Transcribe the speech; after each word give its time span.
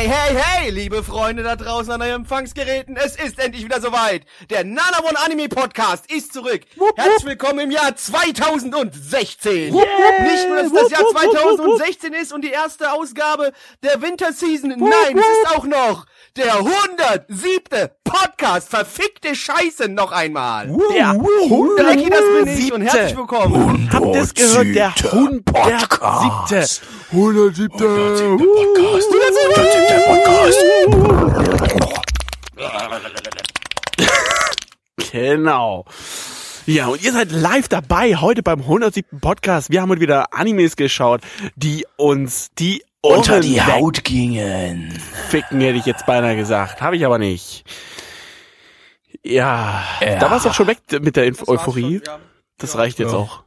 Hey, 0.00 0.08
hey, 0.08 0.34
hey, 0.34 0.70
liebe 0.70 1.04
Freunde 1.04 1.42
da 1.42 1.56
draußen 1.56 1.92
an 1.92 2.00
euren 2.00 2.22
Empfangsgeräten, 2.22 2.96
es 2.96 3.16
ist 3.16 3.38
endlich 3.38 3.66
wieder 3.66 3.82
soweit. 3.82 4.22
Der 4.48 4.64
Nana 4.64 5.00
One 5.06 5.18
Anime 5.22 5.50
Podcast 5.50 6.10
ist 6.10 6.32
zurück. 6.32 6.62
Herzlich 6.96 7.26
willkommen 7.26 7.58
im 7.58 7.70
Jahr 7.70 7.94
2016. 7.94 9.74
Nicht 9.74 9.74
nur, 9.74 10.56
dass 10.56 10.68
es 10.68 10.72
das 10.72 10.90
Jahr 10.90 11.06
2016 11.06 12.14
ist 12.14 12.32
und 12.32 12.46
die 12.46 12.50
erste 12.50 12.92
Ausgabe 12.92 13.52
der 13.82 14.00
Winter 14.00 14.32
Season. 14.32 14.70
Nein, 14.70 15.18
es 15.18 15.18
ist 15.18 15.54
auch 15.54 15.66
noch 15.66 16.06
der 16.34 16.54
107. 16.54 17.90
Podcast. 18.02 18.70
Verfickte 18.70 19.34
Scheiße 19.34 19.88
noch 19.88 20.12
einmal. 20.12 20.68
Der 20.94 21.12
Drecki, 21.14 22.08
das 22.08 22.20
bin 22.20 22.58
ich 22.58 22.72
und 22.72 22.82
herzlich 22.82 23.16
willkommen. 23.16 23.90
Habt 23.92 24.06
ihr 24.06 24.22
es 24.22 24.34
gehört? 24.34 24.74
Der 24.74 24.88
107. 24.88 25.44
107. 25.44 25.44
Podcast. 25.44 26.82
107. 27.12 29.89
Genau. 35.12 35.84
Ja, 36.66 36.86
und 36.86 37.02
ihr 37.02 37.12
seid 37.12 37.32
live 37.32 37.68
dabei 37.68 38.14
heute 38.16 38.42
beim 38.42 38.60
107. 38.60 39.20
Podcast. 39.20 39.70
Wir 39.70 39.82
haben 39.82 39.90
heute 39.90 40.00
wieder 40.00 40.32
Animes 40.32 40.76
geschaut, 40.76 41.22
die 41.56 41.86
uns 41.96 42.50
die 42.58 42.84
Unter 43.00 43.34
Ohren 43.34 43.42
die 43.42 43.60
Haut 43.60 44.04
gingen. 44.04 44.92
wegficken, 44.92 45.60
hätte 45.60 45.78
ich 45.78 45.86
jetzt 45.86 46.06
beinahe 46.06 46.36
gesagt. 46.36 46.80
Habe 46.80 46.96
ich 46.96 47.04
aber 47.04 47.18
nicht. 47.18 47.64
Ja, 49.24 49.82
da 50.00 50.30
war 50.30 50.36
es 50.36 50.46
auch 50.46 50.54
schon 50.54 50.68
weg 50.68 50.78
mit 51.00 51.16
der 51.16 51.24
Inf 51.24 51.48
Euphorie. 51.48 52.00
Das 52.60 52.76
reicht 52.76 52.98
jetzt 52.98 53.14
auch. 53.14 53.42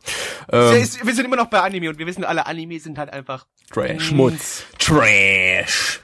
Wir 0.49 0.77
ist- 0.77 1.05
wir 1.05 1.13
sind 1.15 1.25
immer 1.25 1.35
noch 1.37 1.47
bei 1.47 1.61
Anime 1.61 1.89
und 1.89 1.97
wir 1.99 2.05
wissen 2.05 2.23
alle, 2.23 2.45
Anime 2.45 2.79
sind 2.79 2.97
halt 2.97 3.11
einfach 3.13 3.45
Trash. 3.71 4.03
Schmutz. 4.03 4.63
Trash. 4.79 6.01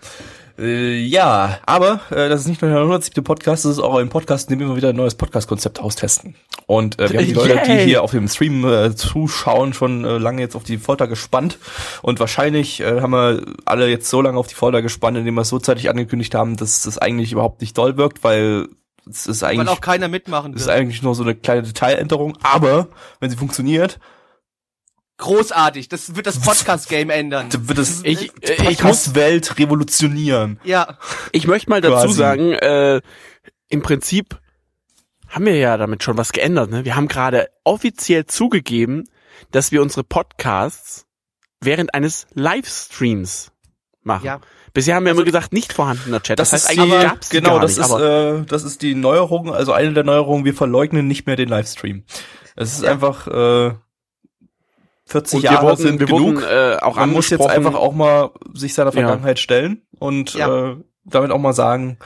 Äh, 0.58 0.98
ja, 1.00 1.60
aber 1.66 2.02
äh, 2.10 2.28
das 2.28 2.42
ist 2.42 2.48
nicht 2.48 2.62
nur 2.62 2.70
der 2.70 2.82
107. 2.82 3.24
Podcast, 3.24 3.64
das 3.64 3.74
ist 3.74 3.80
auch 3.80 3.96
ein 3.98 4.10
Podcast, 4.10 4.50
in 4.50 4.56
dem 4.56 4.60
wir 4.60 4.66
immer 4.68 4.76
wieder 4.76 4.90
ein 4.90 4.96
neues 4.96 5.16
Podcast-Konzept 5.16 5.80
austesten. 5.80 6.36
Und 6.66 7.00
äh, 7.00 7.10
wir 7.10 7.20
haben 7.20 7.26
die 7.28 7.34
Leute, 7.34 7.62
die 7.66 7.72
Yay. 7.72 7.86
hier 7.86 8.04
auf 8.04 8.12
dem 8.12 8.28
Stream 8.28 8.66
äh, 8.66 8.94
zuschauen, 8.94 9.74
schon 9.74 10.04
äh, 10.04 10.18
lange 10.18 10.42
jetzt 10.42 10.56
auf 10.58 10.64
die 10.64 10.78
Folter 10.78 11.08
gespannt. 11.08 11.58
Und 12.02 12.20
wahrscheinlich 12.20 12.82
äh, 12.82 13.00
haben 13.00 13.12
wir 13.12 13.42
alle 13.64 13.88
jetzt 13.90 14.10
so 14.10 14.22
lange 14.22 14.38
auf 14.38 14.48
die 14.48 14.56
Folter 14.56 14.82
gespannt, 14.82 15.18
indem 15.18 15.36
wir 15.36 15.42
es 15.42 15.50
so 15.50 15.60
zeitig 15.60 15.90
angekündigt 15.90 16.36
haben, 16.36 16.58
dass 16.58 16.82
das 16.82 16.98
eigentlich 16.98 17.32
überhaupt 17.32 17.62
nicht 17.62 17.78
doll 17.78 17.96
wirkt, 17.96 18.24
weil 18.26 18.68
es 19.10 19.28
ist 19.28 19.44
eigentlich 19.44 19.68
auch 19.70 19.82
keiner 19.82 20.08
mitmachen 20.08 20.54
das 20.54 20.64
ist 20.64 20.70
eigentlich 20.70 21.02
nur 21.02 21.16
so 21.16 21.24
eine 21.24 21.36
kleine 21.36 21.64
Detailänderung, 21.64 22.38
aber 22.44 22.90
wenn 23.20 23.30
sie 23.30 23.38
funktioniert, 23.38 24.00
Großartig. 25.20 25.90
Das 25.90 26.16
wird 26.16 26.28
das 26.28 26.40
Podcast-Game 26.40 27.10
ändern. 27.10 27.50
dann 27.50 27.68
wird 27.68 27.78
es 27.78 28.04
Ich, 28.06 28.32
äh, 28.42 28.54
ich 28.54 28.60
muss 28.60 28.76
Podcast-Welt 28.76 29.60
revolutionieren. 29.60 30.62
Ja. 30.64 30.98
Ich 31.34 31.46
möchte 31.46 31.70
mal 31.70 31.82
dazu 31.82 32.06
Quasi. 32.06 32.14
sagen, 32.18 32.54
äh, 32.54 33.02
im 33.68 33.82
Prinzip 33.82 34.40
haben 35.28 35.46
wir 35.46 35.58
ja 35.58 35.76
damit 35.78 36.04
schon 36.04 36.18
was 36.18 36.32
geändert. 36.32 36.72
Ne? 36.72 36.86
Wir 36.86 36.96
haben 36.96 37.10
gerade 37.10 37.50
offiziell 37.66 38.28
zugegeben, 38.28 39.10
dass 39.52 39.74
wir 39.74 39.82
unsere 39.82 40.06
Podcasts 40.06 41.06
während 41.60 41.94
eines 41.94 42.26
Livestreams 42.34 43.52
machen. 44.02 44.26
Ja. 44.26 44.40
Bisher 44.74 44.96
haben 44.96 45.06
wir 45.06 45.12
immer 45.14 45.24
gesagt, 45.24 45.54
nicht 45.54 45.74
vorhandener 45.74 46.22
Chat. 46.22 46.40
Das, 46.40 46.54
heißt, 46.54 46.72
die- 46.74 46.80
eigentlich 46.80 47.02
gab's 47.04 47.30
die 47.30 47.38
genau, 47.38 47.52
gar 47.54 47.60
das 47.62 47.78
nicht. 47.78 47.86
ist 47.86 47.92
aber 47.92 48.40
äh, 48.40 48.46
das 48.46 48.64
ist 48.64 48.82
die 48.82 48.96
Neuerung, 48.96 49.54
also 49.54 49.74
eine 49.74 49.94
der 49.94 50.04
Neuerungen. 50.04 50.46
Wir 50.46 50.54
verleugnen 50.54 51.08
nicht 51.08 51.26
mehr 51.28 51.36
den 51.36 51.50
Livestream. 51.50 52.04
Es 52.56 52.74
ist 52.74 52.84
einfach 52.86 53.28
äh, 53.28 53.74
40 55.06 55.36
und 55.38 55.44
wir 55.44 55.52
Jahre 55.52 55.66
wurden, 55.68 55.78
sind 55.82 56.00
wir 56.00 56.08
genug. 56.08 56.36
wurden 56.42 56.44
äh, 56.44 56.78
auch 56.82 56.96
Man 56.96 57.12
muss 57.12 57.30
jetzt 57.30 57.46
einfach 57.48 57.74
auch 57.74 57.94
mal 57.94 58.32
sich 58.54 58.74
seiner 58.74 58.90
Ja. 58.94 59.02
Vergangenheit 59.02 59.40
stellen 59.40 59.82
und 59.98 60.34
Ja. 60.36 60.70
äh, 60.72 60.76
damit 61.06 61.32
auch 61.32 61.40
mal 61.40 61.54
sagen, 61.54 61.98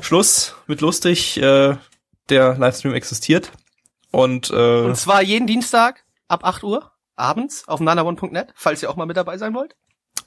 Schluss 0.00 0.54
mit 0.66 0.80
lustig. 0.80 1.36
Äh, 1.42 1.76
der 2.28 2.56
Livestream 2.58 2.92
existiert 2.92 3.52
und, 4.10 4.50
äh, 4.50 4.80
Und 4.80 4.96
zwar 4.96 5.22
jeden 5.22 5.46
Dienstag 5.46 6.02
ab 6.26 6.40
8 6.42 6.64
Uhr 6.64 6.90
abends 7.14 7.68
auf 7.68 7.78
nanaone.net, 7.78 8.48
falls 8.56 8.82
ihr 8.82 8.90
auch 8.90 8.96
mal 8.96 9.06
mit 9.06 9.16
dabei 9.16 9.38
sein 9.38 9.54
wollt. 9.54 9.76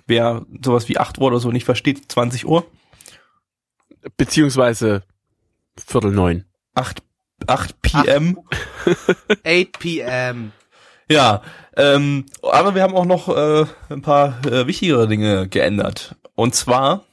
Wer 0.07 0.45
sowas 0.63 0.89
wie 0.89 0.97
8 0.97 1.17
Uhr 1.17 1.27
oder 1.27 1.39
so 1.39 1.51
nicht 1.51 1.65
versteht, 1.65 2.11
20 2.11 2.45
Uhr, 2.45 2.65
beziehungsweise 4.17 5.03
Viertel 5.77 6.11
neun. 6.11 6.45
8 6.75 7.01
8 7.47 7.81
PM. 7.81 8.39
8 9.45 9.79
p.m. 9.79 10.51
Ja, 11.09 11.41
ähm, 11.75 12.25
aber 12.43 12.75
wir 12.75 12.83
haben 12.83 12.95
auch 12.95 13.05
noch 13.05 13.29
äh, 13.29 13.65
ein 13.89 14.01
paar 14.01 14.45
äh, 14.45 14.67
wichtigere 14.67 15.07
Dinge 15.07 15.47
geändert. 15.47 16.15
Und 16.35 16.53
zwar, 16.53 17.05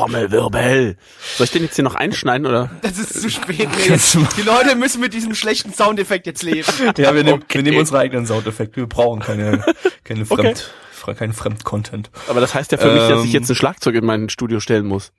Trommelwirbel. 0.00 0.96
Soll 1.36 1.44
ich 1.44 1.50
den 1.50 1.62
jetzt 1.62 1.74
hier 1.76 1.84
noch 1.84 1.94
einschneiden 1.94 2.46
oder? 2.46 2.70
Das 2.82 2.98
ist 2.98 3.20
zu 3.20 3.30
spät. 3.30 3.68
Nee, 3.88 3.98
die 4.36 4.42
Leute 4.42 4.74
müssen 4.76 5.00
mit 5.00 5.12
diesem 5.14 5.34
schlechten 5.34 5.72
Soundeffekt 5.72 6.26
jetzt 6.26 6.42
leben. 6.42 6.66
ja, 6.96 7.14
wir 7.14 7.24
nehmen, 7.24 7.42
Okay. 7.42 7.58
wir 7.58 7.62
nehmen 7.62 7.78
unsere 7.78 7.98
eigenen 7.98 8.26
Soundeffekte. 8.26 8.76
Wir 8.76 8.86
brauchen 8.86 9.20
keine, 9.20 9.64
keine 10.04 10.22
Okay. 10.28 10.42
Fremd, 10.54 10.70
fre- 11.00 11.14
keinen 11.14 11.32
Fremd-Content. 11.32 12.10
Aber 12.28 12.40
das 12.40 12.54
heißt 12.54 12.72
ja 12.72 12.78
für 12.78 12.92
mich, 12.92 13.02
dass 13.08 13.20
ich 13.24 13.26
Ähm, 13.34 13.40
jetzt 13.40 13.50
ein 13.50 13.54
Schlagzeug 13.56 13.94
in 13.94 14.04
mein 14.04 14.28
Studio 14.28 14.60
stellen 14.60 14.86
muss. 14.86 15.12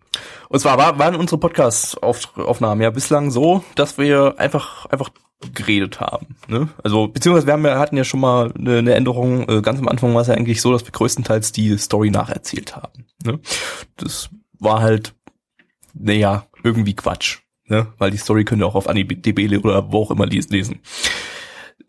Und 0.49 0.59
zwar 0.59 0.77
war, 0.77 0.99
waren 0.99 1.15
unsere 1.15 1.39
Podcast-Aufnahmen 1.39 2.81
ja 2.81 2.89
bislang 2.89 3.31
so, 3.31 3.63
dass 3.75 3.97
wir 3.97 4.35
einfach, 4.37 4.85
einfach 4.87 5.09
geredet 5.53 5.99
haben. 5.99 6.35
Ne? 6.47 6.69
Also, 6.83 7.07
beziehungsweise 7.07 7.47
wir 7.47 7.53
haben 7.53 7.65
ja, 7.65 7.79
hatten 7.79 7.97
ja 7.97 8.03
schon 8.03 8.19
mal 8.19 8.51
eine, 8.57 8.77
eine 8.77 8.93
Änderung, 8.93 9.49
äh, 9.49 9.61
ganz 9.61 9.79
am 9.79 9.87
Anfang 9.87 10.13
war 10.13 10.21
es 10.21 10.27
ja 10.27 10.35
eigentlich 10.35 10.61
so, 10.61 10.71
dass 10.71 10.83
wir 10.85 10.91
größtenteils 10.91 11.51
die 11.51 11.77
Story 11.77 12.11
nacherzählt 12.11 12.75
haben. 12.75 13.05
Ne? 13.23 13.39
Das 13.97 14.29
war 14.61 14.81
halt, 14.81 15.13
naja, 15.93 16.45
irgendwie 16.63 16.95
Quatsch. 16.95 17.39
Ne? 17.65 17.87
Weil 17.97 18.11
die 18.11 18.17
Story 18.17 18.45
könnt 18.45 18.61
ihr 18.61 18.67
auch 18.67 18.75
auf 18.75 18.87
AniDB 18.87 19.57
oder 19.57 19.91
wo 19.91 20.03
auch 20.03 20.11
immer 20.11 20.25
les- 20.25 20.49
lesen. 20.49 20.79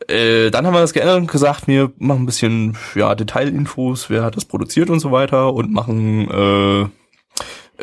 Äh, 0.08 0.50
dann 0.50 0.66
haben 0.66 0.74
wir 0.74 0.80
das 0.80 0.92
geändert 0.92 1.18
und 1.18 1.30
gesagt, 1.30 1.68
wir 1.68 1.92
machen 1.98 2.22
ein 2.22 2.26
bisschen 2.26 2.76
ja, 2.94 3.14
Detailinfos, 3.14 4.10
wer 4.10 4.24
hat 4.24 4.36
das 4.36 4.44
produziert 4.44 4.90
und 4.90 4.98
so 5.00 5.12
weiter 5.12 5.52
und 5.54 5.72
machen 5.72 6.28
äh, 6.30 6.80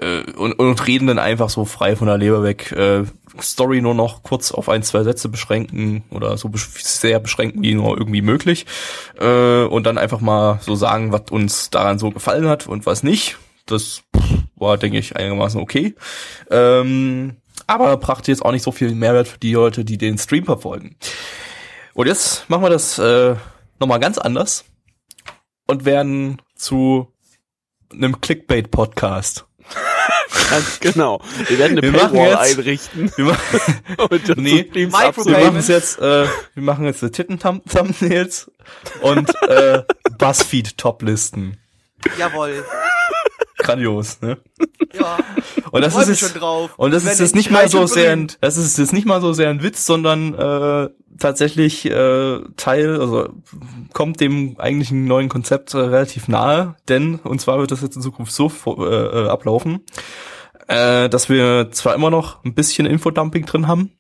äh, 0.06 0.32
und, 0.36 0.54
und 0.54 0.88
reden 0.88 1.08
dann 1.08 1.20
einfach 1.20 1.50
so 1.50 1.66
frei 1.66 1.96
von 1.96 2.08
der 2.08 2.18
Leber 2.18 2.44
weg. 2.44 2.72
Äh, 2.72 3.04
Story 3.42 3.80
nur 3.82 3.94
noch 3.94 4.24
kurz 4.24 4.52
auf 4.52 4.68
ein, 4.70 4.84
zwei 4.84 5.04
Sätze 5.04 5.30
beschränken 5.30 6.04
oder 6.10 6.36
so 6.38 6.52
sehr 6.54 7.20
beschränken 7.20 7.62
wie 7.62 7.74
nur 7.76 7.98
irgendwie 7.98 8.22
möglich. 8.22 8.66
Äh, 9.20 9.64
und 9.64 9.86
dann 9.86 9.98
einfach 9.98 10.20
mal 10.20 10.60
so 10.62 10.76
sagen, 10.76 11.12
was 11.12 11.32
uns 11.32 11.70
daran 11.70 12.00
so 12.00 12.12
gefallen 12.12 12.48
hat 12.48 12.68
und 12.68 12.86
was 12.86 13.04
nicht. 13.04 13.38
Das 13.66 14.02
war, 14.60 14.78
denke 14.78 14.98
ich, 14.98 15.16
einigermaßen 15.16 15.60
okay. 15.62 15.96
Ähm, 16.52 17.38
aber 17.68 17.98
brachte 17.98 18.32
jetzt 18.32 18.44
auch 18.44 18.52
nicht 18.52 18.64
so 18.64 18.72
viel 18.72 18.94
Mehrwert 18.96 19.28
für 19.28 19.38
die 19.40 19.54
Leute, 19.54 19.86
die 19.86 19.98
den 19.98 20.18
Stream 20.18 20.46
verfolgen. 20.46 20.96
Und 21.94 22.08
jetzt 22.08 22.50
machen 22.50 22.64
wir 22.64 22.70
das 22.70 22.98
äh, 23.00 23.36
nochmal 23.80 24.00
ganz 24.00 24.18
anders 24.18 24.66
und 25.68 25.86
werden 25.86 26.42
zu 26.56 27.12
einem 27.92 28.22
Clickbait-Podcast. 28.22 29.46
Ganz 30.50 30.80
genau. 30.80 31.22
Wir 31.48 31.60
werden 31.60 31.78
eine 31.78 31.82
Wir 31.84 31.92
machen 31.92 32.18
Paywall 32.18 32.30
jetzt- 32.48 32.58
einrichten. 32.58 33.12
Wir 33.16 33.26
machen, 33.26 33.80
Und 34.10 34.38
Nee, 34.38 34.68
wir 34.72 34.88
machen 34.90 35.56
es 35.58 35.68
jetzt, 35.68 36.00
äh, 36.00 36.26
wir 36.56 36.64
machen 36.64 36.86
jetzt 36.86 37.02
die 37.04 37.12
Titten-Thumbnails 37.12 38.52
und 39.02 39.30
äh, 39.48 39.84
Buzzfeed-Toplisten. 40.18 41.58
Jawohl. 42.18 42.64
Grandios, 43.70 44.22
ne? 44.22 44.38
Ja. 44.94 45.18
Und 45.72 45.84
das 45.84 45.96
ist 45.96 46.22
jetzt, 46.22 46.42
und 46.78 46.92
das 46.92 47.04
ist 47.04 47.20
jetzt 47.20 47.30
ich 47.30 47.36
nicht 47.36 47.52
mal 47.52 47.70
so 47.70 47.86
sehr, 47.86 48.12
ein, 48.12 48.32
das 48.42 48.58
ist 48.58 48.80
jetzt 48.80 48.92
nicht 48.92 49.06
mal 49.06 49.22
so 49.22 49.34
sehr 49.34 49.50
ein 49.50 49.62
Witz, 49.62 49.86
sondern 49.86 50.34
äh, 50.34 50.90
tatsächlich 51.20 51.86
äh, 51.86 52.40
Teil, 52.58 53.00
also 53.00 53.30
kommt 53.94 54.20
dem 54.20 54.56
eigentlichen 54.58 55.06
neuen 55.06 55.30
Konzept 55.30 55.74
äh, 55.74 55.78
relativ 55.78 56.28
nahe, 56.28 56.76
denn 56.88 57.16
und 57.16 57.40
zwar 57.40 57.60
wird 57.60 57.72
das 57.72 57.82
jetzt 57.82 57.96
in 57.96 58.02
Zukunft 58.02 58.32
so 58.32 58.52
äh, 58.66 58.82
äh, 58.82 59.28
ablaufen, 59.28 59.82
äh, 60.68 61.10
dass 61.10 61.30
wir 61.30 61.70
zwar 61.72 61.94
immer 61.94 62.10
noch 62.10 62.44
ein 62.44 62.56
bisschen 62.56 62.88
Infodumping 62.88 63.46
drin 63.46 63.68
haben 63.68 63.92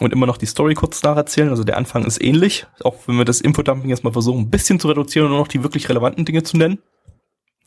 und 0.00 0.12
immer 0.12 0.26
noch 0.26 0.36
die 0.36 0.46
Story 0.46 0.74
kurz 0.74 1.02
nacherzählen, 1.02 1.50
also 1.50 1.64
der 1.64 1.76
Anfang 1.76 2.04
ist 2.04 2.22
ähnlich, 2.22 2.66
auch 2.82 2.96
wenn 3.06 3.16
wir 3.16 3.24
das 3.24 3.40
Infodumping 3.40 3.90
jetzt 3.90 4.04
mal 4.04 4.12
versuchen, 4.12 4.42
ein 4.42 4.50
bisschen 4.50 4.80
zu 4.80 4.88
reduzieren 4.88 5.26
und 5.26 5.32
nur 5.32 5.40
noch 5.40 5.48
die 5.48 5.62
wirklich 5.62 5.88
relevanten 5.88 6.24
Dinge 6.24 6.42
zu 6.42 6.56
nennen. 6.56 6.80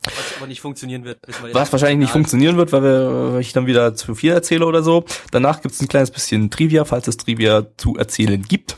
Was 0.04 0.36
aber 0.36 0.46
nicht 0.46 0.60
funktionieren 0.60 1.04
wird. 1.04 1.18
wir. 1.26 1.54
Was 1.54 1.72
wahrscheinlich 1.72 1.98
nicht 1.98 2.12
funktionieren 2.12 2.56
wird, 2.56 2.72
weil, 2.72 2.82
wir, 2.82 3.32
weil 3.34 3.40
ich 3.40 3.52
dann 3.52 3.66
wieder 3.66 3.94
zu 3.94 4.14
viel 4.14 4.32
erzähle 4.32 4.66
oder 4.66 4.82
so. 4.82 5.04
Danach 5.32 5.60
gibt's 5.60 5.80
ein 5.80 5.88
kleines 5.88 6.10
bisschen 6.10 6.50
Trivia, 6.50 6.84
falls 6.84 7.08
es 7.08 7.16
Trivia 7.16 7.66
zu 7.76 7.96
erzählen 7.96 8.42
gibt. 8.42 8.76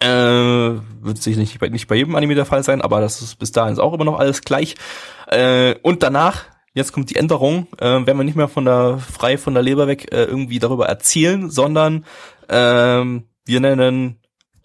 Äh, 0.00 0.08
wird 0.08 1.22
sicherlich 1.22 1.50
nicht 1.50 1.60
bei, 1.60 1.68
nicht 1.68 1.86
bei 1.86 1.94
jedem 1.94 2.16
Anime 2.16 2.34
der 2.34 2.44
Fall 2.44 2.64
sein, 2.64 2.82
aber 2.82 3.00
das 3.00 3.22
ist 3.22 3.38
bis 3.38 3.52
dahin 3.52 3.72
ist 3.72 3.78
auch 3.78 3.94
immer 3.94 4.04
noch 4.04 4.18
alles 4.18 4.42
gleich. 4.42 4.74
Äh, 5.28 5.76
und 5.82 6.02
danach, 6.02 6.44
jetzt 6.74 6.92
kommt 6.92 7.10
die 7.10 7.16
Änderung, 7.16 7.68
äh, 7.78 7.84
werden 7.84 8.16
wir 8.16 8.24
nicht 8.24 8.36
mehr 8.36 8.48
von 8.48 8.64
der 8.64 8.98
frei 8.98 9.38
von 9.38 9.54
der 9.54 9.62
Leber 9.62 9.86
weg 9.86 10.12
äh, 10.12 10.24
irgendwie 10.24 10.58
darüber 10.58 10.86
erzählen, 10.86 11.50
sondern 11.50 12.04
ähm, 12.48 13.28
wir 13.44 13.60
nennen 13.60 14.18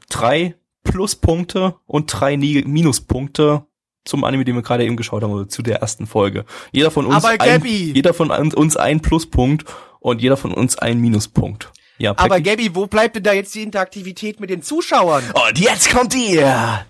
drei 0.09 0.55
Pluspunkte 0.83 1.75
und 1.85 2.07
drei 2.07 2.35
Minuspunkte 2.37 3.66
zum 4.07 4.23
Anime, 4.23 4.45
den 4.45 4.55
wir 4.55 4.61
gerade 4.61 4.85
eben 4.85 4.97
geschaut 4.97 5.23
haben, 5.23 5.31
oder 5.31 5.47
zu 5.47 5.61
der 5.61 5.77
ersten 5.81 6.07
Folge. 6.07 6.45
Jeder 6.71 6.91
von 6.91 7.05
uns 7.05 7.23
Aber 7.23 7.39
ein, 7.39 7.63
jeder 7.65 8.13
von 8.13 8.31
uns 8.31 8.77
ein 8.77 9.01
Pluspunkt 9.01 9.65
und 9.99 10.21
jeder 10.21 10.37
von 10.37 10.53
uns 10.53 10.77
ein 10.77 10.99
Minuspunkt. 10.99 11.71
Ja, 11.97 12.13
Aber? 12.17 12.39
Gabby, 12.41 12.75
wo 12.75 12.87
bleibt 12.87 13.15
denn 13.15 13.23
da 13.23 13.33
jetzt 13.33 13.55
die 13.55 13.63
Interaktivität 13.63 14.39
mit 14.39 14.49
den 14.49 14.61
Zuschauern? 14.61 15.23
Und 15.33 15.59
jetzt 15.59 15.89
kommt 15.91 16.15
ihr 16.15 16.85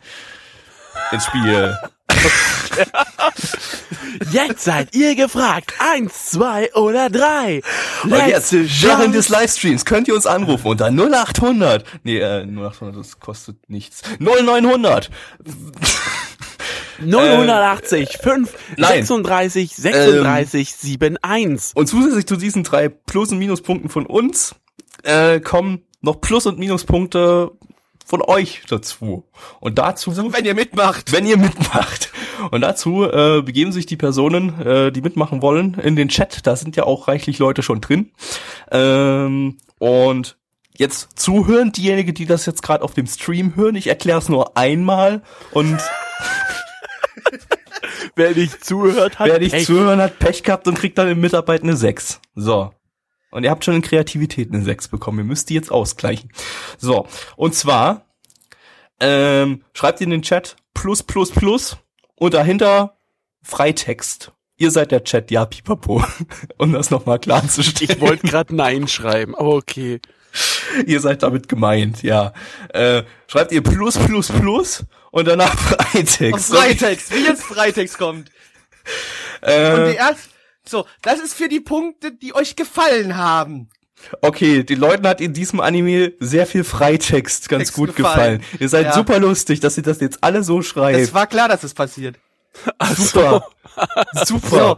ins 1.11 1.25
Spiel. 1.25 1.77
Jetzt 4.31 4.63
seid 4.63 4.95
ihr 4.95 5.15
gefragt. 5.15 5.73
Eins, 5.79 6.27
zwei 6.27 6.73
oder 6.73 7.09
drei. 7.09 7.61
Und 8.03 8.11
jetzt, 8.27 8.53
während 8.53 9.15
des. 9.15 9.29
Livestreams 9.29 9.85
könnt 9.85 10.07
ihr 10.07 10.15
uns 10.15 10.25
anrufen 10.25 10.67
unter 10.67 10.87
0800. 10.87 11.85
Nee, 12.03 12.17
äh, 12.19 12.43
0800, 12.45 12.97
das 12.97 13.19
kostet 13.19 13.69
nichts. 13.69 14.01
0900. 14.19 15.09
080 16.99 18.17
5 18.21 18.53
Nein. 18.77 18.89
36 19.05 19.75
36 19.75 20.75
71. 21.21 21.75
Und 21.75 21.87
zusätzlich 21.87 22.25
zu 22.25 22.35
diesen 22.35 22.63
drei 22.63 22.89
Plus- 22.89 23.31
und 23.31 23.39
Minuspunkten 23.39 23.89
von 23.89 24.05
uns 24.05 24.55
äh, 25.03 25.39
kommen 25.39 25.83
noch 26.01 26.21
Plus- 26.21 26.45
und 26.45 26.59
Minuspunkte 26.59 27.51
von 28.05 28.21
euch 28.21 28.61
dazu. 28.69 29.25
Und 29.59 29.77
dazu, 29.77 30.15
Wenn 30.15 30.45
ihr 30.45 30.55
mitmacht. 30.55 31.11
wenn 31.11 31.25
ihr 31.25 31.37
mitmacht. 31.37 32.11
Und 32.51 32.61
dazu 32.61 33.03
äh, 33.03 33.41
begeben 33.41 33.71
sich 33.71 33.85
die 33.85 33.97
Personen, 33.97 34.61
äh, 34.61 34.91
die 34.91 35.01
mitmachen 35.01 35.41
wollen, 35.41 35.73
in 35.75 35.95
den 35.95 36.07
Chat. 36.07 36.45
Da 36.47 36.55
sind 36.55 36.75
ja 36.77 36.83
auch 36.83 37.07
reichlich 37.07 37.39
Leute 37.39 37.63
schon 37.63 37.81
drin. 37.81 38.11
Ähm, 38.71 39.57
und 39.79 40.37
jetzt 40.77 41.19
zuhören, 41.19 41.71
diejenigen, 41.71 42.13
die 42.13 42.25
das 42.25 42.45
jetzt 42.45 42.61
gerade 42.63 42.83
auf 42.83 42.93
dem 42.93 43.07
Stream 43.07 43.55
hören. 43.55 43.75
Ich 43.75 43.87
erkläre 43.87 44.19
es 44.19 44.29
nur 44.29 44.55
einmal 44.55 45.21
und 45.51 45.77
Wer 48.15 48.31
nicht 48.35 48.63
zuhört, 48.63 49.19
hat 49.19 49.27
wer 49.27 49.39
nicht 49.39 49.51
Pech. 49.51 49.65
zuhören 49.65 50.01
hat, 50.01 50.19
Pech 50.19 50.43
gehabt 50.43 50.67
und 50.67 50.75
kriegt 50.77 50.97
dann 50.97 51.07
im 51.07 51.19
Mitarbeit 51.19 51.63
eine 51.63 51.75
6. 51.75 52.19
So. 52.35 52.71
Und 53.31 53.43
ihr 53.43 53.51
habt 53.51 53.65
schon 53.65 53.75
in 53.75 53.81
Kreativität 53.81 54.51
eine 54.51 54.63
6 54.63 54.87
bekommen. 54.87 55.19
Ihr 55.19 55.25
müsst 55.25 55.49
die 55.49 55.53
jetzt 55.53 55.71
ausgleichen. 55.71 56.31
So. 56.77 57.07
Und 57.35 57.53
zwar 57.53 58.05
ähm, 58.99 59.63
schreibt 59.73 60.01
in 60.01 60.09
den 60.09 60.21
Chat 60.21 60.55
plus 60.73 61.03
plus 61.03 61.31
plus 61.31 61.77
und 62.15 62.33
dahinter 62.33 62.97
Freitext. 63.43 64.31
Ihr 64.57 64.71
seid 64.71 64.91
der 64.91 65.03
Chat, 65.03 65.29
ja, 65.29 65.45
pipapo. 65.45 66.03
Um 66.57 66.73
das 66.73 66.89
nochmal 66.89 67.19
klarzustellen. 67.19 67.91
Ich 67.91 68.01
wollte 68.01 68.27
gerade 68.27 68.55
Nein 68.55 68.87
schreiben, 68.87 69.35
aber 69.35 69.55
okay. 69.55 69.99
ihr 70.85 70.99
seid 70.99 71.23
damit 71.23 71.47
gemeint, 71.47 72.03
ja. 72.03 72.33
Äh, 72.69 73.03
schreibt 73.27 73.51
ihr 73.51 73.61
plus 73.63 73.97
plus 73.97 74.27
plus 74.29 74.83
und 75.11 75.27
danach 75.27 75.55
Freitext. 75.57 76.53
Freitext, 76.53 77.13
wie 77.15 77.23
jetzt 77.25 77.43
Freitext 77.43 77.97
kommt. 77.97 78.31
Und 79.41 79.47
Äh, 79.49 79.91
die 79.91 79.97
erst, 79.97 80.29
so, 80.67 80.85
das 81.01 81.19
ist 81.19 81.33
für 81.33 81.49
die 81.49 81.59
Punkte, 81.59 82.11
die 82.11 82.33
euch 82.35 82.55
gefallen 82.55 83.17
haben. 83.17 83.69
okay, 84.21 84.63
den 84.63 84.79
Leuten 84.79 85.07
hat 85.07 85.21
in 85.21 85.33
diesem 85.33 85.59
Anime 85.59 86.13
sehr 86.19 86.45
viel 86.47 86.63
Freitext 86.63 87.49
ganz 87.49 87.63
Text 87.65 87.73
gut 87.75 87.95
gefallen. 87.95 88.39
gefallen. 88.39 88.59
Ihr 88.59 88.69
seid 88.69 88.85
Ja. 88.87 88.93
super 88.93 89.19
lustig, 89.19 89.59
dass 89.59 89.75
ihr 89.77 89.83
das 89.83 89.99
jetzt 90.01 90.23
alle 90.23 90.43
so 90.43 90.59
Es 90.59 90.67
schreibt. 90.67 91.13
war 91.13 91.27
klar, 91.27 91.47
dass 91.49 91.63
es 91.63 91.73
passiert. 91.73 92.17
Super. 92.95 93.47
Super. 94.25 94.77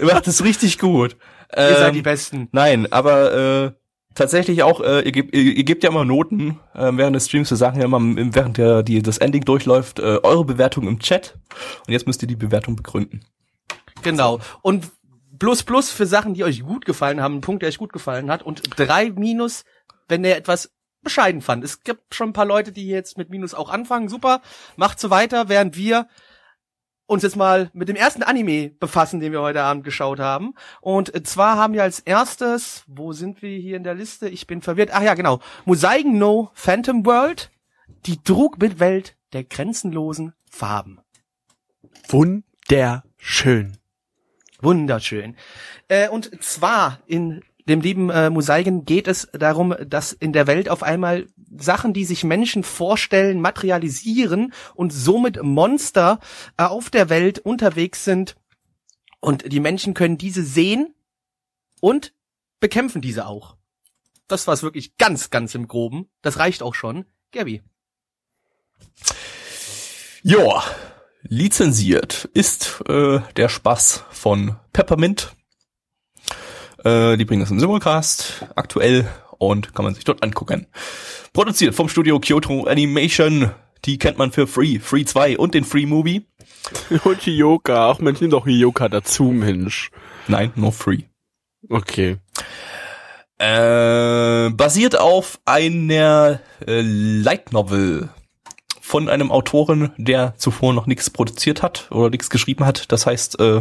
Ihr 0.00 0.06
macht 0.06 0.26
es 0.26 0.42
richtig 0.42 0.78
gut. 0.78 1.16
Ihr 1.56 1.76
seid 1.76 1.88
Ähm, 1.88 1.94
die 1.94 2.02
Besten. 2.02 2.48
Nein, 2.52 2.90
aber 2.92 3.32
äh, 3.66 3.72
tatsächlich 4.14 4.62
auch, 4.62 4.80
äh, 4.80 5.02
ihr, 5.02 5.12
gebt, 5.12 5.34
ihr, 5.34 5.42
ihr 5.42 5.64
gebt 5.64 5.82
ja 5.84 5.90
immer 5.90 6.04
Noten 6.04 6.60
äh, 6.74 6.90
während 6.92 7.16
des 7.16 7.26
Streams. 7.26 7.50
Wir 7.50 7.56
sagen 7.56 7.78
ja 7.78 7.84
immer, 7.84 7.98
im- 7.98 8.34
während 8.34 8.56
der, 8.58 8.82
die, 8.82 9.02
das 9.02 9.18
Ending 9.18 9.44
durchläuft, 9.44 9.98
äh, 9.98 10.20
eure 10.22 10.44
Bewertung 10.44 10.86
im 10.88 10.98
Chat. 10.98 11.38
Und 11.86 11.92
jetzt 11.92 12.06
müsst 12.06 12.22
ihr 12.22 12.28
die 12.28 12.36
Bewertung 12.36 12.76
begründen. 12.76 13.24
Genau. 14.02 14.40
Und 14.62 14.90
plus 15.38 15.62
plus 15.62 15.90
für 15.90 16.06
Sachen, 16.06 16.34
die 16.34 16.44
euch 16.44 16.62
gut 16.62 16.84
gefallen 16.84 17.20
haben, 17.20 17.36
ein 17.36 17.40
Punkt, 17.40 17.62
der 17.62 17.68
euch 17.68 17.78
gut 17.78 17.92
gefallen 17.92 18.30
hat. 18.30 18.42
Und 18.42 18.62
drei 18.76 19.10
minus, 19.10 19.64
wenn 20.08 20.24
ihr 20.24 20.36
etwas 20.36 20.70
bescheiden 21.02 21.42
fand. 21.42 21.62
Es 21.64 21.82
gibt 21.82 22.14
schon 22.14 22.30
ein 22.30 22.32
paar 22.32 22.46
Leute, 22.46 22.72
die 22.72 22.88
jetzt 22.88 23.18
mit 23.18 23.28
Minus 23.28 23.52
auch 23.52 23.68
anfangen. 23.68 24.08
Super, 24.08 24.40
macht 24.76 24.98
so 24.98 25.10
weiter, 25.10 25.48
während 25.50 25.76
wir 25.76 26.06
uns 27.06 27.22
jetzt 27.22 27.36
mal 27.36 27.70
mit 27.72 27.88
dem 27.88 27.96
ersten 27.96 28.22
Anime 28.22 28.70
befassen, 28.70 29.20
den 29.20 29.32
wir 29.32 29.42
heute 29.42 29.62
Abend 29.62 29.84
geschaut 29.84 30.20
haben. 30.20 30.54
Und 30.80 31.26
zwar 31.26 31.56
haben 31.56 31.74
wir 31.74 31.82
als 31.82 32.00
erstes, 32.00 32.84
wo 32.86 33.12
sind 33.12 33.42
wir 33.42 33.58
hier 33.58 33.76
in 33.76 33.84
der 33.84 33.94
Liste? 33.94 34.28
Ich 34.28 34.46
bin 34.46 34.62
verwirrt. 34.62 34.90
Ach 34.92 35.02
ja, 35.02 35.14
genau. 35.14 35.40
Museigen 35.64 36.18
No 36.18 36.50
Phantom 36.54 37.04
World, 37.04 37.50
die 38.06 38.22
Trugwelt 38.22 39.16
der 39.32 39.44
grenzenlosen 39.44 40.32
Farben. 40.48 41.00
Wunderschön. 42.08 43.76
Wunderschön. 44.60 45.36
Äh, 45.88 46.08
und 46.08 46.42
zwar 46.42 47.00
in 47.06 47.42
dem 47.68 47.80
lieben 47.80 48.10
äh, 48.10 48.30
Museigen 48.30 48.84
geht 48.84 49.08
es 49.08 49.28
darum, 49.32 49.74
dass 49.86 50.12
in 50.12 50.32
der 50.32 50.46
Welt 50.46 50.68
auf 50.68 50.82
einmal 50.82 51.26
Sachen, 51.58 51.92
die 51.92 52.04
sich 52.04 52.24
Menschen 52.24 52.64
vorstellen, 52.64 53.40
materialisieren 53.40 54.52
und 54.74 54.92
somit 54.92 55.42
Monster 55.42 56.20
äh, 56.56 56.64
auf 56.64 56.90
der 56.90 57.08
Welt 57.08 57.38
unterwegs 57.38 58.04
sind. 58.04 58.36
Und 59.20 59.50
die 59.52 59.60
Menschen 59.60 59.94
können 59.94 60.18
diese 60.18 60.44
sehen 60.44 60.94
und 61.80 62.12
bekämpfen 62.60 63.00
diese 63.00 63.26
auch. 63.26 63.56
Das 64.28 64.46
war's 64.46 64.62
wirklich 64.62 64.96
ganz, 64.96 65.30
ganz 65.30 65.54
im 65.54 65.68
Groben. 65.68 66.08
Das 66.22 66.38
reicht 66.38 66.62
auch 66.62 66.74
schon. 66.74 67.04
Gabby. 67.32 67.62
Ja, 70.22 70.62
lizenziert 71.22 72.28
ist 72.32 72.82
äh, 72.88 73.20
der 73.36 73.48
Spaß 73.48 74.04
von 74.10 74.56
Peppermint. 74.72 75.34
Äh, 76.84 77.16
die 77.16 77.24
bringen 77.24 77.40
das 77.40 77.50
im 77.50 77.60
Simulcast 77.60 78.46
aktuell 78.56 79.08
und 79.38 79.74
kann 79.74 79.84
man 79.84 79.94
sich 79.94 80.04
dort 80.04 80.22
angucken. 80.22 80.66
Produziert 81.32 81.74
vom 81.74 81.88
Studio 81.88 82.20
Kyoto 82.20 82.64
Animation. 82.64 83.50
Die 83.84 83.98
kennt 83.98 84.18
man 84.18 84.32
für 84.32 84.46
Free, 84.46 84.78
Free 84.78 85.04
2 85.04 85.38
und 85.38 85.54
den 85.54 85.64
Free 85.64 85.86
Movie. 85.86 86.26
Und 87.04 87.20
Hioka. 87.20 87.90
Ach 87.90 87.98
Mensch, 87.98 88.22
nimm 88.22 88.30
doch 88.30 88.46
Hioka 88.46 88.88
dazu, 88.88 89.24
Mensch. 89.24 89.90
Nein, 90.28 90.50
nur 90.54 90.72
Free. 90.72 91.02
Okay. 91.68 92.16
Äh, 93.38 94.50
basiert 94.50 94.98
auf 94.98 95.40
einer 95.44 96.40
äh, 96.66 96.80
Light 96.80 97.52
Novel 97.52 98.08
von 98.80 99.08
einem 99.08 99.30
Autoren, 99.30 99.92
der 99.96 100.34
zuvor 100.36 100.72
noch 100.72 100.86
nichts 100.86 101.10
produziert 101.10 101.62
hat 101.62 101.90
oder 101.90 102.10
nichts 102.10 102.30
geschrieben 102.30 102.64
hat. 102.64 102.92
Das 102.92 103.06
heißt, 103.06 103.40
äh, 103.40 103.60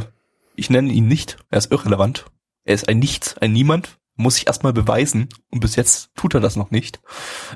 ich 0.56 0.70
nenne 0.70 0.94
ihn 0.94 1.08
nicht. 1.08 1.38
Er 1.50 1.58
ist 1.58 1.72
irrelevant. 1.72 2.26
Er 2.66 2.76
ist 2.76 2.88
ein 2.88 3.00
Nichts, 3.00 3.38
ein 3.38 3.52
Niemand. 3.52 3.98
Muss 4.16 4.38
ich 4.38 4.48
erstmal 4.48 4.74
beweisen. 4.74 5.30
Und 5.50 5.60
bis 5.60 5.76
jetzt 5.76 6.12
tut 6.16 6.36
er 6.36 6.40
das 6.40 6.56
noch 6.56 6.72
nicht. 6.72 7.02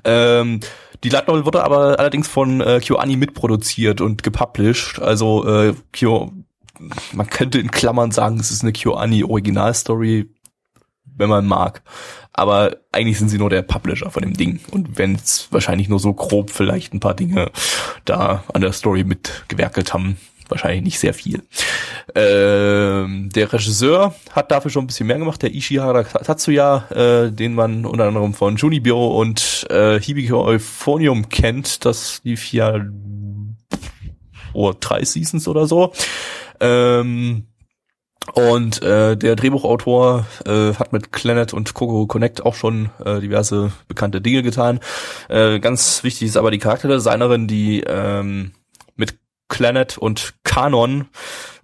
Ähm, 0.03 0.59
die 1.03 1.09
Light 1.09 1.27
Novel 1.27 1.45
wurde 1.45 1.63
aber 1.63 1.99
allerdings 1.99 2.27
von 2.27 2.61
äh, 2.61 2.79
KyoAni 2.79 3.15
mitproduziert 3.15 4.01
und 4.01 4.23
gepublished. 4.23 4.99
Also 4.99 5.47
äh, 5.47 5.73
Kyo, 5.93 6.31
man 7.13 7.27
könnte 7.27 7.59
in 7.59 7.71
Klammern 7.71 8.11
sagen, 8.11 8.39
es 8.39 8.51
ist 8.51 8.63
eine 8.63 8.73
KyoAni 8.73 9.23
Originalstory, 9.23 10.29
wenn 11.03 11.29
man 11.29 11.45
mag. 11.45 11.83
Aber 12.33 12.77
eigentlich 12.91 13.17
sind 13.17 13.29
sie 13.29 13.39
nur 13.39 13.49
der 13.49 13.63
Publisher 13.63 14.11
von 14.11 14.21
dem 14.21 14.33
Ding. 14.33 14.59
Und 14.71 14.97
wenn 14.97 15.15
es 15.15 15.47
wahrscheinlich 15.51 15.89
nur 15.89 15.99
so 15.99 16.13
grob 16.13 16.51
vielleicht 16.51 16.93
ein 16.93 16.99
paar 16.99 17.15
Dinge 17.15 17.51
da 18.05 18.43
an 18.53 18.61
der 18.61 18.73
Story 18.73 19.03
mitgewerkelt 19.03 19.93
haben, 19.93 20.17
wahrscheinlich 20.49 20.83
nicht 20.83 20.99
sehr 20.99 21.13
viel. 21.13 21.43
Ähm, 22.15 23.29
der 23.29 23.51
Regisseur 23.51 24.15
hat 24.31 24.51
dafür 24.51 24.71
schon 24.71 24.83
ein 24.83 24.87
bisschen 24.87 25.07
mehr 25.07 25.17
gemacht, 25.17 25.41
der 25.41 25.53
Ishihara 25.53 26.03
Tatsuya, 26.03 26.87
äh, 26.89 27.31
den 27.31 27.53
man 27.53 27.85
unter 27.85 28.05
anderem 28.05 28.33
von 28.33 28.55
Junibyo 28.55 29.19
und 29.19 29.67
äh, 29.69 29.99
Hibiko 29.99 30.43
Euphonium 30.43 31.29
kennt. 31.29 31.85
Das 31.85 32.21
lief 32.23 32.51
ja 32.53 32.79
vor 34.53 34.75
drei 34.79 35.03
Seasons 35.03 35.47
oder 35.47 35.67
so. 35.67 35.93
Ähm, 36.59 37.43
und 38.33 38.81
äh, 38.81 39.15
der 39.15 39.35
Drehbuchautor 39.35 40.25
äh, 40.45 40.73
hat 40.73 40.91
mit 40.91 41.11
Planet 41.11 41.53
und 41.53 41.73
Coco 41.73 42.07
Connect 42.07 42.45
auch 42.45 42.55
schon 42.55 42.89
äh, 43.03 43.21
diverse 43.21 43.71
bekannte 43.87 44.19
Dinge 44.19 44.43
getan. 44.43 44.79
Äh, 45.29 45.59
ganz 45.59 46.03
wichtig 46.03 46.27
ist 46.27 46.37
aber 46.37 46.51
die 46.51 46.57
Charakterdesignerin, 46.57 47.47
die 47.47 47.83
ähm, 47.87 48.51
Planet 49.49 49.97
und 49.97 50.33
Kanon 50.43 51.05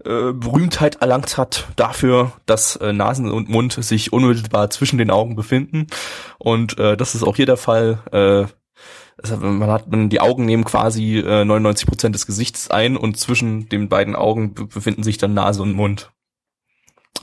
äh, 0.05 0.33
Berühmtheit 0.33 0.95
erlangt 0.95 1.37
hat 1.37 1.67
dafür, 1.75 2.33
dass 2.45 2.75
äh, 2.77 2.93
Nasen 2.93 3.31
und 3.31 3.49
Mund 3.49 3.73
sich 3.73 4.13
unmittelbar 4.13 4.69
zwischen 4.69 4.97
den 4.97 5.11
Augen 5.11 5.35
befinden. 5.35 5.87
Und 6.37 6.77
äh, 6.79 6.97
das 6.97 7.15
ist 7.15 7.23
auch 7.23 7.35
hier 7.35 7.45
der 7.45 7.57
Fall. 7.57 7.99
Äh, 8.11 8.51
also 9.21 9.37
man 9.37 9.69
hat 9.69 9.89
man 9.89 10.09
die 10.09 10.21
Augen 10.21 10.45
nehmen 10.45 10.65
quasi 10.65 11.19
äh, 11.19 11.45
99 11.45 11.87
Prozent 11.87 12.15
des 12.15 12.25
Gesichts 12.25 12.69
ein 12.71 12.97
und 12.97 13.17
zwischen 13.17 13.69
den 13.69 13.87
beiden 13.87 14.15
Augen 14.15 14.53
be 14.53 14.65
befinden 14.65 15.03
sich 15.03 15.17
dann 15.17 15.33
Nase 15.33 15.61
und 15.61 15.73
Mund. 15.73 16.11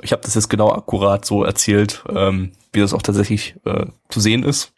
Ich 0.03 0.13
habe 0.13 0.23
das 0.23 0.35
jetzt 0.35 0.49
genau 0.49 0.73
akkurat 0.73 1.25
so 1.25 1.45
erzählt, 1.45 2.05
ähm, 2.09 2.53
wie 2.73 2.81
das 2.81 2.95
auch 2.95 3.03
tatsächlich 3.03 3.57
äh, 3.65 3.87
zu 4.09 4.21
sehen 4.21 4.45
ist. 4.45 4.73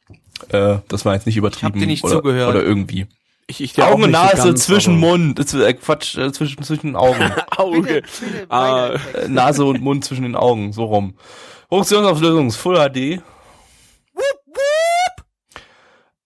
Äh, 0.49 0.79
das 0.89 1.05
war 1.05 1.15
jetzt 1.15 1.27
nicht 1.27 1.37
übertrieben 1.37 1.79
dir 1.79 1.87
nicht 1.87 2.03
oder, 2.03 2.17
zugehört. 2.17 2.51
oder 2.51 2.65
irgendwie. 2.65 3.07
Ich, 3.47 3.61
ich 3.61 3.83
auch 3.83 3.91
Augen, 3.91 4.05
so 4.05 4.09
Nase, 4.09 4.49
ganz, 4.49 4.65
zwischen 4.65 4.99
Mund, 4.99 5.55
äh, 5.55 5.75
Quatsch, 5.75 6.17
äh, 6.17 6.33
zwischen 6.33 6.63
zwischen 6.63 6.89
den 6.89 6.97
Augen. 6.97 7.31
Auge. 7.57 7.83
Bitte, 7.83 8.03
bitte, 8.21 8.47
Ah. 8.49 8.95
Äh, 9.15 9.29
Nase 9.29 9.65
und 9.65 9.83
Mund 9.83 10.05
zwischen 10.05 10.23
den 10.23 10.37
Augen, 10.37 10.73
so 10.73 10.85
rum. 10.85 11.15
Funktionsauflösung 11.69 12.49
ist 12.49 12.57
Full 12.57 12.77
HD. 12.77 13.23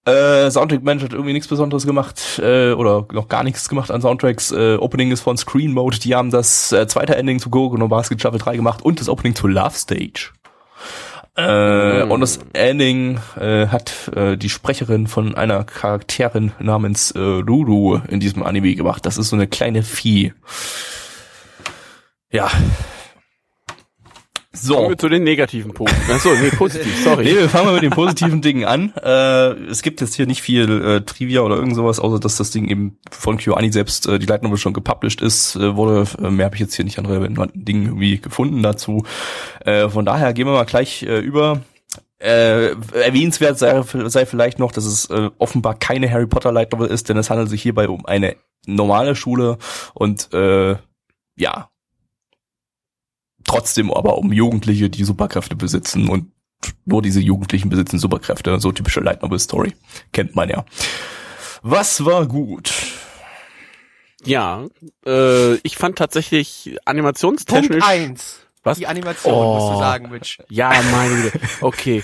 Äh, 0.04 0.52
Soundtrack 0.52 0.84
Mensch 0.84 1.02
hat 1.02 1.12
irgendwie 1.12 1.32
nichts 1.32 1.48
Besonderes 1.48 1.84
gemacht 1.84 2.38
äh, 2.40 2.72
oder 2.72 3.06
noch 3.12 3.26
gar 3.26 3.42
nichts 3.42 3.68
gemacht 3.68 3.90
an 3.90 4.00
Soundtracks. 4.00 4.52
Äh, 4.52 4.76
Opening 4.76 5.10
ist 5.10 5.20
von 5.20 5.36
Screen 5.36 5.72
Mode. 5.72 5.98
Die 5.98 6.14
haben 6.14 6.30
das 6.30 6.70
äh, 6.70 6.86
zweite 6.86 7.16
Ending 7.16 7.40
zu 7.40 7.50
Go 7.50 7.76
No 7.76 7.88
Basket 7.88 8.20
Shuffle 8.22 8.38
3 8.38 8.54
gemacht 8.54 8.82
und 8.84 9.00
das 9.00 9.08
Opening 9.08 9.34
zu 9.34 9.48
Love 9.48 9.74
Stage. 9.74 10.30
Äh, 11.36 12.02
Und 12.04 12.20
das 12.20 12.38
Ending 12.54 13.20
äh, 13.38 13.66
hat 13.66 14.08
äh, 14.16 14.36
die 14.36 14.48
Sprecherin 14.48 15.06
von 15.06 15.34
einer 15.34 15.64
Charakterin 15.64 16.52
namens 16.58 17.10
äh, 17.10 17.18
Ruru 17.18 18.00
in 18.08 18.20
diesem 18.20 18.42
Anime 18.42 18.74
gemacht. 18.74 19.04
Das 19.04 19.18
ist 19.18 19.28
so 19.28 19.36
eine 19.36 19.46
kleine 19.46 19.82
Vieh. 19.82 20.32
Ja. 22.30 22.50
So. 24.56 24.74
Kommen 24.74 24.88
wir 24.90 24.98
zu 24.98 25.08
den 25.08 25.22
negativen 25.24 25.72
Punkten. 25.72 26.10
Achso, 26.10 26.30
nee, 26.34 26.50
positiv, 26.50 27.02
sorry. 27.02 27.24
Nee, 27.24 27.34
wir 27.34 27.48
fangen 27.48 27.66
mal 27.66 27.74
mit 27.74 27.82
den 27.82 27.90
positiven 27.90 28.40
Dingen 28.40 28.64
an. 28.64 28.92
Äh, 28.96 29.68
es 29.68 29.82
gibt 29.82 30.00
jetzt 30.00 30.14
hier 30.14 30.26
nicht 30.26 30.42
viel 30.42 30.82
äh, 30.82 31.00
Trivia 31.02 31.42
oder 31.42 31.56
irgend 31.56 31.74
sowas, 31.74 32.00
außer 32.00 32.18
dass 32.18 32.36
das 32.36 32.50
Ding 32.50 32.68
eben 32.68 32.98
von 33.10 33.36
KyoAni 33.36 33.70
selbst, 33.72 34.08
äh, 34.08 34.18
die 34.18 34.26
Novel 34.26 34.56
schon 34.56 34.72
gepublished 34.72 35.20
ist, 35.20 35.56
äh, 35.56 35.76
wurde. 35.76 36.06
Äh, 36.22 36.30
mehr 36.30 36.46
habe 36.46 36.56
ich 36.56 36.60
jetzt 36.60 36.74
hier 36.74 36.84
nicht 36.84 36.98
an 36.98 37.06
relevanten 37.06 37.64
Dingen 37.64 37.86
irgendwie 37.86 38.18
gefunden 38.18 38.62
dazu. 38.62 39.04
Äh, 39.64 39.88
von 39.88 40.04
daher 40.04 40.32
gehen 40.32 40.46
wir 40.46 40.52
mal 40.52 40.64
gleich 40.64 41.02
äh, 41.02 41.18
über. 41.18 41.60
Äh, 42.18 42.70
erwähnenswert 42.94 43.58
sei, 43.58 43.82
sei 43.82 44.24
vielleicht 44.24 44.58
noch, 44.58 44.72
dass 44.72 44.86
es 44.86 45.10
äh, 45.10 45.30
offenbar 45.36 45.74
keine 45.74 46.10
Harry 46.10 46.26
Potter 46.26 46.50
Light 46.50 46.72
Novel 46.72 46.88
ist, 46.88 47.10
denn 47.10 47.18
es 47.18 47.28
handelt 47.28 47.50
sich 47.50 47.60
hierbei 47.60 47.88
um 47.88 48.06
eine 48.06 48.36
normale 48.66 49.14
Schule 49.14 49.58
und 49.92 50.32
äh, 50.32 50.76
ja, 51.36 51.68
trotzdem 53.46 53.92
aber 53.92 54.18
um 54.18 54.32
Jugendliche, 54.32 54.90
die 54.90 55.04
Superkräfte 55.04 55.56
besitzen 55.56 56.08
und 56.08 56.30
nur 56.84 57.02
diese 57.02 57.20
Jugendlichen 57.20 57.68
besitzen 57.68 57.98
Superkräfte. 57.98 58.58
So 58.60 58.72
typische 58.72 59.00
Light 59.00 59.22
Novel 59.22 59.38
Story. 59.38 59.74
Kennt 60.12 60.34
man 60.34 60.48
ja. 60.48 60.64
Was 61.62 62.04
war 62.04 62.26
gut? 62.26 62.72
Ja, 64.24 64.66
äh, 65.06 65.54
ich 65.56 65.76
fand 65.76 65.96
tatsächlich 65.98 66.76
animationstechnisch. 66.84 67.68
Punkt 67.68 67.84
eins. 67.84 68.40
Was? 68.64 68.78
Die 68.78 68.86
Animation, 68.88 69.32
Oh. 69.34 69.54
musst 69.54 69.72
du 69.74 69.78
sagen, 69.78 70.10
Mitch. 70.10 70.38
Ja, 70.48 70.72
meine 70.90 71.22
Güte. 71.22 71.40
Okay. 71.60 72.02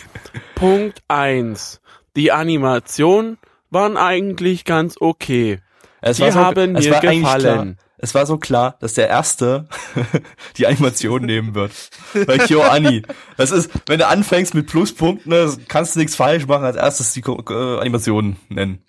Punkt 0.54 1.02
eins. 1.08 1.80
Die 2.14 2.30
Animationen 2.30 3.38
waren 3.70 3.96
eigentlich 3.96 4.64
ganz 4.64 4.96
okay. 5.00 5.60
Es 6.00 6.18
Die 6.18 6.30
haben 6.30 6.76
es 6.76 6.84
mir 6.84 6.92
war 6.92 7.02
eigentlich 7.02 7.22
gefallen. 7.22 7.78
Es 8.04 8.16
war 8.16 8.26
so 8.26 8.36
klar, 8.36 8.76
dass 8.80 8.94
der 8.94 9.08
Erste 9.08 9.68
die 10.56 10.66
Animation 10.66 11.24
nehmen 11.24 11.54
wird. 11.54 11.70
Bei 12.26 12.36
KyoAni. 12.36 13.02
Das 13.36 13.52
ist, 13.52 13.70
wenn 13.86 14.00
du 14.00 14.08
anfängst 14.08 14.54
mit 14.54 14.66
Pluspunkten, 14.66 15.30
ne, 15.30 15.56
kannst 15.68 15.94
du 15.94 16.00
nichts 16.00 16.16
falsch 16.16 16.48
machen, 16.48 16.64
als 16.64 16.76
erstes 16.76 17.12
die 17.12 17.20
äh, 17.20 17.78
Animation 17.78 18.36
nennen. 18.48 18.84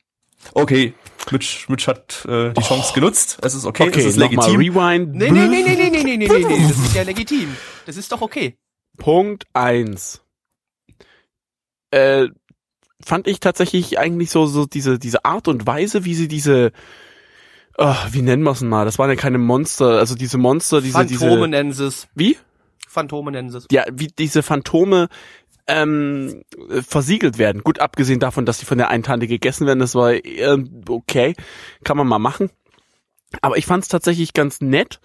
Okay, 0.53 0.95
Mitch, 1.31 1.69
Mitch 1.69 1.87
hat 1.87 2.25
äh, 2.25 2.53
die 2.53 2.61
Chance 2.61 2.91
genutzt. 2.95 3.37
Es 3.43 3.53
ist 3.53 3.65
okay, 3.65 3.83
Okay, 3.83 3.99
es 3.99 4.05
ist 4.05 4.17
legitim. 4.17 4.55
Rewind. 4.55 5.13
Nee, 5.13 5.29
nee, 5.29 5.47
nee, 5.47 5.61
nee, 5.61 5.75
nee, 5.75 5.89
nee, 5.91 6.03
nee, 6.03 6.17
nee, 6.17 6.27
nee, 6.27 6.45
nee, 6.45 6.67
das 6.67 6.77
ist 6.79 6.95
ja 6.95 7.03
legitim. 7.03 7.55
Das 7.85 7.97
ist 7.97 8.11
doch 8.11 8.21
okay. 8.21 8.57
Punkt 8.97 9.45
eins. 9.53 10.23
Äh, 11.91 12.29
fand 12.99 13.27
ich 13.27 13.39
tatsächlich 13.39 13.99
eigentlich 13.99 14.31
so, 14.31 14.47
so 14.47 14.65
diese, 14.65 14.97
diese 14.97 15.23
Art 15.23 15.47
und 15.47 15.67
Weise, 15.67 16.03
wie 16.03 16.15
sie 16.15 16.27
diese, 16.27 16.71
oh, 17.77 17.95
wie 18.11 18.21
nennen 18.21 18.43
wir 18.43 18.51
es 18.51 18.59
denn 18.59 18.69
mal? 18.69 18.85
Das 18.85 18.99
waren 18.99 19.09
ja 19.09 19.15
keine 19.15 19.37
Monster, 19.37 19.99
also 19.99 20.15
diese 20.15 20.37
Monster, 20.37 20.81
diese, 20.81 20.93
Phantome 20.93 21.47
nennen 21.47 21.73
sie 21.73 21.85
es. 21.85 22.07
wie? 22.15 22.37
Phantome 22.87 23.31
nennen 23.31 23.49
sie 23.49 23.57
es. 23.57 23.67
Ja, 23.71 23.83
wie 23.91 24.07
diese 24.07 24.43
Phantome, 24.43 25.09
ähm, 25.67 26.43
äh, 26.69 26.81
versiegelt 26.81 27.37
werden. 27.37 27.63
Gut, 27.63 27.79
abgesehen 27.79 28.19
davon, 28.19 28.45
dass 28.45 28.59
sie 28.59 28.65
von 28.65 28.77
der 28.77 28.89
einen 28.89 29.03
Tante 29.03 29.27
gegessen 29.27 29.65
werden, 29.65 29.79
das 29.79 29.95
war 29.95 30.13
äh, 30.13 30.57
okay, 30.87 31.35
kann 31.83 31.97
man 31.97 32.07
mal 32.07 32.19
machen. 32.19 32.49
Aber 33.41 33.57
ich 33.57 33.65
fand 33.65 33.83
es 33.83 33.89
tatsächlich 33.89 34.33
ganz 34.33 34.61
nett, 34.61 34.99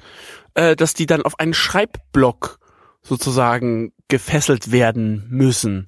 äh, 0.54 0.76
dass 0.76 0.94
die 0.94 1.06
dann 1.06 1.22
auf 1.22 1.38
einen 1.38 1.54
Schreibblock 1.54 2.58
sozusagen 3.02 3.92
gefesselt 4.08 4.70
werden 4.70 5.26
müssen. 5.30 5.86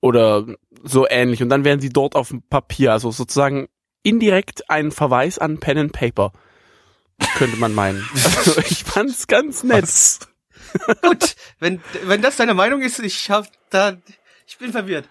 Oder 0.00 0.46
so 0.84 1.08
ähnlich. 1.08 1.42
Und 1.42 1.48
dann 1.48 1.64
werden 1.64 1.80
sie 1.80 1.88
dort 1.88 2.14
auf 2.14 2.28
dem 2.28 2.42
Papier, 2.42 2.92
also 2.92 3.10
sozusagen 3.10 3.66
indirekt 4.06 4.70
ein 4.70 4.92
Verweis 4.92 5.38
an 5.38 5.58
Pen 5.58 5.78
and 5.78 5.92
Paper. 5.92 6.32
Könnte 7.36 7.56
man 7.56 7.74
meinen. 7.74 8.08
Also 8.36 8.58
ich 8.60 8.84
fand's 8.84 9.26
ganz 9.26 9.62
nett. 9.62 9.82
Was? 9.82 10.20
Gut, 11.02 11.36
wenn, 11.58 11.80
wenn 12.04 12.22
das 12.22 12.36
deine 12.36 12.54
Meinung 12.54 12.82
ist, 12.82 12.98
ich 13.00 13.30
hab 13.30 13.46
da, 13.70 13.96
ich 14.46 14.58
bin 14.58 14.72
verwirrt. 14.72 15.08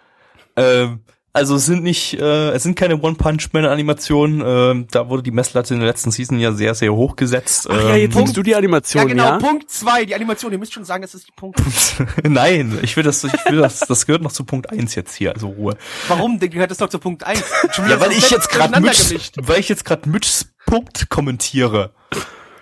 Ähm, 0.55 1.01
also 1.35 1.55
es 1.55 1.65
sind 1.65 1.83
nicht, 1.83 2.13
äh, 2.13 2.51
es 2.51 2.63
sind 2.63 2.75
keine 2.75 3.01
One-Punch-Man-Animationen. 3.01 4.41
Ähm, 4.45 4.87
da 4.89 5.09
wurde 5.09 5.21
die 5.21 5.31
Messlatte 5.31 5.73
in 5.73 5.81
der 5.81 5.89
letzten 5.89 6.09
Season 6.09 6.39
ja 6.39 6.53
sehr, 6.53 6.75
sehr 6.75 6.93
hoch 6.93 7.17
gesetzt. 7.17 7.67
Ach 7.69 7.77
ja, 7.77 7.95
jetzt 7.97 8.15
Ähm, 8.15 8.31
du 8.31 8.41
die 8.41 8.51
Ja, 8.51 8.57
Animation, 8.57 9.05
genau, 9.05 9.25
ja? 9.25 9.37
Punkt 9.37 9.69
zwei, 9.69 10.05
die 10.05 10.15
Animation, 10.15 10.53
ihr 10.53 10.57
müsst 10.59 10.73
schon 10.73 10.85
sagen, 10.85 11.01
das 11.01 11.13
ist 11.13 11.27
die 11.27 11.33
Punkt. 11.33 11.59
Nein, 12.23 12.79
ich 12.81 12.95
will 12.95 13.03
das, 13.03 13.21
ich 13.25 13.33
will 13.49 13.57
das, 13.57 13.79
das 13.79 14.05
gehört 14.05 14.21
noch 14.21 14.31
zu 14.31 14.45
Punkt 14.45 14.69
eins 14.69 14.95
jetzt 14.95 15.13
hier, 15.13 15.33
also 15.33 15.49
Ruhe. 15.49 15.75
Warum? 16.07 16.39
Der 16.39 16.47
gehört 16.47 16.71
das 16.71 16.77
doch 16.77 16.87
zu 16.87 16.99
Punkt 16.99 17.25
eins. 17.25 17.43
Ja, 17.77 17.99
weil 17.99 18.13
ich 18.13 18.29
jetzt 18.29 18.49
gerade 18.49 18.81
weil 18.81 19.59
ich 19.59 19.67
jetzt 19.67 19.83
gerade 19.83 20.07
Mitchs 20.07 20.53
Punkt 20.65 21.09
kommentiere. 21.09 21.91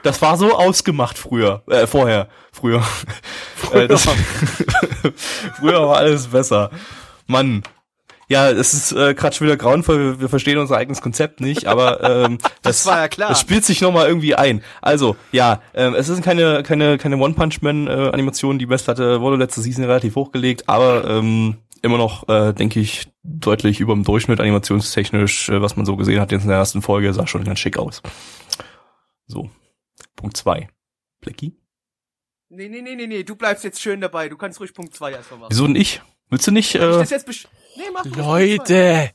Das 0.01 0.19
war 0.23 0.35
so 0.35 0.57
ausgemacht 0.57 1.19
früher, 1.19 1.61
äh, 1.67 1.85
vorher, 1.85 2.27
früher. 2.51 2.83
Äh, 3.71 3.87
das, 3.87 4.07
früher 5.59 5.87
war 5.87 5.97
alles 5.97 6.27
besser. 6.27 6.71
Mann. 7.27 7.63
Ja, 8.29 8.49
es 8.49 8.73
ist 8.73 8.91
äh, 8.91 9.13
gerade 9.13 9.35
schon 9.35 9.47
wieder 9.47 9.57
grauenvoll, 9.57 9.97
wir, 9.97 10.21
wir 10.21 10.29
verstehen 10.29 10.57
unser 10.57 10.77
eigenes 10.77 11.01
Konzept 11.01 11.41
nicht, 11.41 11.67
aber 11.67 12.25
ähm, 12.25 12.37
das, 12.61 12.85
war 12.85 12.99
ja 12.99 13.07
klar. 13.07 13.29
Das 13.29 13.39
spielt 13.39 13.65
sich 13.65 13.81
nochmal 13.81 14.07
irgendwie 14.07 14.35
ein. 14.35 14.63
Also, 14.81 15.15
ja, 15.31 15.61
ähm, 15.73 15.93
es 15.95 16.07
sind 16.07 16.23
keine, 16.23 16.63
keine, 16.63 16.97
keine 16.97 17.17
One-Punch-Man-Animationen, 17.17 18.59
die 18.59 18.65
Messlatte 18.65 19.21
wurde 19.21 19.37
letzte 19.37 19.61
Season 19.61 19.83
relativ 19.83 20.15
hochgelegt, 20.15 20.69
aber 20.69 21.05
ähm, 21.09 21.57
immer 21.81 21.97
noch, 21.97 22.27
äh, 22.29 22.53
denke 22.53 22.79
ich, 22.79 23.11
deutlich 23.23 23.79
über 23.79 23.93
dem 23.93 24.03
Durchschnitt 24.03 24.39
animationstechnisch, 24.39 25.49
äh, 25.49 25.61
was 25.61 25.75
man 25.75 25.85
so 25.85 25.95
gesehen 25.95 26.19
hat 26.19 26.31
jetzt 26.31 26.43
in 26.43 26.49
der 26.49 26.57
ersten 26.57 26.81
Folge, 26.81 27.13
sah 27.13 27.27
schon 27.27 27.43
ganz 27.43 27.59
schick 27.59 27.77
aus. 27.77 28.01
So, 29.27 29.49
Punkt 30.15 30.37
zwei. 30.37 30.69
Blackie? 31.19 31.57
Nee, 32.49 32.69
nee, 32.69 32.81
nee, 32.81 32.95
nee, 32.95 33.07
nee, 33.07 33.23
du 33.23 33.35
bleibst 33.35 33.63
jetzt 33.63 33.81
schön 33.81 33.99
dabei. 33.99 34.29
Du 34.29 34.37
kannst 34.37 34.59
ruhig 34.59 34.73
Punkt 34.73 34.93
zwei 34.93 35.11
erstmal 35.11 35.39
machen. 35.39 35.49
Wieso 35.51 35.65
denn 35.65 35.75
ich? 35.75 36.01
Willst 36.33 36.47
du 36.47 36.51
nicht? 36.51 36.73
Äh, 36.73 36.79
das 36.79 37.11
jetzt 37.11 37.27
besch 37.27 37.47
nee, 37.75 37.83
mach. 37.93 38.05
Leute! 38.05 39.11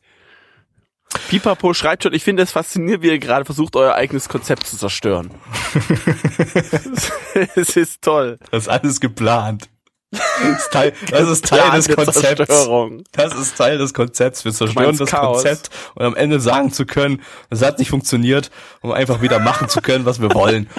Pipapo 1.28 1.74
schreibt 1.74 2.04
schon, 2.04 2.14
ich 2.14 2.22
finde 2.22 2.44
es 2.44 2.52
faszinierend, 2.52 3.02
wie 3.02 3.08
ihr 3.08 3.18
gerade 3.18 3.44
versucht, 3.44 3.74
euer 3.74 3.96
eigenes 3.96 4.28
Konzept 4.28 4.68
zu 4.68 4.76
zerstören. 4.76 5.32
es 7.56 7.74
ist 7.76 8.02
toll. 8.02 8.38
das 8.52 8.62
ist 8.62 8.68
alles 8.68 9.00
geplant. 9.00 9.68
Das 10.12 10.60
ist 10.60 10.70
Teil, 10.70 10.92
das 11.10 11.28
ist 11.28 11.46
Teil 11.46 11.70
des 11.72 11.88
Konzepts. 11.88 12.68
Das 13.10 13.34
ist 13.34 13.56
Teil 13.56 13.78
des 13.78 13.94
Konzepts. 13.94 14.44
Wir 14.44 14.52
zerstören 14.52 14.96
das 14.96 15.10
Chaos? 15.10 15.42
Konzept 15.42 15.70
und 15.96 16.04
am 16.04 16.14
Ende 16.14 16.38
sagen 16.38 16.72
zu 16.72 16.86
können, 16.86 17.20
das 17.50 17.62
hat 17.62 17.80
nicht 17.80 17.90
funktioniert, 17.90 18.52
um 18.80 18.92
einfach 18.92 19.22
wieder 19.22 19.40
machen 19.40 19.68
zu 19.68 19.80
können, 19.80 20.04
was 20.04 20.20
wir 20.22 20.32
wollen. 20.34 20.70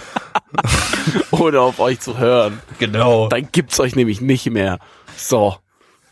Ohne 1.31 1.60
auf 1.60 1.81
euch 1.81 2.00
zu 2.00 2.17
hören. 2.17 2.62
Genau. 2.77 3.27
Dann 3.27 3.50
gibt's 3.51 3.77
euch 3.81 3.98
nämlich 3.98 4.22
nicht 4.22 4.50
mehr. 4.50 4.79
So. 5.17 5.58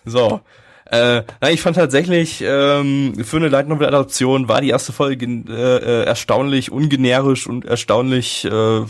So. 0.09 0.41
Äh, 0.89 1.23
nein, 1.41 1.53
ich 1.53 1.61
fand 1.61 1.75
tatsächlich, 1.75 2.41
ähm, 2.45 3.13
für 3.25 3.35
eine 3.37 3.49
Light 3.49 3.67
Novel 3.67 3.87
Adaption 3.87 4.47
war 4.47 4.61
die 4.61 4.69
erste 4.69 4.93
Folge 4.93 5.25
äh, 5.25 5.51
äh, 5.51 6.03
erstaunlich 6.05 6.71
ungenerisch 6.71 7.45
und 7.45 7.65
erstaunlich 7.65 8.45
äh, 8.45 8.85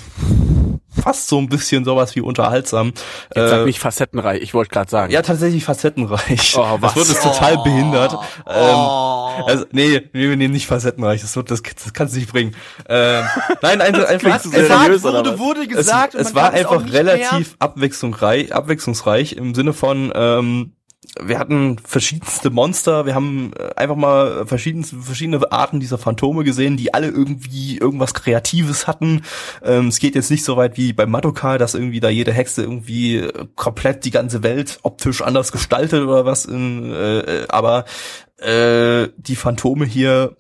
fast 1.01 1.27
so 1.27 1.39
ein 1.39 1.50
bisschen 1.50 1.86
sowas 1.86 2.15
wie 2.15 2.21
unterhaltsam. 2.21 2.93
Jetzt 3.36 3.50
sag 3.50 3.62
Äh, 3.62 3.65
nicht 3.65 3.79
facettenreich, 3.79 4.41
ich 4.43 4.53
wollte 4.53 4.69
gerade 4.69 4.89
sagen. 4.91 5.12
ja, 5.12 5.21
tatsächlich 5.24 5.63
facettenreich. 5.65 6.55
Oh, 6.57 6.77
was? 6.79 6.93
Das 6.93 7.07
wird 7.07 7.17
es 7.17 7.24
total 7.24 7.57
behindert. 7.63 8.13
Ähm, 8.47 8.75
Oh. 8.75 9.43
also, 9.47 9.65
nee, 9.71 10.01
nee, 10.13 10.36
nee, 10.36 10.47
nicht 10.47 10.67
facettenreich. 10.67 11.21
Das 11.21 11.36
wird, 11.36 11.50
das, 11.51 11.62
das 11.63 11.93
kannst 11.93 12.15
du 12.15 12.19
nicht 12.19 12.31
bringen. 12.31 12.55
Ähm, 12.89 13.24
nein, 13.62 13.81
einfach, 13.81 14.05
einfach 14.07 14.39
so 14.39 14.50
gesagt 14.51 14.83
seriös, 14.83 15.03
wurde, 15.03 15.31
was? 15.31 15.39
wurde 15.39 15.62
es, 15.62 15.67
gesagt. 15.69 16.15
es 16.15 16.33
man 16.33 16.43
war 16.43 16.53
einfach 16.53 16.91
relativ 16.91 17.55
abwechslungsreich, 17.59 18.53
abwechslungsreich 18.53 19.33
im 19.33 19.53
Sinne 19.55 19.74
von, 19.74 20.12
ähm, 20.15 20.74
wir 21.22 21.39
hatten 21.39 21.77
verschiedenste 21.80 22.50
Monster, 22.50 23.06
wir 23.06 23.16
haben 23.16 23.51
äh, 23.58 23.74
einfach 23.75 23.96
mal 23.96 24.46
verschiedenste, 24.46 24.98
verschiedene 24.98 25.51
Arten 25.51 25.80
dieser 25.80 25.98
Phantome 25.98 26.44
gesehen, 26.44 26.77
die 26.77 26.94
alle 26.94 27.08
irgendwie 27.08 27.77
irgendwas 27.77 28.13
Kreatives 28.13 28.88
hatten. 28.88 29.24
Ähm, 29.63 29.88
es 29.88 30.00
geht 30.00 30.16
jetzt 30.16 30.32
nicht 30.32 30.44
so 30.44 30.58
weit 30.58 30.77
wie 30.77 30.94
bei 30.94 31.06
Madoka, 31.06 31.58
dass 31.58 31.75
irgendwie 31.75 32.00
da 32.00 32.10
jede 32.10 32.34
Hexe 32.34 32.63
irgendwie 32.63 33.18
äh, 33.18 33.48
komplett 33.56 34.06
die 34.06 34.12
ganze 34.12 34.44
Welt 34.44 34.80
optisch 34.84 35.22
anders 35.22 35.51
gestaltet 35.51 36.04
oder 36.04 36.25
was, 36.25 36.46
in, 36.46 36.92
äh, 36.92 37.20
äh, 37.20 37.48
aber 37.50 37.86
äh, 38.38 39.10
die 39.18 39.36
Phantome 39.36 39.86
hier 39.86 40.36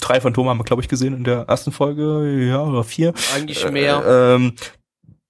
drei 0.00 0.20
Phantome 0.20 0.50
haben 0.50 0.58
wir, 0.58 0.64
glaube 0.64 0.82
ich, 0.82 0.88
gesehen 0.88 1.14
in 1.14 1.24
der 1.24 1.44
ersten 1.48 1.72
Folge, 1.72 2.46
ja, 2.48 2.62
oder 2.62 2.84
vier. 2.84 3.14
Eigentlich 3.34 3.68
mehr. 3.70 4.02
Äh, 4.04 4.34
ähm, 4.34 4.54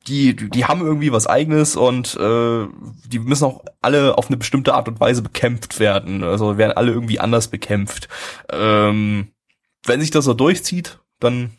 die, 0.06 0.34
die 0.34 0.64
haben 0.64 0.80
irgendwie 0.80 1.12
was 1.12 1.26
eigenes 1.26 1.76
und 1.76 2.16
äh, 2.16 2.66
die 3.06 3.18
müssen 3.18 3.44
auch 3.44 3.64
alle 3.80 4.18
auf 4.18 4.28
eine 4.28 4.36
bestimmte 4.36 4.74
Art 4.74 4.88
und 4.88 5.00
Weise 5.00 5.22
bekämpft 5.22 5.78
werden. 5.78 6.24
Also 6.24 6.58
werden 6.58 6.76
alle 6.76 6.92
irgendwie 6.92 7.20
anders 7.20 7.48
bekämpft. 7.48 8.08
Ähm, 8.50 9.28
wenn 9.84 10.00
sich 10.00 10.10
das 10.10 10.24
so 10.24 10.34
durchzieht, 10.34 10.98
dann 11.20 11.52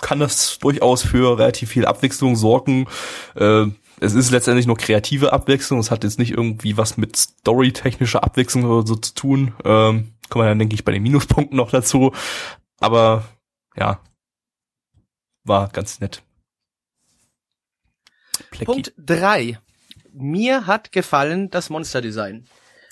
kann 0.00 0.20
das 0.20 0.58
durchaus 0.58 1.02
für 1.02 1.38
relativ 1.38 1.70
viel 1.70 1.86
Abwechslung 1.86 2.36
sorgen. 2.36 2.86
Äh, 3.34 3.66
es 4.00 4.14
ist 4.14 4.30
letztendlich 4.30 4.66
nur 4.66 4.76
kreative 4.76 5.32
Abwechslung. 5.32 5.80
Es 5.80 5.90
hat 5.90 6.04
jetzt 6.04 6.18
nicht 6.18 6.30
irgendwie 6.30 6.76
was 6.76 6.96
mit 6.96 7.16
storytechnischer 7.16 8.22
Abwechslung 8.22 8.64
oder 8.64 8.86
so 8.86 8.94
zu 8.94 9.14
tun. 9.14 9.54
Ähm, 9.64 10.12
kommen 10.28 10.44
wir 10.44 10.48
dann, 10.48 10.58
denke 10.58 10.74
ich, 10.74 10.84
bei 10.84 10.92
den 10.92 11.02
Minuspunkten 11.02 11.56
noch 11.56 11.70
dazu. 11.70 12.12
Aber 12.78 13.24
ja, 13.76 14.00
war 15.44 15.68
ganz 15.68 16.00
nett. 16.00 16.22
Plecki. 18.58 18.72
Punkt 18.72 18.92
drei. 18.96 19.58
Mir 20.12 20.66
hat 20.66 20.92
gefallen 20.92 21.50
das 21.50 21.70
Monsterdesign. 21.70 22.46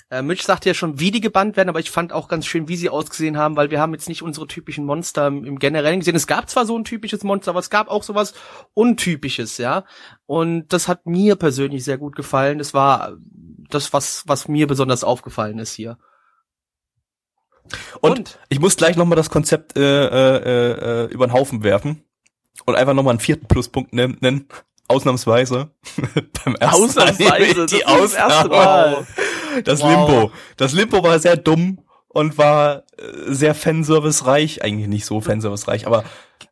Äh, 0.09 0.21
Mitch 0.21 0.43
sagte 0.43 0.69
ja 0.69 0.73
schon, 0.73 0.99
wie 1.01 1.11
die 1.11 1.19
gebannt 1.19 1.57
werden, 1.57 1.67
aber 1.67 1.81
ich 1.81 1.91
fand 1.91 2.13
auch 2.13 2.29
ganz 2.29 2.45
schön, 2.45 2.69
wie 2.69 2.77
sie 2.77 2.89
ausgesehen 2.89 3.37
haben, 3.37 3.57
weil 3.57 3.71
wir 3.71 3.81
haben 3.81 3.93
jetzt 3.93 4.07
nicht 4.07 4.21
unsere 4.21 4.47
typischen 4.47 4.85
Monster 4.85 5.27
im, 5.27 5.59
Generellen 5.59 5.99
gesehen. 5.99 6.15
Es 6.15 6.27
gab 6.27 6.49
zwar 6.49 6.65
so 6.65 6.77
ein 6.77 6.85
typisches 6.85 7.23
Monster, 7.23 7.51
aber 7.51 7.59
es 7.59 7.69
gab 7.69 7.89
auch 7.89 8.03
sowas 8.03 8.33
Untypisches, 8.73 9.57
ja. 9.57 9.83
Und 10.25 10.71
das 10.71 10.87
hat 10.87 11.05
mir 11.05 11.35
persönlich 11.35 11.83
sehr 11.83 11.97
gut 11.97 12.15
gefallen. 12.15 12.57
Das 12.57 12.73
war 12.73 13.17
das, 13.69 13.91
was, 13.91 14.23
was 14.27 14.47
mir 14.47 14.67
besonders 14.67 15.03
aufgefallen 15.03 15.59
ist 15.59 15.73
hier. 15.73 15.97
Und, 17.99 18.11
Und? 18.11 18.39
ich 18.47 18.61
muss 18.61 18.77
gleich 18.77 18.95
nochmal 18.95 19.17
das 19.17 19.29
Konzept 19.29 19.77
äh, 19.77 19.81
äh, 19.81 21.03
äh, 21.03 21.11
über 21.11 21.27
den 21.27 21.33
Haufen 21.33 21.63
werfen 21.63 22.01
und 22.65 22.75
einfach 22.75 22.93
nochmal 22.93 23.11
einen 23.11 23.19
vierten 23.19 23.47
Pluspunkt 23.47 23.91
nennen. 23.91 24.47
Ausnahmsweise. 24.87 25.71
Beim 26.45 26.55
ersten 26.55 26.83
Ausnahmsweise, 26.83 27.55
das 27.55 27.71
die 27.71 27.77
ist 27.77 27.85
das 27.87 28.13
erste. 28.13 28.49
Mal. 28.49 29.07
Das 29.63 29.81
Wow. 29.81 29.89
Limbo. 29.89 30.31
Das 30.57 30.73
Limbo 30.73 31.03
war 31.03 31.19
sehr 31.19 31.37
dumm 31.37 31.79
und 32.09 32.37
war 32.37 32.83
äh, 32.97 33.33
sehr 33.33 33.53
fanservice-reich. 33.55 34.63
Eigentlich 34.63 34.87
nicht 34.87 35.05
so 35.05 35.21
fanservice-reich, 35.21 35.87
aber 35.87 36.03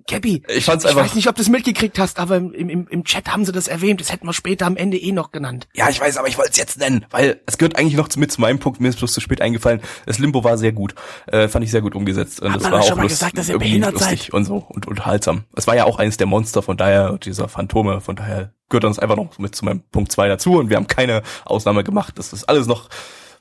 Gabby, 0.08 0.44
Ich 0.48 0.66
fand's 0.66 0.84
ich 0.84 0.90
einfach- 0.92 1.04
weiß 1.04 1.16
nicht, 1.16 1.28
ob 1.28 1.36
du 1.36 1.42
es 1.42 1.50
mitgekriegt 1.50 1.98
hast, 2.00 2.20
aber 2.20 2.38
im, 2.38 2.54
im, 2.54 2.88
im 2.88 3.04
Chat 3.06 3.28
haben 3.32 3.44
sie 3.46 3.52
das 3.52 3.68
erwähnt. 3.68 4.00
Das 4.02 4.12
hätten 4.12 4.26
wir 4.28 4.34
später 4.34 4.66
am 4.68 4.78
Ende 4.78 4.98
eh 4.98 5.12
noch 5.12 5.32
genannt. 5.32 5.68
ja, 5.74 5.90
ich 5.90 6.00
weiß, 6.00 6.18
aber 6.18 6.28
ich 6.28 6.38
wollte 6.38 6.52
es 6.52 6.58
jetzt 6.58 6.78
nennen, 6.80 7.06
weil 7.12 7.42
es 7.48 7.58
gehört 7.58 7.78
eigentlich 7.78 7.96
noch 7.96 8.10
mit 8.16 8.32
zu 8.32 8.42
meinem 8.42 8.60
Punkt. 8.60 8.80
Mir 8.80 8.90
ist 8.90 8.98
bloß 9.00 9.14
zu 9.14 9.22
spät 9.22 9.42
eingefallen. 9.42 9.82
Das 10.06 10.20
Limbo 10.20 10.44
war 10.44 10.58
sehr 10.60 10.72
gut. 10.74 10.94
Äh, 11.28 11.48
fand 11.48 11.66
ich 11.66 11.72
sehr 11.72 11.82
gut 11.82 11.96
umgesetzt. 11.96 12.40
Und 12.42 12.54
das 12.54 12.64
man 12.64 12.74
war 12.74 12.80
auch 12.82 12.88
schon 12.88 12.98
mal 12.98 13.04
lust- 13.04 13.14
gesagt, 13.20 13.38
dass 13.38 13.50
ihr 13.50 13.58
behindert 13.58 13.94
lustig 13.94 14.24
seid? 14.24 14.34
und 14.34 14.46
so 14.46 14.58
und 14.70 14.88
unterhaltsam. 14.88 15.46
Es 15.56 15.66
war 15.68 15.76
ja 15.76 15.86
auch 15.86 15.98
eines 15.98 16.18
der 16.18 16.28
Monster, 16.28 16.62
von 16.62 16.78
daher, 16.78 17.18
dieser 17.18 17.48
Phantome, 17.48 18.02
von 18.02 18.16
daher 18.16 18.54
gehört 18.70 18.86
uns 18.86 19.00
einfach 19.00 19.16
noch 19.16 19.38
mit 19.40 19.56
zu 19.56 19.66
meinem 19.66 19.82
Punkt 19.92 20.12
zwei 20.12 20.28
dazu 20.28 20.54
und 20.60 20.70
wir 20.70 20.78
haben 20.78 20.88
keine 20.88 21.22
Ausnahme 21.46 21.84
gemacht. 21.84 22.18
dass 22.20 22.30
Das 22.32 22.44
alles 22.44 22.68
noch 22.68 22.90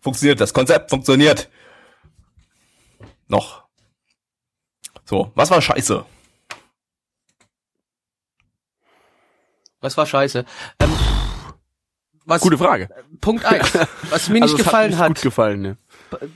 funktioniert. 0.00 0.40
Das 0.40 0.52
Konzept 0.54 0.90
funktioniert. 0.90 1.48
Noch. 3.34 3.64
So, 5.04 5.32
was 5.34 5.50
war 5.50 5.60
scheiße? 5.60 6.06
Was 9.80 9.96
war 9.96 10.06
scheiße? 10.06 10.44
Ähm, 10.78 10.92
was, 12.26 12.40
Gute 12.40 12.56
Frage. 12.56 12.88
Punkt 13.20 13.44
eins. 13.44 13.76
Was 14.10 14.28
mir 14.28 14.34
nicht 14.34 14.42
Also 14.44 14.56
gefallen 14.56 14.96
hat. 14.96 15.10
hat, 15.10 15.16
gut 15.16 15.22
gefallen, 15.22 15.60
ne? 15.60 15.76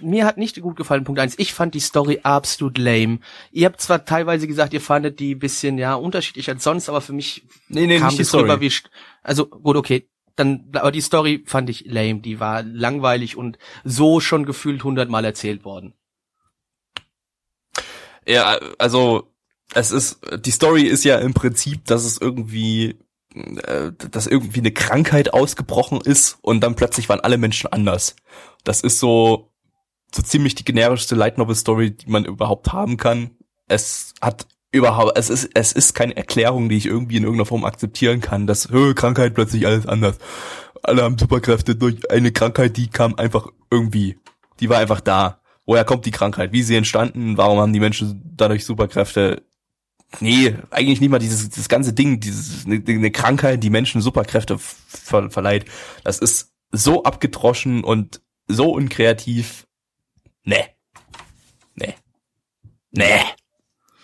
mir 0.01 0.27
hat 0.27 0.37
nicht 0.37 0.61
gut 0.61 0.77
gefallen, 0.77 1.05
Punkt 1.05 1.21
eins. 1.21 1.35
Ich 1.39 1.55
fand 1.55 1.73
die 1.75 1.81
Story 1.81 2.21
absolut 2.25 2.77
lame. 2.77 3.21
Ihr 3.53 3.67
habt 3.67 3.81
zwar 3.81 4.05
teilweise 4.05 4.47
gesagt, 4.49 4.75
ihr 4.75 4.81
fandet 4.83 5.19
die 5.21 5.35
bisschen, 5.37 5.79
ja, 5.79 5.95
unterschiedlich 5.95 6.51
als 6.51 6.65
sonst, 6.65 6.89
aber 6.91 7.01
für 7.01 7.13
mich 7.15 7.45
Nee, 7.69 7.87
nee, 7.87 7.99
kam 8.01 8.09
nicht 8.09 8.21
das 8.21 8.35
rüber 8.35 8.61
wie, 8.61 8.73
also, 9.23 9.47
gut, 9.47 9.77
okay. 9.77 10.11
Dann, 10.37 10.69
aber 10.75 10.93
die 10.93 11.01
Story 11.01 11.45
fand 11.47 11.71
ich 11.71 11.87
lame. 11.87 12.21
Die 12.21 12.39
war 12.39 12.63
langweilig 12.63 13.37
und 13.37 13.57
so 13.85 14.21
schon 14.21 14.45
gefühlt 14.45 14.85
hundertmal 14.85 15.25
erzählt 15.25 15.65
worden. 15.65 15.95
Ja, 18.29 18.59
also 18.77 19.33
es 19.75 19.91
ist 19.91 20.21
die 20.45 20.51
Story 20.51 20.83
ist 20.83 21.05
ja 21.05 21.19
im 21.19 21.33
Prinzip, 21.33 21.87
dass 21.87 22.05
es 22.05 22.21
irgendwie 22.21 22.99
äh, 23.35 23.93
dass 24.11 24.27
irgendwie 24.27 24.61
eine 24.61 24.73
Krankheit 24.73 25.33
ausgebrochen 25.33 26.01
ist 26.03 26.38
und 26.43 26.61
dann 26.61 26.75
plötzlich 26.75 27.09
waren 27.09 27.21
alle 27.21 27.38
Menschen 27.38 27.73
anders. 27.73 28.17
Das 28.64 28.83
ist 28.83 29.01
so 29.01 29.51
so 30.14 30.23
ziemlich 30.23 30.55
die 30.55 30.64
generischste 30.64 31.14
Light 31.14 31.38
Novel 31.38 31.55
Story, 31.55 31.91
die 31.91 32.11
man 32.11 32.25
überhaupt 32.27 32.73
haben 32.73 32.99
kann. 32.99 33.31
Es 33.67 34.14
hat 34.21 34.47
überhaupt 34.73 35.17
es 35.19 35.31
ist 35.31 35.51
es 35.55 35.73
ist 35.73 35.95
keine 35.95 36.17
Erklärung, 36.17 36.69
die 36.69 36.77
ich 36.77 36.87
irgendwie 36.87 37.17
in 37.17 37.23
irgendeiner 37.23 37.47
Form 37.47 37.64
akzeptieren 37.64 38.21
kann, 38.21 38.47
dass 38.47 38.71
Hö, 38.71 38.93
Krankheit 38.95 39.35
plötzlich 39.35 39.67
alles 39.67 39.87
anders. 39.87 40.19
Alle 40.83 41.03
haben 41.03 41.19
Superkräfte 41.19 41.77
durch 41.77 42.11
eine 42.11 42.31
Krankheit, 42.31 42.77
die 42.77 42.88
kam 42.88 43.14
einfach 43.14 43.49
irgendwie. 43.71 44.19
Die 44.61 44.69
war 44.69 44.79
einfach 44.79 45.01
da. 45.01 45.38
Woher 45.68 45.85
kommt 45.85 46.07
die 46.07 46.12
Krankheit? 46.12 46.50
Wie 46.52 46.61
ist 46.61 46.68
sie 46.68 46.76
entstanden? 46.76 47.37
Warum 47.37 47.59
haben 47.59 47.74
die 47.74 47.78
Menschen 47.78 48.22
dadurch 48.35 48.64
Superkräfte? 48.64 49.42
Nee, 50.18 50.57
eigentlich 50.70 51.02
nicht 51.02 51.11
mal 51.11 51.18
dieses, 51.18 51.50
dieses 51.50 51.68
ganze 51.68 51.92
Ding, 51.92 52.20
dieses, 52.20 52.64
eine, 52.64 52.83
eine 52.87 53.11
Krankheit, 53.11 53.62
die 53.62 53.68
Menschen 53.68 54.00
Superkräfte 54.00 54.57
ver, 54.59 55.31
verleiht. 55.31 55.66
Das 56.04 56.20
ist 56.20 56.54
so 56.72 57.02
abgedroschen 57.02 57.85
und 57.85 58.22
so 58.46 58.72
unkreativ. 58.72 59.66
Nee. 60.42 60.64
Nee. 61.74 61.94
Nee. 62.90 63.20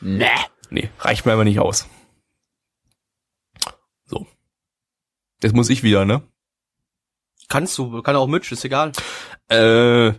Ne. 0.03 0.31
Nee, 0.69 0.91
reicht 0.99 1.25
mir 1.25 1.33
aber 1.33 1.45
nicht 1.45 1.61
aus. 1.61 1.89
So. 4.05 4.27
Jetzt 5.43 5.55
muss 5.55 5.71
ich 5.71 5.83
wieder, 5.83 6.05
ne? 6.05 6.23
Kannst 7.49 7.79
du, 7.79 8.03
kann 8.03 8.17
auch 8.17 8.27
Mitch, 8.27 8.53
ist 8.53 8.67
egal. 8.67 8.93
Äh, 9.49 10.13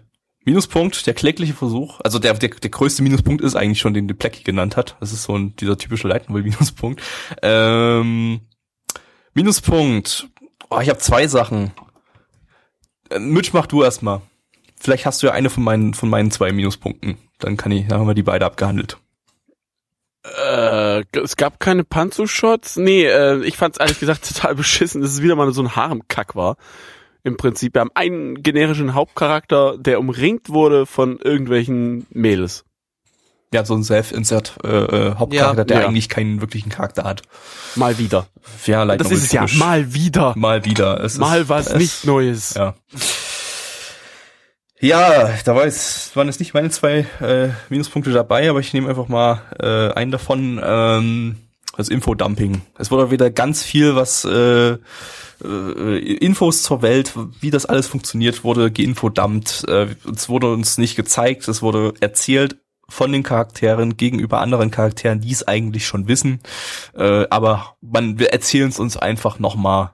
Minuspunkt, 0.45 1.07
der 1.07 1.15
klägliche 1.15 1.53
Versuch, 1.53 1.99
also 2.03 2.19
der, 2.19 2.33
der, 2.35 2.49
der 2.49 2.69
größte 2.69 3.01
Minuspunkt 3.01 3.43
ist 3.43 3.55
eigentlich 3.55 3.79
schon, 3.79 3.95
den 3.95 4.07
die 4.07 4.13
Plecky 4.13 4.43
genannt 4.43 4.77
hat. 4.77 4.95
Das 4.99 5.11
ist 5.11 5.23
so 5.23 5.35
ein, 5.35 5.55
dieser 5.55 5.77
typische 5.77 6.07
Leitenwell-Minuspunkt. 6.07 7.01
Ähm, 7.41 8.41
Minuspunkt. 9.33 10.29
Oh, 10.69 10.79
ich 10.79 10.89
habe 10.89 10.99
zwei 10.99 11.27
Sachen. 11.27 11.71
Äh, 13.09 13.19
Mitch, 13.19 13.51
mach 13.53 13.65
du 13.65 13.83
erstmal. 13.83 14.21
Vielleicht 14.77 15.07
hast 15.07 15.23
du 15.23 15.27
ja 15.27 15.33
eine 15.33 15.49
von 15.49 15.63
meinen, 15.63 15.93
von 15.95 16.09
meinen 16.09 16.29
zwei 16.29 16.51
Minuspunkten. 16.51 17.17
Dann 17.39 17.57
kann 17.57 17.71
ich, 17.71 17.87
dann 17.87 17.99
haben 17.99 18.07
wir 18.07 18.13
die 18.13 18.23
beide 18.23 18.45
abgehandelt. 18.45 18.97
Äh, 20.23 21.03
es 21.17 21.35
gab 21.37 21.59
keine 21.59 21.83
Panzo-Shots. 21.83 22.77
Nee, 22.77 23.05
äh, 23.05 23.43
ich 23.43 23.57
fand's 23.57 23.79
ehrlich 23.79 23.99
gesagt 23.99 24.27
total 24.33 24.55
beschissen, 24.55 25.01
dass 25.01 25.11
es 25.11 25.21
wieder 25.21 25.35
mal 25.35 25.51
so 25.53 25.61
ein 25.63 25.75
Haremkack 25.75 26.35
war. 26.35 26.57
Im 27.25 27.37
Prinzip, 27.37 27.73
wir 27.73 27.81
haben 27.81 27.89
einen 27.95 28.43
generischen 28.43 28.93
Hauptcharakter, 28.93 29.79
der 29.79 29.99
umringt 29.99 30.49
wurde 30.49 30.85
von 30.85 31.17
irgendwelchen 31.17 32.05
Mädels. 32.11 32.65
Ja, 33.51 33.65
so 33.65 33.73
ein 33.73 33.83
Self-Insert 33.83 34.57
äh, 34.63 34.67
äh, 34.67 35.15
Hauptcharakter, 35.15 35.61
Ja, 35.61 35.63
der 35.65 35.79
ja. 35.79 35.87
eigentlich 35.87 36.07
keinen 36.07 36.39
wirklichen 36.39 36.69
Charakter 36.69 37.03
hat. 37.03 37.23
Mal 37.73 37.97
wieder. 37.97 38.27
Ja, 38.67 38.83
Light 38.83 39.01
Das 39.01 39.09
ist 39.09 39.23
es 39.23 39.31
ja. 39.31 39.47
Mal 39.55 39.91
wieder. 39.95 40.33
Mal 40.37 40.65
wieder. 40.65 41.03
Es 41.03 41.17
Mal 41.17 41.41
ist, 41.41 41.49
was 41.49 41.67
es, 41.67 41.77
nicht 41.77 42.05
Neues. 42.05 42.53
Ja. 42.53 42.75
Ja, 44.79 45.33
da 45.45 45.55
war 45.55 45.65
jetzt, 45.65 46.15
waren 46.15 46.27
jetzt 46.27 46.39
nicht 46.39 46.53
meine 46.53 46.69
zwei 46.69 47.07
äh, 47.21 47.49
Minuspunkte 47.69 48.11
dabei, 48.11 48.51
aber 48.51 48.59
ich 48.59 48.71
nehme 48.71 48.87
einfach 48.87 49.07
mal 49.07 49.41
äh, 49.59 49.97
einen 49.97 50.11
davon, 50.11 50.61
ähm, 50.63 51.37
das 51.77 51.89
Infodumping. 51.89 52.61
Es 52.77 52.91
wurde 52.91 53.11
wieder 53.11 53.29
ganz 53.29 53.63
viel, 53.63 53.95
was 53.95 54.25
äh, 54.25 54.77
äh, 55.43 56.15
Infos 56.17 56.63
zur 56.63 56.81
Welt, 56.81 57.13
wie 57.41 57.51
das 57.51 57.65
alles 57.65 57.87
funktioniert, 57.87 58.43
wurde 58.43 58.71
geinfodumpt. 58.71 59.65
Äh, 59.67 59.87
es 60.13 60.29
wurde 60.29 60.51
uns 60.51 60.77
nicht 60.77 60.95
gezeigt, 60.95 61.47
es 61.47 61.61
wurde 61.61 61.93
erzählt 61.99 62.57
von 62.87 63.11
den 63.11 63.23
Charakteren 63.23 63.97
gegenüber 63.97 64.39
anderen 64.41 64.71
Charakteren, 64.71 65.19
die 65.19 65.31
es 65.31 65.47
eigentlich 65.47 65.85
schon 65.87 66.07
wissen. 66.07 66.39
Äh, 66.93 67.25
aber 67.29 67.75
man, 67.81 68.19
wir 68.19 68.31
erzählen 68.31 68.69
es 68.69 68.79
uns 68.79 68.95
einfach 68.95 69.39
nochmal, 69.39 69.93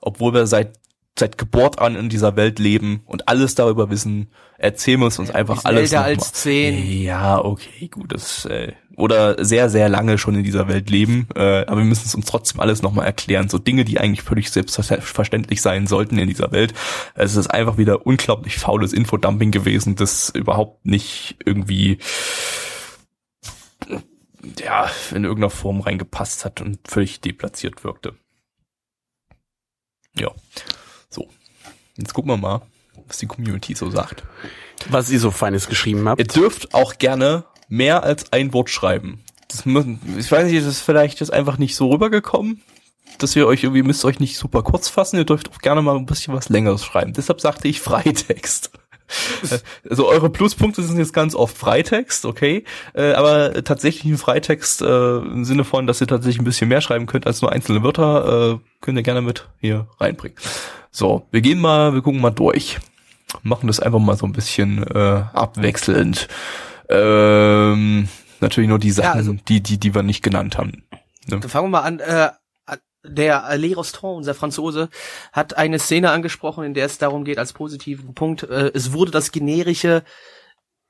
obwohl 0.00 0.34
wir 0.34 0.46
seit 0.46 0.78
seit 1.16 1.38
Geburt 1.38 1.78
an 1.78 1.94
in 1.94 2.08
dieser 2.08 2.36
Welt 2.36 2.58
leben 2.58 3.02
und 3.06 3.28
alles 3.28 3.54
darüber 3.54 3.88
wissen, 3.88 4.32
erzählen 4.58 4.98
wir 5.00 5.06
uns, 5.06 5.18
uns 5.18 5.30
einfach 5.30 5.64
alles 5.64 5.92
älter 5.92 6.04
als 6.04 6.32
zehn. 6.32 7.02
Ja, 7.02 7.38
okay, 7.38 7.88
gut, 7.88 8.12
das 8.12 8.46
äh, 8.46 8.72
oder 8.96 9.44
sehr 9.44 9.68
sehr 9.70 9.88
lange 9.88 10.18
schon 10.18 10.34
in 10.34 10.44
dieser 10.44 10.68
Welt 10.68 10.90
leben, 10.90 11.28
äh, 11.34 11.64
aber 11.66 11.78
wir 11.78 11.84
müssen 11.84 12.06
es 12.06 12.14
uns 12.14 12.26
trotzdem 12.26 12.60
alles 12.60 12.82
nochmal 12.82 13.06
erklären, 13.06 13.48
so 13.48 13.58
Dinge, 13.58 13.84
die 13.84 13.98
eigentlich 13.98 14.22
völlig 14.22 14.50
selbstverständlich 14.50 15.60
sein 15.62 15.86
sollten 15.86 16.18
in 16.18 16.28
dieser 16.28 16.52
Welt. 16.52 16.74
Es 17.14 17.36
ist 17.36 17.48
einfach 17.48 17.78
wieder 17.78 18.06
unglaublich 18.06 18.58
faules 18.58 18.92
Infodumping 18.92 19.50
gewesen, 19.50 19.96
das 19.96 20.30
überhaupt 20.30 20.86
nicht 20.86 21.36
irgendwie 21.44 21.98
ja, 24.58 24.90
in 25.10 25.24
irgendeiner 25.24 25.50
Form 25.50 25.80
reingepasst 25.80 26.44
hat 26.44 26.60
und 26.60 26.78
völlig 26.86 27.20
deplatziert 27.20 27.84
wirkte. 27.84 28.14
Ja. 30.16 30.30
So. 31.10 31.28
Jetzt 31.96 32.14
gucken 32.14 32.30
wir 32.30 32.36
mal, 32.36 32.62
was 33.06 33.18
die 33.18 33.26
Community 33.26 33.74
so 33.74 33.90
sagt. 33.90 34.24
Was 34.88 35.10
ihr 35.10 35.20
so 35.20 35.30
Feines 35.30 35.68
geschrieben 35.68 36.08
habt. 36.08 36.20
Ihr 36.20 36.26
dürft 36.26 36.74
auch 36.74 36.98
gerne 36.98 37.44
mehr 37.68 38.02
als 38.02 38.32
ein 38.32 38.52
Wort 38.52 38.70
schreiben. 38.70 39.22
Das 39.48 39.64
ich 39.66 40.32
weiß 40.32 40.50
nicht, 40.50 40.58
das 40.58 40.66
ist 40.66 40.80
vielleicht 40.80 41.20
jetzt 41.20 41.32
einfach 41.32 41.58
nicht 41.58 41.76
so 41.76 41.90
rübergekommen, 41.90 42.60
dass 43.18 43.36
ihr 43.36 43.46
euch 43.46 43.62
irgendwie 43.62 43.82
müsst 43.82 44.04
euch 44.04 44.20
nicht 44.20 44.36
super 44.36 44.62
kurz 44.62 44.88
fassen. 44.88 45.16
Ihr 45.16 45.24
dürft 45.24 45.50
auch 45.50 45.58
gerne 45.58 45.82
mal 45.82 45.96
ein 45.96 46.06
bisschen 46.06 46.34
was 46.34 46.48
Längeres 46.48 46.84
schreiben. 46.84 47.12
Deshalb 47.12 47.40
sagte 47.40 47.68
ich 47.68 47.80
Freitext. 47.80 48.70
Also 49.88 50.08
eure 50.08 50.30
Pluspunkte 50.30 50.82
sind 50.82 50.98
jetzt 50.98 51.12
ganz 51.12 51.34
oft 51.34 51.56
Freitext, 51.56 52.24
okay, 52.24 52.64
äh, 52.94 53.12
aber 53.12 53.62
tatsächlich 53.62 54.10
ein 54.10 54.18
Freitext 54.18 54.80
äh, 54.82 55.18
im 55.18 55.44
Sinne 55.44 55.64
von, 55.64 55.86
dass 55.86 56.00
ihr 56.00 56.06
tatsächlich 56.06 56.40
ein 56.40 56.44
bisschen 56.44 56.68
mehr 56.68 56.80
schreiben 56.80 57.06
könnt 57.06 57.26
als 57.26 57.42
nur 57.42 57.52
einzelne 57.52 57.82
Wörter, 57.82 58.54
äh, 58.54 58.58
könnt 58.80 58.96
ihr 58.96 59.02
gerne 59.02 59.20
mit 59.20 59.46
hier 59.60 59.88
reinbringen. 60.00 60.38
So, 60.90 61.26
wir 61.30 61.42
gehen 61.42 61.60
mal, 61.60 61.92
wir 61.92 62.02
gucken 62.02 62.20
mal 62.20 62.30
durch, 62.30 62.78
machen 63.42 63.66
das 63.66 63.78
einfach 63.78 63.98
mal 63.98 64.16
so 64.16 64.26
ein 64.26 64.32
bisschen 64.32 64.82
äh, 64.82 65.22
abwechselnd. 65.32 66.28
Ähm, 66.88 68.08
natürlich 68.40 68.68
nur 68.68 68.78
die 68.78 68.90
Sachen, 68.90 69.18
also- 69.18 69.36
die 69.48 69.62
die 69.62 69.78
die 69.78 69.94
wir 69.94 70.02
nicht 70.02 70.22
genannt 70.22 70.58
haben. 70.58 70.84
Dann 71.26 71.42
fangen 71.42 71.66
wir 71.66 71.80
mal 71.80 71.80
an. 71.80 72.00
Äh, 72.00 72.30
der 73.06 73.44
Alain 73.44 73.74
Rostand, 73.74 74.16
unser 74.16 74.34
Franzose, 74.34 74.88
hat 75.30 75.58
eine 75.58 75.78
Szene 75.78 76.10
angesprochen, 76.10 76.64
in 76.64 76.72
der 76.72 76.86
es 76.86 76.96
darum 76.96 77.24
geht, 77.24 77.38
als 77.38 77.52
positiven 77.52 78.14
Punkt, 78.14 78.44
äh, 78.44 78.70
es 78.72 78.94
wurde 78.94 79.10
das 79.10 79.30
generische 79.30 80.04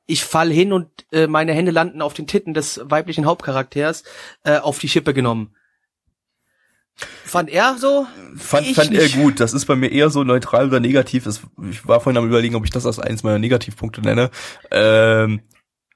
ich 0.06 0.24
fall 0.24 0.50
hin 0.50 0.72
und 0.72 0.88
äh, 1.12 1.26
meine 1.26 1.52
Hände 1.52 1.70
landen 1.70 2.02
auf 2.02 2.14
den 2.14 2.26
Titten 2.26 2.54
des 2.54 2.80
weiblichen 2.84 3.24
Hauptcharakters 3.24 4.04
äh, 4.44 4.58
auf 4.58 4.78
die 4.78 4.88
Schippe 4.88 5.14
genommen. 5.14 5.54
Fand 6.96 7.50
er 7.50 7.76
so? 7.78 8.06
Fand, 8.36 8.68
fand 8.68 8.92
er 8.94 9.08
gut. 9.08 9.40
Das 9.40 9.52
ist 9.52 9.64
bei 9.64 9.74
mir 9.74 9.90
eher 9.90 10.10
so 10.10 10.22
neutral 10.22 10.68
oder 10.68 10.78
negativ. 10.78 11.26
Ich 11.26 11.88
war 11.88 12.00
vorhin 12.00 12.18
am 12.18 12.28
überlegen, 12.28 12.54
ob 12.54 12.64
ich 12.64 12.70
das 12.70 12.86
als 12.86 13.00
eines 13.00 13.24
meiner 13.24 13.40
Negativpunkte 13.40 14.00
nenne. 14.00 14.30
Ähm, 14.70 15.40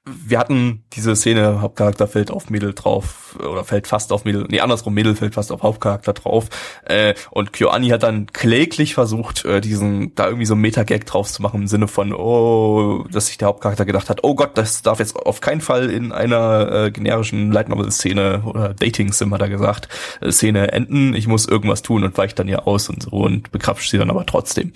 wir 0.05 0.39
hatten 0.39 0.83
diese 0.93 1.15
Szene, 1.15 1.61
Hauptcharakter 1.61 2.07
fällt 2.07 2.31
auf 2.31 2.49
Mädel 2.49 2.73
drauf, 2.73 3.37
oder 3.37 3.63
fällt 3.63 3.87
fast 3.87 4.11
auf 4.11 4.25
Mädel, 4.25 4.45
nee, 4.49 4.59
andersrum, 4.59 4.93
Mädel 4.93 5.15
fällt 5.15 5.35
fast 5.35 5.51
auf 5.51 5.61
Hauptcharakter 5.61 6.13
drauf. 6.13 6.49
Äh, 6.85 7.13
und 7.31 7.53
KyoAni 7.53 7.89
hat 7.89 8.03
dann 8.03 8.27
kläglich 8.27 8.93
versucht, 8.93 9.45
äh, 9.45 9.61
diesen, 9.61 10.15
da 10.15 10.25
irgendwie 10.27 10.45
so 10.45 10.53
einen 10.53 10.61
Meta-Gag 10.61 11.05
drauf 11.05 11.31
zu 11.31 11.41
machen, 11.41 11.61
im 11.61 11.67
Sinne 11.67 11.87
von, 11.87 12.13
oh, 12.13 13.05
dass 13.11 13.27
sich 13.27 13.37
der 13.37 13.49
Hauptcharakter 13.49 13.85
gedacht 13.85 14.09
hat, 14.09 14.23
oh 14.23 14.35
Gott, 14.35 14.57
das 14.57 14.81
darf 14.81 14.99
jetzt 14.99 15.15
auf 15.15 15.41
keinen 15.41 15.61
Fall 15.61 15.89
in 15.89 16.11
einer 16.11 16.85
äh, 16.85 16.91
generischen 16.91 17.51
Light 17.51 17.69
Novel-Szene 17.69 18.43
oder 18.45 18.73
Dating-Sim, 18.73 19.33
hat 19.33 19.41
er 19.41 19.49
gesagt, 19.49 19.89
äh, 20.21 20.31
Szene 20.31 20.71
enden, 20.71 21.13
ich 21.13 21.27
muss 21.27 21.45
irgendwas 21.45 21.81
tun 21.81 22.03
und 22.03 22.17
weicht 22.17 22.39
dann 22.39 22.47
ja 22.47 22.59
aus 22.59 22.89
und 22.89 23.03
so 23.03 23.11
und 23.11 23.51
bekrapscht 23.51 23.91
sie 23.91 23.97
dann 23.97 24.09
aber 24.09 24.25
trotzdem. 24.25 24.71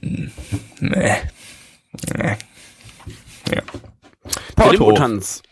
Hm, 0.00 0.30
Nee. 0.80 1.16
Nee. 2.16 2.36
Ja. 3.52 3.62
Porto. 4.56 4.72
Limbo-Tanz. 4.72 5.42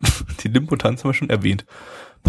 Die 0.40 0.48
Limbo-Tanz 0.48 1.02
haben 1.02 1.10
wir 1.10 1.14
schon 1.14 1.30
erwähnt. 1.30 1.64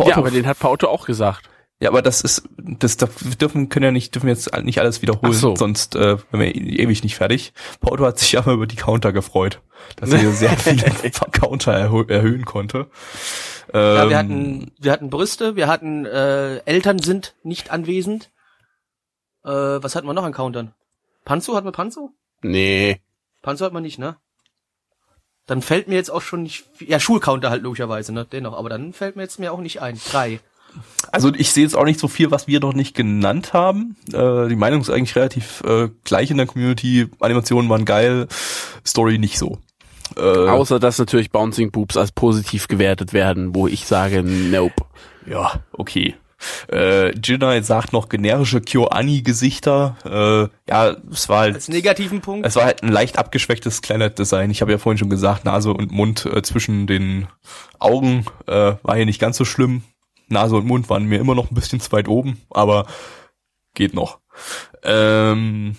Ja, 0.05 0.17
aber 0.17 0.31
den 0.31 0.45
hat 0.45 0.59
Pauto 0.59 0.87
auch 0.87 1.05
gesagt. 1.05 1.49
Ja, 1.79 1.89
aber 1.89 2.01
das 2.01 2.21
ist, 2.21 2.43
das, 2.57 2.97
das 2.97 3.09
wir 3.23 3.35
dürfen, 3.35 3.69
können 3.69 3.85
ja 3.85 3.91
nicht, 3.91 4.15
dürfen 4.15 4.27
jetzt 4.27 4.51
nicht 4.63 4.79
alles 4.79 5.03
wiederholen, 5.03 5.33
so. 5.33 5.55
sonst 5.55 5.95
äh, 5.95 6.17
wären 6.31 6.39
wir 6.41 6.55
ewig 6.55 7.03
nicht 7.03 7.15
fertig. 7.15 7.53
Porto 7.79 8.03
hat 8.03 8.17
sich 8.17 8.37
aber 8.37 8.53
über 8.53 8.65
die 8.65 8.75
Counter 8.75 9.13
gefreut, 9.13 9.61
dass 9.95 10.11
er 10.11 10.19
hier 10.19 10.31
sehr 10.31 10.49
viele 10.57 11.11
Counter 11.31 11.73
erhö 11.73 12.03
erhöhen 12.07 12.45
konnte. 12.45 12.87
Ja, 13.73 14.03
Ähm, 14.03 14.09
wir 14.09 14.17
hatten, 14.17 14.71
wir 14.79 14.91
hatten 14.91 15.09
Brüste, 15.09 15.55
wir 15.55 15.67
hatten 15.67 16.05
äh, 16.05 16.57
Eltern 16.65 16.99
sind 16.99 17.35
nicht 17.43 17.69
anwesend. 17.69 18.31
Äh, 19.43 19.49
was 19.49 19.95
hatten 19.95 20.07
wir 20.07 20.13
noch 20.13 20.23
an 20.23 20.33
Countern? 20.33 20.73
Panzo 21.25 21.55
hatten 21.55 21.67
wir 21.67 21.73
Panzo? 21.73 22.11
Nee. 22.41 23.01
Panzo 23.43 23.65
hat 23.65 23.73
man 23.73 23.83
nicht, 23.83 23.99
ne? 23.99 24.15
Dann 25.47 25.61
fällt 25.61 25.87
mir 25.87 25.95
jetzt 25.95 26.11
auch 26.11 26.21
schon 26.21 26.43
nicht, 26.43 26.65
viel- 26.75 26.89
ja 26.89 26.99
Schulcounter 26.99 27.49
halt 27.49 27.63
logischerweise, 27.63 28.13
ne? 28.13 28.27
Dennoch, 28.31 28.57
aber 28.57 28.69
dann 28.69 28.93
fällt 28.93 29.15
mir 29.15 29.23
jetzt 29.23 29.39
mir 29.39 29.51
auch 29.51 29.59
nicht 29.61 29.81
ein. 29.81 29.99
Drei. 30.11 30.39
Also 31.11 31.31
ich 31.33 31.51
sehe 31.51 31.63
jetzt 31.63 31.75
auch 31.75 31.85
nicht 31.85 31.99
so 31.99 32.07
viel, 32.07 32.29
was 32.29 32.47
wir 32.47 32.59
noch 32.59 32.73
nicht 32.73 32.93
genannt 32.95 33.53
haben. 33.53 33.95
Äh, 34.13 34.47
die 34.49 34.55
Meinung 34.55 34.81
ist 34.81 34.89
eigentlich 34.91 35.15
relativ 35.15 35.63
äh, 35.65 35.89
gleich 36.03 36.29
in 36.29 36.37
der 36.37 36.45
Community. 36.45 37.07
Animationen 37.19 37.69
waren 37.69 37.85
geil, 37.85 38.27
Story 38.85 39.17
nicht 39.17 39.39
so. 39.39 39.57
Äh, 40.15 40.21
Außer 40.21 40.79
dass 40.79 40.99
natürlich 40.99 41.31
Bouncing 41.31 41.71
Boobs 41.71 41.97
als 41.97 42.11
positiv 42.11 42.67
gewertet 42.67 43.13
werden, 43.13 43.55
wo 43.55 43.67
ich 43.67 43.85
sage, 43.87 44.21
nope. 44.23 44.85
Ja, 45.25 45.53
okay. 45.71 46.15
Äh, 46.71 47.17
Jinai 47.19 47.61
sagt 47.61 47.93
noch 47.93 48.09
generische 48.09 48.61
KyoAni-Gesichter. 48.61 49.95
Äh, 50.05 50.71
ja, 50.71 50.95
es 51.11 51.29
war 51.29 51.39
halt, 51.39 51.55
Als 51.55 51.67
negativen 51.67 52.21
Punkt. 52.21 52.45
es 52.45 52.55
war 52.55 52.65
halt 52.65 52.83
ein 52.83 52.91
leicht 52.91 53.17
abgeschwächtes 53.17 53.81
Kleinert-Design. 53.81 54.51
Ich 54.51 54.61
habe 54.61 54.71
ja 54.71 54.77
vorhin 54.77 54.97
schon 54.97 55.09
gesagt, 55.09 55.45
Nase 55.45 55.73
und 55.73 55.91
Mund 55.91 56.25
äh, 56.25 56.41
zwischen 56.41 56.87
den 56.87 57.27
Augen 57.79 58.25
äh, 58.47 58.73
war 58.83 58.95
hier 58.95 59.05
nicht 59.05 59.19
ganz 59.19 59.37
so 59.37 59.45
schlimm. 59.45 59.83
Nase 60.27 60.55
und 60.55 60.65
Mund 60.65 60.89
waren 60.89 61.05
mir 61.05 61.19
immer 61.19 61.35
noch 61.35 61.49
ein 61.51 61.55
bisschen 61.55 61.79
zu 61.79 61.91
weit 61.91 62.07
oben, 62.07 62.41
aber 62.49 62.85
geht 63.73 63.93
noch. 63.93 64.19
Ähm, 64.83 65.75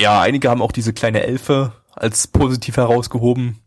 ja, 0.00 0.20
einige 0.20 0.48
haben 0.48 0.62
auch 0.62 0.72
diese 0.72 0.92
kleine 0.92 1.22
Elfe 1.22 1.72
als 1.94 2.26
positiv 2.26 2.76
herausgehoben. 2.76 3.58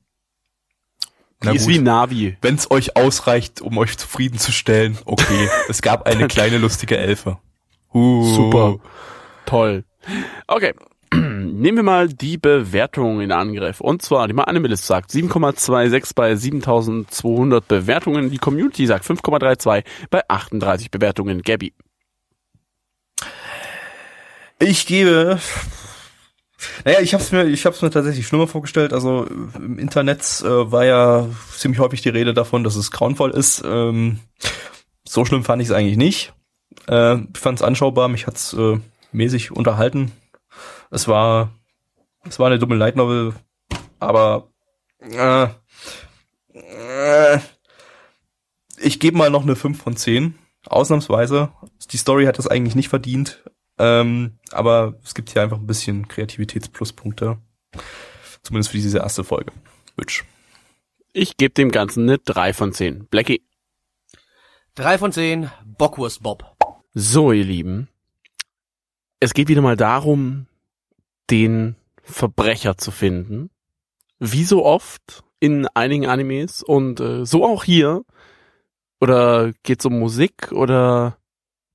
Die 1.43 1.55
ist 1.55 1.67
wie 1.67 1.79
Navi. 1.79 2.37
Wenn 2.41 2.55
es 2.55 2.69
euch 2.69 2.95
ausreicht, 2.95 3.61
um 3.61 3.77
euch 3.77 3.97
zufriedenzustellen, 3.97 4.97
okay. 5.05 5.49
es 5.69 5.81
gab 5.81 6.05
eine 6.05 6.27
kleine 6.27 6.57
lustige 6.57 6.97
Elfe. 6.97 7.37
Uh. 7.93 8.23
Super. 8.23 8.79
Toll. 9.45 9.83
Okay. 10.47 10.73
Nehmen 11.13 11.77
wir 11.77 11.83
mal 11.83 12.07
die 12.07 12.37
Bewertung 12.37 13.21
in 13.21 13.31
Angriff. 13.31 13.81
Und 13.81 14.01
zwar, 14.01 14.27
die 14.27 14.37
Animalist 14.37 14.85
sagt 14.85 15.11
7,26 15.11 16.11
bei 16.15 16.35
7200 16.35 17.67
Bewertungen. 17.67 18.29
Die 18.29 18.37
Community 18.37 18.85
sagt 18.85 19.05
5,32 19.05 19.83
bei 20.09 20.21
38 20.27 20.91
Bewertungen. 20.91 21.41
Gabby. 21.41 21.73
Ich 24.59 24.85
gebe. 24.85 25.39
Naja, 26.85 26.99
ich 27.01 27.13
hab's 27.13 27.31
mir, 27.31 27.45
ich 27.45 27.65
hab's 27.65 27.81
mir 27.81 27.89
tatsächlich 27.89 28.27
schlimmer 28.27 28.47
vorgestellt. 28.47 28.93
Also 28.93 29.25
im 29.25 29.79
Internet 29.79 30.21
äh, 30.43 30.71
war 30.71 30.85
ja 30.85 31.27
ziemlich 31.55 31.79
häufig 31.79 32.01
die 32.01 32.09
Rede 32.09 32.33
davon, 32.33 32.63
dass 32.63 32.75
es 32.75 32.91
grauenvoll 32.91 33.31
ist. 33.31 33.63
Ähm, 33.65 34.19
so 35.07 35.25
schlimm 35.25 35.43
fand 35.43 35.61
ich 35.61 35.69
es 35.69 35.73
eigentlich 35.73 35.97
nicht. 35.97 36.33
Äh, 36.87 37.17
ich 37.33 37.39
fand 37.39 37.59
es 37.59 37.63
anschaubar, 37.63 38.07
mich 38.07 38.27
hat's 38.27 38.53
äh, 38.53 38.79
mäßig 39.11 39.51
unterhalten. 39.51 40.11
Es 40.89 41.07
war, 41.07 41.51
es 42.27 42.39
war 42.39 42.47
eine 42.47 42.59
dumme 42.59 42.75
Light 42.75 42.95
Novel, 42.95 43.33
aber 43.99 44.47
äh, 44.99 45.47
äh, 46.53 47.39
ich 48.77 48.99
gebe 48.99 49.17
mal 49.17 49.29
noch 49.29 49.43
eine 49.43 49.55
5 49.55 49.81
von 49.81 49.95
10. 49.95 50.35
Ausnahmsweise. 50.65 51.51
Die 51.91 51.97
Story 51.97 52.25
hat 52.25 52.37
das 52.37 52.47
eigentlich 52.47 52.75
nicht 52.75 52.89
verdient. 52.89 53.43
Ähm, 53.81 54.37
aber 54.51 54.93
es 55.03 55.15
gibt 55.15 55.31
hier 55.31 55.41
einfach 55.41 55.57
ein 55.57 55.65
bisschen 55.65 56.07
Kreativitätspluspunkte. 56.07 57.39
Zumindest 58.43 58.69
für 58.69 58.77
diese 58.77 58.99
erste 58.99 59.23
Folge. 59.23 59.51
Witch. 59.97 60.23
Ich 61.13 61.35
gebe 61.35 61.55
dem 61.55 61.71
Ganzen 61.71 62.03
eine 62.07 62.19
3 62.19 62.53
von 62.53 62.73
10. 62.73 63.07
Blackie. 63.07 63.41
Drei 64.75 64.99
von 64.99 65.11
zehn. 65.11 65.49
Bockwurst 65.65 66.21
Bob. 66.21 66.55
So, 66.93 67.31
ihr 67.31 67.43
Lieben. 67.43 67.89
Es 69.19 69.33
geht 69.33 69.47
wieder 69.47 69.61
mal 69.61 69.75
darum, 69.75 70.45
den 71.31 71.75
Verbrecher 72.03 72.77
zu 72.77 72.91
finden. 72.91 73.49
Wie 74.19 74.43
so 74.43 74.63
oft 74.63 75.23
in 75.39 75.67
einigen 75.73 76.05
Animes 76.05 76.61
und 76.61 76.99
äh, 76.99 77.25
so 77.25 77.45
auch 77.45 77.63
hier. 77.63 78.05
Oder 78.99 79.53
geht's 79.63 79.85
um 79.85 79.97
Musik 79.97 80.51
oder 80.51 81.17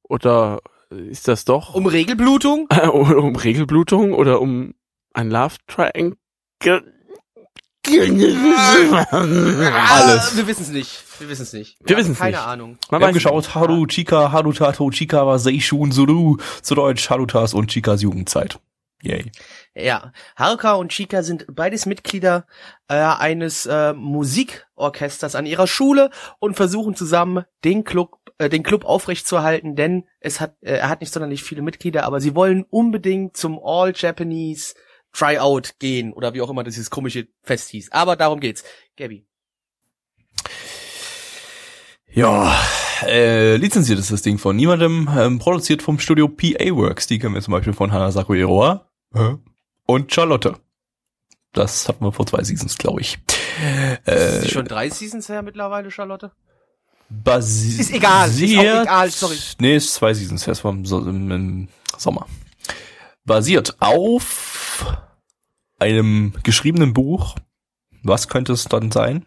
oder 0.05 0.61
ist 0.91 1.29
das 1.29 1.45
doch 1.45 1.75
Um 1.75 1.87
Regelblutung? 1.87 2.69
oder 2.71 3.19
um 3.23 3.37
Regelblutung 3.37 4.13
oder 4.13 4.41
um 4.41 4.75
ein 5.15 5.31
Love 5.31 5.57
Triangle? 5.67 6.17
Alles. 9.13 10.37
Wir 10.37 10.47
wissen 10.47 10.63
es 10.63 10.71
nicht. 10.71 11.05
Wir 11.19 11.29
wissen 11.29 11.43
es 11.43 11.53
nicht. 11.53 11.77
Wir 11.85 11.97
haben 11.97 12.03
wissen's 12.03 12.19
Keine 12.19 12.37
nicht. 12.37 12.47
Ahnung. 12.47 12.79
Man 12.91 13.01
Wir 13.01 13.07
haben 13.07 13.15
geschaut, 13.15 13.55
Haru, 13.55 13.87
Chika, 13.87 14.33
Harutato, 14.33 14.91
Chika 14.91 15.27
war 15.27 15.39
Seishun 15.39 15.93
Suru, 15.93 16.37
zu 16.63 16.75
Deutsch 16.75 17.09
Harutas 17.11 17.55
und 17.55 17.71
Chikas 17.71 18.03
Jugendzeit. 18.03 18.59
Yay. 19.07 19.31
Ja, 19.75 20.13
Haruka 20.37 20.73
und 20.73 20.91
Chika 20.91 21.23
sind 21.23 21.47
beides 21.49 21.87
Mitglieder 21.87 22.47
äh, 22.89 22.95
eines 22.95 23.67
äh, 23.67 23.93
Musikorchesters 23.93 25.37
an 25.37 25.47
ihrer 25.47 25.69
Schule 25.69 26.11
und 26.41 26.57
versuchen 26.57 26.97
zusammen 26.97 27.45
den 27.63 27.85
Club, 27.85 28.19
äh, 28.39 28.49
den 28.49 28.65
Club 28.65 28.85
aufrechtzuerhalten, 28.85 29.77
denn 29.77 30.05
es 30.19 30.41
hat, 30.41 30.57
äh, 30.61 30.79
er 30.79 30.89
hat 30.89 31.03
nicht 31.03 31.13
sonderlich 31.13 31.45
viele 31.45 31.63
Mitglieder, 31.63 32.05
aber 32.05 32.21
sie 32.21 32.35
wollen 32.35 32.65
unbedingt 32.69 33.37
zum 33.37 33.61
All 33.63 33.93
Japanese 33.95 34.75
Tryout 35.13 35.79
gehen 35.79 36.13
oder 36.13 36.35
wie 36.35 36.43
auch 36.43 36.51
immer 36.51 36.65
dieses 36.65 36.91
komische 36.91 37.29
Fest 37.43 37.69
hieß. 37.69 37.93
Aber 37.93 38.17
darum 38.17 38.41
geht's. 38.41 38.65
Gabby. 38.97 39.27
Ja, 42.13 42.59
äh, 43.07 43.57
lizenziert 43.57 43.99
ist 43.99 44.11
das 44.11 44.23
Ding 44.23 44.39
von 44.39 44.57
niemandem, 44.57 45.09
ähm, 45.17 45.39
produziert 45.39 45.83
vom 45.83 45.99
Studio 45.99 46.29
PA 46.29 46.75
Works, 46.75 47.07
die 47.07 47.19
kennen 47.19 47.35
wir 47.35 47.43
zum 47.43 47.53
Beispiel 47.53 47.75
von 47.75 47.93
Hanasaku 47.93 48.35
Iroha 48.35 48.89
äh, 49.17 49.37
und 49.87 50.13
Charlotte. 50.13 50.55
Das 51.53 51.89
hatten 51.89 52.05
wir 52.05 52.13
vor 52.13 52.27
zwei 52.27 52.43
Seasons, 52.43 52.77
glaube 52.77 53.01
ich. 53.01 53.19
Ist 54.05 54.09
Äh, 54.09 54.43
die 54.43 54.49
schon 54.51 54.67
drei 54.67 54.91
Seasons 54.91 55.29
her 55.29 55.43
mittlerweile, 55.43 55.91
Charlotte? 55.91 56.33
basiert. 57.09 57.81
Ist 57.81 57.93
egal, 57.93 58.29
ist 58.29 58.59
auch 58.59 58.83
egal, 58.83 59.11
sorry. 59.11 59.37
Nee, 59.61 59.77
ist 59.77 59.95
zwei 59.95 60.13
Seasons, 60.13 60.47
erst 60.47 60.63
vom 60.63 60.85
so 60.85 60.99
im, 60.99 61.31
im 61.31 61.69
Sommer. 61.97 62.27
Basiert 63.25 63.77
auf 63.81 64.87
einem 65.79 66.33
geschriebenen 66.43 66.93
Buch. 66.95 67.37
Was 68.03 68.29
könnte 68.29 68.53
es 68.53 68.65
dann 68.65 68.91
sein? 68.91 69.25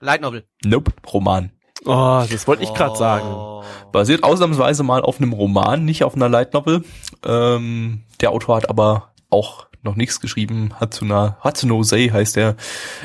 Light 0.00 0.22
Novel. 0.22 0.44
Nope, 0.64 0.92
Roman. 1.12 1.52
Oh, 1.84 2.24
das 2.30 2.46
wollte 2.46 2.62
ich 2.62 2.72
gerade 2.74 2.96
sagen. 2.96 3.26
Oh. 3.26 3.64
Basiert 3.92 4.22
ausnahmsweise 4.24 4.82
mal 4.82 5.02
auf 5.02 5.18
einem 5.18 5.32
Roman, 5.32 5.84
nicht 5.84 6.04
auf 6.04 6.14
einer 6.14 6.28
Light 6.28 6.52
Novel. 6.54 6.84
Ähm, 7.24 8.02
der 8.20 8.30
Autor 8.30 8.56
hat 8.56 8.68
aber 8.68 9.09
auch 9.30 9.66
noch 9.82 9.96
nichts 9.96 10.20
geschrieben. 10.20 10.74
Hatsuna, 10.78 11.38
Hatsuno 11.40 11.82
Sei 11.82 12.08
heißt 12.12 12.36
er. 12.36 12.56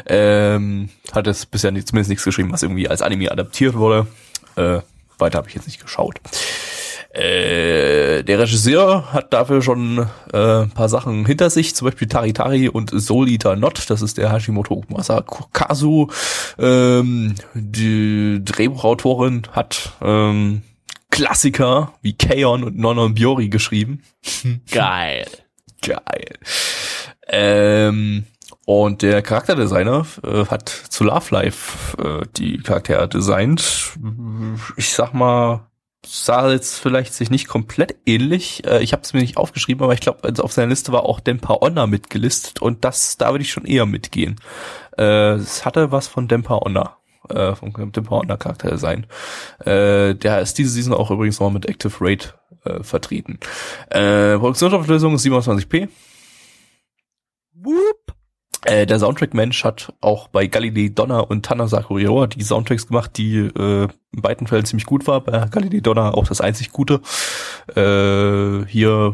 Ähm, 0.08 0.90
hat 1.12 1.28
es 1.28 1.46
bisher 1.46 1.72
nicht, 1.72 1.88
zumindest 1.88 2.10
nichts 2.10 2.26
geschrieben, 2.26 2.52
was 2.52 2.64
irgendwie 2.64 2.90
als 2.90 3.02
Anime 3.02 3.32
adaptiert 3.32 3.76
wurde. 3.76 4.08
Äh, 4.56 4.80
weiter 5.18 5.38
habe 5.38 5.48
ich 5.48 5.56
jetzt 5.56 5.68
nicht 5.68 5.82
geschaut. 5.82 6.20
Äh, 7.16 8.24
der 8.24 8.40
Regisseur 8.40 9.14
hat 9.14 9.32
dafür 9.32 9.62
schon 9.62 10.06
äh, 10.34 10.64
ein 10.64 10.72
paar 10.72 10.90
Sachen 10.90 11.26
hinter 11.26 11.50
sich, 11.50 11.74
zum 11.74 11.88
Beispiel 11.88 12.10
Taritari 12.10 12.68
und 12.68 12.92
Soul 13.02 13.30
Eater 13.30 13.56
Not, 13.56 13.90
das 13.90 14.02
ist 14.02 14.18
der 14.18 14.34
Hashimoto 14.34 14.84
Masakazu. 14.90 16.10
Ähm, 16.60 17.36
die 17.54 18.42
Drehbuchautorin 18.44 19.44
hat 19.54 19.94
ähm, 20.02 20.64
Klassiker 21.10 21.94
wie 22.02 22.18
Kaon 22.18 22.66
und 22.66 22.78
Nonon 22.78 23.14
Biori 23.14 23.48
geschrieben. 23.48 24.02
Geil. 24.72 25.26
Geil. 25.86 26.38
Ähm, 27.28 28.26
und 28.66 29.02
der 29.02 29.22
Charakterdesigner 29.22 30.06
äh, 30.24 30.46
hat 30.46 30.70
zu 30.70 31.04
Love 31.04 31.34
Life 31.34 31.98
äh, 32.02 32.26
die 32.38 32.58
Charaktere 32.58 33.08
designt. 33.08 33.94
Ich 34.78 34.94
sag 34.94 35.14
mal, 35.14 35.68
sah 36.06 36.52
jetzt 36.52 36.80
vielleicht 36.80 37.14
sich 37.14 37.30
nicht 37.30 37.48
komplett 37.48 37.96
ähnlich. 38.06 38.66
Äh, 38.66 38.84
ich 38.84 38.94
habe 38.94 39.04
es 39.04 39.14
mir 39.14 39.22
nicht 39.22 39.38
aufgeschrieben, 39.38 39.84
aber 39.84 39.94
ich 39.94 40.00
glaube, 40.00 40.24
also 40.24 40.44
auf 40.44 40.54
seiner 40.54 40.70
Liste 40.70 40.92
war 40.92 41.04
auch 41.04 41.20
Dempa 41.20 41.60
Honor 41.62 41.88
mitgelistet 41.88 42.62
und 42.62 42.84
das, 42.86 43.18
da 43.18 43.32
würde 43.32 43.44
ich 43.44 43.52
schon 43.52 43.66
eher 43.66 43.86
mitgehen. 43.86 44.38
Äh, 44.98 45.34
es 45.34 45.66
hatte 45.66 45.92
was 45.92 46.08
von 46.08 46.28
Dempa 46.28 46.56
Honor. 46.56 46.98
Äh, 47.30 47.56
vom 47.56 47.74
Dempa 47.74 48.12
Honor 48.12 48.38
Charakterdesign. 48.38 49.08
Äh, 49.60 50.16
der 50.16 50.42
ist 50.42 50.58
diese 50.58 50.70
Season 50.70 50.94
auch 50.94 51.12
übrigens 51.12 51.40
noch 51.40 51.52
mit 51.52 51.68
Active 51.68 51.94
Raid 52.00 52.36
äh, 52.66 52.84
vertreten. 52.84 53.40
Äh, 53.90 54.38
Produktionsauflösung 54.38 55.16
ist 55.16 55.26
27p. 55.26 55.90
Whoop. 57.54 58.16
Äh, 58.66 58.88
der 58.88 59.00
Soundtrack-Mensch 59.00 59.64
hat 59.64 59.94
auch 60.02 60.28
bei 60.28 60.48
Galilei 60.48 60.90
Donner 60.90 61.30
und 61.30 61.46
Tanner 61.46 61.68
Sakuriora 61.68 62.28
die 62.28 62.42
Soundtracks 62.42 62.88
gemacht, 62.88 63.12
die 63.18 63.38
äh, 63.38 63.88
in 64.12 64.22
beiden 64.22 64.48
Fällen 64.48 64.66
ziemlich 64.66 64.88
gut 64.88 65.06
war. 65.08 65.22
Bei 65.22 65.48
Galilei 65.48 65.82
Donner 65.82 66.16
auch 66.16 66.28
das 66.28 66.42
einzig 66.42 66.72
Gute. 66.72 67.02
Äh, 67.76 68.66
hier 68.68 69.14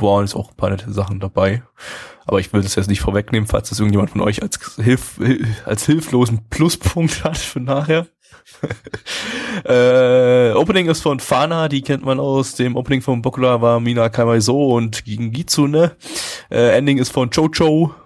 waren 0.00 0.24
jetzt 0.24 0.34
auch 0.34 0.50
ein 0.50 0.56
paar 0.56 0.70
nette 0.70 0.92
Sachen 0.92 1.20
dabei. 1.20 1.62
Aber 2.30 2.38
ich 2.38 2.52
will 2.52 2.62
das 2.62 2.76
jetzt 2.76 2.86
nicht 2.86 3.00
vorwegnehmen, 3.00 3.48
falls 3.48 3.70
das 3.70 3.80
irgendjemand 3.80 4.10
von 4.10 4.20
euch 4.20 4.40
als, 4.40 4.76
Hilf, 4.76 5.18
als 5.64 5.84
hilflosen 5.84 6.48
Pluspunkt 6.48 7.24
hat 7.24 7.36
für 7.36 7.58
nachher. 7.58 8.06
äh, 9.64 10.52
Opening 10.52 10.86
ist 10.86 11.02
von 11.02 11.18
Fana, 11.18 11.68
die 11.68 11.82
kennt 11.82 12.04
man 12.04 12.20
aus 12.20 12.54
dem 12.54 12.76
Opening 12.76 13.02
von 13.02 13.20
Bokura 13.20 13.60
war 13.62 13.80
Mina 13.80 14.08
Kamaiso 14.10 14.76
und 14.76 15.04
gegen 15.04 15.32
Gitsune. 15.32 15.96
Äh, 16.52 16.76
Ending 16.78 16.98
ist 16.98 17.10
von 17.10 17.30
Jojo, 17.30 17.96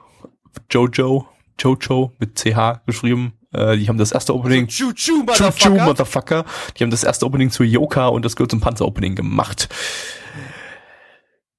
Jojo, 0.70 1.28
Jojo 1.60 2.12
mit 2.18 2.38
CH 2.38 2.80
geschrieben. 2.86 3.34
Äh, 3.52 3.76
die 3.76 3.86
haben 3.88 3.98
das 3.98 4.12
erste 4.12 4.34
Opening. 4.34 4.68
Choo 4.68 4.94
choo, 4.94 5.26
Choo 5.26 5.50
Choo, 5.50 5.68
Motherfucker. 5.74 5.84
Motherfucker. 5.84 6.44
Die 6.78 6.82
haben 6.82 6.90
das 6.90 7.04
erste 7.04 7.26
Opening 7.26 7.50
zu 7.50 7.62
Yoka 7.62 8.08
und 8.08 8.24
das 8.24 8.36
gehört 8.36 8.52
zum 8.52 8.62
Panzer-Opening 8.62 9.16
gemacht. 9.16 9.68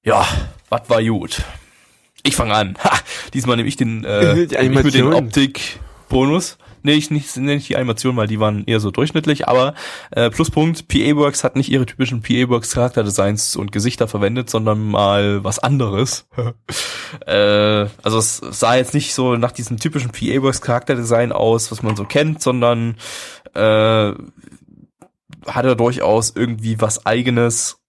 Ja, 0.02 0.26
was 0.70 0.90
war 0.90 1.04
gut? 1.04 1.44
Ich 2.26 2.36
fange 2.36 2.56
an. 2.56 2.76
Ha, 2.84 2.92
diesmal 3.34 3.56
nehme 3.56 3.70
ich 3.70 3.76
den, 3.76 4.04
äh, 4.04 4.48
Die 4.48 4.56
ich 4.56 4.70
mir 4.70 4.84
den. 4.84 5.14
Optik-Bonus. 5.14 6.58
Nee, 6.82 6.94
ich 6.94 7.10
nicht, 7.10 7.36
nee, 7.38 7.56
nicht 7.56 7.70
die 7.70 7.78
Animation, 7.78 8.16
weil 8.16 8.28
die 8.28 8.40
waren 8.40 8.64
eher 8.66 8.80
so 8.80 8.92
durchschnittlich, 8.92 9.48
aber 9.48 9.74
äh, 10.12 10.30
Pluspunkt, 10.30 10.88
PA 10.88 11.16
Works 11.16 11.44
hat 11.44 11.56
nicht 11.56 11.72
ihre 11.72 11.88
typischen 11.88 12.22
PA 12.22 12.48
Works 12.50 12.74
Charakterdesigns 12.74 13.56
und 13.56 13.72
Gesichter 13.72 14.08
verwendet, 14.08 14.52
sondern 14.52 14.84
mal 14.84 15.44
was 15.44 15.58
anderes. 15.58 16.28
äh, 17.26 17.88
also 18.04 18.20
es 18.20 18.38
sah 18.38 18.76
jetzt 18.76 18.94
nicht 18.94 19.16
so 19.16 19.36
nach 19.36 19.52
diesem 19.52 19.80
typischen 19.80 20.12
PA 20.12 20.44
Works 20.44 20.62
Charakterdesign 20.62 21.32
aus, 21.32 21.72
was 21.72 21.82
man 21.82 21.96
so 21.96 22.06
kennt, 22.06 22.44
sondern 22.44 22.98
äh, 23.56 24.14
hatte 25.48 25.76
durchaus 25.76 26.34
irgendwie 26.36 26.82
was 26.82 27.06
eigenes, 27.08 27.80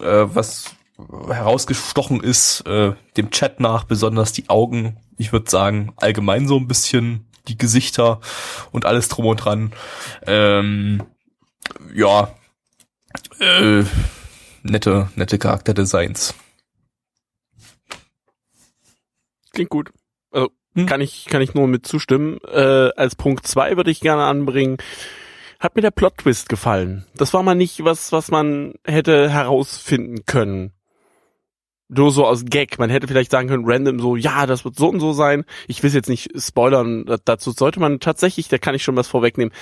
äh, 0.00 0.24
was 0.24 0.74
herausgestochen 1.28 2.20
ist, 2.22 2.60
äh, 2.66 2.92
dem 3.16 3.30
Chat 3.30 3.60
nach, 3.60 3.84
besonders 3.84 4.32
die 4.32 4.48
Augen. 4.48 4.98
Ich 5.16 5.32
würde 5.32 5.50
sagen, 5.50 5.92
allgemein 5.96 6.48
so 6.48 6.56
ein 6.56 6.68
bisschen 6.68 7.26
die 7.46 7.56
Gesichter 7.56 8.20
und 8.72 8.84
alles 8.84 9.08
drum 9.08 9.26
und 9.26 9.36
dran. 9.36 9.72
Ähm, 10.26 11.02
ja, 11.94 12.34
äh, 13.40 13.84
nette, 14.62 15.08
nette 15.14 15.38
Charakterdesigns. 15.38 16.34
Klingt 19.52 19.70
gut. 19.70 19.92
Also, 20.30 20.50
Hm. 20.74 20.86
kann 20.86 21.00
ich, 21.00 21.26
kann 21.26 21.42
ich 21.42 21.54
nur 21.54 21.66
mit 21.66 21.86
zustimmen. 21.86 22.38
Äh, 22.46 22.90
als 22.96 23.16
Punkt 23.16 23.46
zwei 23.46 23.76
würde 23.76 23.90
ich 23.90 24.00
gerne 24.00 24.24
anbringen. 24.24 24.76
Hat 25.58 25.74
mir 25.74 25.82
der 25.82 25.90
Plot-Twist 25.90 26.48
gefallen. 26.48 27.04
Das 27.16 27.34
war 27.34 27.42
mal 27.42 27.56
nicht 27.56 27.82
was, 27.84 28.12
was 28.12 28.30
man 28.30 28.74
hätte 28.84 29.28
herausfinden 29.28 30.24
können. 30.24 30.72
Nur 31.90 32.12
so 32.12 32.26
aus 32.26 32.44
Gag. 32.44 32.78
Man 32.78 32.90
hätte 32.90 33.08
vielleicht 33.08 33.30
sagen 33.30 33.48
können, 33.48 33.64
random 33.66 33.98
so, 33.98 34.14
ja, 34.14 34.44
das 34.46 34.64
wird 34.64 34.76
so 34.76 34.88
und 34.88 35.00
so 35.00 35.12
sein. 35.14 35.44
Ich 35.68 35.82
will 35.82 35.90
jetzt 35.90 36.08
nicht 36.10 36.30
spoilern. 36.38 37.06
Da- 37.06 37.16
Dazu 37.24 37.50
sollte 37.52 37.80
man 37.80 37.98
tatsächlich, 37.98 38.48
da 38.48 38.58
kann 38.58 38.74
ich 38.74 38.82
schon 38.82 38.96
was 38.96 39.08
vorwegnehmen, 39.08 39.54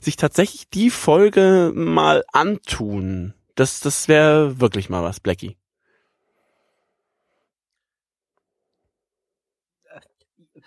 sich 0.00 0.16
tatsächlich 0.16 0.68
die 0.70 0.90
Folge 0.90 1.72
mal 1.74 2.24
antun. 2.32 3.34
Das, 3.56 3.80
das 3.80 4.06
wäre 4.08 4.60
wirklich 4.60 4.90
mal 4.90 5.02
was, 5.02 5.18
Blackie. 5.20 5.56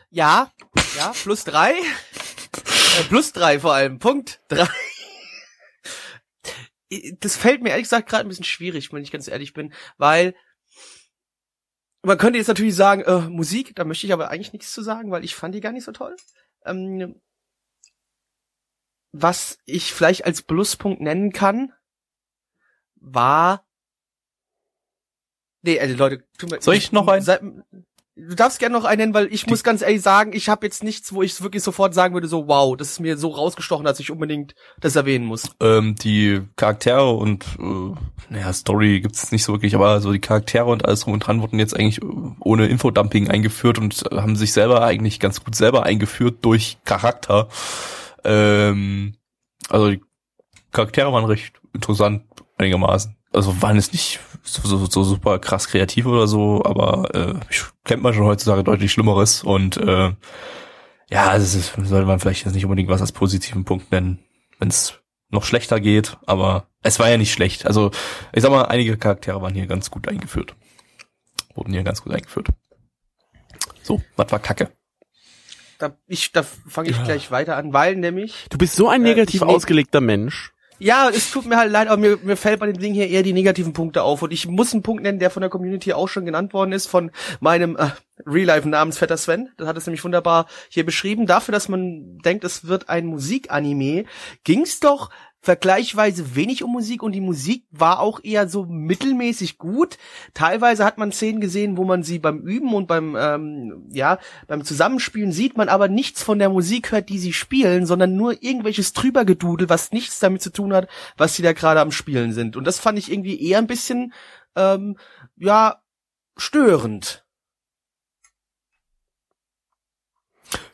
Ja, 0.09 0.51
ja, 0.97 1.11
plus 1.23 1.43
drei. 1.43 1.73
äh, 1.73 3.03
plus 3.09 3.33
drei 3.33 3.59
vor 3.59 3.73
allem. 3.73 3.99
Punkt 3.99 4.41
drei. 4.47 4.67
Das 7.19 7.35
fällt 7.35 7.63
mir 7.63 7.69
ehrlich 7.71 7.85
gesagt 7.85 8.07
gerade 8.07 8.25
ein 8.25 8.29
bisschen 8.29 8.45
schwierig, 8.45 8.93
wenn 8.93 9.01
ich 9.01 9.11
ganz 9.11 9.27
ehrlich 9.27 9.53
bin, 9.53 9.73
weil 9.97 10.35
man 12.05 12.17
könnte 12.17 12.37
jetzt 12.37 12.47
natürlich 12.47 12.75
sagen, 12.75 13.01
äh, 13.01 13.29
Musik, 13.29 13.75
da 13.75 13.83
möchte 13.83 14.05
ich 14.07 14.13
aber 14.13 14.29
eigentlich 14.29 14.53
nichts 14.53 14.71
zu 14.71 14.81
sagen, 14.81 15.11
weil 15.11 15.23
ich 15.23 15.35
fand 15.35 15.55
die 15.55 15.61
gar 15.61 15.71
nicht 15.71 15.85
so 15.85 15.91
toll. 15.91 16.15
Ähm, 16.65 17.21
was 19.11 19.59
ich 19.65 19.93
vielleicht 19.93 20.25
als 20.25 20.41
Pluspunkt 20.41 21.01
nennen 21.01 21.31
kann, 21.31 21.73
war 22.95 23.65
Nee, 25.65 25.79
also 25.79 25.95
Leute, 25.95 26.23
tut 26.37 26.51
mir 26.51 26.61
Soll 26.61 26.75
ich 26.75 26.91
noch 26.91 27.07
einen? 27.07 27.23
Seid, 27.23 27.41
Du 28.17 28.33
darfst 28.33 28.59
gerne 28.59 28.71
noch 28.71 28.85
einen 28.85 28.99
nennen, 28.99 29.13
weil 29.13 29.27
ich 29.33 29.45
muss 29.45 29.61
ganz 29.61 29.81
ehrlich 29.81 30.01
sagen, 30.01 30.31
ich 30.31 30.47
habe 30.47 30.65
jetzt 30.65 30.85
nichts, 30.85 31.11
wo 31.11 31.21
ich 31.21 31.41
wirklich 31.41 31.61
sofort 31.61 31.93
sagen 31.93 32.13
würde, 32.13 32.29
so 32.29 32.47
wow, 32.47 32.77
das 32.77 32.91
ist 32.91 32.99
mir 33.01 33.17
so 33.17 33.27
rausgestochen, 33.27 33.83
dass 33.83 33.99
ich 33.99 34.09
unbedingt 34.09 34.55
das 34.79 34.95
erwähnen 34.95 35.25
muss. 35.25 35.51
Ähm, 35.59 35.95
die 35.95 36.41
Charaktere 36.55 37.11
und 37.11 37.43
äh, 37.59 37.93
naja, 38.29 38.53
Story 38.53 39.01
gibt's 39.01 39.33
nicht 39.33 39.43
so 39.43 39.51
wirklich, 39.51 39.75
aber 39.75 39.99
so 39.99 40.13
die 40.13 40.21
Charaktere 40.21 40.63
und 40.63 40.85
alles 40.85 41.01
drum 41.01 41.13
und 41.13 41.27
dran 41.27 41.41
wurden 41.41 41.59
jetzt 41.59 41.75
eigentlich 41.75 42.01
äh, 42.01 42.05
ohne 42.39 42.67
Infodumping 42.67 43.29
eingeführt 43.29 43.79
und 43.79 44.01
haben 44.09 44.37
sich 44.37 44.53
selber 44.53 44.81
eigentlich 44.81 45.19
ganz 45.19 45.43
gut 45.43 45.55
selber 45.55 45.83
eingeführt 45.83 46.37
durch 46.43 46.77
Charakter. 46.85 47.49
Ähm, 48.23 49.15
also 49.67 49.89
die 49.89 50.01
Charaktere 50.71 51.11
waren 51.11 51.25
recht 51.25 51.59
interessant 51.73 52.23
einigermaßen. 52.57 53.17
Also 53.35 53.61
waren 53.61 53.77
es 53.77 53.91
nicht 53.91 54.19
so, 54.43 54.61
so, 54.67 54.85
so 54.85 55.03
super 55.03 55.39
krass 55.39 55.67
kreativ 55.67 56.05
oder 56.05 56.27
so, 56.27 56.63
aber 56.65 57.13
äh, 57.13 57.33
kennt 57.83 58.01
man 58.03 58.13
schon 58.13 58.25
heutzutage 58.25 58.63
deutlich 58.63 58.91
Schlimmeres 58.91 59.43
und 59.43 59.77
äh, 59.77 60.13
ja, 61.09 61.37
das 61.37 61.53
ist, 61.53 61.73
sollte 61.83 62.05
man 62.07 62.19
vielleicht 62.19 62.45
jetzt 62.45 62.53
nicht 62.55 62.65
unbedingt 62.65 62.89
was 62.89 63.01
als 63.01 63.11
positiven 63.11 63.65
Punkt 63.65 63.91
nennen, 63.91 64.19
wenn 64.59 64.69
es 64.69 64.95
noch 65.29 65.43
schlechter 65.43 65.79
geht, 65.79 66.17
aber 66.25 66.67
es 66.81 66.99
war 66.99 67.09
ja 67.09 67.17
nicht 67.17 67.33
schlecht. 67.33 67.65
Also 67.67 67.91
ich 68.33 68.41
sag 68.41 68.51
mal, 68.51 68.63
einige 68.65 68.97
Charaktere 68.97 69.41
waren 69.41 69.53
hier 69.53 69.67
ganz 69.67 69.91
gut 69.91 70.07
eingeführt. 70.07 70.55
Wurden 71.55 71.73
hier 71.73 71.83
ganz 71.83 72.01
gut 72.03 72.13
eingeführt. 72.13 72.47
So, 73.83 74.01
was 74.15 74.31
war 74.31 74.39
Kacke? 74.39 74.71
Da, 75.77 75.97
ich, 76.07 76.31
da 76.31 76.41
fange 76.43 76.89
ich 76.89 77.03
gleich 77.03 77.31
weiter 77.31 77.57
an, 77.57 77.73
weil 77.73 77.95
nämlich 77.97 78.45
Du 78.49 78.57
bist 78.57 78.75
so 78.75 78.87
ein 78.87 79.01
Äh, 79.05 79.09
negativ 79.09 79.41
nehm- 79.41 79.49
ausgelegter 79.49 79.99
Mensch. 80.01 80.53
Ja, 80.77 81.09
es 81.09 81.31
tut 81.31 81.45
mir 81.45 81.57
halt 81.57 81.71
leid, 81.71 81.87
aber 81.87 82.01
mir, 82.01 82.17
mir 82.21 82.35
fällt 82.35 82.59
bei 82.59 82.65
dem 82.65 82.77
Ding 82.77 82.93
hier 82.93 83.07
eher 83.07 83.23
die 83.23 83.31
negativen 83.31 83.71
Punkte 83.71 84.03
auf. 84.03 84.21
Und 84.21 84.31
ich 84.31 84.47
muss 84.47 84.73
einen 84.73 84.83
Punkt 84.83 85.03
nennen, 85.03 85.19
der 85.19 85.29
von 85.29 85.41
der 85.41 85.49
Community 85.49 85.93
auch 85.93 86.09
schon 86.09 86.25
genannt 86.25 86.53
worden 86.53 86.73
ist, 86.73 86.87
von 86.87 87.11
meinem 87.39 87.77
äh, 87.77 87.91
Real-Life 88.25 88.67
namens 88.67 88.97
Vetter 88.97 89.17
Sven. 89.17 89.49
Das 89.57 89.67
hat 89.67 89.77
es 89.77 89.85
nämlich 89.85 90.03
wunderbar 90.03 90.47
hier 90.69 90.85
beschrieben. 90.85 91.27
Dafür, 91.27 91.53
dass 91.53 91.69
man 91.69 92.17
denkt, 92.19 92.43
es 92.43 92.67
wird 92.67 92.89
ein 92.89 93.05
Musikanime, 93.05 94.05
ging's 94.43 94.81
doch 94.81 95.09
vergleichsweise 95.45 96.35
wenig 96.35 96.63
um 96.63 96.71
Musik 96.71 97.03
und 97.03 97.11
die 97.11 97.21
Musik 97.21 97.65
war 97.69 97.99
auch 97.99 98.19
eher 98.23 98.49
so 98.49 98.65
mittelmäßig 98.65 99.59
gut. 99.59 99.97
Teilweise 100.33 100.83
hat 100.83 100.97
man 100.97 101.11
Szenen 101.11 101.39
gesehen, 101.39 101.77
wo 101.77 101.85
man 101.85 102.01
sie 102.01 102.17
beim 102.17 102.39
Üben 102.39 102.73
und 102.73 102.87
beim 102.87 103.15
ähm, 103.15 103.87
ja 103.91 104.17
beim 104.47 104.63
Zusammenspielen 104.65 105.31
sieht 105.31 105.55
man 105.55 105.69
aber 105.69 105.87
nichts 105.87 106.23
von 106.23 106.39
der 106.39 106.49
Musik 106.49 106.91
hört, 106.91 107.09
die 107.09 107.19
sie 107.19 107.31
spielen, 107.31 107.85
sondern 107.85 108.15
nur 108.15 108.41
irgendwelches 108.41 108.93
Trübergedudel, 108.93 109.69
was 109.69 109.91
nichts 109.91 110.19
damit 110.19 110.41
zu 110.41 110.51
tun 110.51 110.73
hat, 110.73 110.89
was 111.15 111.35
sie 111.35 111.43
da 111.43 111.53
gerade 111.53 111.79
am 111.79 111.91
Spielen 111.91 112.33
sind. 112.33 112.57
Und 112.57 112.65
das 112.65 112.79
fand 112.79 112.97
ich 112.97 113.11
irgendwie 113.11 113.39
eher 113.39 113.59
ein 113.59 113.67
bisschen 113.67 114.13
ähm, 114.55 114.97
ja 115.37 115.81
störend. 116.37 117.24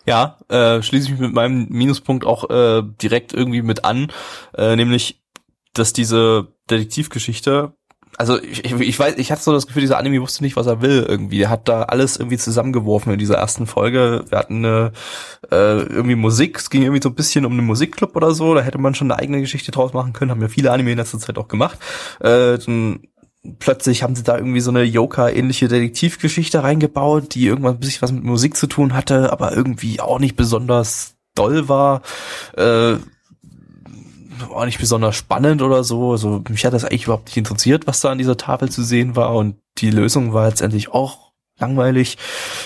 Ja, 0.06 0.38
äh, 0.50 0.82
schließe 0.82 1.06
ich 1.06 1.12
mich 1.12 1.20
mit 1.20 1.34
meinem 1.34 1.68
Minuspunkt 1.70 2.26
auch 2.26 2.50
äh, 2.50 2.84
direkt 3.02 3.34
irgendwie 3.34 3.62
mit 3.62 3.86
an, 3.86 4.12
äh, 4.58 4.76
nämlich, 4.76 5.22
dass 5.74 5.94
diese 5.94 6.48
Detektivgeschichte, 6.70 7.74
also 8.18 8.42
ich, 8.42 8.66
ich, 8.66 9.00
weiß, 9.00 9.16
ich 9.18 9.32
hatte 9.32 9.42
so 9.42 9.54
das 9.54 9.68
Gefühl, 9.68 9.82
dieser 9.82 9.98
Anime 9.98 10.22
wusste 10.22 10.44
nicht, 10.44 10.56
was 10.56 10.68
er 10.68 10.82
will 10.82 11.06
irgendwie. 11.08 11.40
Der 11.40 11.50
hat 11.50 11.68
da 11.68 11.84
alles 11.84 12.18
irgendwie 12.18 12.38
zusammengeworfen 12.38 13.14
in 13.14 13.20
dieser 13.20 13.36
ersten 13.36 13.68
Folge. 13.68 14.26
Wir 14.30 14.38
hatten 14.38 14.66
eine, 14.66 14.92
äh, 15.50 15.82
irgendwie 15.84 16.16
Musik, 16.16 16.58
es 16.58 16.70
ging 16.70 16.84
irgendwie 16.84 17.02
so 17.02 17.10
ein 17.10 17.16
bisschen 17.16 17.46
um 17.46 17.54
einen 17.54 17.66
Musikclub 17.66 18.16
oder 18.16 18.34
so, 18.34 18.54
da 18.54 18.62
hätte 18.62 18.78
man 18.78 18.96
schon 18.96 19.12
eine 19.12 19.20
eigene 19.20 19.40
Geschichte 19.40 19.72
draus 19.72 19.94
machen 19.94 20.14
können, 20.14 20.32
haben 20.32 20.42
ja 20.42 20.50
viele 20.50 20.72
Anime 20.72 20.92
in 20.92 20.98
letzter 20.98 21.20
Zeit 21.20 21.38
auch 21.38 21.48
gemacht. 21.48 21.80
Äh, 22.20 22.58
dann 22.58 23.00
plötzlich 23.60 24.04
haben 24.04 24.16
sie 24.16 24.24
da 24.24 24.38
irgendwie 24.38 24.60
so 24.60 24.72
eine 24.72 24.84
Joker-ähnliche 24.84 25.68
Detektivgeschichte 25.68 26.64
reingebaut, 26.64 27.34
die 27.34 27.46
irgendwann 27.46 27.76
ein 27.76 27.80
bisschen 27.80 28.02
was 28.02 28.12
mit 28.12 28.24
Musik 28.24 28.56
zu 28.56 28.68
tun 28.68 28.94
hatte, 28.94 29.32
aber 29.32 29.56
irgendwie 29.56 30.00
auch 30.00 30.20
nicht 30.20 30.36
besonders 30.36 31.16
doll 31.36 31.68
war, 31.68 32.02
äh, 32.56 32.96
auch 34.50 34.66
nicht 34.66 34.80
besonders 34.80 35.16
spannend 35.16 35.62
oder 35.62 35.84
so. 35.84 36.12
Also 36.12 36.44
mich 36.50 36.66
hat 36.66 36.74
das 36.74 36.84
eigentlich 36.84 37.06
überhaupt 37.06 37.28
nicht 37.28 37.38
interessiert, 37.38 37.88
was 37.88 38.02
da 38.02 38.12
an 38.12 38.18
dieser 38.18 38.38
Tafel 38.38 38.70
zu 38.70 38.84
sehen 38.84 39.16
war 39.16 39.36
und 39.36 39.56
die 39.78 39.92
Lösung 39.92 40.34
war 40.34 40.48
letztendlich 40.48 40.90
auch 40.90 41.31
langweilig 41.62 42.18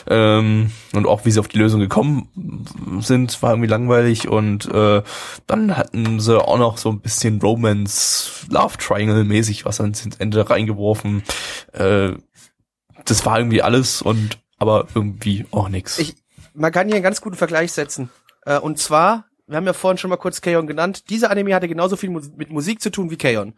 ähm, 0.08 0.72
und 0.94 1.06
auch 1.06 1.26
wie 1.26 1.32
sie 1.32 1.40
auf 1.40 1.48
die 1.48 1.60
Lösung 1.60 1.80
gekommen 1.80 3.00
sind, 3.02 3.42
war 3.44 3.52
irgendwie 3.52 3.70
langweilig 3.70 4.28
und 4.28 4.66
äh, 4.74 5.04
dann 5.46 5.78
hatten 5.78 6.20
sie 6.20 6.42
auch 6.44 6.58
noch 6.58 6.78
so 6.80 6.90
ein 6.90 7.02
bisschen 7.02 7.40
Romance, 7.42 8.48
Love 8.50 8.78
Triangle 8.78 9.24
mäßig 9.24 9.66
was 9.66 9.80
ans 9.80 10.08
Ende 10.18 10.50
reingeworfen. 10.50 11.24
Äh, 11.74 12.14
das 13.06 13.26
war 13.26 13.38
irgendwie 13.38 13.62
alles 13.62 14.02
und 14.02 14.40
aber 14.58 14.88
irgendwie 14.96 15.46
auch 15.52 15.70
nix. 15.70 16.00
Ich- 16.00 16.16
Man 16.54 16.72
kann 16.72 16.88
hier 16.88 16.96
einen 16.96 17.04
ganz 17.04 17.22
guten 17.22 17.36
Vergleich 17.36 17.72
setzen. 17.74 18.10
Äh, 18.46 18.58
und 18.60 18.80
zwar, 18.80 19.26
wir 19.48 19.58
haben 19.58 19.66
ja 19.66 19.74
vorhin 19.74 19.98
schon 19.98 20.10
mal 20.10 20.16
kurz 20.18 20.40
Kaon 20.42 20.66
genannt, 20.68 21.10
dieser 21.10 21.30
Anime 21.30 21.54
hatte 21.54 21.68
genauso 21.68 21.98
viel 21.98 22.10
mit 22.10 22.50
Musik 22.50 22.82
zu 22.82 22.90
tun 22.90 23.12
wie 23.12 23.18
Kaon. 23.18 23.54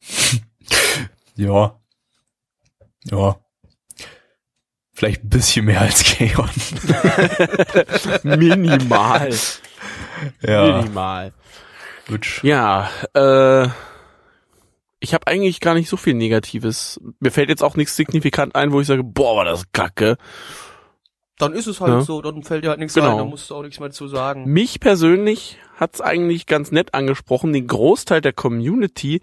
Ja. 1.36 1.80
Ja. 3.04 3.36
Vielleicht 5.00 5.24
ein 5.24 5.30
bisschen 5.30 5.64
mehr 5.64 5.80
als 5.80 6.04
Keon. 6.04 6.50
Minimal. 8.22 9.30
Ja. 10.42 10.76
Minimal. 10.76 11.32
Gut. 12.06 12.40
Ja, 12.42 12.90
äh, 13.14 13.68
ich 14.98 15.14
habe 15.14 15.26
eigentlich 15.26 15.60
gar 15.60 15.72
nicht 15.72 15.88
so 15.88 15.96
viel 15.96 16.12
Negatives. 16.12 17.00
Mir 17.18 17.30
fällt 17.30 17.48
jetzt 17.48 17.62
auch 17.62 17.76
nichts 17.76 17.96
signifikant 17.96 18.54
ein, 18.54 18.72
wo 18.72 18.80
ich 18.82 18.86
sage, 18.86 19.02
boah, 19.02 19.38
war 19.38 19.46
das 19.46 19.72
kacke. 19.72 20.18
Dann 21.40 21.52
ist 21.54 21.66
es 21.66 21.80
halt 21.80 21.92
Ja. 21.92 22.00
so, 22.02 22.20
dann 22.22 22.42
fällt 22.42 22.64
dir 22.64 22.68
halt 22.70 22.78
nichts 22.80 22.94
Genau. 22.94 23.12
ein, 23.12 23.18
dann 23.18 23.28
musst 23.28 23.48
du 23.50 23.54
auch 23.54 23.62
nichts 23.62 23.80
mehr 23.80 23.90
zu 23.90 24.08
sagen. 24.08 24.44
Mich 24.44 24.80
persönlich 24.80 25.58
hat's 25.76 26.00
eigentlich 26.00 26.46
ganz 26.46 26.70
nett 26.72 26.92
angesprochen. 26.94 27.52
Den 27.54 27.66
Großteil 27.66 28.20
der 28.20 28.34
Community, 28.34 29.22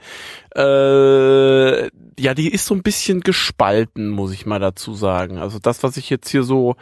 äh, 0.55 1.83
ja, 2.19 2.33
die 2.33 2.51
ist 2.51 2.65
so 2.65 2.73
ein 2.73 2.81
bisschen 2.81 3.21
gespalten, 3.21 4.09
muss 4.09 4.31
ich 4.31 4.45
mal 4.45 4.59
dazu 4.59 4.93
sagen. 4.93 5.37
Also 5.37 5.59
das, 5.59 5.83
was 5.83 5.97
ich 5.97 6.09
jetzt 6.09 6.29
hier 6.29 6.43
so 6.43 6.75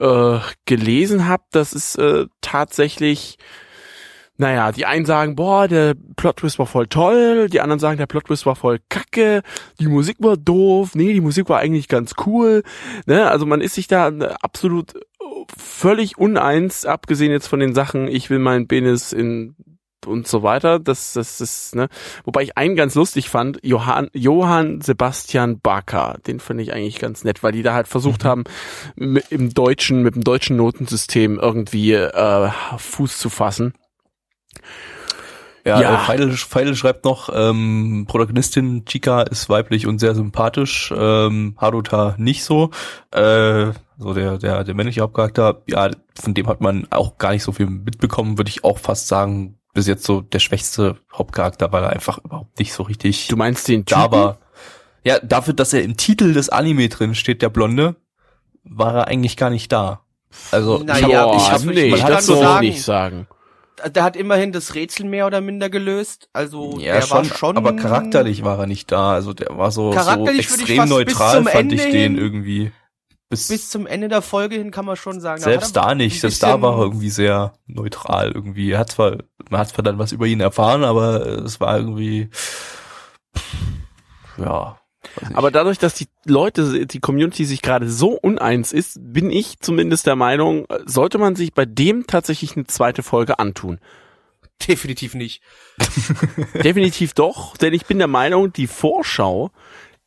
äh, 0.00 0.38
gelesen 0.64 1.28
habe, 1.28 1.44
das 1.50 1.72
ist 1.74 1.96
äh, 1.98 2.26
tatsächlich 2.40 3.36
naja, 4.42 4.72
die 4.72 4.86
einen 4.86 5.06
sagen, 5.06 5.36
boah, 5.36 5.68
der 5.68 5.94
Plot-Twist 6.16 6.58
war 6.58 6.66
voll 6.66 6.88
toll, 6.88 7.48
die 7.48 7.60
anderen 7.60 7.78
sagen, 7.78 7.96
der 7.96 8.06
Plot-Twist 8.06 8.44
war 8.44 8.56
voll 8.56 8.80
kacke, 8.88 9.42
die 9.78 9.86
Musik 9.86 10.16
war 10.18 10.36
doof, 10.36 10.94
nee, 10.94 11.12
die 11.12 11.20
Musik 11.20 11.48
war 11.48 11.60
eigentlich 11.60 11.86
ganz 11.86 12.14
cool, 12.26 12.64
ne, 13.06 13.30
also 13.30 13.46
man 13.46 13.60
ist 13.60 13.74
sich 13.74 13.86
da 13.86 14.08
äh, 14.08 14.34
absolut 14.42 14.96
äh, 14.96 14.98
völlig 15.56 16.18
uneins, 16.18 16.84
abgesehen 16.84 17.30
jetzt 17.30 17.46
von 17.46 17.60
den 17.60 17.72
Sachen, 17.72 18.08
ich 18.08 18.30
will 18.30 18.40
meinen 18.40 18.66
Penis 18.66 19.12
in 19.12 19.54
und 20.04 20.26
so 20.26 20.42
weiter, 20.42 20.80
das, 20.80 21.12
das 21.12 21.40
ist, 21.40 21.76
ne, 21.76 21.88
wobei 22.24 22.42
ich 22.42 22.58
einen 22.58 22.74
ganz 22.74 22.96
lustig 22.96 23.28
fand, 23.28 23.60
Johann, 23.62 24.08
Johann 24.12 24.80
Sebastian 24.80 25.60
Barker, 25.60 26.18
den 26.26 26.40
fand 26.40 26.60
ich 26.60 26.72
eigentlich 26.72 26.98
ganz 26.98 27.22
nett, 27.22 27.44
weil 27.44 27.52
die 27.52 27.62
da 27.62 27.74
halt 27.74 27.86
versucht 27.86 28.24
haben, 28.24 28.42
mit, 28.96 29.30
im 29.30 29.54
deutschen, 29.54 30.02
mit 30.02 30.16
dem 30.16 30.24
deutschen 30.24 30.56
Notensystem 30.56 31.38
irgendwie 31.38 31.92
äh, 31.92 32.50
Fuß 32.76 33.18
zu 33.18 33.30
fassen. 33.30 33.74
Ja, 35.64 35.80
Ja. 35.80 35.94
Äh, 35.94 35.98
Feidel, 35.98 36.32
Feidel 36.32 36.74
schreibt 36.74 37.04
noch, 37.04 37.28
ähm, 37.32 38.04
Protagonistin 38.08 38.84
Chica 38.84 39.22
ist 39.22 39.48
weiblich 39.48 39.86
und 39.86 40.00
sehr 40.00 40.14
sympathisch, 40.14 40.92
ähm, 40.96 41.54
Haruta 41.56 42.16
nicht 42.18 42.42
so. 42.44 42.70
Äh, 43.12 43.66
so 43.96 44.12
der, 44.12 44.38
der, 44.38 44.64
der 44.64 44.74
männliche 44.74 45.02
Hauptcharakter, 45.02 45.62
ja, 45.68 45.88
von 46.20 46.34
dem 46.34 46.48
hat 46.48 46.60
man 46.60 46.88
auch 46.90 47.16
gar 47.18 47.30
nicht 47.30 47.44
so 47.44 47.52
viel 47.52 47.66
mitbekommen, 47.66 48.38
würde 48.38 48.48
ich 48.50 48.64
auch 48.64 48.78
fast 48.78 49.06
sagen, 49.06 49.56
bis 49.72 49.86
jetzt 49.86 50.04
so 50.04 50.20
der 50.20 50.40
schwächste 50.40 50.96
Hauptcharakter, 51.14 51.70
weil 51.72 51.84
er 51.84 51.90
einfach 51.90 52.18
überhaupt 52.18 52.58
nicht 52.58 52.72
so 52.72 52.82
richtig 52.82 53.28
Du 53.28 53.36
meinst 53.36 53.68
den 53.68 53.84
da 53.84 54.10
war. 54.10 54.38
Ja, 55.04 55.18
dafür, 55.20 55.54
dass 55.54 55.72
er 55.72 55.82
im 55.84 55.96
Titel 55.96 56.32
des 56.32 56.48
Anime 56.48 56.88
drin 56.88 57.14
steht, 57.14 57.40
der 57.40 57.48
Blonde, 57.50 57.94
war 58.64 58.94
er 58.94 59.06
eigentlich 59.08 59.36
gar 59.36 59.50
nicht 59.50 59.70
da. 59.70 60.00
Also 60.50 60.82
Na 60.84 60.98
ich 60.98 61.04
hab, 61.04 61.36
ich 61.36 61.50
hab, 61.52 61.64
nee, 61.64 61.90
man 61.90 61.98
ich 61.98 62.02
hat 62.02 62.08
kann 62.08 62.16
das 62.16 62.26
so, 62.26 62.34
sagen- 62.36 62.64
ich 62.64 62.70
nicht 62.74 62.82
sagen. 62.82 63.26
Der 63.94 64.02
hat 64.04 64.16
immerhin 64.16 64.52
das 64.52 64.74
Rätsel 64.74 65.06
mehr 65.06 65.26
oder 65.26 65.40
minder 65.40 65.70
gelöst, 65.70 66.28
also 66.32 66.78
ja, 66.78 66.94
der 66.94 67.02
schon, 67.02 67.16
war 67.18 67.24
schon 67.24 67.56
aber 67.56 67.74
charakterlich 67.74 68.44
war 68.44 68.58
er 68.58 68.66
nicht 68.66 68.92
da. 68.92 69.12
Also 69.12 69.32
der 69.32 69.56
war 69.56 69.70
so, 69.70 69.92
so 69.92 70.28
ich 70.28 70.38
extrem 70.40 70.88
neutral, 70.88 71.36
zum 71.38 71.46
fand 71.46 71.72
ich 71.72 71.80
Ende 71.80 71.92
den 71.92 72.12
hin- 72.14 72.18
irgendwie. 72.18 72.72
Bis, 73.30 73.48
bis 73.48 73.70
zum 73.70 73.86
Ende 73.86 74.08
der 74.08 74.20
Folge 74.20 74.56
hin 74.56 74.70
kann 74.70 74.84
man 74.84 74.96
schon 74.96 75.18
sagen. 75.20 75.40
selbst 75.40 75.74
da 75.74 75.94
nicht, 75.94 76.20
selbst 76.20 76.42
da 76.42 76.60
war 76.60 76.76
er 76.76 76.82
irgendwie 76.82 77.08
sehr 77.08 77.54
neutral 77.66 78.30
irgendwie. 78.30 78.72
Er 78.72 78.78
hat 78.80 78.90
zwar, 78.90 79.16
man 79.48 79.60
hat 79.60 79.68
zwar 79.70 79.82
dann 79.82 79.98
was 79.98 80.12
über 80.12 80.26
ihn 80.26 80.40
erfahren, 80.40 80.84
aber 80.84 81.26
es 81.42 81.58
war 81.58 81.78
irgendwie, 81.78 82.28
ja. 84.36 84.78
Aber 85.34 85.50
dadurch, 85.50 85.78
dass 85.78 85.94
die 85.94 86.08
Leute, 86.24 86.86
die 86.86 87.00
Community 87.00 87.44
sich 87.44 87.62
gerade 87.62 87.88
so 87.90 88.10
uneins 88.12 88.72
ist, 88.72 88.98
bin 89.00 89.30
ich 89.30 89.58
zumindest 89.60 90.06
der 90.06 90.16
Meinung, 90.16 90.66
sollte 90.86 91.18
man 91.18 91.36
sich 91.36 91.52
bei 91.52 91.64
dem 91.64 92.06
tatsächlich 92.06 92.56
eine 92.56 92.66
zweite 92.66 93.02
Folge 93.02 93.38
antun. 93.38 93.78
Definitiv 94.66 95.14
nicht. 95.14 95.42
Definitiv 96.62 97.14
doch, 97.14 97.56
denn 97.56 97.72
ich 97.72 97.86
bin 97.86 97.98
der 97.98 98.08
Meinung, 98.08 98.52
die 98.52 98.66
Vorschau 98.66 99.50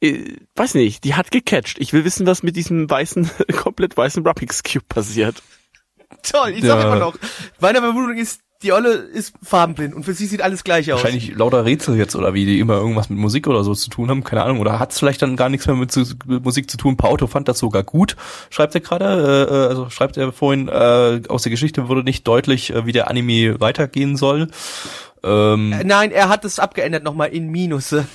äh, 0.01 0.36
weiß 0.56 0.76
nicht, 0.76 1.03
die 1.03 1.16
hat 1.16 1.32
gecatcht. 1.32 1.78
Ich 1.80 1.93
will 1.93 2.03
wissen, 2.06 2.26
was 2.28 2.43
mit 2.43 2.56
diesem 2.56 2.89
weißen, 2.89 3.30
komplett 3.56 3.95
weißen 3.95 4.26
Rubik's 4.26 4.62
Cube 4.64 4.86
passiert. 4.88 5.41
Toll, 6.24 6.49
ich 6.51 6.64
sag 6.64 6.80
Ja. 6.80 6.86
immer 6.88 6.99
noch. 6.99 7.18
Meine 7.60 7.80
Vermutung 7.80 8.18
ist, 8.18 8.41
die 8.64 8.72
Olle 8.72 8.93
ist 8.93 9.34
farbenblind 9.43 9.93
und 9.93 10.03
für 10.03 10.14
sie 10.14 10.26
sieht 10.26 10.41
alles 10.41 10.64
gleich 10.64 10.91
aus. 10.91 11.03
Wahrscheinlich 11.03 11.36
lauter 11.36 11.66
Rätsel 11.66 11.97
jetzt 11.97 12.16
oder 12.16 12.34
wie, 12.34 12.45
die 12.45 12.60
immer 12.60 12.76
irgendwas 12.76 13.10
mit 13.10 13.20
Musik 13.20 13.47
oder 13.47 13.64
so 13.64 13.76
zu 13.76 13.89
tun 13.89 14.10
haben, 14.10 14.24
keine 14.24 14.43
Ahnung. 14.43 14.60
Oder 14.60 14.80
hat 14.80 14.91
es 14.91 14.99
vielleicht 14.99 15.22
dann 15.22 15.36
gar 15.36 15.49
nichts 15.49 15.68
mehr 15.68 15.76
mit, 15.76 15.91
zu, 15.91 16.03
mit 16.26 16.43
Musik 16.43 16.70
zu 16.72 16.78
tun. 16.78 16.97
Paoto 16.97 17.28
fand 17.28 17.47
das 17.47 17.60
sogar 17.60 17.84
gut, 17.84 18.16
schreibt 18.49 18.74
er 18.74 18.82
gerade. 18.82 19.47
Äh, 19.49 19.53
äh, 19.53 19.68
also 19.68 19.89
schreibt 19.89 20.18
er 20.18 20.32
vorhin, 20.32 20.68
äh, 20.68 21.22
aus 21.28 21.43
der 21.43 21.49
Geschichte 21.49 21.89
wurde 21.89 22.03
nicht 22.03 22.28
deutlich, 22.28 22.74
äh, 22.74 22.86
wie 22.86 22.91
der 22.91 23.10
Anime 23.10 23.60
weitergehen 23.60 24.16
soll. 24.16 24.47
Ähm, 25.24 25.74
Äh, 25.74 25.84
Nein, 25.84 26.12
er 26.12 26.30
hat 26.30 26.45
es 26.45 26.60
abgeändert 26.60 27.03
nochmal 27.03 27.30
in 27.30 27.49
Minusse. 27.49 28.08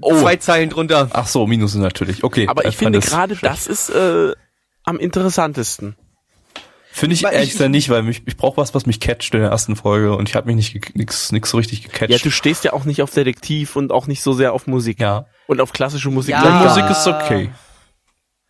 Oh. 0.00 0.14
Zwei 0.14 0.36
Zeilen 0.36 0.70
drunter. 0.70 1.08
ach 1.12 1.26
so, 1.26 1.46
Minus 1.46 1.74
natürlich. 1.74 2.24
Okay. 2.24 2.48
Aber 2.48 2.64
er 2.64 2.70
ich 2.70 2.76
finde 2.76 3.00
gerade 3.00 3.36
das 3.36 3.66
ist 3.66 3.90
äh, 3.90 4.32
am 4.84 4.98
interessantesten. 4.98 5.96
Finde 6.96 7.14
ich 7.14 7.24
Weil 7.24 7.32
ehrlich 7.32 7.48
ich- 7.48 7.52
gesagt 7.54 7.72
nicht, 7.72 7.88
weil 7.90 8.04
mich, 8.04 8.22
ich 8.24 8.36
brauche 8.36 8.56
was, 8.56 8.72
was 8.72 8.86
mich 8.86 9.00
catcht 9.00 9.34
in 9.34 9.40
der 9.40 9.50
ersten 9.50 9.74
Folge 9.74 10.14
und 10.16 10.28
ich 10.28 10.36
habe 10.36 10.46
mich 10.46 10.54
nicht 10.54 10.72
ge- 10.74 10.92
nix, 10.94 11.32
nix 11.32 11.50
so 11.50 11.56
richtig 11.56 11.82
gecatcht. 11.82 12.08
Ja, 12.10 12.18
du 12.18 12.30
stehst 12.30 12.62
ja 12.62 12.72
auch 12.72 12.84
nicht 12.84 13.02
auf 13.02 13.10
Detektiv 13.12 13.74
und 13.74 13.90
auch 13.90 14.06
nicht 14.06 14.22
so 14.22 14.32
sehr 14.32 14.52
auf 14.52 14.68
Musik. 14.68 15.00
ja. 15.00 15.26
Und 15.48 15.60
auf 15.60 15.72
klassische 15.72 16.08
Musik. 16.10 16.34
Ja. 16.36 16.62
Musik 16.64 16.88
ist 16.88 17.06
okay. 17.08 17.50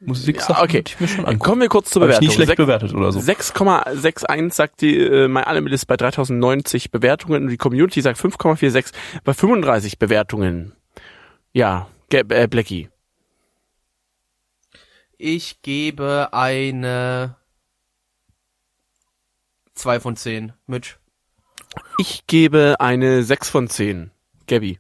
Musik 0.01 0.41
Ja, 0.47 0.63
okay. 0.63 0.85
ich 0.87 1.01
mir 1.01 1.09
schon 1.09 1.21
angucken. 1.25 1.39
Kommen 1.39 1.61
wir 1.63 1.69
kurz 1.71 1.89
zur 1.89 2.03
Hab 2.03 2.09
ich 2.11 2.17
Bewertung. 2.19 2.29
nie 2.29 2.35
schlecht 2.35 2.51
Sech- 2.53 2.57
bewertet 2.57 2.93
oder 2.95 3.11
so. 3.13 3.21
6,61 3.21 4.53
sagt 4.53 4.83
die 4.83 4.99
äh, 4.99 5.27
MyAnimalist 5.27 5.87
bei 5.87 5.97
3090 5.97 6.91
Bewertungen 6.91 7.45
und 7.45 7.49
die 7.49 7.57
Community 7.57 8.03
sagt 8.03 8.21
5,46 8.21 8.93
bei 9.25 9.33
35 9.33 9.99
Bewertungen. 9.99 10.75
Ja, 11.55 11.89
äh, 12.13 12.47
Blackie. 12.47 12.91
Ich 15.17 15.63
gebe 15.63 16.29
eine 16.33 17.37
zwei 19.75 20.01
von 20.01 20.17
zehn. 20.17 20.53
Mitch. 20.67 20.97
Ich 21.99 22.27
gebe 22.27 22.77
eine 22.79 23.23
6 23.25 23.49
von 23.49 23.69
10. 23.69 24.11
Gabby. 24.47 24.79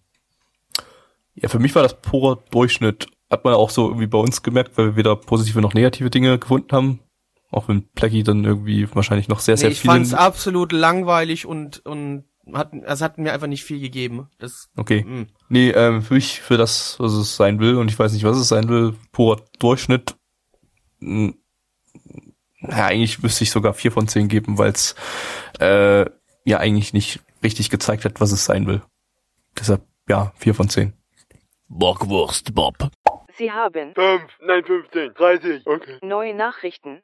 Ja, 1.34 1.48
für 1.48 1.58
mich 1.58 1.74
war 1.74 1.82
das 1.82 2.00
purer 2.00 2.36
Durchschnitt. 2.50 3.08
Hat 3.30 3.44
man 3.44 3.54
auch 3.54 3.70
so 3.70 3.88
irgendwie 3.88 4.06
bei 4.06 4.18
uns 4.18 4.42
gemerkt, 4.42 4.76
weil 4.78 4.86
wir 4.86 4.96
weder 4.96 5.16
positive 5.16 5.60
noch 5.60 5.74
negative 5.74 6.10
Dinge 6.10 6.38
gefunden 6.38 6.70
haben. 6.72 7.00
Auch 7.50 7.68
wenn 7.68 7.88
Plaggy 7.92 8.22
dann 8.22 8.44
irgendwie 8.44 8.88
wahrscheinlich 8.94 9.28
noch 9.28 9.40
sehr, 9.40 9.54
Nee, 9.54 9.60
sehr 9.60 9.70
ich 9.70 9.80
viel. 9.80 9.90
fand's 9.90 10.14
absolut 10.14 10.72
langweilig 10.72 11.46
und 11.46 11.84
und 11.86 12.24
hat 12.52 12.72
es 12.74 13.00
hat 13.00 13.16
mir 13.18 13.32
einfach 13.32 13.46
nicht 13.46 13.64
viel 13.64 13.80
gegeben. 13.80 14.28
Das 14.38 14.68
okay. 14.76 15.04
mh. 15.04 15.26
Nee, 15.48 15.70
ähm, 15.70 16.02
für 16.02 16.14
mich, 16.14 16.40
für 16.40 16.56
das, 16.56 16.96
was 17.00 17.12
es 17.12 17.36
sein 17.36 17.58
will, 17.58 17.76
und 17.76 17.90
ich 17.90 17.98
weiß 17.98 18.12
nicht, 18.12 18.24
was 18.24 18.36
es 18.36 18.48
sein 18.48 18.68
will, 18.68 18.94
purer 19.12 19.40
Durchschnitt. 19.58 20.14
Hm, 22.66 22.76
Ja, 22.76 22.86
eigentlich 22.86 23.22
müsste 23.22 23.44
ich 23.44 23.50
sogar 23.50 23.74
vier 23.74 23.92
von 23.92 24.08
zehn 24.08 24.28
geben, 24.28 24.58
weil 24.58 24.72
es 24.72 24.94
äh, 25.60 26.04
ja 26.44 26.58
eigentlich 26.58 26.92
nicht 26.92 27.20
richtig 27.42 27.70
gezeigt 27.70 28.04
hat, 28.04 28.20
was 28.20 28.32
es 28.32 28.44
sein 28.44 28.66
will. 28.66 28.82
Deshalb, 29.58 29.82
ja, 30.08 30.32
vier 30.36 30.54
von 30.54 30.68
zehn. 30.68 30.92
Bockwurst 31.68 32.54
Bob. 32.54 32.74
Sie 33.36 33.50
haben 33.50 33.94
5, 33.94 34.22
nein 34.42 34.64
15, 34.64 35.14
30, 35.14 35.66
okay. 35.66 35.98
neue 36.02 36.34
Nachrichten. 36.34 37.02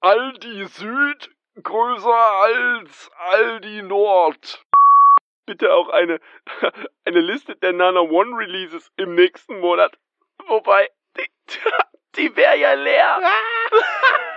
Aldi 0.00 0.66
Süd 0.66 1.30
größer 1.62 2.32
als 2.42 3.10
Aldi 3.16 3.82
Nord. 3.82 4.64
Bitte 5.46 5.72
auch 5.72 5.90
eine, 5.90 6.18
eine 7.04 7.20
Liste 7.20 7.54
der 7.56 7.72
Nana 7.72 8.00
One 8.00 8.36
Releases 8.36 8.90
im 8.96 9.14
nächsten 9.14 9.60
Monat. 9.60 9.96
Wobei, 10.48 10.88
die, 11.16 11.28
die 12.16 12.36
wäre 12.36 12.58
ja 12.58 12.72
leer. 12.74 13.20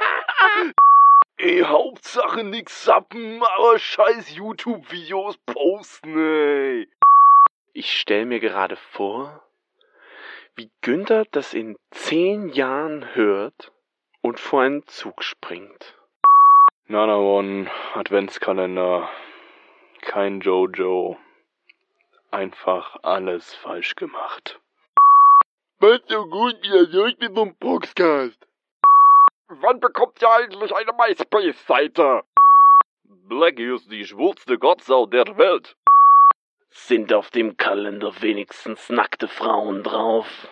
Ey, 1.37 1.61
Hauptsache 1.61 2.43
nix 2.43 2.83
sappen, 2.83 3.41
aber 3.43 3.77
scheiß 3.77 4.35
YouTube-Videos 4.35 5.37
posten, 5.45 6.17
ey. 6.17 6.89
Ich 7.73 7.99
stelle 7.99 8.25
mir 8.25 8.39
gerade 8.39 8.75
vor, 8.75 9.47
wie 10.55 10.71
Günther 10.81 11.25
das 11.31 11.53
in 11.53 11.77
zehn 11.91 12.49
Jahren 12.49 13.13
hört 13.13 13.71
und 14.21 14.39
vor 14.39 14.61
einen 14.63 14.85
Zug 14.87 15.23
springt. 15.23 15.95
Nana 16.87 17.17
One 17.17 17.69
Adventskalender. 17.93 19.09
Kein 20.01 20.39
Jojo. 20.39 21.17
Einfach 22.31 22.97
alles 23.03 23.53
falsch 23.53 23.95
gemacht. 23.95 24.59
Was 25.79 25.99
so 26.07 26.25
gut 26.27 26.55
wie 26.63 26.69
das 26.69 27.19
mit 27.19 27.37
dem 27.37 27.55
Boxcast? 27.57 28.46
Wann 29.49 29.79
bekommt 29.79 30.21
ihr 30.21 30.29
eigentlich 30.29 30.75
eine 30.75 30.91
MySpace-Seite? 30.91 32.23
Blackie 33.05 33.73
ist 33.73 33.89
die 33.89 34.05
schwulste 34.05 34.59
Gottsau 34.59 35.05
der 35.05 35.37
Welt. 35.37 35.77
Sind 36.69 37.13
auf 37.13 37.31
dem 37.31 37.55
Kalender 37.55 38.21
wenigstens 38.21 38.89
nackte 38.89 39.29
Frauen 39.29 39.83
drauf? 39.83 40.49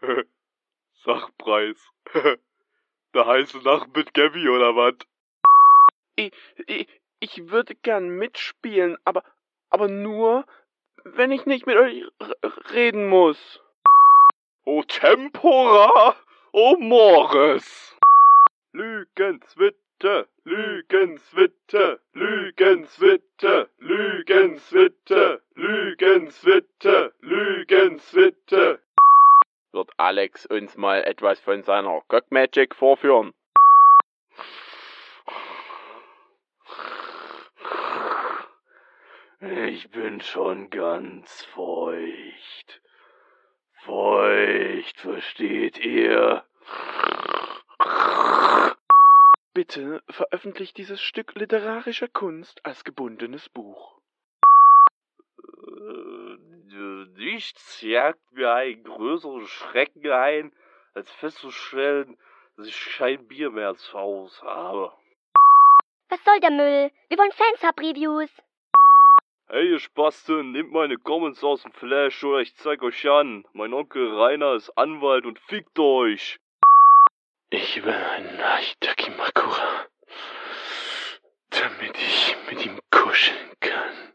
Sachpreis. 1.04 1.92
Der 3.14 3.26
heiße 3.26 3.58
Nacht 3.58 3.94
mit 3.94 4.14
Gabby 4.14 4.48
oder 4.48 4.76
was? 4.76 4.94
Ich, 6.16 6.32
ich, 6.66 6.88
ich 7.20 7.50
würde 7.50 7.74
gern 7.74 8.08
mitspielen, 8.08 8.96
aber, 9.04 9.22
aber 9.68 9.88
nur, 9.88 10.46
wenn 11.04 11.32
ich 11.32 11.44
nicht 11.44 11.66
mit 11.66 11.76
euch 11.76 12.02
reden 12.72 13.08
muss. 13.08 13.60
O 14.68 14.82
Tempora, 14.82 16.16
o 16.52 16.76
Mores. 16.76 17.96
Lügenswitte, 18.72 20.26
Lügenswitte, 20.44 22.00
Lügenswitte, 22.12 23.70
Lügenswitte, 23.78 25.40
Lügenswitte, 25.54 27.14
Lügenswitte. 27.20 28.80
Wird 29.70 29.90
Alex 29.98 30.46
uns 30.46 30.76
mal 30.76 31.04
etwas 31.04 31.38
von 31.38 31.62
seiner 31.62 32.00
Cock 32.08 32.32
Magic 32.32 32.74
vorführen? 32.74 33.34
Ich 39.68 39.88
bin 39.90 40.20
schon 40.20 40.70
ganz 40.70 41.44
feucht. 41.54 42.82
Feucht, 43.86 45.00
versteht 45.00 45.78
ihr? 45.78 46.44
Bitte 49.54 50.02
veröffentlicht 50.10 50.76
dieses 50.76 51.00
Stück 51.00 51.36
literarischer 51.36 52.08
Kunst 52.08 52.64
als 52.66 52.82
gebundenes 52.82 53.48
Buch. 53.48 54.00
Äh, 55.38 56.36
Nichts 57.16 57.80
jagt 57.80 58.32
mir 58.32 58.52
einen 58.52 58.82
größeren 58.82 59.46
Schrecken 59.46 60.10
ein, 60.10 60.52
als 60.94 61.10
festzustellen, 61.12 62.18
dass 62.56 62.66
ich 62.66 62.96
kein 62.98 63.28
Bier 63.28 63.50
mehr 63.50 63.70
ins 63.70 63.92
Haus 63.92 64.42
habe. 64.42 64.92
Was 66.08 66.24
soll 66.24 66.40
der 66.40 66.50
Müll? 66.50 66.90
Wir 67.08 67.18
wollen 67.18 67.32
Fansub-Reviews. 67.32 68.30
Hey, 69.48 69.70
ihr 69.70 69.78
Spasten, 69.78 70.50
nehmt 70.50 70.72
meine 70.72 70.98
Comments 70.98 71.44
aus 71.44 71.62
dem 71.62 71.70
Flash 71.70 72.24
oder 72.24 72.40
ich 72.40 72.56
zeig 72.56 72.82
euch 72.82 73.08
an. 73.08 73.44
Mein 73.52 73.72
Onkel 73.74 74.12
Rainer 74.12 74.54
ist 74.54 74.70
Anwalt 74.70 75.24
und 75.24 75.38
fickt 75.38 75.78
euch. 75.78 76.40
Ich 77.50 77.84
will 77.84 77.94
einen 77.94 78.42
Hachitaki 78.42 79.12
Makura, 79.12 79.86
damit 81.50 81.96
ich 81.96 82.36
mit 82.50 82.66
ihm 82.66 82.80
kuscheln 82.90 83.52
kann. 83.60 84.12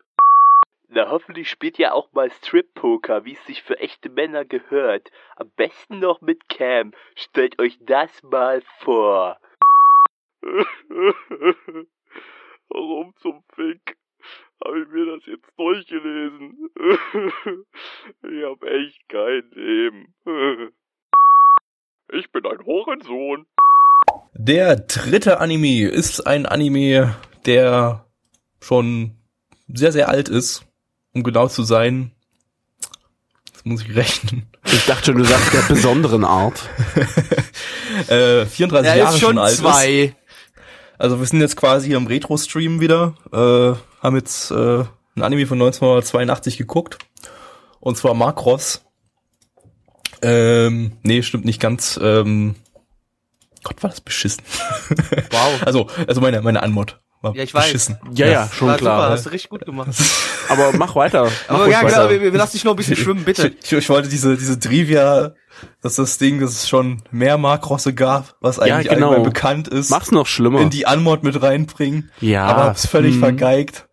Na, 0.89 1.09
hoffentlich 1.09 1.49
spielt 1.49 1.79
ihr 1.79 1.93
auch 1.93 2.11
mal 2.11 2.29
Strip-Poker, 2.29 3.23
wie 3.23 3.31
es 3.31 3.45
sich 3.45 3.63
für 3.63 3.79
echte 3.79 4.09
Männer 4.09 4.43
gehört. 4.43 5.13
Am 5.37 5.49
besten 5.55 5.99
noch 5.99 6.19
mit 6.19 6.49
Cam. 6.49 6.93
Stellt 7.15 7.57
euch 7.61 7.77
das 7.79 8.21
mal 8.23 8.61
vor. 8.79 9.39
Warum 12.67 13.15
zum 13.15 13.45
Fick 13.55 13.95
habe 14.65 14.81
ich 14.81 14.87
mir 14.89 15.05
das 15.05 15.25
jetzt 15.25 15.45
durchgelesen? 15.57 16.69
ich 18.23 18.43
hab 18.45 18.63
echt 18.63 19.09
kein 19.09 19.43
Leben. 19.55 20.07
Ich 22.13 22.29
bin 22.31 22.45
ein 22.45 22.65
Hurensohn. 22.65 23.45
Der 24.33 24.75
dritte 24.75 25.39
Anime 25.39 25.87
ist 25.87 26.27
ein 26.27 26.45
Anime, 26.45 27.15
der 27.45 28.05
schon 28.59 29.15
sehr, 29.73 29.93
sehr 29.93 30.09
alt 30.09 30.27
ist, 30.27 30.65
um 31.13 31.23
genau 31.23 31.47
zu 31.47 31.63
sein. 31.63 32.11
Jetzt 33.47 33.65
muss 33.65 33.81
ich 33.83 33.95
rechnen. 33.95 34.45
Ich 34.65 34.85
dachte 34.87 35.05
schon, 35.05 35.19
du 35.19 35.23
sagst 35.23 35.53
der 35.53 35.73
besonderen 35.73 36.25
Art. 36.25 36.67
äh, 38.09 38.45
34 38.45 38.91
Er 38.91 38.97
Jahre 38.97 39.13
ist 39.15 39.21
schon 39.21 39.37
alt 39.37 39.53
ist. 39.53 39.59
zwei. 39.59 40.13
Also 40.97 41.17
wir 41.17 41.25
sind 41.27 41.39
jetzt 41.39 41.55
quasi 41.55 41.87
hier 41.87 41.97
im 41.97 42.07
Retro-Stream 42.07 42.81
wieder, 42.81 43.15
äh, 43.31 43.73
haben 44.01 44.15
jetzt 44.15 44.51
äh, 44.51 44.83
ein 45.15 45.21
Anime 45.23 45.45
von 45.47 45.57
1982 45.61 46.57
geguckt. 46.57 46.97
Und 47.79 47.97
zwar 47.97 48.13
Macross. 48.13 48.83
Ähm, 50.21 50.93
nee, 51.03 51.21
stimmt 51.23 51.45
nicht 51.45 51.59
ganz. 51.59 51.99
Ähm, 52.01 52.55
Gott, 53.63 53.81
war 53.83 53.89
das 53.89 54.01
beschissen. 54.01 54.43
Wow. 55.31 55.63
Also, 55.65 55.87
also 56.07 56.21
meine, 56.21 56.41
meine 56.41 56.61
Anmod 56.61 56.99
war 57.21 57.35
Ja, 57.35 57.43
ich 57.43 57.53
weiß. 57.53 57.65
beschissen. 57.65 57.97
Ja, 58.13 58.27
ja, 58.27 58.49
schon 58.51 58.67
War 58.67 58.77
klar. 58.77 59.01
Super, 59.01 59.09
hast 59.13 59.25
du 59.25 59.29
richtig 59.29 59.49
gut 59.49 59.65
gemacht. 59.65 59.89
Aber 60.49 60.73
mach 60.73 60.95
weiter. 60.95 61.23
Mach 61.47 61.55
Aber 61.55 61.67
ja, 61.69 61.83
weiter. 61.83 62.07
genau, 62.07 62.09
wir, 62.09 62.33
wir 62.33 62.37
lassen 62.37 62.53
dich 62.53 62.63
noch 62.63 62.73
ein 62.73 62.75
bisschen 62.77 62.97
schwimmen, 62.97 63.23
bitte. 63.23 63.53
Ich, 63.63 63.71
ich 63.71 63.89
wollte 63.89 64.09
diese, 64.09 64.35
diese 64.37 64.59
Trivia, 64.59 65.33
dass 65.81 65.95
das 65.95 66.17
Ding, 66.17 66.39
dass 66.41 66.51
es 66.51 66.69
schon 66.69 67.01
mehr 67.11 67.37
Macrosse 67.37 67.93
gab, 67.93 68.35
was 68.41 68.57
Ja, 68.57 68.63
eigentlich 68.75 68.89
genau. 68.89 69.09
allgemein 69.09 69.23
bekannt 69.31 69.67
ist, 69.67 69.89
Mach's 69.89 70.11
noch 70.11 70.27
schlimmer. 70.27 70.59
in 70.61 70.69
die 70.69 70.85
Anmod 70.85 71.23
mit 71.23 71.41
reinbringen. 71.41 72.11
Ja, 72.19 72.45
Aber 72.45 72.63
hab's 72.65 72.85
völlig 72.87 73.13
hm. 73.13 73.19
vergeigt. 73.21 73.87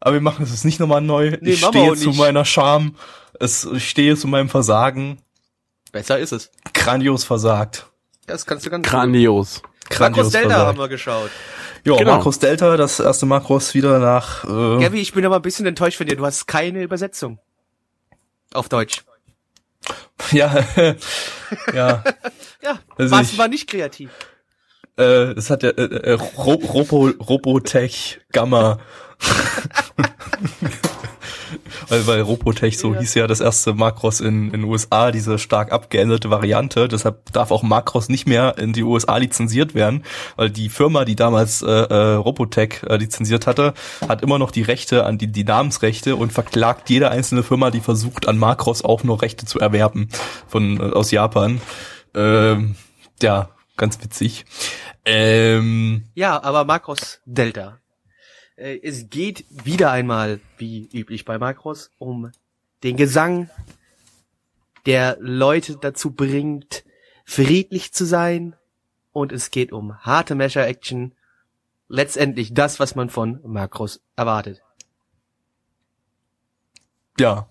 Aber 0.00 0.14
wir 0.14 0.20
machen 0.20 0.42
es 0.44 0.50
jetzt 0.50 0.64
nicht 0.64 0.80
nochmal 0.80 1.00
neu. 1.02 1.36
Nee, 1.40 1.50
ich 1.50 1.64
stehe 1.64 1.94
zu 1.94 2.10
meiner 2.12 2.44
Scham. 2.44 2.96
Es, 3.38 3.64
ich 3.64 3.88
stehe 3.88 4.16
zu 4.16 4.28
meinem 4.28 4.48
Versagen. 4.48 5.20
Besser 5.92 6.18
ist 6.18 6.32
es. 6.32 6.50
Grandios 6.72 7.24
versagt. 7.24 7.86
Das 8.26 8.46
kannst 8.46 8.64
du 8.66 8.70
ganz 8.70 8.86
Grandios. 8.86 9.60
Makros 9.62 9.98
Grandios 9.98 10.30
Delta 10.30 10.48
versagt. 10.48 10.68
haben 10.68 10.78
wir 10.78 10.88
geschaut. 10.88 11.30
Ja, 11.84 11.96
Genau. 11.96 12.16
Makros 12.16 12.38
Delta, 12.38 12.76
das 12.76 13.00
erste 13.00 13.26
Makros 13.26 13.74
wieder 13.74 13.98
nach, 13.98 14.44
äh, 14.44 14.48
Gavi, 14.84 15.00
ich 15.00 15.12
bin 15.14 15.24
aber 15.24 15.36
ein 15.36 15.42
bisschen 15.42 15.66
enttäuscht 15.66 15.96
von 15.96 16.06
dir. 16.06 16.16
Du 16.16 16.24
hast 16.26 16.46
keine 16.46 16.82
Übersetzung. 16.82 17.38
Auf 18.52 18.68
Deutsch. 18.68 19.02
ja, 20.32 20.64
ja, 21.74 22.04
Ja, 22.62 22.78
Also 22.98 23.10
warst 23.16 23.32
ich- 23.32 23.38
war 23.38 23.48
nicht 23.48 23.68
kreativ. 23.68 24.10
äh, 24.98 25.32
es 25.32 25.48
hat 25.50 25.62
ja, 25.62 25.70
äh, 25.70 25.82
äh, 25.82 26.12
Ro 26.12 26.52
Robo, 26.54 27.08
Robotech 27.18 28.20
Gamma. 28.32 28.78
weil, 31.88 32.06
weil 32.06 32.20
Robotech 32.22 32.78
so 32.78 32.94
Ja. 32.94 33.00
hieß 33.00 33.14
ja 33.14 33.26
das 33.26 33.40
erste 33.40 33.74
Macros 33.74 34.20
in 34.20 34.46
in 34.46 34.62
den 34.62 34.64
USA, 34.64 35.10
diese 35.10 35.38
stark 35.38 35.72
abgeänderte 35.72 36.30
Variante. 36.30 36.88
Deshalb 36.88 37.32
darf 37.32 37.50
auch 37.50 37.62
Macros 37.62 38.08
nicht 38.08 38.26
mehr 38.26 38.56
in 38.58 38.72
die 38.72 38.82
USA 38.82 39.16
lizenziert 39.16 39.74
werden, 39.74 40.04
weil 40.36 40.50
die 40.50 40.68
Firma, 40.68 41.04
die 41.04 41.16
damals 41.16 41.62
äh, 41.62 41.66
äh, 41.70 42.14
Robotech 42.14 42.82
äh, 42.88 42.96
lizenziert 42.96 43.46
hatte, 43.46 43.74
hat 44.08 44.22
immer 44.22 44.38
noch 44.38 44.50
die 44.50 44.62
Rechte 44.62 45.04
an 45.04 45.18
die, 45.18 45.26
die 45.26 45.44
Namensrechte 45.44 46.16
und 46.16 46.32
verklagt 46.32 46.88
jede 46.90 47.10
einzelne 47.10 47.42
Firma, 47.42 47.70
die 47.70 47.80
versucht 47.80 48.28
an 48.28 48.38
Macros 48.38 48.82
auch 48.84 49.02
nur 49.04 49.22
Rechte 49.22 49.46
zu 49.46 49.58
erwerben 49.58 50.08
von 50.46 50.78
äh, 50.80 50.92
aus 50.92 51.10
Japan. 51.10 51.60
Ähm, 52.14 52.76
ja, 53.22 53.50
ganz 53.76 54.02
witzig. 54.02 54.44
Ähm, 55.04 56.04
Ja, 56.14 56.42
aber 56.42 56.64
Makros 56.64 57.20
Delta. 57.24 57.78
Äh, 58.60 58.80
Es 58.82 59.08
geht 59.08 59.44
wieder 59.48 59.90
einmal, 59.90 60.40
wie 60.58 60.88
üblich 60.92 61.24
bei 61.24 61.38
Makros, 61.38 61.90
um 61.98 62.30
den 62.82 62.96
Gesang, 62.96 63.50
der 64.86 65.16
Leute 65.20 65.76
dazu 65.76 66.12
bringt, 66.12 66.84
friedlich 67.24 67.92
zu 67.92 68.04
sein. 68.04 68.56
Und 69.12 69.32
es 69.32 69.50
geht 69.50 69.72
um 69.72 69.98
harte 69.98 70.34
Measure-Action. 70.34 71.14
Letztendlich 71.88 72.54
das, 72.54 72.78
was 72.78 72.94
man 72.94 73.10
von 73.10 73.40
Makros 73.44 74.00
erwartet. 74.16 74.62
ja. 77.18 77.48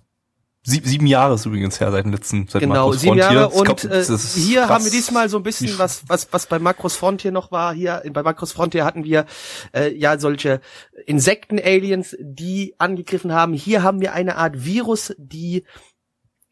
Sieb, 0.63 0.85
sieben 0.85 1.07
Jahre 1.07 1.35
ist 1.35 1.45
übrigens 1.45 1.79
her 1.79 1.89
seit 1.91 2.03
dem 2.03 2.11
letzten, 2.11 2.47
seit 2.47 2.61
Genau, 2.61 2.73
Markus 2.75 2.99
sieben 2.99 3.17
Frontier. 3.17 3.39
Jahre. 3.39 3.49
Und 3.53 3.63
glaub, 3.63 3.83
äh, 3.85 4.03
hier 4.03 4.61
krass. 4.61 4.69
haben 4.69 4.83
wir 4.83 4.91
diesmal 4.91 5.29
so 5.29 5.37
ein 5.37 5.43
bisschen 5.43 5.69
sch- 5.69 5.79
was, 5.79 6.03
was, 6.07 6.27
was 6.31 6.47
bei 6.47 6.59
Macros 6.59 6.97
Frontier 6.97 7.31
noch 7.31 7.51
war. 7.51 7.73
Hier 7.73 8.03
bei 8.11 8.23
Macros 8.23 8.51
Frontier 8.51 8.83
hatten 8.83 9.05
wir 9.05 9.25
äh, 9.73 9.93
ja 9.95 10.19
solche 10.19 10.59
Insekten-Aliens, 11.05 12.17
die 12.19 12.75
angegriffen 12.77 13.31
haben. 13.33 13.53
Hier 13.53 13.83
haben 13.83 14.01
wir 14.01 14.13
eine 14.13 14.35
Art 14.35 14.65
Virus, 14.65 15.15
die 15.17 15.63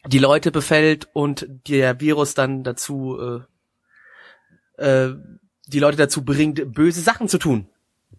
die 0.05 0.19
Leute 0.19 0.51
befällt 0.51 1.09
und 1.11 1.45
der 1.67 1.99
Virus 1.99 2.33
dann 2.33 2.63
dazu 2.63 3.17
äh, 4.77 4.83
äh, 4.83 5.15
die 5.67 5.79
Leute 5.79 5.97
dazu 5.97 6.23
bringt, 6.23 6.73
böse 6.73 7.01
Sachen 7.01 7.27
zu 7.27 7.37
tun. 7.39 7.67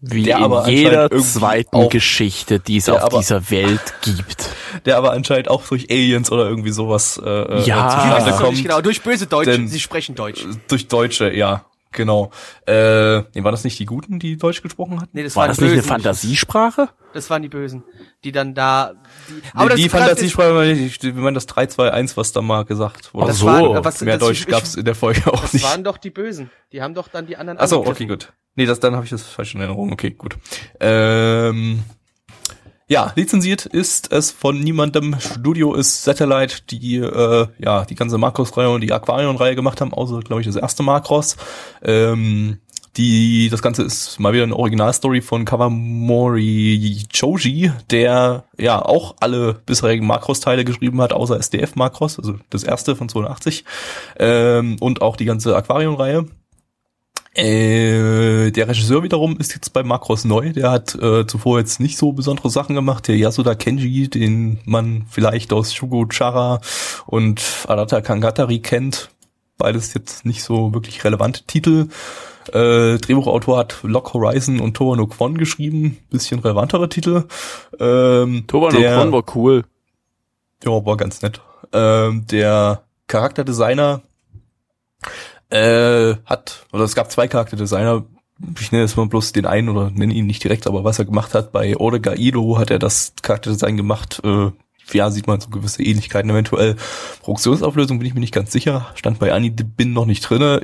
Wie 0.01 0.23
Der 0.23 0.39
in 0.39 0.45
aber 0.45 0.69
jeder 0.69 1.11
zweiten 1.11 1.77
auch- 1.77 1.89
Geschichte, 1.89 2.61
die 2.61 2.77
es 2.77 2.89
auf 2.89 3.03
aber- 3.03 3.19
dieser 3.19 3.51
Welt 3.51 3.81
gibt. 4.03 4.49
der 4.87 4.97
aber 4.97 5.11
anscheinend 5.13 5.49
auch 5.49 5.67
durch 5.67 5.91
Aliens 5.91 6.31
oder 6.31 6.49
irgendwie 6.49 6.71
sowas 6.71 7.21
äh, 7.25 7.29
äh, 7.29 7.63
Ja. 7.65 7.89
zustande 7.89 8.31
kommt. 8.43 8.63
genau, 8.63 8.81
durch 8.81 9.03
böse 9.03 9.27
Deutsche. 9.27 9.51
denn- 9.51 9.67
Sie 9.69 9.81
sprechen 9.81 10.15
Deutsch. 10.15 10.45
Durch 10.69 10.87
Deutsche, 10.87 11.35
ja, 11.35 11.65
genau. 11.93 12.31
Äh, 12.67 13.19
nee, 13.35 13.43
waren 13.45 13.53
das 13.53 13.65
nicht 13.65 13.79
die 13.79 13.87
Guten, 13.87 14.19
die 14.19 14.37
Deutsch 14.37 14.63
gesprochen 14.63 15.01
hatten? 15.01 15.11
Nee, 15.13 15.23
das 15.25 15.35
War 15.37 15.43
waren 15.43 15.49
das 15.51 15.59
die 15.59 15.65
nicht 15.65 15.73
eine. 15.73 15.83
Fantasiesprache? 15.83 16.89
Das 17.15 17.31
waren 17.31 17.43
die 17.43 17.49
Bösen, 17.49 17.85
die 18.25 18.33
dann 18.33 18.55
da. 18.55 18.93
Die, 19.29 19.35
die 19.35 19.41
das 19.69 19.75
die 19.77 19.89
krass, 19.89 20.01
Fantasiesprache, 20.01 20.55
war 20.55 20.65
nicht, 20.65 21.03
ich 21.05 21.15
meine 21.15 21.35
das 21.35 21.47
321, 21.47 22.17
was 22.17 22.33
da 22.33 22.43
mal 22.43 22.65
gesagt 22.65 23.15
wurde. 23.15 23.25
Ach 23.25 23.29
Das 23.29 23.39
so. 23.39 23.47
waren, 23.47 23.85
was, 23.85 24.01
Mehr 24.03 24.19
das, 24.19 24.29
Deutsch 24.29 24.41
ich- 24.41 24.47
gab's 24.47 24.75
in 24.75 24.85
der 24.85 24.95
Folge 24.95 25.33
auch 25.33 25.41
Das 25.41 25.55
nicht. 25.55 25.65
waren 25.65 25.83
doch 25.85 25.97
die 25.99 26.11
Bösen. 26.11 26.51
Die 26.73 26.83
haben 26.83 26.95
doch 26.95 27.09
dann 27.09 27.27
die 27.27 27.37
anderen 27.37 27.59
Achso, 27.59 27.79
okay, 27.87 28.07
gut. 28.07 28.33
Nee, 28.55 28.67
das, 28.67 28.81
dann 28.81 28.95
habe 28.95 29.05
ich 29.05 29.11
das 29.11 29.23
falsch 29.23 29.55
in 29.55 29.61
Erinnerung. 29.61 29.93
Okay, 29.93 30.11
gut. 30.11 30.37
Ähm, 30.81 31.83
ja, 32.89 33.13
lizenziert 33.17 33.67
ist 33.67 34.13
es 34.13 34.31
von 34.31 34.59
niemandem. 34.59 35.17
Studio 35.21 35.75
ist 35.75 36.05
Satellite, 36.05 36.63
die 36.71 36.97
äh, 36.97 37.47
ja 37.59 37.85
die 37.85 37.95
ganze 37.95 38.17
Makros-Reihe 38.17 38.71
und 38.71 38.81
die 38.81 38.93
Aquarion-Reihe 38.93 39.55
gemacht 39.55 39.81
haben, 39.81 39.93
außer, 39.93 40.21
glaube 40.21 40.41
ich, 40.41 40.47
das 40.47 40.57
erste 40.57 40.83
Makros. 40.83 41.37
Ähm, 41.83 42.59
die, 42.97 43.49
das 43.51 43.63
Ganze 43.63 43.83
ist 43.83 44.19
mal 44.19 44.33
wieder 44.33 44.43
eine 44.43 44.57
Originalstory 44.57 45.21
von 45.21 45.45
Kawamori 45.45 47.05
Choji, 47.15 47.71
der 47.91 48.45
ja 48.57 48.83
auch 48.83 49.17
alle 49.21 49.55
bisherigen 49.67 50.07
Makros-Teile 50.07 50.65
geschrieben 50.65 51.01
hat, 51.01 51.13
außer 51.13 51.39
SDF-Makros, 51.39 52.19
also 52.19 52.37
das 52.51 52.65
erste 52.65 52.97
von 52.97 53.09
82, 53.09 53.65
ähm, 54.19 54.77
und 54.81 55.03
auch 55.03 55.17
die 55.17 55.27
ganze 55.27 55.55
Aquarion-Reihe. 55.55 56.27
Äh, 57.35 58.51
der 58.51 58.69
Regisseur 58.69 59.03
wiederum 59.03 59.39
ist 59.39 59.55
jetzt 59.55 59.73
bei 59.73 59.83
Macros 59.83 60.25
neu. 60.25 60.53
Der 60.53 60.71
hat 60.71 60.95
äh, 60.95 61.27
zuvor 61.27 61.59
jetzt 61.59 61.79
nicht 61.79 61.99
so 61.99 62.13
besondere 62.13 62.51
Sachen 62.51 62.75
gemacht. 62.75 63.07
Der 63.09 63.17
Yasuda 63.17 63.55
Kenji, 63.55 64.09
den 64.09 64.59
man 64.65 65.07
vielleicht 65.09 65.53
aus 65.53 65.75
Shugo 65.75 66.07
Chara 66.11 66.61
und 67.07 67.43
Arata 67.69 68.01
Kangatari 68.01 68.61
kennt. 68.61 69.11
Beides 69.57 69.95
jetzt 69.95 70.25
nicht 70.25 70.43
so 70.43 70.73
wirklich 70.73 71.05
relevante 71.05 71.45
Titel. 71.45 71.89
Äh, 72.53 72.99
Drehbuchautor 72.99 73.59
hat 73.59 73.79
Lock 73.83 74.15
Horizon 74.15 74.61
und 74.61 74.75
Toa 74.75 74.97
no 74.97 75.07
Kwon 75.07 75.37
geschrieben. 75.37 75.99
Bisschen 76.11 76.41
relevantere 76.41 76.89
Titel. 76.89 77.25
Ähm, 77.79 78.45
Toba 78.47 78.73
no 78.73 78.79
Kwon 78.79 79.13
war 79.13 79.25
cool. 79.35 79.65
ja, 80.65 80.71
war 80.71 80.97
ganz 80.97 81.21
nett. 81.23 81.41
Ähm, 81.73 82.27
der 82.27 82.85
Charakterdesigner 83.07 84.03
äh, 85.51 86.15
hat, 86.25 86.67
oder 86.73 86.85
es 86.85 86.95
gab 86.95 87.11
zwei 87.11 87.29
Charakterdesigner, 87.29 88.05
ich 88.61 88.71
nenne 88.71 88.85
jetzt 88.85 88.97
mal 88.97 89.07
bloß 89.07 89.33
den 89.33 89.47
einen 89.47 89.69
oder 89.69 89.91
nenne 89.91 90.15
ihn 90.15 90.27
nicht 90.27 90.45
direkt, 90.45 90.67
aber 90.67 90.85
was 90.85 90.99
er 90.99 91.05
gemacht 91.05 91.35
hat, 91.35 91.53
bei 91.53 91.77
Orega 91.77 92.15
Ido 92.15 92.59
hat 92.59 92.71
er 92.71 92.79
das 92.79 93.15
Charakterdesign 93.23 93.77
gemacht, 93.77 94.21
äh, 94.25 94.51
ja, 94.93 95.11
sieht 95.11 95.27
man 95.27 95.41
so 95.41 95.51
gewisse 95.51 95.83
Ähnlichkeiten 95.83 96.31
eventuell. 96.31 96.77
Produktionsauflösung 97.21 97.99
bin 97.99 98.07
ich 98.07 98.15
mir 98.15 98.21
nicht 98.21 98.35
ganz 98.35 98.53
sicher, 98.53 98.87
stand 98.95 99.19
bei 99.19 99.33
Annie 99.33 99.51
bin 99.51 99.93
noch 99.93 100.07
nicht 100.07 100.23
drinne. 100.23 100.63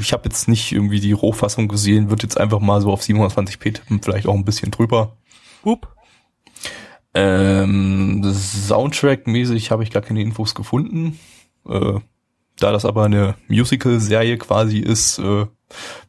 Ich 0.00 0.12
habe 0.12 0.24
jetzt 0.24 0.48
nicht 0.48 0.72
irgendwie 0.72 1.00
die 1.00 1.12
Rohfassung 1.12 1.68
gesehen, 1.68 2.10
wird 2.10 2.22
jetzt 2.22 2.38
einfach 2.38 2.60
mal 2.60 2.80
so 2.80 2.90
auf 2.90 3.02
720p 3.02 3.74
tippen, 3.74 4.00
vielleicht 4.02 4.26
auch 4.26 4.34
ein 4.34 4.44
bisschen 4.44 4.70
drüber. 4.70 5.16
Hup. 5.64 5.94
Ähm, 7.12 8.22
Soundtrack-mäßig 8.24 9.70
habe 9.70 9.82
ich 9.82 9.90
gar 9.90 10.02
keine 10.02 10.22
Infos 10.22 10.54
gefunden. 10.54 11.18
Äh, 11.68 12.00
da 12.64 12.72
das 12.72 12.86
aber 12.86 13.04
eine 13.04 13.34
Musical-Serie 13.48 14.38
quasi 14.38 14.78
ist, 14.78 15.18
äh, 15.18 15.44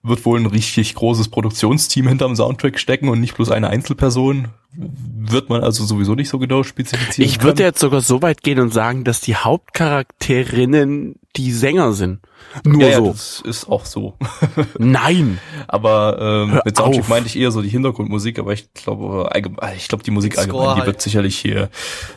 wird 0.03 0.25
wohl 0.25 0.39
ein 0.39 0.45
richtig 0.45 0.95
großes 0.95 1.27
Produktionsteam 1.27 2.07
hinterm 2.07 2.35
Soundtrack 2.35 2.79
stecken 2.79 3.09
und 3.09 3.19
nicht 3.19 3.35
bloß 3.35 3.51
eine 3.51 3.69
Einzelperson. 3.69 4.47
Wird 4.77 5.49
man 5.49 5.63
also 5.63 5.83
sowieso 5.85 6.15
nicht 6.15 6.29
so 6.29 6.39
genau 6.39 6.63
spezifizieren 6.63 7.29
Ich 7.29 7.41
würde 7.41 7.63
jetzt 7.63 7.79
sogar 7.79 8.01
so 8.01 8.21
weit 8.21 8.41
gehen 8.41 8.59
und 8.59 8.73
sagen, 8.73 9.03
dass 9.03 9.21
die 9.21 9.35
Hauptcharakterinnen 9.35 11.15
die 11.35 11.51
Sänger 11.51 11.93
sind. 11.93 12.19
Nur 12.63 12.81
ja, 12.81 12.87
ja, 12.87 12.97
so. 12.97 13.11
das 13.11 13.41
ist 13.41 13.67
auch 13.67 13.85
so. 13.85 14.17
Nein. 14.77 15.39
Aber 15.67 16.17
ähm, 16.19 16.51
Hör 16.53 16.61
mit 16.63 16.77
Soundtrack 16.77 17.03
auf. 17.03 17.09
meinte 17.09 17.27
ich 17.27 17.37
eher 17.37 17.51
so 17.51 17.61
die 17.61 17.69
Hintergrundmusik, 17.69 18.39
aber 18.39 18.53
ich 18.53 18.73
glaube, 18.73 19.29
allgemein, 19.31 19.75
ich 19.75 19.87
glaube 19.89 20.03
die 20.03 20.11
Musik 20.11 20.37
allgemein, 20.37 20.75
die 20.75 20.81
halt. 20.81 20.85
wird 20.85 21.01
sicherlich 21.01 21.37
hier 21.37 21.69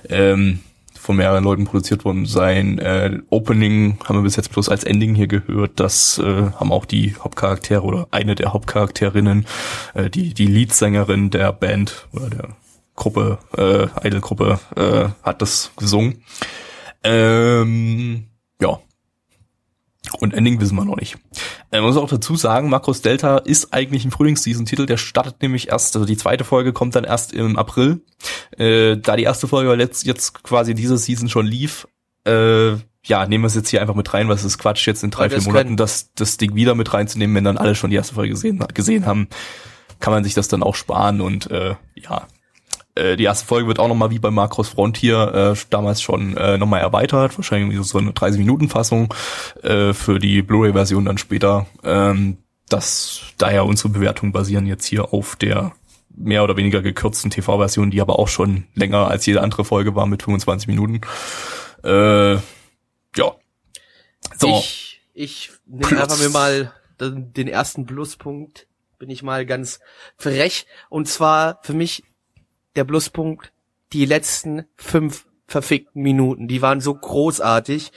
ähm, 0.09 0.61
von 0.99 1.17
mehreren 1.17 1.45
Leuten 1.45 1.65
produziert 1.65 2.05
worden 2.05 2.27
sein. 2.27 2.79
Äh, 2.79 3.19
Opening 3.31 3.99
haben 4.05 4.19
wir 4.19 4.23
bis 4.23 4.37
jetzt 4.37 4.53
bloß 4.53 4.69
als 4.69 4.85
Ending 4.85 5.15
hier 5.15 5.27
gehört. 5.27 5.73
Das 5.77 6.19
äh, 6.19 6.51
haben 6.53 6.73
auch 6.73 6.85
die 6.85 7.15
Hauptcharaktere 7.17 7.83
oder 7.83 8.09
eine 8.11 8.35
der 8.35 8.53
Hauptcharakterinnen, 8.53 9.47
äh, 9.95 10.11
die 10.11 10.35
die 10.35 10.47
Leadsängerin 10.47 11.31
der 11.31 11.53
Band 11.53 12.09
oder 12.13 12.31
der 12.31 12.49
Gruppe, 12.95 13.39
äh, 13.57 14.07
Idol-Gruppe, 14.07 14.59
äh, 14.77 15.09
hat 15.23 15.41
das 15.41 15.73
gesungen. 15.77 16.23
Ähm, 17.05 18.25
ja. 18.61 18.81
Und 20.15 20.35
Ending 20.35 20.61
wissen 20.61 20.77
wir 20.77 20.85
noch 20.85 20.97
nicht. 20.97 21.17
Äh, 21.71 21.81
man 21.81 21.89
muss 21.91 21.97
auch 21.97 22.09
dazu 22.09 22.37
sagen, 22.37 22.69
Makros 22.69 23.03
Delta 23.03 23.39
ist 23.39 23.73
eigentlich 23.73 24.05
ein 24.05 24.11
Frühlingsseason-Titel, 24.11 24.87
der 24.87 24.97
startet 24.97 25.43
nämlich 25.43 25.69
erst, 25.69 25.97
also 25.97 26.07
die 26.07 26.17
zweite 26.17 26.45
Folge 26.45 26.73
kommt 26.73 26.95
dann 26.97 27.05
erst 27.05 27.33
im 27.33 27.57
April. 27.57 28.01
Äh, 28.57 28.97
da 28.97 29.17
die 29.17 29.25
erste 29.25 29.49
Folge 29.49 29.75
jetzt, 29.75 30.07
jetzt 30.07 30.43
quasi 30.43 30.75
diese 30.75 30.99
Season 30.99 31.29
schon 31.29 31.47
lief, 31.47 31.87
äh, 32.25 32.77
ja, 33.05 33.27
nehmen 33.27 33.45
wir 33.45 33.49
es 33.49 33.55
jetzt 33.55 33.71
hier 33.71 33.81
einfach 33.81 33.95
mit 33.95 34.13
rein, 34.13 34.29
was 34.29 34.45
ist 34.45 34.59
Quatsch, 34.59 34.87
jetzt 34.87 35.03
in 35.03 35.11
drei, 35.11 35.31
vier 35.31 35.43
Monaten 35.43 35.77
das, 35.77 36.13
das 36.15 36.37
Ding 36.37 36.55
wieder 36.55 36.75
mit 36.75 36.93
reinzunehmen, 36.93 37.35
wenn 37.37 37.45
dann 37.45 37.59
alle 37.59 37.75
schon 37.75 37.91
die 37.91 37.97
erste 37.97 38.15
Folge 38.15 38.31
gesehen, 38.31 38.63
gesehen 38.75 39.07
haben, 39.07 39.29
kann 40.01 40.13
man 40.13 40.25
sich 40.25 40.35
das 40.35 40.49
dann 40.49 40.63
auch 40.63 40.75
sparen 40.75 41.21
und 41.21 41.51
äh, 41.51 41.75
ja, 41.95 42.27
äh, 42.99 43.17
die 43.17 43.25
erste 43.25 43.47
Folge 43.47 43.69
wird 43.69 43.79
auch 43.79 43.89
nochmal 43.89 44.11
wie 44.11 44.19
bei 44.19 44.31
Macros 44.31 44.69
Frontier 44.69 45.55
äh, 45.57 45.61
damals 45.71 46.03
schon 46.03 46.37
äh, 46.37 46.59
nochmal 46.59 46.81
erweitert, 46.81 47.37
wahrscheinlich 47.39 47.79
so 47.87 47.99
eine 47.99 48.11
30-Minuten-Fassung 48.11 49.15
äh, 49.63 49.93
für 49.93 50.19
die 50.19 50.43
Blu-ray-Version 50.43 51.05
dann 51.05 51.19
später. 51.19 51.67
Ähm, 51.85 52.39
das 52.69 53.23
daher 53.39 53.65
unsere 53.65 53.89
Bewertungen 53.89 54.33
basieren 54.33 54.67
jetzt 54.67 54.85
hier 54.85 55.15
auf 55.15 55.37
der 55.37 55.73
mehr 56.15 56.43
oder 56.43 56.57
weniger 56.57 56.83
gekürzten 56.83 57.31
TV-Version, 57.31 57.91
die 57.91 58.01
aber 58.01 58.19
auch 58.19 58.29
schon 58.29 58.65
länger 58.75 59.09
als 59.09 59.25
jede 59.27 59.41
andere 59.41 59.65
Folge 59.65 59.95
war 59.95 60.07
mit 60.07 60.23
25 60.23 60.67
Minuten. 60.67 61.01
Äh, 61.85 62.35
ja. 62.35 62.41
So. 64.37 64.59
Ich, 64.59 65.01
ich 65.15 65.51
nehme 65.67 66.03
einfach 66.03 66.19
mir 66.19 66.31
mal 66.31 66.73
den 67.01 67.47
ersten 67.47 67.87
Pluspunkt, 67.87 68.67
bin 68.99 69.11
ich 69.11 69.23
mal 69.23 69.47
ganz 69.47 69.79
frech. 70.17 70.67
Und 70.89 71.09
zwar 71.09 71.61
für 71.63 71.73
mich 71.73 72.03
der 72.79 72.85
Pluspunkt, 72.85 73.53
die 73.93 74.05
letzten 74.05 74.65
fünf 74.77 75.27
verfickten 75.47 76.03
Minuten, 76.03 76.47
die 76.47 76.63
waren 76.63 76.81
so 76.81 76.95
großartig. 76.95 77.91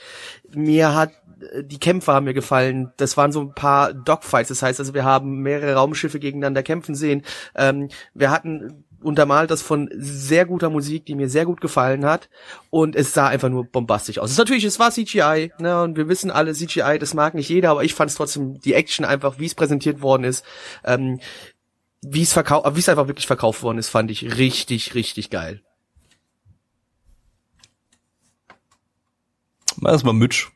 Mir 0.54 0.94
hat 0.94 1.12
äh, 1.52 1.64
die 1.64 1.78
Kämpfe 1.78 2.12
haben 2.12 2.24
mir 2.24 2.34
gefallen. 2.34 2.92
Das 2.96 3.16
waren 3.16 3.32
so 3.32 3.40
ein 3.40 3.54
paar 3.54 3.92
Dogfights. 3.92 4.48
Das 4.48 4.62
heißt 4.62 4.80
also, 4.80 4.94
wir 4.94 5.04
haben 5.04 5.42
mehrere 5.42 5.74
Raumschiffe 5.74 6.18
gegeneinander 6.18 6.62
kämpfen 6.62 6.94
sehen. 6.94 7.22
Ähm, 7.54 7.88
wir 8.14 8.30
hatten 8.30 8.84
untermalt 9.02 9.50
das 9.50 9.62
von 9.62 9.90
sehr 9.92 10.46
guter 10.46 10.70
Musik, 10.70 11.06
die 11.06 11.14
mir 11.14 11.28
sehr 11.28 11.44
gut 11.44 11.60
gefallen 11.60 12.04
hat. 12.04 12.28
Und 12.70 12.96
es 12.96 13.12
sah 13.12 13.28
einfach 13.28 13.48
nur 13.48 13.64
bombastisch 13.64 14.18
aus. 14.18 14.30
Es 14.30 14.38
natürlich, 14.38 14.64
es 14.64 14.78
war 14.78 14.90
CGI, 14.90 15.52
ne, 15.58 15.82
und 15.82 15.96
wir 15.96 16.08
wissen 16.08 16.30
alle, 16.30 16.54
CGI, 16.54 16.98
das 16.98 17.14
mag 17.14 17.34
nicht 17.34 17.48
jeder, 17.48 17.70
aber 17.70 17.84
ich 17.84 17.94
fand 17.94 18.10
es 18.10 18.16
trotzdem, 18.16 18.60
die 18.60 18.74
Action 18.74 19.04
einfach, 19.04 19.38
wie 19.38 19.46
es 19.46 19.54
präsentiert 19.54 20.02
worden 20.02 20.24
ist, 20.24 20.44
ähm, 20.84 21.20
wie 22.02 22.22
es 22.22 22.32
verkauft, 22.32 22.74
wie 22.74 22.80
es 22.80 22.88
einfach 22.88 23.06
wirklich 23.08 23.26
verkauft 23.26 23.62
worden 23.62 23.78
ist, 23.78 23.88
fand 23.88 24.10
ich 24.10 24.36
richtig, 24.36 24.94
richtig 24.94 25.30
geil. 25.30 25.62
Erstmal 29.84 30.14
Mitch. 30.14 30.48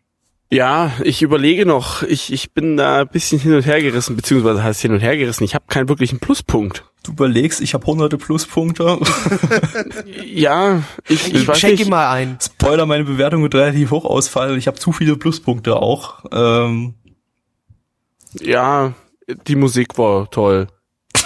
Ja, 0.51 0.92
ich 1.03 1.22
überlege 1.22 1.66
noch. 1.66 2.03
Ich, 2.05 2.32
ich 2.32 2.53
bin 2.53 2.76
da 2.76 3.01
ein 3.01 3.09
bisschen 3.09 3.40
hin 3.40 3.55
und 3.55 3.66
her 3.66 3.82
gerissen, 3.82 4.14
beziehungsweise 4.14 4.62
heißt 4.62 4.80
hin 4.80 4.92
und 4.92 5.01
her 5.01 5.16
gerissen. 5.16 5.42
Ich 5.42 5.57
habe 5.57 5.64
keinen 5.66 5.88
wirklichen 5.88 6.20
Pluspunkt. 6.20 6.84
Du 7.03 7.12
überlegst, 7.12 7.61
ich 7.61 7.74
habe 7.74 7.84
hunderte 7.86 8.16
Pluspunkte. 8.18 8.99
Ja, 10.24 10.82
ich, 11.09 11.26
ich, 11.28 11.34
Ich 11.34 11.49
weiß 11.49 11.59
schenk 11.59 11.78
nicht. 11.80 11.88
mal 11.88 12.11
ein. 12.12 12.38
Spoiler, 12.40 12.86
meine 12.86 13.05
Bewertung 13.05 13.42
wird 13.42 13.55
relativ 13.55 13.90
hoch 13.90 14.05
ausfallen. 14.05 14.57
Ich 14.59 14.66
habe 14.68 14.78
zu 14.78 14.92
viele 14.92 15.16
Pluspunkte 15.16 15.76
auch. 15.76 16.24
Ähm, 16.30 16.94
Ja, 18.40 18.92
die 19.49 19.57
Musik 19.57 19.99
war 19.99 20.30
toll. 20.30 20.68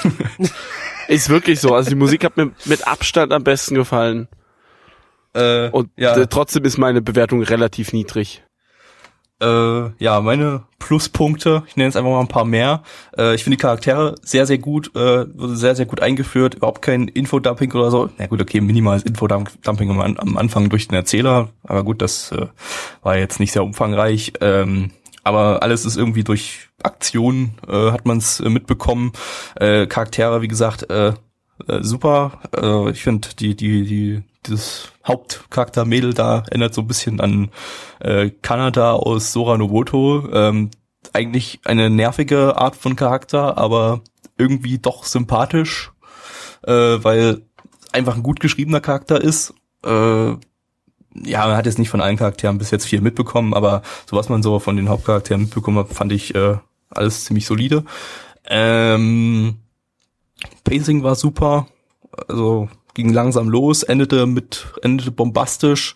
Ist 1.09 1.29
wirklich 1.29 1.61
so. 1.61 1.75
Also 1.75 1.91
die 1.91 1.97
Musik 1.97 2.25
hat 2.25 2.37
mir 2.37 2.53
mit 2.67 2.87
Abstand 2.87 3.33
am 3.33 3.43
besten 3.45 3.75
gefallen. 3.75 4.29
äh, 5.35 5.69
Und 5.71 5.91
ja, 5.97 6.17
äh, 6.17 6.27
trotzdem 6.29 6.65
ist 6.65 6.79
meine 6.79 7.03
Bewertung 7.03 7.43
relativ 7.43 7.93
niedrig. 7.93 8.43
äh, 9.43 9.91
ja, 10.03 10.21
meine 10.21 10.65
Pluspunkte, 10.79 11.63
ich 11.67 11.77
nenne 11.77 11.89
jetzt 11.89 11.97
einfach 11.97 12.11
mal 12.11 12.21
ein 12.21 12.29
paar 12.29 12.45
mehr. 12.45 12.83
Äh, 13.17 13.35
ich 13.35 13.43
finde 13.45 13.57
die 13.57 13.61
Charaktere 13.63 14.15
sehr, 14.23 14.47
sehr 14.47 14.59
gut, 14.59 14.95
äh, 14.95 15.27
wurde 15.35 15.57
sehr, 15.57 15.75
sehr 15.75 15.87
gut 15.87 16.01
eingeführt, 16.01 16.55
überhaupt 16.55 16.83
kein 16.83 17.09
Infodumping 17.09 17.73
oder 17.73 17.91
so. 17.91 18.11
Na 18.19 18.27
gut, 18.27 18.41
okay, 18.43 18.61
minimales 18.61 19.03
Infodumping 19.03 19.91
am, 19.91 20.01
am 20.17 20.37
Anfang 20.37 20.69
durch 20.69 20.89
den 20.89 20.97
Erzähler, 20.97 21.49
aber 21.65 21.85
gut, 21.85 22.03
das 22.03 22.33
äh, 22.33 22.47
war 23.03 23.17
jetzt 23.17 23.41
nicht 23.41 23.53
sehr 23.53 23.65
umfangreich. 23.65 24.33
Ähm, 24.41 24.91
aber 25.23 25.63
alles 25.63 25.85
ist 25.85 25.97
irgendwie 25.97 26.25
durch 26.25 26.70
Aktionen, 26.83 27.55
äh, 27.69 27.91
hat 27.91 28.07
man 28.07 28.19
es 28.19 28.41
äh, 28.41 28.49
mitbekommen. 28.49 29.13
Äh, 29.57 29.87
Charaktere, 29.87 30.43
wie 30.43 30.49
gesagt, 30.49 30.91
äh, 30.91 31.15
äh, 31.69 31.83
super. 31.83 32.41
Äh, 32.57 32.91
ich 32.91 33.03
finde 33.03 33.29
die 33.39 33.55
die 33.55 33.85
die 33.85 34.23
dieses 34.47 34.93
Hauptcharakter 35.07 35.85
Mädel 35.85 36.15
da 36.15 36.45
erinnert 36.49 36.75
so 36.75 36.81
ein 36.81 36.87
bisschen 36.87 37.21
an 37.21 37.51
äh, 38.01 38.31
Kanada 38.31 38.93
aus 38.93 39.33
Sora 39.33 39.59
Noboto. 39.59 40.29
Ähm, 40.33 40.71
eigentlich 41.13 41.61
eine 41.65 41.91
nervige 41.91 42.57
Art 42.57 42.77
von 42.77 42.97
Charakter, 42.97 43.59
aber 43.59 44.01
irgendwie 44.39 44.79
doch 44.79 45.05
sympathisch, 45.05 45.93
äh, 46.63 46.73
weil 46.73 47.43
einfach 47.93 48.17
ein 48.17 48.23
gut 48.23 48.41
geschriebener 48.41 48.81
Charakter 48.81 49.21
ist. 49.21 49.55
Äh, 49.85 50.37
ja, 51.15 51.47
man 51.47 51.57
hat 51.57 51.67
jetzt 51.67 51.79
nicht 51.79 51.91
von 51.91 52.01
allen 52.01 52.17
Charakteren 52.17 52.59
bis 52.59 52.71
jetzt 52.71 52.87
viel 52.87 53.01
mitbekommen, 53.01 53.53
aber 53.53 53.83
so 54.07 54.17
was 54.17 54.29
man 54.29 54.43
so 54.43 54.59
von 54.59 54.77
den 54.77 54.89
Hauptcharakteren 54.89 55.43
mitbekommen 55.43 55.79
hat, 55.79 55.89
fand 55.89 56.13
ich 56.13 56.35
äh, 56.35 56.57
alles 56.91 57.25
ziemlich 57.25 57.47
solide. 57.47 57.85
Ähm, 58.45 59.59
Pacing 60.65 61.03
war 61.03 61.15
super, 61.15 61.67
also 62.29 62.69
ging 62.95 63.13
langsam 63.13 63.49
los, 63.49 63.83
endete 63.83 64.27
mit 64.27 64.67
endete 64.83 65.11
bombastisch. 65.11 65.95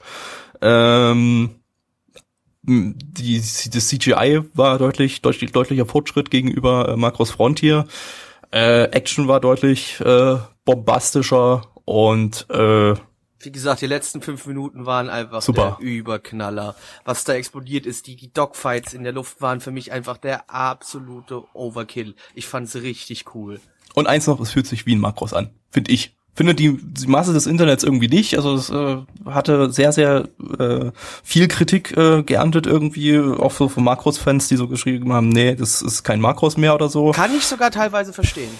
Ähm, 0.60 1.50
die, 2.66 3.38
das 3.38 3.88
CGI 3.88 4.40
war 4.54 4.78
deutlich, 4.78 5.20
deutlich 5.20 5.52
deutlicher 5.52 5.86
Fortschritt 5.86 6.30
gegenüber 6.30 6.88
äh, 6.88 6.96
Macros 6.96 7.30
Frontier. 7.30 7.86
Äh, 8.52 8.84
Action 8.84 9.28
war 9.28 9.40
deutlich 9.40 10.00
äh, 10.00 10.36
bombastischer 10.64 11.62
und 11.84 12.46
äh, 12.50 12.94
Wie 13.44 13.52
gesagt, 13.52 13.82
die 13.82 13.86
letzten 13.86 14.22
fünf 14.22 14.46
Minuten 14.46 14.86
waren 14.86 15.08
einfach 15.10 15.42
Super. 15.42 15.78
der 15.78 15.86
Überknaller. 15.86 16.74
Was 17.04 17.24
da 17.24 17.34
explodiert 17.34 17.86
ist, 17.86 18.06
die, 18.06 18.16
die 18.16 18.32
Dogfights 18.32 18.94
in 18.94 19.04
der 19.04 19.12
Luft 19.12 19.40
waren 19.40 19.60
für 19.60 19.70
mich 19.70 19.92
einfach 19.92 20.16
der 20.16 20.50
absolute 20.50 21.44
Overkill. 21.52 22.14
Ich 22.34 22.46
fand's 22.46 22.74
richtig 22.76 23.34
cool. 23.34 23.60
Und 23.94 24.06
eins 24.06 24.26
noch, 24.26 24.40
es 24.40 24.52
fühlt 24.52 24.66
sich 24.66 24.86
wie 24.86 24.94
ein 24.94 25.00
Makros 25.00 25.32
an, 25.32 25.50
finde 25.70 25.92
ich. 25.92 26.16
Finde 26.34 26.54
die, 26.54 26.76
die 26.82 27.06
Masse 27.06 27.32
des 27.32 27.46
Internets 27.46 27.84
irgendwie 27.84 28.08
nicht. 28.08 28.36
Also 28.36 28.54
es 28.54 28.68
äh, 28.68 28.96
hatte 29.24 29.70
sehr, 29.70 29.92
sehr 29.92 30.28
äh, 30.58 30.90
viel 31.22 31.46
Kritik 31.46 31.96
äh, 31.96 32.24
geerntet 32.24 32.66
irgendwie, 32.66 33.18
auch 33.18 33.52
so 33.52 33.68
von 33.68 33.84
Makros-Fans, 33.84 34.48
die 34.48 34.56
so 34.56 34.66
geschrieben 34.66 35.12
haben, 35.12 35.28
nee, 35.28 35.54
das 35.54 35.80
ist 35.80 36.02
kein 36.02 36.20
Makros 36.20 36.56
mehr 36.56 36.74
oder 36.74 36.88
so. 36.88 37.12
Kann 37.12 37.34
ich 37.36 37.46
sogar 37.46 37.70
teilweise 37.70 38.12
verstehen. 38.12 38.50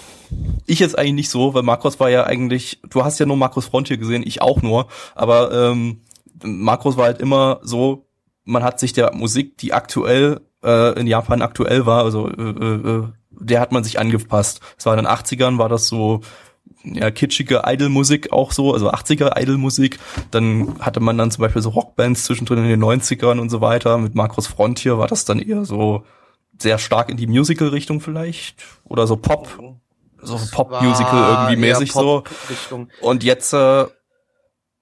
Ich 0.65 0.79
jetzt 0.79 0.97
eigentlich 0.97 1.13
nicht 1.13 1.29
so, 1.29 1.53
weil 1.53 1.63
Makros 1.63 1.99
war 1.99 2.09
ja 2.09 2.23
eigentlich, 2.23 2.79
du 2.89 3.03
hast 3.03 3.19
ja 3.19 3.25
nur 3.25 3.37
Makros 3.37 3.65
Frontier 3.65 3.97
gesehen, 3.97 4.23
ich 4.25 4.41
auch 4.41 4.61
nur, 4.61 4.87
aber 5.13 5.51
ähm, 5.51 6.01
Makros 6.43 6.95
war 6.97 7.05
halt 7.05 7.19
immer 7.19 7.59
so, 7.61 8.07
man 8.45 8.63
hat 8.63 8.79
sich 8.79 8.93
der 8.93 9.13
Musik, 9.13 9.57
die 9.57 9.73
aktuell 9.73 10.41
äh, 10.63 10.99
in 10.99 11.07
Japan 11.07 11.41
aktuell 11.41 11.85
war, 11.85 12.03
also 12.03 12.29
äh, 12.29 12.41
äh, 12.41 13.03
der 13.29 13.59
hat 13.59 13.71
man 13.71 13.83
sich 13.83 13.99
angepasst. 13.99 14.61
Es 14.77 14.85
war 14.85 14.97
in 14.97 15.03
den 15.03 15.11
80ern, 15.11 15.57
war 15.57 15.69
das 15.69 15.87
so 15.87 16.21
ja, 16.93 17.11
kitschige 17.11 17.63
Idol-Musik 17.65 18.31
auch 18.31 18.51
so, 18.51 18.73
also 18.73 18.91
80er 18.91 19.39
Idol-Musik. 19.41 19.99
Dann 20.31 20.75
hatte 20.79 20.99
man 20.99 21.17
dann 21.17 21.31
zum 21.31 21.41
Beispiel 21.41 21.61
so 21.61 21.69
Rockbands 21.69 22.25
zwischendrin 22.25 22.59
in 22.59 22.69
den 22.69 22.83
90ern 22.83 23.39
und 23.39 23.49
so 23.49 23.61
weiter. 23.61 23.97
Mit 23.97 24.15
Makros 24.15 24.47
Frontier 24.47 24.97
war 24.97 25.07
das 25.07 25.25
dann 25.25 25.39
eher 25.39 25.65
so 25.65 26.03
sehr 26.57 26.77
stark 26.77 27.09
in 27.09 27.17
die 27.17 27.27
Musical-Richtung 27.27 28.01
vielleicht. 28.01 28.63
Oder 28.85 29.07
so 29.07 29.17
Pop, 29.17 29.47
so 30.21 30.39
Pop-Musical 30.51 31.31
irgendwie 31.31 31.67
mäßig 31.67 31.91
so. 31.91 32.23
Und 33.01 33.23
jetzt, 33.23 33.53
äh, 33.53 33.85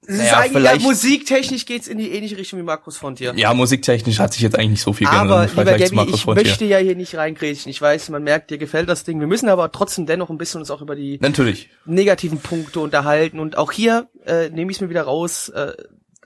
Naja, 0.07 0.37
eigentlich, 0.39 0.53
ja, 0.53 0.59
vielleicht- 0.71 0.81
musiktechnisch 0.85 1.65
geht's 1.65 1.87
in 1.87 1.97
die 1.97 2.11
ähnliche 2.11 2.37
Richtung 2.37 2.59
wie 2.59 2.63
Markus 2.63 2.97
Frontier. 2.97 3.33
ja, 3.35 3.53
musiktechnisch 3.53 4.19
hat 4.19 4.33
sich 4.33 4.41
jetzt 4.41 4.55
eigentlich 4.57 4.71
nicht 4.71 4.81
so 4.81 4.93
viel 4.93 5.07
Aber 5.07 5.45
geändert 5.45 5.51
im 5.51 5.57
lieber 5.89 6.03
Gabby, 6.05 6.15
ich 6.15 6.21
Frontier. 6.23 6.43
möchte 6.45 6.65
ja 6.65 6.77
hier 6.77 6.95
nicht 6.95 7.15
reingrätschen. 7.15 7.69
Ich 7.69 7.81
weiß, 7.81 8.09
man 8.09 8.23
merkt, 8.23 8.51
dir 8.51 8.57
gefällt 8.57 8.89
das 8.89 9.03
Ding. 9.03 9.19
Wir 9.19 9.27
müssen 9.27 9.49
aber 9.49 9.71
trotzdem 9.71 10.05
dennoch 10.05 10.29
ein 10.29 10.37
bisschen 10.37 10.59
uns 10.61 10.71
auch 10.71 10.81
über 10.81 10.95
die 10.95 11.19
Natürlich. 11.21 11.69
negativen 11.85 12.39
Punkte 12.39 12.79
unterhalten. 12.79 13.39
Und 13.39 13.57
auch 13.57 13.71
hier 13.71 14.09
äh, 14.25 14.49
nehme 14.49 14.71
ich 14.71 14.77
es 14.77 14.81
mir 14.81 14.89
wieder 14.89 15.03
raus, 15.03 15.49
äh, 15.49 15.73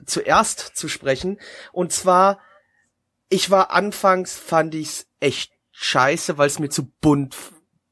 zuerst 0.06 0.60
zu 0.74 0.88
sprechen. 0.88 1.38
Und 1.72 1.92
zwar, 1.92 2.38
ich 3.28 3.50
war 3.50 3.70
anfangs, 3.72 4.36
fand 4.38 4.74
ich's 4.74 5.06
echt 5.20 5.52
scheiße, 5.72 6.38
weil 6.38 6.46
es 6.46 6.58
mir 6.58 6.68
zu 6.70 6.90
bunt 7.00 7.36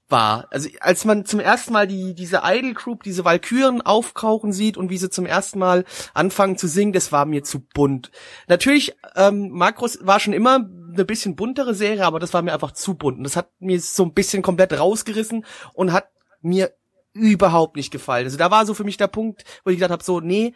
war. 0.09 0.47
Also 0.51 0.69
als 0.81 1.05
man 1.05 1.25
zum 1.25 1.41
ersten 1.41 1.73
Mal 1.73 1.87
die 1.87 2.15
diese 2.15 2.43
Idol 2.45 2.75
Group, 2.75 3.03
diese 3.03 3.25
Walküren 3.25 3.83
aufkrauchen 3.83 4.53
sieht 4.53 4.77
und 4.77 4.91
wie 4.91 4.99
sie 4.99 5.11
zum 5.11 5.27
ersten 5.27 5.59
Mal 5.59 5.85
anfangen 6.15 6.57
zu 6.57 6.69
singen, 6.69 6.93
das 6.93 7.13
war 7.13 7.27
mir 7.27 7.43
zu 7.43 7.61
bunt. 7.61 8.11
Natürlich, 8.49 8.95
ähm, 9.17 9.51
Makros 9.51 9.99
war 10.03 10.21
schon 10.21 10.33
immer 10.33 10.69
eine 10.93 11.05
bisschen 11.05 11.37
buntere 11.37 11.75
Serie, 11.75 12.05
aber 12.05 12.21
das 12.21 12.33
war 12.33 12.43
mir 12.43 12.53
einfach 12.53 12.73
zu 12.73 12.95
bunt. 12.95 13.19
Und 13.19 13.25
das 13.25 13.37
hat 13.37 13.51
mir 13.59 13.81
so 13.81 14.05
ein 14.05 14.15
bisschen 14.15 14.43
komplett 14.43 14.79
rausgerissen 14.79 15.45
und 15.75 15.93
hat 15.93 16.09
mir 16.41 16.73
überhaupt 17.13 17.77
nicht 17.77 17.91
gefallen. 17.91 18.27
Also 18.27 18.37
da 18.37 18.51
war 18.51 18.67
so 18.67 18.75
für 18.75 18.85
mich 18.85 18.97
der 18.97 19.09
Punkt, 19.09 19.45
wo 19.65 19.71
ich 19.71 19.77
gedacht 19.77 19.91
habe, 19.91 20.05
so, 20.05 20.21
nee, 20.21 20.55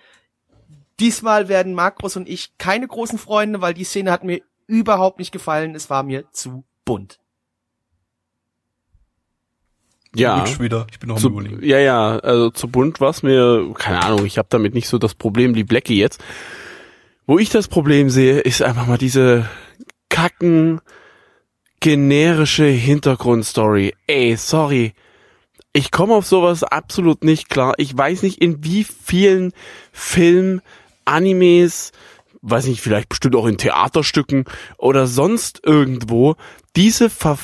diesmal 1.00 1.48
werden 1.48 1.74
Makros 1.74 2.16
und 2.16 2.28
ich 2.28 2.56
keine 2.58 2.86
großen 2.86 3.18
Freunde, 3.18 3.60
weil 3.60 3.74
die 3.74 3.84
Szene 3.84 4.12
hat 4.12 4.22
mir 4.22 4.42
überhaupt 4.66 5.18
nicht 5.18 5.32
gefallen. 5.32 5.74
Es 5.74 5.90
war 5.90 6.02
mir 6.02 6.30
zu 6.30 6.64
bunt. 6.84 7.18
Ja. 10.14 10.44
Wieder. 10.58 10.86
Ich 10.90 10.98
bin 10.98 11.08
noch 11.08 11.16
am 11.16 11.22
Zu, 11.22 11.28
überlegen. 11.28 11.64
ja, 11.64 11.78
ja, 11.78 12.18
also 12.18 12.50
zu 12.50 12.68
bunt 12.68 13.00
war's 13.00 13.22
mir, 13.22 13.72
keine 13.74 14.02
Ahnung, 14.02 14.26
ich 14.26 14.38
habe 14.38 14.48
damit 14.50 14.74
nicht 14.74 14.88
so 14.88 14.98
das 14.98 15.14
Problem 15.14 15.54
wie 15.54 15.64
Blackie 15.64 15.98
jetzt. 15.98 16.22
Wo 17.26 17.38
ich 17.38 17.50
das 17.50 17.68
Problem 17.68 18.10
sehe, 18.10 18.40
ist 18.40 18.60
einfach 18.62 18.86
mal 18.86 18.98
diese 18.98 19.48
kacken 20.08 20.80
generische 21.78 22.64
Hintergrundstory. 22.66 23.94
Ey, 24.06 24.36
sorry. 24.36 24.92
Ich 25.72 25.92
komme 25.92 26.14
auf 26.14 26.26
sowas 26.26 26.64
absolut 26.64 27.22
nicht 27.22 27.48
klar. 27.48 27.74
Ich 27.78 27.96
weiß 27.96 28.22
nicht, 28.22 28.38
in 28.42 28.64
wie 28.64 28.84
vielen 28.84 29.52
Filmen, 29.92 30.60
Animes, 31.04 31.92
weiß 32.42 32.66
nicht, 32.66 32.80
vielleicht 32.80 33.08
bestimmt 33.08 33.36
auch 33.36 33.46
in 33.46 33.58
Theaterstücken 33.58 34.44
oder 34.76 35.06
sonst 35.06 35.60
irgendwo 35.64 36.34
diese 36.76 37.08
ver 37.10 37.38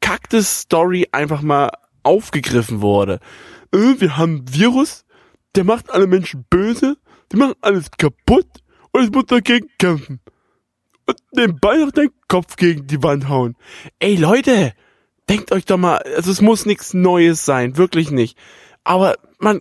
verkackte 0.00 0.42
Story 0.42 1.06
einfach 1.12 1.42
mal 1.42 1.70
aufgegriffen 2.02 2.80
wurde. 2.80 3.20
Äh, 3.72 4.00
wir 4.00 4.16
haben 4.16 4.44
Virus, 4.50 5.04
der 5.54 5.64
macht 5.64 5.90
alle 5.90 6.06
Menschen 6.06 6.44
böse, 6.48 6.96
die 7.32 7.36
machen 7.36 7.54
alles 7.60 7.90
kaputt 7.96 8.46
und 8.92 9.04
ich 9.04 9.10
muss 9.10 9.26
dagegen 9.26 9.68
kämpfen. 9.78 10.20
Und 11.06 11.18
nebenbei 11.32 11.76
noch 11.76 11.92
den 11.92 12.10
Kopf 12.28 12.56
gegen 12.56 12.86
die 12.86 13.02
Wand 13.02 13.28
hauen. 13.28 13.56
Ey 13.98 14.16
Leute, 14.16 14.72
denkt 15.28 15.52
euch 15.52 15.64
doch 15.64 15.78
mal, 15.78 15.98
also 16.16 16.30
es 16.30 16.40
muss 16.40 16.66
nichts 16.66 16.94
Neues 16.94 17.44
sein, 17.44 17.76
wirklich 17.76 18.10
nicht. 18.10 18.38
Aber 18.84 19.16
man, 19.38 19.60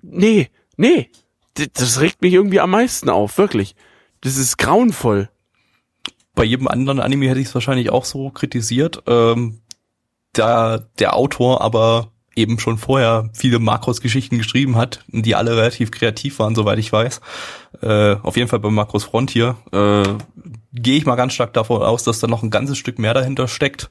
nee, 0.00 0.50
nee, 0.76 1.10
das 1.54 2.00
regt 2.00 2.22
mich 2.22 2.32
irgendwie 2.32 2.60
am 2.60 2.70
meisten 2.70 3.10
auf, 3.10 3.38
wirklich. 3.38 3.74
Das 4.22 4.36
ist 4.36 4.56
grauenvoll. 4.56 5.28
Bei 6.34 6.44
jedem 6.44 6.68
anderen 6.68 7.00
Anime 7.00 7.28
hätte 7.28 7.40
ich 7.40 7.48
es 7.48 7.54
wahrscheinlich 7.54 7.90
auch 7.90 8.04
so 8.04 8.30
kritisiert. 8.30 9.02
Ähm, 9.06 9.60
da 10.32 10.78
der 10.98 11.14
Autor 11.14 11.60
aber 11.60 12.08
eben 12.34 12.58
schon 12.58 12.78
vorher 12.78 13.28
viele 13.34 13.58
Makros-Geschichten 13.58 14.38
geschrieben 14.38 14.76
hat, 14.76 15.04
die 15.08 15.34
alle 15.34 15.56
relativ 15.56 15.90
kreativ 15.90 16.38
waren, 16.38 16.54
soweit 16.54 16.78
ich 16.78 16.90
weiß. 16.90 17.20
Äh, 17.82 18.16
auf 18.22 18.36
jeden 18.36 18.48
Fall 18.48 18.60
bei 18.60 18.70
Makros 18.70 19.04
Frontier. 19.04 19.56
Äh, 19.72 20.04
Gehe 20.74 20.96
ich 20.96 21.04
mal 21.04 21.16
ganz 21.16 21.34
stark 21.34 21.52
davon 21.52 21.82
aus, 21.82 22.02
dass 22.02 22.20
da 22.20 22.26
noch 22.26 22.42
ein 22.42 22.48
ganzes 22.48 22.78
Stück 22.78 22.98
mehr 22.98 23.12
dahinter 23.12 23.46
steckt. 23.46 23.90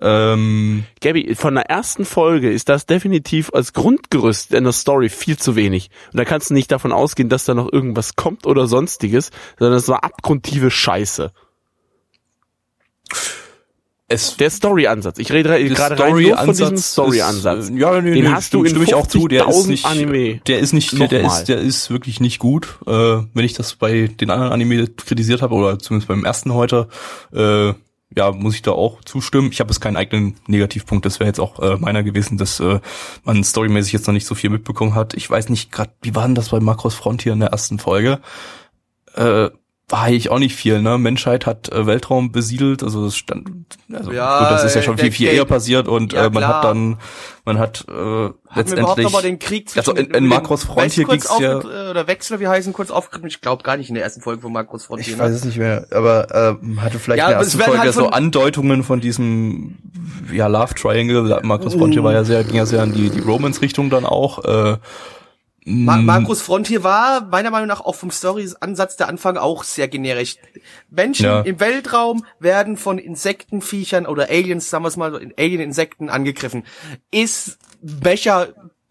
Ähm, 0.00 0.84
Gabby, 1.00 1.34
von 1.34 1.56
der 1.56 1.68
ersten 1.68 2.04
Folge 2.04 2.52
ist 2.52 2.68
das 2.68 2.86
definitiv 2.86 3.50
als 3.52 3.72
Grundgerüst 3.72 4.54
in 4.54 4.62
der 4.62 4.72
Story 4.72 5.08
viel 5.08 5.38
zu 5.38 5.56
wenig. 5.56 5.90
Und 6.12 6.18
da 6.18 6.24
kannst 6.24 6.50
du 6.50 6.54
nicht 6.54 6.70
davon 6.70 6.92
ausgehen, 6.92 7.28
dass 7.28 7.46
da 7.46 7.54
noch 7.54 7.72
irgendwas 7.72 8.14
kommt 8.14 8.46
oder 8.46 8.68
sonstiges, 8.68 9.32
sondern 9.58 9.76
es 9.76 9.88
war 9.88 10.04
abgrundtiefe 10.04 10.70
Scheiße. 10.70 11.32
Es 14.10 14.36
Der 14.36 14.50
Story-Ansatz. 14.50 15.18
Ich 15.18 15.30
rede 15.30 15.64
gerade 15.68 15.98
rein 15.98 16.14
nur 16.20 16.36
von 16.36 16.48
diesem 16.48 16.76
Story-Ansatz 16.76 17.70
Ja, 17.72 18.00
nee, 18.00 18.14
Den 18.14 18.24
nee, 18.24 18.30
hast 18.30 18.52
du 18.52 18.64
in 18.64 18.70
stimme 18.70 18.84
ich 18.84 18.94
auch 18.94 19.06
zu. 19.06 19.28
Der 19.28 19.48
ist 19.48 19.56
50.000 19.56 19.68
nicht, 19.68 19.86
Anime. 19.86 20.40
der 20.48 20.58
ist 20.58 20.72
nicht, 20.72 21.12
der 21.12 21.24
ist, 21.24 21.44
der 21.44 21.58
ist 21.58 21.90
wirklich 21.90 22.18
nicht 22.18 22.40
gut. 22.40 22.78
Äh, 22.86 22.90
wenn 22.90 23.44
ich 23.44 23.52
das 23.52 23.76
bei 23.76 24.08
den 24.08 24.30
anderen 24.30 24.52
Anime 24.52 24.88
kritisiert 24.88 25.42
habe 25.42 25.54
oder 25.54 25.78
zumindest 25.78 26.08
beim 26.08 26.24
ersten 26.24 26.52
heute, 26.54 26.88
äh, 27.32 27.72
ja, 28.16 28.32
muss 28.32 28.56
ich 28.56 28.62
da 28.62 28.72
auch 28.72 29.04
zustimmen. 29.04 29.50
Ich 29.52 29.60
habe 29.60 29.70
jetzt 29.70 29.80
keinen 29.80 29.96
eigenen 29.96 30.34
Negativpunkt. 30.48 31.06
Das 31.06 31.20
wäre 31.20 31.28
jetzt 31.28 31.38
auch 31.38 31.60
äh, 31.60 31.76
meiner 31.76 32.02
gewesen, 32.02 32.36
dass 32.36 32.58
äh, 32.58 32.80
man 33.22 33.44
storymäßig 33.44 33.92
jetzt 33.92 34.08
noch 34.08 34.14
nicht 34.14 34.26
so 34.26 34.34
viel 34.34 34.50
mitbekommen 34.50 34.96
hat. 34.96 35.14
Ich 35.14 35.30
weiß 35.30 35.48
nicht 35.50 35.70
gerade, 35.70 35.92
wie 36.02 36.16
war 36.16 36.26
denn 36.26 36.34
das 36.34 36.48
bei 36.48 36.58
Macros 36.58 36.94
Frontier 36.94 37.32
in 37.32 37.40
der 37.40 37.50
ersten 37.50 37.78
Folge? 37.78 38.18
Äh, 39.14 39.50
war 39.90 40.02
eigentlich 40.02 40.30
auch 40.30 40.38
nicht 40.38 40.54
viel, 40.54 40.80
ne? 40.82 40.98
Menschheit 40.98 41.46
hat 41.46 41.70
äh, 41.70 41.86
Weltraum 41.86 42.30
besiedelt, 42.32 42.82
also 42.82 43.04
das 43.04 43.16
stand, 43.16 43.50
also 43.92 44.12
Ja, 44.12 44.38
gut, 44.38 44.50
das 44.50 44.64
ist 44.64 44.74
ja 44.74 44.80
äh, 44.80 44.84
schon 44.84 44.98
viel, 44.98 45.10
viel 45.10 45.28
eher 45.28 45.44
passiert 45.44 45.88
und 45.88 46.12
Ja, 46.12 46.26
äh, 46.26 46.30
man 46.30 46.42
klar. 46.44 46.54
hat 46.54 46.64
dann, 46.64 46.98
man 47.44 47.58
hat 47.58 47.84
äh, 47.88 47.92
Hatten 47.92 48.70
wir 48.70 48.78
überhaupt 48.78 48.98
letztendlich, 48.98 49.22
den 49.22 49.38
Krieg 49.38 49.70
also 49.76 49.92
in, 49.92 50.06
in 50.06 50.12
den 50.12 50.26
Makros 50.26 50.64
Frontier 50.64 51.04
ging's 51.04 51.24
ja, 51.40 51.58
aufge- 51.58 51.86
äh, 51.88 51.90
oder 51.90 52.06
Wechsel, 52.06 52.38
wie 52.40 52.46
heißen, 52.46 52.72
kurz 52.72 52.90
aufgegriffen. 52.90 53.28
Ich 53.28 53.40
glaube 53.40 53.62
gar 53.64 53.76
nicht 53.76 53.88
in 53.88 53.94
der 53.96 54.04
ersten 54.04 54.20
Folge 54.20 54.42
von 54.42 54.52
Makros 54.52 54.84
Frontier. 54.84 55.14
Ich 55.14 55.18
ne? 55.18 55.24
weiß 55.24 55.34
es 55.34 55.44
nicht 55.44 55.58
mehr, 55.58 55.86
aber 55.90 56.58
ähm, 56.62 56.80
hatte 56.80 56.98
vielleicht 56.98 57.18
Ja, 57.18 57.26
in 57.26 57.30
der 57.32 57.38
ersten 57.40 57.58
Folge 57.58 57.80
halt 57.80 57.92
so 57.92 58.10
Andeutungen 58.10 58.84
von 58.84 59.00
diesem 59.00 59.78
ja 60.32 60.46
Love 60.46 60.74
Triangle. 60.74 61.40
Markus 61.42 61.74
Frontier 61.74 62.04
war 62.04 62.12
ja 62.12 62.24
sehr, 62.24 62.44
ging 62.44 62.56
ja 62.56 62.66
sehr 62.66 62.84
in 62.84 62.92
die, 62.92 63.10
die 63.10 63.20
Romance-Richtung 63.20 63.90
dann 63.90 64.04
auch. 64.04 64.44
Äh, 64.44 64.76
Ma 65.64 65.96
mh, 65.96 66.02
Markus 66.02 66.40
Frontier 66.40 66.82
war 66.82 67.26
meiner 67.26 67.50
Meinung 67.50 67.68
nach 67.68 67.80
auch 67.80 67.94
vom 67.94 68.10
Story-Ansatz 68.10 68.96
der 68.96 69.08
Anfang 69.08 69.36
auch 69.36 69.62
sehr 69.62 69.88
generisch. 69.88 70.36
Menschen 70.88 71.26
Ja. 71.26 71.40
im 71.42 71.60
Weltraum 71.60 72.24
werden 72.38 72.76
von 72.76 72.98
Insektenviechern 72.98 74.06
oder 74.06 74.30
Aliens, 74.30 74.70
sagen 74.70 74.84
wir 74.84 74.88
es 74.88 74.96
mal, 74.96 75.14
Alien-Insekten 75.36 76.08
angegriffen. 76.08 76.64
Ist 77.10 77.58
Mecha 77.82 78.48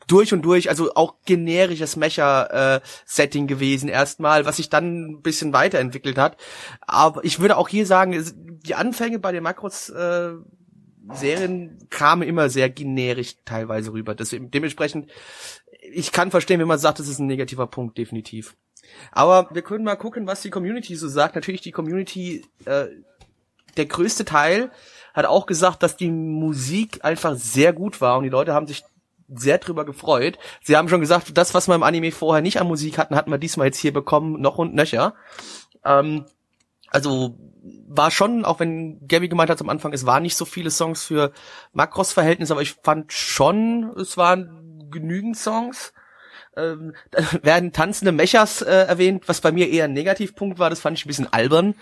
durch 0.08 0.34
und 0.34 0.44
durch, 0.44 0.70
also 0.70 0.94
auch 0.96 1.16
generisches 1.26 1.96
Mecha-Setting 1.96 3.48
gewesen 3.48 3.90
erstmal, 3.90 4.46
was 4.46 4.58
sich 4.58 4.70
dann 4.70 5.06
ein 5.06 5.22
bisschen 5.22 5.54
weiterentwickelt 5.54 6.18
hat. 6.18 6.38
Aber 6.82 7.24
ich 7.24 7.40
würde 7.40 7.58
auch 7.58 7.68
hier 7.70 7.86
sagen, 7.86 8.60
die 8.66 8.76
Anfänge 8.76 9.20
bei 9.20 9.32
den 9.32 9.44
Makros 9.44 9.90
äh, 9.90 10.32
Serien 11.14 11.88
kamen 11.90 12.24
immer 12.24 12.50
sehr 12.50 12.70
generisch 12.70 13.36
teilweise 13.46 13.94
rüber. 13.94 14.14
Deswegen, 14.16 14.52
dementsprechend, 14.52 15.10
ich 15.82 16.12
kann 16.12 16.32
verstehen, 16.32 16.60
wenn 16.60 16.68
man 16.68 16.80
sagt, 16.80 17.00
das 17.00 17.08
ist 17.08 17.20
ein 17.20 17.28
negativer 17.28 17.68
Punkt, 17.68 17.98
definitiv. 17.98 18.56
Aber 19.12 19.50
wir 19.52 19.62
können 19.62 19.84
mal 19.84 19.96
gucken, 19.96 20.28
was 20.28 20.42
die 20.42 20.50
Community 20.50 20.96
so 20.96 21.08
sagt. 21.08 21.36
Natürlich 21.36 21.62
die 21.62 21.72
Community, 21.72 22.46
äh, 22.66 22.88
der 23.78 23.86
größte 23.86 24.26
Teil 24.26 24.72
hat 25.14 25.26
auch 25.26 25.46
gesagt, 25.46 25.84
dass 25.84 25.98
die 25.98 26.10
Musik 26.10 27.04
einfach 27.04 27.36
sehr 27.36 27.74
gut 27.74 28.02
war 28.02 28.18
und 28.18 28.24
die 28.24 28.30
Leute 28.30 28.54
haben 28.54 28.68
sich 28.68 28.84
sehr 29.28 29.60
drüber 29.60 29.86
gefreut. 29.86 30.40
Sie 30.64 30.76
haben 30.76 30.90
schon 30.90 31.02
gesagt, 31.02 31.38
das, 31.38 31.54
was 31.54 31.68
wir 31.68 31.76
im 31.76 31.84
Anime 31.84 32.12
vorher 32.12 32.42
nicht 32.42 32.60
an 32.60 32.68
Musik 32.68 32.98
hatten, 32.98 33.16
hatten 33.16 33.32
wir 33.32 33.38
diesmal 33.38 33.68
jetzt 33.68 33.78
hier 33.78 33.94
bekommen, 33.94 34.42
noch 34.42 34.58
und 34.58 34.74
nöcher. 34.74 35.14
Ähm, 35.86 36.26
also 36.90 37.38
war 37.88 38.10
schon, 38.10 38.46
auch 38.46 38.60
wenn 38.60 39.06
Gabby 39.08 39.30
gemeint 39.30 39.50
hat 39.50 39.62
am 39.62 39.70
Anfang, 39.70 39.94
es 39.94 40.06
waren 40.06 40.24
nicht 40.24 40.36
so 40.36 40.46
viele 40.46 40.72
Songs 40.72 41.04
für 41.04 41.32
Makros-Verhältnis, 41.74 42.52
aber 42.52 42.62
ich 42.62 42.74
fand 42.74 43.14
schon, 43.14 43.94
es 43.98 44.18
waren 44.18 44.69
genügend 44.90 45.38
Songs. 45.38 45.94
Ähm, 46.58 46.94
da 47.12 47.24
werden 47.44 47.72
tanzende 47.72 48.12
Mechas 48.12 48.62
äh, 48.62 48.72
erwähnt, 48.72 49.24
was 49.28 49.42
bei 49.42 49.52
mir 49.52 49.70
eher 49.70 49.86
ein 49.86 49.94
Negativpunkt 49.94 50.60
war, 50.60 50.70
das 50.70 50.80
fand 50.80 50.98
ich 50.98 51.06
ein 51.06 51.08
bisschen 51.08 51.32
albern. 51.32 51.76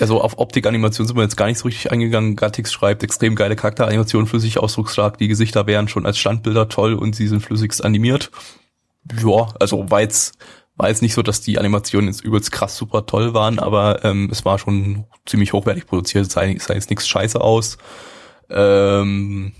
Also 0.00 0.20
auf 0.20 0.38
Optik-Animation 0.38 1.06
sind 1.06 1.16
wir 1.16 1.22
jetzt 1.22 1.36
gar 1.36 1.46
nicht 1.46 1.58
so 1.58 1.64
richtig 1.64 1.92
eingegangen. 1.92 2.36
Gatix 2.36 2.72
schreibt, 2.72 3.02
extrem 3.02 3.34
geile 3.34 3.56
Charakteranimation, 3.56 4.26
flüssig 4.26 4.58
ausdrucksstark, 4.58 5.18
die 5.18 5.28
Gesichter 5.28 5.66
wären 5.66 5.88
schon 5.88 6.06
als 6.06 6.18
Standbilder 6.18 6.68
toll 6.68 6.94
und 6.94 7.14
sie 7.14 7.28
sind 7.28 7.40
flüssigst 7.40 7.84
animiert. 7.84 8.30
Ja, 9.22 9.48
also 9.60 9.90
war 9.90 10.00
jetzt, 10.00 10.38
war 10.76 10.88
jetzt 10.88 11.02
nicht 11.02 11.14
so, 11.14 11.22
dass 11.22 11.42
die 11.42 11.58
Animationen 11.58 12.08
jetzt 12.08 12.24
übelst 12.24 12.50
krass 12.50 12.76
super 12.76 13.06
toll 13.06 13.34
waren, 13.34 13.58
aber 13.58 14.04
ähm, 14.04 14.28
es 14.32 14.44
war 14.44 14.58
schon 14.58 15.04
ziemlich 15.26 15.52
hochwertig 15.52 15.86
produziert, 15.86 16.26
es 16.26 16.32
sah, 16.32 16.42
sah 16.58 16.74
jetzt 16.74 16.90
nichts 16.90 17.06
scheiße 17.06 17.40
aus. 17.40 17.76
Ähm, 18.50 19.52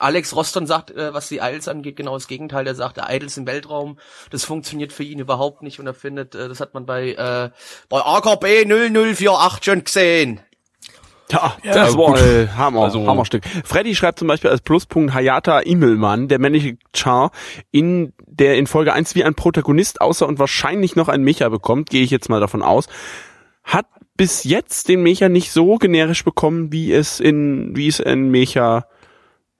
Alex 0.00 0.34
Roston 0.34 0.66
sagt, 0.66 0.90
äh, 0.90 1.12
was 1.14 1.28
die 1.28 1.38
Idols 1.38 1.68
angeht, 1.68 1.96
genau 1.96 2.14
das 2.14 2.26
Gegenteil. 2.26 2.64
Der 2.64 2.74
sagt, 2.74 2.96
der 2.96 3.06
Idols 3.10 3.36
im 3.36 3.46
Weltraum, 3.46 3.98
das 4.30 4.44
funktioniert 4.44 4.92
für 4.92 5.04
ihn 5.04 5.18
überhaupt 5.18 5.62
nicht 5.62 5.78
und 5.78 5.86
er 5.86 5.94
findet, 5.94 6.34
äh, 6.34 6.48
das 6.48 6.60
hat 6.60 6.74
man 6.74 6.86
bei, 6.86 7.10
äh, 7.12 7.50
bei 7.88 8.00
AKB 8.00 8.64
0048 8.64 9.64
schon 9.64 9.84
gesehen. 9.84 10.40
Ja, 11.30 11.56
Ja, 11.62 11.74
das 11.74 11.96
war 11.96 12.06
gut. 12.14 12.18
ein 12.18 12.56
Hammer, 12.56 12.82
Also- 12.82 13.06
Hammerstück. 13.06 13.44
Freddy 13.64 13.94
schreibt 13.94 14.18
zum 14.18 14.26
Beispiel 14.26 14.50
als 14.50 14.62
Pluspunkt 14.62 15.14
Hayata 15.14 15.60
Immelmann, 15.60 16.26
der 16.26 16.40
männliche 16.40 16.76
Char, 16.92 17.30
in 17.70 18.12
der 18.26 18.56
in 18.56 18.66
Folge 18.66 18.92
1 18.94 19.14
wie 19.14 19.22
ein 19.22 19.34
Protagonist 19.36 20.00
aussah 20.00 20.24
und 20.26 20.40
wahrscheinlich 20.40 20.96
noch 20.96 21.08
ein 21.08 21.22
Mecha 21.22 21.48
bekommt, 21.48 21.88
gehe 21.90 22.02
ich 22.02 22.10
jetzt 22.10 22.28
mal 22.30 22.40
davon 22.40 22.62
aus, 22.62 22.88
hat 23.62 23.86
bis 24.16 24.42
jetzt 24.42 24.88
den 24.88 25.02
Mecha 25.02 25.28
nicht 25.28 25.52
so 25.52 25.76
generisch 25.76 26.24
bekommen, 26.24 26.72
wie 26.72 26.92
es 26.92 27.20
in, 27.20 27.76
wie 27.76 27.86
es 27.86 28.00
in 28.00 28.30
Mecha 28.30 28.86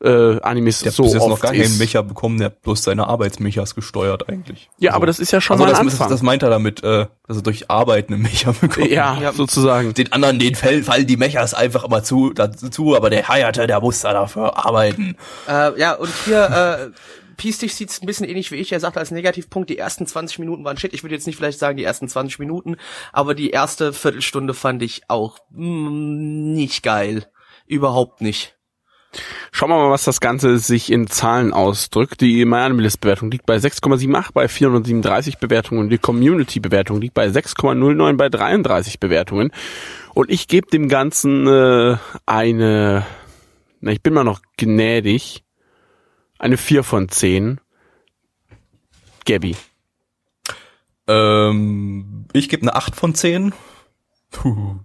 äh, 0.03 0.40
Animes 0.40 0.80
der 0.80 0.92
so 0.92 1.05
hat 1.05 1.07
bis 1.09 1.12
jetzt 1.14 1.22
oft 1.22 1.28
noch 1.30 1.40
gar 1.40 1.55
ist. 1.55 1.62
keinen 1.62 1.78
Mecha 1.78 2.03
bekommen, 2.03 2.38
der 2.38 2.46
hat 2.46 2.62
bloß 2.62 2.82
seine 2.84 3.07
Arbeitsmechas 3.07 3.74
gesteuert 3.74 4.28
eigentlich. 4.28 4.70
Ja, 4.78 4.90
Also- 4.90 4.96
aber 4.96 5.07
das 5.07 5.18
ist 5.18 5.30
ja 5.32 5.40
schon 5.40 5.55
also 5.55 5.64
mal 5.64 5.70
das, 5.70 5.78
ein 5.80 5.86
das, 5.86 5.94
Anfang. 5.94 6.11
das 6.11 6.22
meint 6.22 6.42
er 6.42 6.51
damit, 6.51 6.82
äh, 6.82 7.07
dass 7.26 7.36
er 7.36 7.42
durch 7.42 7.70
Arbeiten 7.70 8.14
einen 8.14 8.22
Mecha 8.22 8.53
bekommt. 8.53 8.90
ja, 8.90 9.18
Ja. 9.20 9.32
sozusagen. 9.32 9.92
Den 9.94 10.12
anderen, 10.12 10.38
den 10.38 10.55
fallen, 10.55 10.84
fallen 10.84 11.07
die 11.07 11.16
Mechas 11.16 11.53
einfach 11.55 11.84
immer 11.84 12.03
zu, 12.03 12.32
dazu, 12.32 12.96
aber 12.96 13.11
der 13.11 13.28
Hayate, 13.28 13.66
der 13.66 13.80
muss 13.80 14.01
da 14.01 14.12
dafür 14.12 14.64
arbeiten. 14.64 15.16
Äh, 15.48 15.78
ja, 15.78 15.94
und 15.94 16.11
hier, 16.24 16.90
äh, 16.94 17.01
Piestich 17.36 17.74
sieht's 17.74 18.03
ein 18.03 18.07
bisschen 18.07 18.28
ähnlich 18.28 18.51
wie 18.53 18.57
ich. 18.57 18.70
Er 18.70 18.80
sagt 18.80 18.98
als 18.98 19.11
Negativpunkt, 19.11 19.70
die 19.70 19.78
ersten 19.78 20.07
20 20.07 20.38
Minuten 20.40 20.62
waren 20.62 20.76
shit. 20.76 20.92
Ich 20.92 21.03
würde 21.03 21.14
jetzt 21.14 21.26
nicht 21.26 21.36
vielleicht 21.36 21.59
sagen 21.59 21.78
die 21.78 21.84
ersten 21.84 22.07
20 22.07 22.38
Minuten, 22.38 22.76
aber 23.14 23.34
die 23.34 23.48
erste 23.48 23.94
Viertelstunde 23.94 24.53
fand 24.53 24.82
ich 24.82 25.03
auch 25.09 25.38
mm, 25.51 26.53
nicht 26.53 26.82
geil. 26.82 27.26
Überhaupt 27.66 28.20
nicht. 28.20 28.57
Schauen 29.50 29.70
wir 29.70 29.76
mal, 29.76 29.90
was 29.90 30.04
das 30.04 30.20
Ganze 30.20 30.58
sich 30.58 30.92
in 30.92 31.08
Zahlen 31.08 31.52
ausdrückt. 31.52 32.20
Die 32.20 32.44
MyAnimalist-Bewertung 32.44 33.30
liegt 33.30 33.46
bei 33.46 33.56
6,78 33.56 34.32
bei 34.32 34.46
437 34.46 35.38
Bewertungen. 35.38 35.90
Die 35.90 35.98
Community-Bewertung 35.98 37.00
liegt 37.00 37.14
bei 37.14 37.26
6,09 37.26 38.16
bei 38.16 38.28
33 38.28 39.00
Bewertungen. 39.00 39.50
Und 40.14 40.30
ich 40.30 40.48
gebe 40.48 40.68
dem 40.68 40.88
Ganzen 40.88 41.46
äh, 41.46 41.96
eine, 42.26 43.06
na, 43.80 43.90
ich 43.90 44.02
bin 44.02 44.14
mal 44.14 44.24
noch 44.24 44.42
gnädig, 44.56 45.44
eine 46.38 46.56
4 46.56 46.84
von 46.84 47.08
10. 47.08 47.61
Gabby. 49.26 49.56
Ähm, 51.06 52.26
ich 52.32 52.48
gebe 52.48 52.62
eine 52.62 52.76
8 52.76 52.94
von 52.94 53.14
10. 53.14 53.52
Puh. 54.30 54.76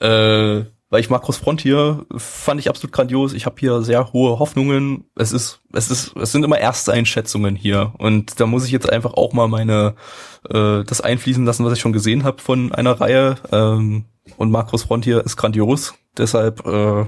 Äh, 0.00 0.64
weil 0.90 1.00
ich 1.00 1.08
Markus 1.08 1.36
Frontier 1.36 2.04
fand 2.16 2.60
ich 2.60 2.68
absolut 2.68 2.92
grandios. 2.92 3.32
Ich 3.32 3.46
habe 3.46 3.56
hier 3.58 3.82
sehr 3.82 4.12
hohe 4.12 4.38
Hoffnungen. 4.40 5.04
Es 5.16 5.32
ist, 5.32 5.60
es 5.72 5.90
ist, 5.90 6.16
es 6.16 6.32
sind 6.32 6.44
immer 6.44 6.58
erste 6.58 6.92
Einschätzungen 6.92 7.54
hier 7.54 7.94
und 7.98 8.40
da 8.40 8.46
muss 8.46 8.66
ich 8.66 8.72
jetzt 8.72 8.90
einfach 8.90 9.14
auch 9.14 9.32
mal 9.32 9.48
meine 9.48 9.94
äh, 10.48 10.84
das 10.84 11.00
einfließen 11.00 11.44
lassen, 11.44 11.64
was 11.64 11.74
ich 11.74 11.80
schon 11.80 11.92
gesehen 11.92 12.24
habe 12.24 12.42
von 12.42 12.72
einer 12.72 13.00
Reihe. 13.00 13.36
Ähm, 13.52 14.04
und 14.36 14.50
Markus 14.50 14.82
Frontier 14.82 15.24
ist 15.24 15.36
grandios. 15.36 15.94
Deshalb 16.18 16.66
äh, 16.66 17.06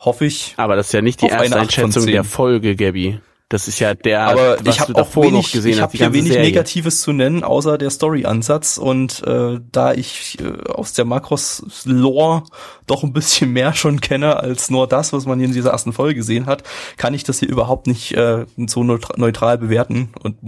hoffe 0.00 0.24
ich. 0.24 0.54
Aber 0.56 0.76
das 0.76 0.86
ist 0.86 0.92
ja 0.92 1.02
nicht 1.02 1.20
die 1.20 1.26
erste 1.26 1.58
Einschätzung 1.58 2.06
der 2.06 2.24
Folge, 2.24 2.74
Gabby. 2.74 3.20
Das 3.50 3.68
ist 3.68 3.78
ja 3.78 3.92
der, 3.94 4.22
Aber 4.22 4.56
was 4.64 4.74
ich 4.76 4.80
habe 4.80 4.94
du 4.94 4.98
auch 5.00 5.04
davor 5.04 5.24
wenig, 5.24 5.46
noch 5.46 5.52
gesehen 5.52 5.72
ich 5.72 5.76
hast. 5.76 5.82
habe 5.82 5.92
die 5.92 5.98
hier 5.98 6.12
wenig 6.14 6.32
Serie. 6.32 6.46
Negatives 6.46 7.02
zu 7.02 7.12
nennen, 7.12 7.44
außer 7.44 7.76
der 7.76 7.90
Story-Ansatz. 7.90 8.78
Und 8.78 9.22
äh, 9.26 9.60
da 9.70 9.92
ich 9.92 10.38
äh, 10.40 10.70
aus 10.70 10.94
der 10.94 11.04
Makros-Lore 11.04 12.44
doch 12.86 13.04
ein 13.04 13.12
bisschen 13.12 13.52
mehr 13.52 13.74
schon 13.74 14.00
kenne 14.00 14.36
als 14.38 14.70
nur 14.70 14.86
das, 14.88 15.12
was 15.12 15.26
man 15.26 15.38
hier 15.38 15.46
in 15.48 15.54
dieser 15.54 15.70
ersten 15.70 15.92
Folge 15.92 16.14
gesehen 16.16 16.46
hat, 16.46 16.64
kann 16.96 17.12
ich 17.12 17.22
das 17.24 17.38
hier 17.40 17.48
überhaupt 17.50 17.86
nicht 17.86 18.12
äh, 18.12 18.46
so 18.66 18.80
neutra- 18.82 19.18
neutral 19.18 19.58
bewerten 19.58 20.12
und 20.22 20.38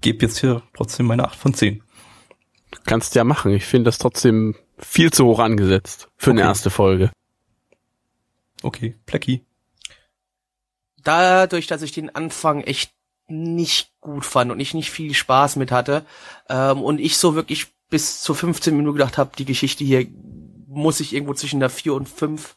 gebe 0.00 0.24
jetzt 0.24 0.38
hier 0.38 0.62
trotzdem 0.74 1.06
meine 1.06 1.24
8 1.24 1.36
von 1.38 1.52
10. 1.54 1.82
Kannst 2.86 3.14
ja 3.14 3.24
machen. 3.24 3.52
Ich 3.52 3.64
finde 3.66 3.84
das 3.88 3.98
trotzdem 3.98 4.56
viel 4.78 5.12
zu 5.12 5.26
hoch 5.26 5.40
angesetzt 5.40 6.08
für 6.16 6.30
eine 6.30 6.40
Okay. 6.40 6.48
erste 6.48 6.70
Folge. 6.70 7.10
Okay, 8.62 8.96
Plecki. 9.06 9.44
Dadurch, 11.06 11.66
dass 11.66 11.82
ich 11.82 11.92
den 11.92 12.14
Anfang 12.14 12.62
echt 12.62 12.92
nicht 13.28 13.90
gut 14.00 14.24
fand 14.24 14.50
und 14.50 14.60
ich 14.60 14.74
nicht 14.74 14.90
viel 14.90 15.14
Spaß 15.14 15.56
mit 15.56 15.72
hatte 15.72 16.04
ähm, 16.48 16.82
und 16.82 17.00
ich 17.00 17.16
so 17.16 17.34
wirklich 17.34 17.68
bis 17.88 18.20
zur 18.20 18.34
15 18.34 18.76
Minuten 18.76 18.98
gedacht 18.98 19.18
habe, 19.18 19.30
die 19.36 19.44
Geschichte 19.44 19.84
hier 19.84 20.06
muss 20.68 21.00
ich 21.00 21.14
irgendwo 21.14 21.34
zwischen 21.34 21.60
der 21.60 21.70
4 21.70 21.94
und 21.94 22.08
5 22.08 22.56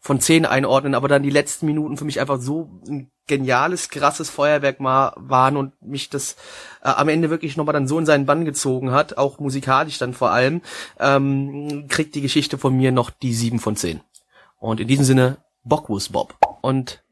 von 0.00 0.20
10 0.20 0.46
einordnen, 0.46 0.94
aber 0.94 1.08
dann 1.08 1.22
die 1.22 1.30
letzten 1.30 1.66
Minuten 1.66 1.96
für 1.96 2.04
mich 2.04 2.20
einfach 2.20 2.40
so 2.40 2.70
ein 2.88 3.10
geniales, 3.26 3.88
krasses 3.88 4.30
Feuerwerk 4.30 4.78
mal 4.78 5.12
waren 5.16 5.56
und 5.56 5.82
mich 5.82 6.10
das 6.10 6.36
äh, 6.82 6.88
am 6.88 7.08
Ende 7.08 7.28
wirklich 7.28 7.56
nochmal 7.56 7.72
dann 7.72 7.88
so 7.88 7.98
in 7.98 8.06
seinen 8.06 8.26
Bann 8.26 8.44
gezogen 8.44 8.92
hat, 8.92 9.18
auch 9.18 9.40
musikalisch 9.40 9.98
dann 9.98 10.14
vor 10.14 10.30
allem, 10.30 10.62
ähm, 11.00 11.86
kriegt 11.88 12.14
die 12.14 12.20
Geschichte 12.20 12.56
von 12.56 12.76
mir 12.76 12.92
noch 12.92 13.10
die 13.10 13.34
7 13.34 13.58
von 13.58 13.74
10. 13.74 14.00
Und 14.58 14.80
in 14.80 14.86
diesem 14.86 15.04
Sinne, 15.04 15.38
Bockwurst 15.64 16.12
Bob. 16.12 16.38
Und 16.62 17.02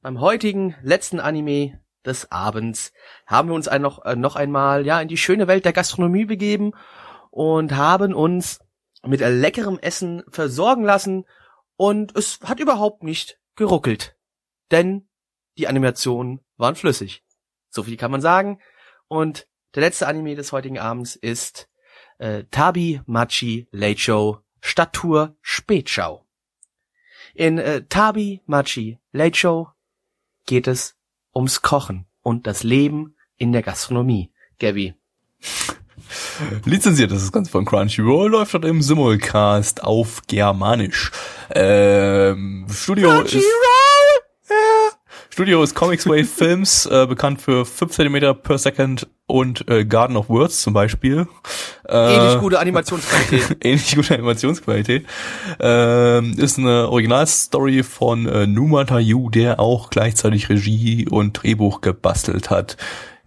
beim 0.00 0.20
heutigen 0.20 0.74
letzten 0.82 1.20
Anime 1.20 1.80
des 2.04 2.30
Abends 2.30 2.92
haben 3.26 3.48
wir 3.48 3.54
uns 3.54 3.68
ein 3.68 3.82
noch, 3.82 4.04
äh, 4.04 4.16
noch 4.16 4.36
einmal 4.36 4.86
ja 4.86 5.00
in 5.00 5.08
die 5.08 5.16
schöne 5.16 5.48
Welt 5.48 5.64
der 5.64 5.72
Gastronomie 5.72 6.24
begeben 6.24 6.72
und 7.30 7.76
haben 7.76 8.14
uns 8.14 8.60
mit 9.04 9.20
leckerem 9.20 9.78
Essen 9.78 10.24
versorgen 10.28 10.84
lassen 10.84 11.24
und 11.76 12.16
es 12.16 12.40
hat 12.44 12.60
überhaupt 12.60 13.02
nicht 13.02 13.38
geruckelt, 13.56 14.16
denn 14.70 15.08
die 15.56 15.68
Animationen 15.68 16.40
waren 16.56 16.76
flüssig. 16.76 17.24
So 17.70 17.82
viel 17.82 17.96
kann 17.96 18.10
man 18.10 18.20
sagen. 18.20 18.60
Und 19.08 19.46
der 19.74 19.82
letzte 19.82 20.06
Anime 20.06 20.34
des 20.34 20.52
heutigen 20.52 20.78
Abends 20.78 21.16
ist 21.16 21.68
äh, 22.18 22.44
Tabi 22.50 23.00
Machi 23.06 23.68
Late 23.70 23.98
Show 23.98 24.38
Stadttour 24.60 25.36
Spätschau. 25.40 26.26
In 27.34 27.58
äh, 27.58 27.84
Tabi 27.88 28.42
Machi 28.46 28.98
Late 29.12 29.36
Show 29.36 29.68
geht 30.48 30.66
es 30.66 30.96
ums 31.32 31.62
Kochen 31.62 32.06
und 32.22 32.48
das 32.48 32.64
Leben 32.64 33.14
in 33.36 33.52
der 33.52 33.62
Gastronomie. 33.62 34.32
Gabby. 34.58 34.94
Lizenziert 36.64 37.12
ist 37.12 37.22
das 37.22 37.32
Ganze 37.32 37.50
von 37.50 37.64
Crunchyroll, 37.64 38.30
läuft 38.30 38.54
dort 38.54 38.64
im 38.64 38.80
Simulcast 38.82 39.84
auf 39.84 40.22
Germanisch. 40.26 41.12
Ähm, 41.50 42.66
Studio 42.72 43.20
ist... 43.20 43.44
Studio 45.38 45.62
ist 45.62 45.76
Comics 45.76 46.04
Wave 46.04 46.24
Films, 46.36 46.84
äh, 46.86 47.06
bekannt 47.06 47.40
für 47.40 47.64
5 47.64 47.92
cm 47.92 48.42
per 48.42 48.58
second 48.58 49.06
und 49.28 49.70
äh, 49.70 49.84
Garden 49.84 50.16
of 50.16 50.28
Words 50.28 50.62
zum 50.62 50.72
Beispiel. 50.72 51.28
Äh, 51.88 52.16
Ähnlich 52.16 52.40
gute 52.40 52.58
Animationsqualität. 52.58 53.56
ähnlich 53.64 53.94
gute 53.94 54.14
Animationsqualität. 54.14 55.06
Ähm, 55.60 56.34
ist 56.36 56.58
eine 56.58 56.88
Originalstory 56.88 57.84
von 57.84 58.26
äh, 58.26 58.48
Numa 58.48 58.82
Tayu, 58.82 59.30
der 59.30 59.60
auch 59.60 59.90
gleichzeitig 59.90 60.48
Regie 60.48 61.06
und 61.08 61.40
Drehbuch 61.40 61.82
gebastelt 61.82 62.50
hat. 62.50 62.76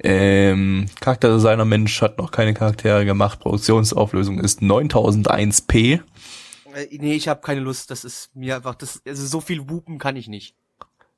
Ähm, 0.03 0.88
Charakterdesigner 0.99 1.64
Mensch 1.64 2.01
hat 2.01 2.18
noch 2.18 2.32
keine 2.32 2.53
Charaktere 2.53 3.05
gemacht. 3.05 3.39
Produktionsauflösung 3.39 4.41
ist 4.41 4.59
9001p. 4.59 6.01
Äh, 6.76 6.88
nee, 6.91 7.14
ich 7.14 7.30
habe 7.30 7.39
keine 7.39 7.62
Lust. 7.62 7.89
Das 7.89 8.03
ist 8.03 8.36
mir 8.36 8.57
einfach, 8.57 8.76
das, 8.76 9.01
also 9.07 9.26
so 9.26 9.39
viel 9.39 9.70
Wupen 9.70 9.97
kann 9.97 10.18
ich 10.18 10.28
nicht. 10.28 10.57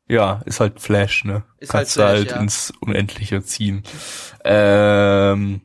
Ja, 0.07 0.41
ist 0.45 0.59
halt 0.59 0.79
Flash, 0.81 1.23
ne? 1.23 1.43
Ist 1.59 1.71
Kannst 1.71 1.97
halt 1.97 2.07
du 2.07 2.11
Flash, 2.13 2.17
halt 2.19 2.31
ja. 2.31 2.39
ins 2.41 2.73
Unendliche 2.81 3.43
ziehen. 3.43 3.83
Ähm, 4.43 5.61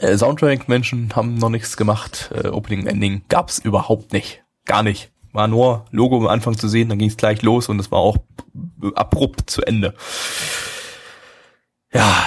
äh, 0.00 0.16
Soundtrack-Menschen 0.16 1.14
haben 1.14 1.34
noch 1.36 1.50
nichts 1.50 1.76
gemacht. 1.76 2.30
Äh, 2.34 2.48
Opening, 2.48 2.86
Ending 2.86 3.22
gab's 3.28 3.58
überhaupt 3.58 4.12
nicht. 4.12 4.42
Gar 4.64 4.82
nicht. 4.82 5.12
War 5.32 5.46
nur 5.46 5.84
Logo 5.90 6.16
am 6.16 6.26
Anfang 6.26 6.56
zu 6.56 6.68
sehen, 6.68 6.88
dann 6.88 6.98
ging's 6.98 7.16
gleich 7.18 7.42
los 7.42 7.68
und 7.68 7.78
es 7.78 7.90
war 7.90 7.98
auch 7.98 8.16
abrupt 8.94 9.50
zu 9.50 9.62
Ende. 9.62 9.94
Ja, 11.92 12.24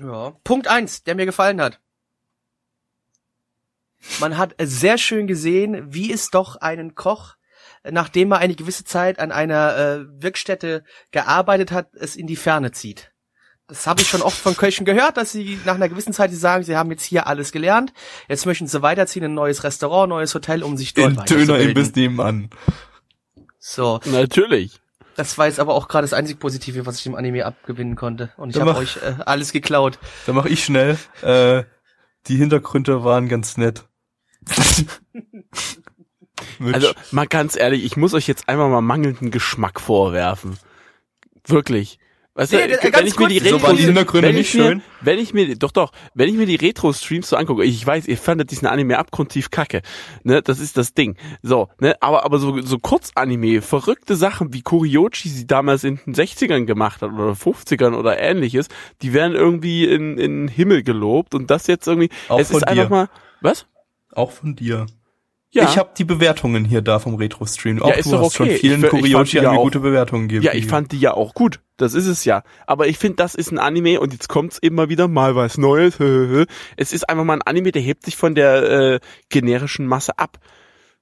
Ja. 0.00 0.32
Punkt 0.44 0.68
eins, 0.68 1.02
der 1.04 1.14
mir 1.14 1.26
gefallen 1.26 1.60
hat. 1.60 1.80
Man 4.20 4.36
hat 4.36 4.54
sehr 4.60 4.98
schön 4.98 5.26
gesehen, 5.26 5.94
wie 5.94 6.12
es 6.12 6.28
doch 6.30 6.56
einen 6.56 6.94
Koch, 6.94 7.36
nachdem 7.90 8.32
er 8.32 8.38
eine 8.38 8.54
gewisse 8.54 8.84
Zeit 8.84 9.18
an 9.18 9.32
einer 9.32 9.76
äh, 9.76 10.22
Wirkstätte 10.22 10.84
gearbeitet 11.10 11.72
hat, 11.72 11.94
es 11.94 12.16
in 12.16 12.26
die 12.26 12.36
Ferne 12.36 12.72
zieht. 12.72 13.12
Das 13.66 13.86
habe 13.86 14.02
ich 14.02 14.08
schon 14.08 14.20
oft 14.20 14.36
von 14.36 14.56
Köchen 14.56 14.84
gehört, 14.84 15.16
dass 15.16 15.32
sie 15.32 15.58
nach 15.64 15.74
einer 15.74 15.88
gewissen 15.88 16.12
Zeit 16.12 16.30
die 16.30 16.36
sagen, 16.36 16.64
sie 16.64 16.76
haben 16.76 16.90
jetzt 16.90 17.04
hier 17.04 17.26
alles 17.26 17.50
gelernt, 17.50 17.94
jetzt 18.28 18.44
möchten 18.44 18.66
sie 18.66 18.82
weiterziehen, 18.82 19.24
ein 19.24 19.34
neues 19.34 19.64
Restaurant, 19.64 20.10
neues 20.10 20.34
Hotel, 20.34 20.62
um 20.62 20.76
sich 20.76 20.92
dort 20.92 21.16
den 21.16 21.24
Döner 21.24 21.40
im 21.40 21.48
weiterzubilden. 21.48 21.74
Biss 21.74 21.94
nebenan. 21.94 22.50
So, 23.58 24.00
Natürlich. 24.04 24.80
das 25.16 25.38
war 25.38 25.46
jetzt 25.46 25.60
aber 25.60 25.74
auch 25.74 25.88
gerade 25.88 26.04
das 26.04 26.12
einzig 26.12 26.38
Positive, 26.38 26.84
was 26.84 26.98
ich 26.98 27.04
dem 27.04 27.14
Anime 27.14 27.46
abgewinnen 27.46 27.96
konnte. 27.96 28.32
Und 28.36 28.50
ich 28.50 28.56
Dann 28.56 28.68
habe 28.68 28.80
euch 28.80 28.98
äh, 28.98 29.14
alles 29.24 29.52
geklaut. 29.52 29.98
Da 30.26 30.34
mache 30.34 30.50
ich 30.50 30.62
schnell. 30.62 30.98
Äh, 31.22 31.64
die 32.26 32.36
Hintergründe 32.36 33.02
waren 33.02 33.28
ganz 33.30 33.56
nett. 33.56 33.84
Also 36.72 36.92
mal 37.10 37.26
ganz 37.26 37.56
ehrlich, 37.56 37.84
ich 37.84 37.96
muss 37.96 38.14
euch 38.14 38.26
jetzt 38.26 38.48
einfach 38.48 38.68
mal 38.68 38.80
mangelnden 38.80 39.30
Geschmack 39.30 39.80
vorwerfen. 39.80 40.58
Wirklich. 41.46 41.98
Weißt 42.36 42.52
du, 42.52 42.56
wenn 42.58 43.06
ich 43.06 43.16
mir 43.16 43.28
die 43.28 43.38
so 43.38 43.56
Retro 43.58 44.14
wenn 44.14 44.34
nicht 44.34 44.48
ich 44.48 44.54
mir, 44.54 44.62
schön? 44.64 44.82
Wenn 45.00 45.20
ich 45.20 45.34
mir, 45.34 45.56
doch, 45.56 45.70
doch, 45.70 45.92
wenn 46.14 46.28
ich 46.28 46.34
mir 46.34 46.46
die 46.46 46.56
Retro-Streams 46.56 47.28
so 47.28 47.36
angucke, 47.36 47.62
ich 47.62 47.86
weiß, 47.86 48.08
ihr 48.08 48.18
fandet 48.18 48.50
diesen 48.50 48.66
Anime 48.66 48.98
abgrundtief 48.98 49.52
kacke, 49.52 49.82
ne, 50.24 50.42
das 50.42 50.58
ist 50.58 50.76
das 50.76 50.94
Ding. 50.94 51.16
So, 51.42 51.68
ne, 51.78 51.94
aber, 52.02 52.24
aber 52.24 52.40
so, 52.40 52.60
so 52.60 52.80
Kurzanime, 52.80 53.62
verrückte 53.62 54.16
Sachen, 54.16 54.52
wie 54.52 54.62
Kuriochi 54.62 55.28
sie 55.28 55.46
damals 55.46 55.84
in 55.84 56.00
den 56.04 56.14
60ern 56.16 56.64
gemacht 56.64 57.02
hat 57.02 57.12
oder 57.12 57.34
50ern 57.34 57.94
oder 57.94 58.18
ähnliches, 58.18 58.66
die 59.00 59.12
werden 59.12 59.34
irgendwie 59.34 59.84
in, 59.84 60.18
in 60.18 60.46
den 60.46 60.48
Himmel 60.48 60.82
gelobt 60.82 61.36
und 61.36 61.52
das 61.52 61.68
jetzt 61.68 61.86
irgendwie, 61.86 62.10
Auch 62.28 62.40
es 62.40 62.48
von 62.48 62.56
ist 62.56 62.64
einfach 62.64 62.86
dir. 62.86 62.90
mal, 62.90 63.08
was? 63.42 63.66
Auch 64.12 64.32
von 64.32 64.56
dir. 64.56 64.86
Ja. 65.54 65.64
Ich 65.64 65.78
habe 65.78 65.90
die 65.96 66.04
Bewertungen 66.04 66.64
hier 66.64 66.82
da 66.82 66.98
vom 66.98 67.14
Retro-Stream. 67.14 67.80
Auch 67.80 67.88
Ja, 67.88 67.94
ist 67.94 68.06
du 68.06 68.10
doch 68.16 68.22
hast 68.26 68.34
schon 68.34 68.48
okay. 68.48 68.56
vielen 68.58 68.80
fand 68.80 68.92
die 68.92 68.98
Kuriochi 68.98 69.36
ja 69.38 69.50
auch- 69.52 69.62
gute 69.62 69.78
Bewertungen 69.80 70.26
gegeben. 70.28 70.44
Ja, 70.44 70.52
ich 70.52 70.66
fand 70.66 70.90
die 70.92 70.98
ja 70.98 71.14
auch 71.14 71.32
gut. 71.34 71.60
Das 71.76 71.94
ist 71.94 72.06
es 72.06 72.24
ja. 72.24 72.42
Aber 72.66 72.88
ich 72.88 72.98
finde, 72.98 73.16
das 73.16 73.34
ist 73.36 73.50
ein 73.52 73.58
Anime 73.58 74.00
und 74.00 74.12
jetzt 74.12 74.28
kommt's 74.28 74.58
immer 74.58 74.88
wieder 74.88 75.06
mal 75.08 75.36
was 75.36 75.56
Neues. 75.56 75.98
Es 76.76 76.92
ist 76.92 77.08
einfach 77.08 77.24
mal 77.24 77.34
ein 77.34 77.42
Anime, 77.42 77.70
der 77.72 77.82
hebt 77.82 78.04
sich 78.04 78.16
von 78.16 78.34
der 78.34 78.62
äh, 78.94 79.00
generischen 79.28 79.86
Masse 79.86 80.18
ab. 80.18 80.38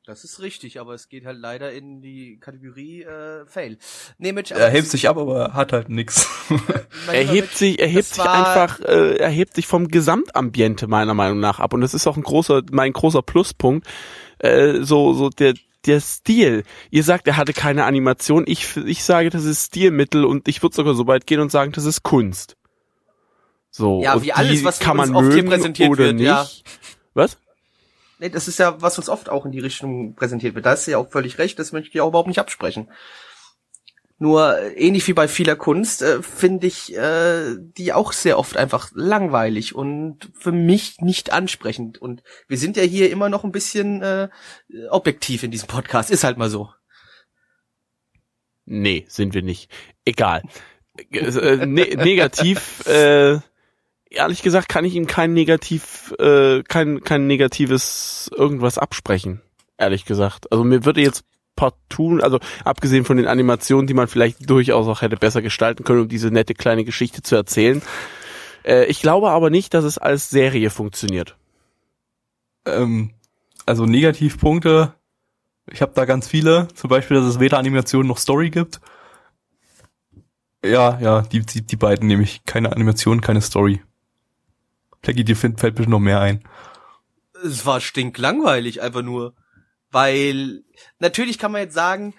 Das 0.05 0.25
ist 0.25 0.41
richtig, 0.43 0.81
aber 0.81 0.95
es 0.95 1.09
geht 1.09 1.25
halt 1.25 1.39
leider 1.39 1.71
in 1.73 2.03
die 2.03 2.37
Kategorie 2.41 3.03
äh, 3.05 3.47
Fail. 3.47 3.79
Nee, 4.19 4.33
Mitch, 4.33 4.53
Er 4.53 4.69
hebt 4.69 4.89
sich 4.89 5.09
ab, 5.09 5.17
aber 5.17 5.55
hat 5.55 5.73
halt 5.73 5.89
nix. 5.89 6.29
Er 7.13 7.25
hebt 7.25 7.57
sich, 7.57 7.79
er 7.81 7.87
hebt 7.89 8.07
sich 8.07 8.23
einfach, 8.23 8.81
äh, 8.81 9.17
er 9.17 9.29
hebt 9.31 9.55
sich 9.55 9.67
vom 9.67 9.89
Gesamtambiente 9.89 10.87
meiner 10.89 11.15
Meinung 11.15 11.41
nach 11.41 11.61
ab. 11.61 11.73
Und 11.73 11.81
das 11.83 11.95
ist 11.95 12.07
auch 12.07 12.17
ein 12.17 12.23
großer, 12.23 12.63
mein 12.73 12.93
großer 12.93 13.23
Pluspunkt. 13.23 13.87
Äh, 14.43 14.83
so, 14.83 15.15
so 15.15 15.31
der 15.31 15.55
der 15.87 16.01
Stil. 16.01 16.65
Ihr 16.91 17.03
sagt, 17.03 17.27
er 17.27 17.37
hatte 17.37 17.53
keine 17.53 17.85
Animation. 17.85 18.45
Ich, 18.47 18.77
ich 18.77 19.03
sage, 19.05 19.31
das 19.31 19.45
ist 19.45 19.67
Stilmittel 19.67 20.25
und 20.25 20.49
ich 20.49 20.63
würde 20.63 20.77
sogar 20.77 20.95
so 20.95 21.07
weit 21.07 21.27
gehen 21.27 21.41
und 21.41 21.51
sagen, 21.51 21.73
das 21.73 21.85
ist 21.85 22.03
Kunst. 22.03 22.57
So. 23.71 24.03
Ja, 24.03 24.23
wie 24.23 24.33
alles, 24.33 24.65
was 24.65 24.79
kann 24.79 24.99
uns 24.99 25.11
man 25.11 25.25
oft 25.25 25.35
hier 25.35 25.45
präsentiert 25.45 25.91
oder 25.91 26.05
wird, 26.05 26.17
nicht. 26.17 26.27
ja. 26.27 26.47
Was? 27.15 27.39
Nee, 28.19 28.29
das 28.29 28.47
ist 28.47 28.59
ja, 28.59 28.81
was 28.81 28.99
uns 28.99 29.09
oft 29.09 29.29
auch 29.29 29.45
in 29.45 29.53
die 29.53 29.59
Richtung 29.59 30.15
präsentiert 30.15 30.55
wird. 30.55 30.67
Da 30.67 30.75
ist 30.75 30.87
ja 30.87 30.99
auch 30.99 31.11
völlig 31.11 31.39
recht, 31.39 31.59
das 31.59 31.73
möchte 31.73 31.91
ich 31.91 32.01
auch 32.01 32.09
überhaupt 32.09 32.29
nicht 32.29 32.39
absprechen. 32.39 32.89
Nur 34.23 34.57
äh, 34.57 34.73
ähnlich 34.75 35.09
wie 35.09 35.15
bei 35.15 35.27
vieler 35.27 35.57
Kunst 35.57 36.01
äh, 36.01 36.23
finde 36.23 36.69
ich 36.69 36.97
äh, 36.97 37.57
die 37.59 37.93
auch 37.93 38.13
sehr 38.13 38.39
oft 38.39 38.57
einfach 38.57 38.93
langweilig 38.95 39.75
und 39.75 40.31
für 40.39 40.53
mich 40.53 41.01
nicht 41.01 41.33
ansprechend. 41.33 41.99
Und 41.99 42.23
wir 42.47 42.57
sind 42.57 42.77
ja 42.77 42.85
hier 42.85 43.11
immer 43.11 43.29
noch 43.29 43.43
ein 43.43 43.51
bisschen 43.51 44.01
äh, 44.01 44.29
objektiv 44.91 45.43
in 45.43 45.51
diesem 45.51 45.67
Podcast. 45.67 46.13
Ist 46.13 46.23
halt 46.23 46.39
mal 46.39 46.51
so. 46.51 46.71
Nee, 48.65 49.07
sind 49.09 49.35
wir 49.35 49.43
nicht. 49.43 49.73
Egal. 50.05 50.43
Äh, 51.11 51.67
ne 51.67 51.97
negativ, 51.97 52.87
äh, 52.87 53.41
ehrlich 54.09 54.43
gesagt, 54.43 54.69
kann 54.69 54.85
ich 54.85 54.95
ihm 54.95 55.09
kein 55.09 55.33
negativ, 55.33 56.15
äh, 56.21 56.63
kein, 56.63 57.01
kein 57.01 57.27
negatives 57.27 58.31
irgendwas 58.33 58.79
absprechen. 58.79 59.43
Ehrlich 59.79 60.05
gesagt. 60.05 60.53
Also 60.53 60.63
mir 60.63 60.85
würde 60.85 61.01
jetzt 61.01 61.25
partout, 61.63 62.19
also 62.23 62.41
abgesehen 62.65 63.05
von 63.05 63.17
den 63.17 63.29
Animationen, 63.29 63.87
die 63.87 63.95
man 63.95 64.09
vielleicht 64.09 64.51
durchaus 64.51 64.89
auch 64.89 65.01
hätte 65.01 65.17
besser 65.17 65.43
gestalten 65.43 65.85
können, 65.85 66.01
um 66.01 66.09
diese 66.09 66.33
nette 66.33 66.55
kleine 66.55 66.85
Geschichte 66.85 67.23
zu 67.23 67.37
erzählen. 67.37 67.83
Äh, 68.65 68.87
ich 68.87 69.01
glaube 69.01 69.31
aber 69.31 69.49
nicht, 69.49 69.75
dass 69.75 69.85
es 69.85 69.97
als 69.97 70.29
Serie 70.29 70.71
funktioniert. 70.71 71.37
Ähm, 72.67 73.11
also 73.65 73.87
Negativpunkte, 73.87 74.95
ich 75.71 75.83
habe 75.83 75.93
da 75.95 76.05
ganz 76.05 76.27
viele. 76.27 76.67
Zum 76.75 76.91
Beispiel, 76.91 77.17
dass 77.17 77.27
es 77.27 77.39
weder 77.39 77.59
Animation 77.59 78.09
noch 78.09 78.19
Story 78.19 78.51
gibt. 78.51 78.81
Ja, 80.65 80.99
ja, 81.01 81.23
die, 81.23 81.47
die, 81.47 81.63
die 81.63 81.77
beiden 81.77 82.09
nehme 82.09 82.25
ich. 82.25 82.45
Keine 82.45 82.73
Animation, 82.73 83.21
keine 83.21 83.41
Story. 83.41 83.83
Peggy, 85.01 85.23
dir 85.23 85.37
fällt 85.37 85.61
fällt 85.61 85.77
bestimmt 85.77 85.93
noch 85.93 86.01
mehr 86.01 86.21
ein. 86.21 86.43
Es 87.45 87.65
war 87.67 87.81
stinklangweilig, 87.81 88.83
einfach 88.83 89.03
nur. 89.03 89.35
Weil, 89.93 90.65
natürlich 90.99 91.39
kann 91.39 91.53
man 91.53 91.63
jetzt 91.63 91.75
sagen, 91.75 92.15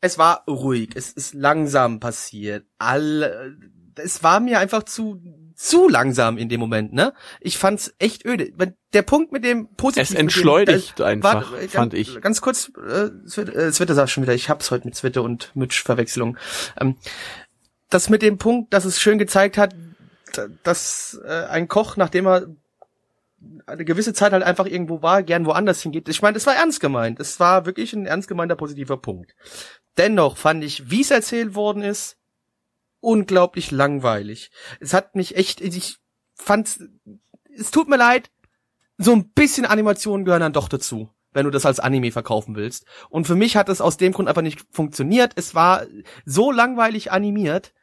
es 0.00 0.18
war 0.18 0.44
ruhig, 0.48 0.90
es 0.94 1.12
ist 1.12 1.34
langsam 1.34 2.00
passiert. 2.00 2.66
Alle, 2.78 3.56
es 3.96 4.22
war 4.22 4.40
mir 4.40 4.58
einfach 4.58 4.82
zu, 4.82 5.22
zu 5.54 5.88
langsam 5.88 6.38
in 6.38 6.48
dem 6.48 6.60
Moment, 6.60 6.92
ne? 6.92 7.12
Ich 7.40 7.58
fand's 7.58 7.94
echt 7.98 8.24
öde. 8.24 8.52
Der 8.92 9.02
Punkt 9.02 9.32
mit 9.32 9.44
dem 9.44 9.68
Positiven. 9.74 10.14
Es 10.14 10.20
entschleunigt 10.20 10.90
mit 10.90 10.98
dem, 10.98 11.06
einfach, 11.06 11.52
warte, 11.52 11.68
fand 11.68 11.92
ganz, 11.92 12.08
ich. 12.08 12.20
Ganz 12.20 12.40
kurz, 12.40 12.70
äh, 12.76 13.10
Zwitter, 13.26 13.54
äh, 13.56 13.94
sagt 13.94 14.10
schon 14.10 14.22
wieder, 14.22 14.34
ich 14.34 14.48
hab's 14.50 14.70
heute 14.70 14.86
mit 14.86 14.94
Zwitter 14.94 15.22
und 15.22 15.50
Mitch-Verwechslung. 15.54 16.36
Ähm, 16.80 16.96
das 17.90 18.08
mit 18.08 18.22
dem 18.22 18.38
Punkt, 18.38 18.74
dass 18.74 18.84
es 18.84 19.00
schön 19.00 19.18
gezeigt 19.18 19.58
hat, 19.58 19.74
dass 20.62 21.18
äh, 21.24 21.44
ein 21.46 21.68
Koch, 21.68 21.96
nachdem 21.96 22.26
er 22.26 22.46
eine 23.66 23.84
gewisse 23.84 24.12
Zeit 24.12 24.32
halt 24.32 24.42
einfach 24.42 24.66
irgendwo 24.66 25.02
war, 25.02 25.22
gern 25.22 25.46
woanders 25.46 25.82
hingeht. 25.82 26.08
Ich 26.08 26.22
meine, 26.22 26.34
das 26.34 26.46
war 26.46 26.54
ernst 26.54 26.80
gemeint. 26.80 27.20
Es 27.20 27.40
war 27.40 27.66
wirklich 27.66 27.92
ein 27.92 28.06
ernst 28.06 28.28
gemeinter 28.28 28.56
positiver 28.56 28.96
Punkt. 28.96 29.34
Dennoch 29.96 30.36
fand 30.36 30.62
ich, 30.62 30.90
wie 30.90 31.00
es 31.00 31.10
erzählt 31.10 31.54
worden 31.54 31.82
ist, 31.82 32.16
unglaublich 33.00 33.70
langweilig. 33.70 34.50
Es 34.80 34.92
hat 34.92 35.14
mich 35.14 35.36
echt, 35.36 35.60
ich 35.60 35.98
fand, 36.34 36.78
es 37.56 37.70
tut 37.70 37.88
mir 37.88 37.96
leid, 37.96 38.30
so 38.98 39.12
ein 39.12 39.30
bisschen 39.30 39.66
Animationen 39.66 40.24
gehören 40.24 40.40
dann 40.40 40.52
doch 40.52 40.68
dazu, 40.68 41.10
wenn 41.32 41.44
du 41.44 41.50
das 41.50 41.66
als 41.66 41.80
Anime 41.80 42.12
verkaufen 42.12 42.56
willst. 42.56 42.86
Und 43.08 43.26
für 43.26 43.34
mich 43.34 43.56
hat 43.56 43.68
es 43.68 43.80
aus 43.80 43.96
dem 43.96 44.12
Grund 44.12 44.28
einfach 44.28 44.42
nicht 44.42 44.64
funktioniert. 44.70 45.32
Es 45.36 45.54
war 45.54 45.86
so 46.24 46.50
langweilig 46.50 47.12
animiert. 47.12 47.74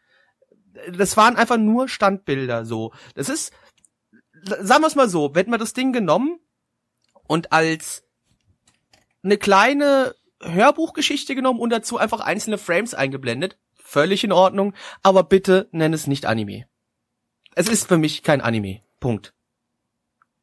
Das 0.92 1.18
waren 1.18 1.36
einfach 1.36 1.58
nur 1.58 1.88
Standbilder 1.88 2.66
so. 2.66 2.94
Das 3.16 3.30
ist, 3.30 3.54
sagen 4.44 4.84
wir 4.84 4.88
es 4.88 4.96
mal 4.96 5.10
so, 5.10 5.34
hätten 5.34 5.52
wir 5.52 5.58
das 5.58 5.74
Ding 5.74 5.94
genommen 5.94 6.40
und 7.28 7.52
als 7.52 8.04
eine 9.24 9.38
kleine 9.38 10.16
Hörbuchgeschichte 10.42 11.36
genommen 11.36 11.60
und 11.60 11.70
dazu 11.70 11.98
einfach 11.98 12.20
einzelne 12.20 12.58
Frames 12.58 12.94
eingeblendet, 12.94 13.58
völlig 13.76 14.24
in 14.24 14.32
Ordnung, 14.32 14.74
aber 15.02 15.24
bitte 15.24 15.70
nenn 15.72 15.94
es 15.94 16.08
nicht 16.08 16.26
Anime. 16.26 16.66
Es 17.56 17.70
ist 17.70 17.88
für 17.88 17.98
mich 17.98 18.24
kein 18.24 18.42
Anime. 18.42 18.82
Punkt. 19.00 19.34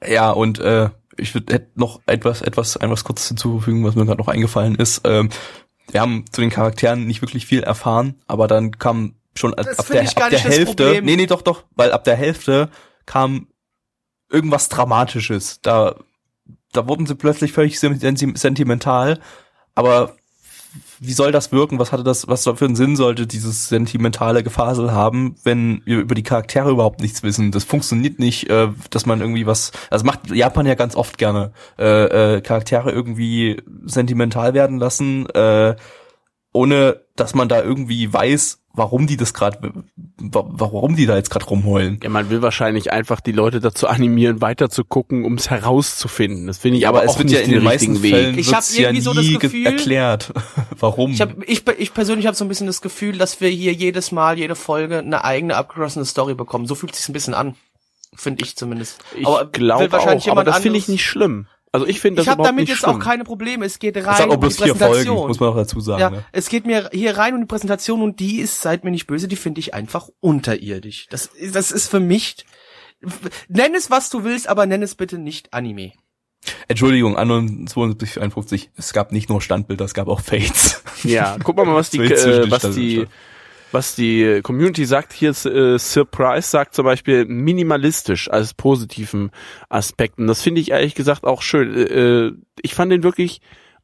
Ja, 0.07 0.31
und 0.31 0.59
äh, 0.61 0.91
ich 1.17 1.35
würde 1.35 1.67
noch 1.75 2.01
etwas, 2.07 2.41
etwas, 2.43 2.77
etwas 2.77 3.05
kurz 3.05 3.29
hinzufügen, 3.29 3.85
was 3.85 3.95
mir 3.95 4.07
gerade 4.07 4.21
noch 4.21 4.29
eingefallen 4.29 4.77
ist. 4.77 5.03
Ähm, 5.05 5.31
wir 5.91 6.01
haben 6.01 6.25
zu 6.31 6.41
den 6.41 6.51
Charakteren 6.51 7.07
nicht 7.07 7.21
wirklich 7.21 7.47
viel 7.47 7.63
erfahren, 7.63 8.21
aber 8.27 8.49
dann 8.49 8.79
kam 8.79 9.17
schon 9.35 9.53
Das 9.53 9.79
ab 9.79 9.87
der, 9.89 10.03
ab 10.03 10.31
der 10.31 10.39
Hälfte. 10.39 11.01
Nee, 11.03 11.17
nee, 11.17 11.27
doch, 11.27 11.43
doch, 11.43 11.65
weil 11.75 11.93
ab 11.93 12.05
der 12.05 12.17
Hälfte 12.17 12.71
kam 13.07 13.49
irgendwas 14.31 14.69
Dramatisches. 14.69 15.61
Da, 15.61 15.97
da 16.73 16.87
wurden 16.89 17.07
sie 17.07 17.15
plötzlich 17.15 17.53
völlig 17.53 17.79
sen- 17.81 18.37
sentimental, 18.37 19.21
aber 19.75 20.17
wie 21.01 21.15
soll 21.15 21.33
das 21.33 21.51
wirken? 21.51 21.79
Was 21.79 21.93
hatte 21.93 22.05
das, 22.05 22.29
was 22.29 22.45
für 22.45 22.65
einen 22.65 22.77
Sinn 22.77 22.95
sollte 22.95 23.27
dieses 23.27 23.69
sentimentale 23.69 24.43
Gefasel 24.43 24.93
haben, 24.93 25.35
wenn 25.43 25.83
wir 25.85 25.99
über 25.99 26.15
die 26.15 26.23
Charaktere 26.23 26.71
überhaupt 26.71 27.01
nichts 27.01 27.23
wissen? 27.23 27.51
Das 27.51 27.65
funktioniert 27.65 28.19
nicht, 28.19 28.49
äh, 28.51 28.69
dass 28.91 29.07
man 29.07 29.21
irgendwie 29.21 29.47
was, 29.47 29.73
also 29.89 30.05
macht 30.05 30.31
Japan 30.31 30.67
ja 30.67 30.75
ganz 30.75 30.95
oft 30.95 31.19
gerne, 31.19 31.53
äh, 31.79 32.37
äh, 32.37 32.41
Charaktere 32.43 32.93
irgendwie 32.93 33.63
sentimental 33.85 34.55
werden 34.55 34.79
lassen, 34.79 35.29
äh, 35.31 35.75
ohne 36.53 37.01
dass 37.17 37.35
man 37.35 37.49
da 37.49 37.63
irgendwie 37.63 38.13
weiß, 38.13 38.60
warum 38.73 39.07
die 39.07 39.17
das 39.17 39.35
gerade, 39.35 39.73
warum 40.19 40.97
die 40.97 41.07
da 41.07 41.17
jetzt 41.17 41.31
gerade 41.31 41.45
rumheulen. 41.47 42.01
Ja, 42.03 42.09
man 42.09 42.31
will 42.31 42.43
wahrscheinlich 42.43 42.93
einfach 42.93 43.21
die 43.21 43.33
Leute 43.33 43.61
dazu 43.61 43.89
animieren, 43.89 44.41
weiter 44.41 44.71
zu 44.71 44.85
gucken, 44.85 45.25
um 45.25 45.35
es 45.35 45.51
herauszufinden. 45.51 46.47
Das 46.47 46.59
finde 46.59 46.79
ich 46.79 46.87
aber, 46.87 47.09
auch 47.09 47.19
nicht 47.19 47.47
den 47.47 47.67
richtigen 47.67 48.03
Weg. 48.03 48.37
Ich 48.37 48.49
hab 48.49 48.57
wird's 48.57 48.77
ja 48.77 48.85
irgendwie 48.85 49.01
so 49.01 49.13
das 49.13 49.27
Gefühl- 49.27 49.67
erklärt, 49.67 50.33
warum. 50.79 51.13
Ich, 51.13 51.21
hab, 51.21 51.43
ich, 51.49 51.67
ich 51.79 51.95
persönlich 51.95 52.27
habe 52.27 52.37
so 52.37 52.45
ein 52.45 52.49
bisschen 52.49 52.67
das 52.67 52.81
Gefühl, 52.81 53.19
dass 53.19 53.41
wir 53.41 53.49
hier 53.49 53.73
jedes 53.73 54.13
Mal, 54.13 54.39
jede 54.39 54.55
Folge 54.55 54.99
eine 54.99 55.25
eigene 55.25 55.57
abgeschlossene 55.57 56.05
Story 56.05 56.35
bekommen. 56.35 56.67
So 56.67 56.75
fühlt 56.75 56.95
sich's 56.95 57.09
ein 57.09 57.13
bisschen 57.13 57.35
an. 57.35 57.57
Finde 58.15 58.45
ich 58.45 58.57
zumindest. 58.57 58.99
Ich 59.17 59.27
aber 59.27 59.47
glaube 59.47 59.99
auch, 59.99 60.29
aber 60.29 60.45
das 60.45 60.59
finde 60.59 60.79
ich 60.79 60.89
nicht 60.89 61.05
schlimm. 61.05 61.47
Also 61.73 61.87
ich 61.87 62.01
finde 62.01 62.17
das 62.17 62.27
Ich 62.27 62.31
habe 62.31 62.43
damit 62.43 62.63
nicht 62.63 62.71
jetzt 62.71 62.79
schlimm. 62.79 62.97
auch 62.97 62.99
keine 62.99 63.25
Probleme. 63.25 63.65
Es 63.65 63.79
geht 63.79 63.95
das 63.97 64.05
rein 64.05 64.15
hat 64.15 64.29
auch 64.29 64.35
um 64.35 64.41
die 64.41 64.51
vier 64.51 64.75
Präsentation. 64.75 65.17
Folgen, 65.17 65.29
muss 65.29 65.41
man 65.41 65.49
auch 65.51 65.57
dazu 65.57 65.81
sagen. 65.81 66.01
ja, 66.01 66.11
ne? 66.11 66.25
es 66.33 66.49
geht 66.49 66.67
mir 66.67 66.91
hier 66.93 67.17
rein 67.17 67.35
um 67.35 67.41
die 67.41 67.47
Präsentation 67.47 68.03
und 68.03 68.19
die 68.19 68.41
ist, 68.41 68.61
seid 68.61 68.83
mir 68.83 68.91
nicht 68.91 69.07
böse, 69.07 69.29
die 69.29 69.37
finde 69.37 69.61
ich 69.61 69.73
einfach 69.73 70.09
unterirdisch. 70.21 71.07
Das, 71.11 71.31
das 71.53 71.71
ist 71.71 71.89
für 71.89 72.01
mich, 72.01 72.45
nenn 73.49 73.75
es 73.75 73.91
was 73.91 74.11
du 74.11 74.25
willst, 74.25 74.49
aber 74.49 74.67
nenn 74.67 74.83
es 74.83 74.97
bitte 74.97 75.19
nicht 75.19 75.53
Anime. 75.53 75.93
Entschuldigung, 76.69 77.17
Anno 77.17 77.41
72, 77.67 78.21
51, 78.21 78.71
es 78.77 78.93
gab 78.93 79.13
nicht 79.13 79.29
nur 79.29 79.41
Standbilder, 79.41 79.85
es 79.85 79.95
gab 79.95 80.09
auch 80.09 80.21
Fates. 80.21 80.83
Ja, 81.03 81.37
guck 81.43 81.57
mal, 81.57 81.75
was 81.75 81.91
die, 81.91 81.99
äh, 81.99 82.51
was 82.51 82.63
die. 82.75 83.07
Was 83.73 83.95
die 83.95 84.41
Community 84.43 84.85
sagt. 84.85 85.13
Hier 85.13 85.31
ist, 85.31 85.47
äh, 85.47 85.79
Surprise 85.79 86.49
sagt 86.49 86.75
zum 86.75 86.85
Beispiel 86.85 87.25
minimalistisch 87.25 88.31
als 88.31 88.55
positiven 88.55 89.31
Aspekten. 89.69 90.27
Das 90.27 90.43
finde 90.43 90.61
ich 90.61 90.71
ehrlich 90.71 90.95
gesagt 90.95 91.25
auch 91.25 91.43
schön. 91.43 91.75
Äh, 91.77 92.33
ich 92.63 92.75
fand 92.75 92.93
den 92.93 93.03
wirklich 93.03 93.41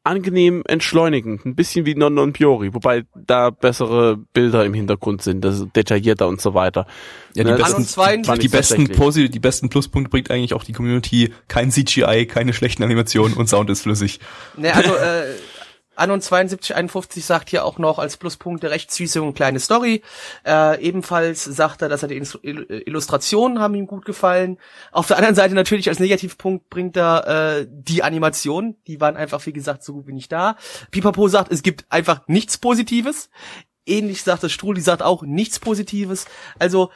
angenehm 0.07 0.63
entschleunigend, 0.65 1.45
ein 1.45 1.55
bisschen 1.55 1.85
wie 1.85 1.93
Non 1.93 2.13
Non 2.13 2.31
Piori, 2.31 2.73
wobei 2.73 3.03
da 3.13 3.49
bessere 3.49 4.15
Bilder 4.15 4.63
im 4.63 4.73
Hintergrund 4.73 5.21
sind, 5.21 5.43
das 5.43 5.59
ist 5.59 5.75
detaillierter 5.75 6.29
und 6.29 6.39
so 6.39 6.53
weiter. 6.53 6.87
Ja, 7.35 7.43
die 7.43 7.51
Ne, 7.51 7.57
besten, 7.57 7.75
Anno 7.75 7.85
72 7.85 8.25
fand 8.25 8.43
die 8.43 8.47
besten. 8.47 8.87
Posi 8.87 9.29
die 9.29 9.39
besten 9.39 9.67
Pluspunkte 9.67 10.09
bringt 10.09 10.31
eigentlich 10.31 10.53
auch 10.53 10.63
die 10.63 10.71
Community. 10.71 11.33
Kein 11.49 11.71
CGI, 11.71 12.25
keine 12.25 12.53
schlechten 12.53 12.83
Animationen 12.83 13.35
und 13.35 13.49
Sound 13.49 13.69
ist 13.69 13.81
flüssig. 13.81 14.21
Ne, 14.55 14.73
also 14.73 14.95
äh, 14.95 15.25
Anon 15.97 16.21
7251 16.21 17.25
sagt 17.25 17.49
hier 17.49 17.65
auch 17.65 17.79
noch 17.79 17.97
als 17.99 18.17
Pluspunkte 18.17 18.69
recht 18.69 18.91
süße 18.91 19.21
und 19.21 19.33
kleine 19.33 19.59
Story. 19.59 20.03
Äh, 20.45 20.81
ebenfalls 20.81 21.43
sagt 21.43 21.81
er, 21.81 21.89
dass 21.89 22.03
er 22.03 22.09
die 22.09 22.15
Illus- 22.15 22.39
Ill- 22.43 22.83
Illustrationen 22.85 23.59
haben 23.59 23.75
ihm 23.75 23.87
gut 23.87 24.05
gefallen. 24.05 24.59
Auf 24.91 25.07
der 25.07 25.17
anderen 25.17 25.35
Seite 25.35 25.55
natürlich 25.55 25.89
als 25.89 25.99
Negativpunkt 25.99 26.69
bringt 26.69 26.95
er 26.97 27.59
äh, 27.61 27.67
die 27.69 28.03
Animation. 28.03 28.75
Die 28.85 29.01
waren 29.01 29.17
einfach, 29.17 29.45
wie 29.45 29.53
gesagt, 29.53 29.83
so 29.83 29.93
gut 29.93 30.07
wie 30.07 30.13
nicht 30.13 30.31
da. 30.31 30.55
Pipapo 30.91 31.27
sagt, 31.27 31.51
es 31.51 31.63
gibt 31.63 31.85
einfach 31.89 32.27
nichts 32.27 32.57
Positives. 32.57 33.29
Ähnlich 33.85 34.21
sagt 34.21 34.43
das 34.43 34.51
Struli, 34.51 34.81
sagt 34.81 35.01
auch 35.01 35.23
nichts 35.23 35.59
Positives. 35.59 36.25
Also 36.59 36.91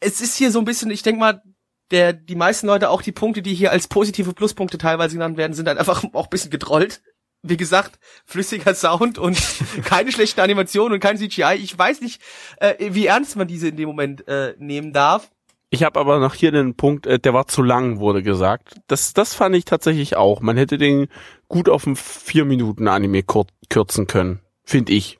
es 0.00 0.20
ist 0.20 0.36
hier 0.36 0.50
so 0.50 0.58
ein 0.60 0.64
bisschen, 0.64 0.90
ich 0.90 1.02
denke 1.02 1.20
mal, 1.20 1.42
der, 1.90 2.12
die 2.12 2.34
meisten 2.34 2.66
Leute, 2.66 2.90
auch 2.90 3.02
die 3.02 3.12
Punkte, 3.12 3.42
die 3.42 3.54
hier 3.54 3.72
als 3.72 3.88
positive 3.88 4.32
Pluspunkte 4.34 4.78
teilweise 4.78 5.14
genannt 5.14 5.36
werden, 5.36 5.54
sind 5.54 5.66
dann 5.66 5.78
einfach 5.78 6.04
auch 6.12 6.24
ein 6.26 6.30
bisschen 6.30 6.50
getrollt. 6.50 7.02
Wie 7.42 7.56
gesagt, 7.56 8.00
flüssiger 8.24 8.74
Sound 8.74 9.16
und 9.16 9.40
keine 9.84 10.10
schlechten 10.10 10.40
Animationen 10.40 10.94
und 10.94 11.00
kein 11.00 11.18
CGI. 11.18 11.54
Ich 11.62 11.78
weiß 11.78 12.00
nicht, 12.00 12.20
äh, 12.58 12.74
wie 12.90 13.06
ernst 13.06 13.36
man 13.36 13.46
diese 13.46 13.68
in 13.68 13.76
dem 13.76 13.88
Moment 13.88 14.26
äh, 14.26 14.54
nehmen 14.58 14.92
darf. 14.92 15.30
Ich 15.70 15.82
habe 15.84 16.00
aber 16.00 16.18
noch 16.18 16.34
hier 16.34 16.50
den 16.50 16.74
Punkt, 16.74 17.06
äh, 17.06 17.18
der 17.18 17.34
war 17.34 17.46
zu 17.46 17.62
lang, 17.62 18.00
wurde 18.00 18.22
gesagt. 18.22 18.80
Das, 18.86 19.12
das 19.12 19.34
fand 19.34 19.54
ich 19.54 19.64
tatsächlich 19.64 20.16
auch. 20.16 20.40
Man 20.40 20.56
hätte 20.56 20.78
den 20.78 21.08
gut 21.46 21.68
auf 21.68 21.86
ein 21.86 21.94
vier 21.94 22.44
Minuten 22.44 22.88
Anime 22.88 23.22
kürzen 23.68 24.06
können, 24.06 24.40
finde 24.64 24.92
ich. 24.92 25.18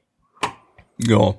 Ja. 0.97 1.35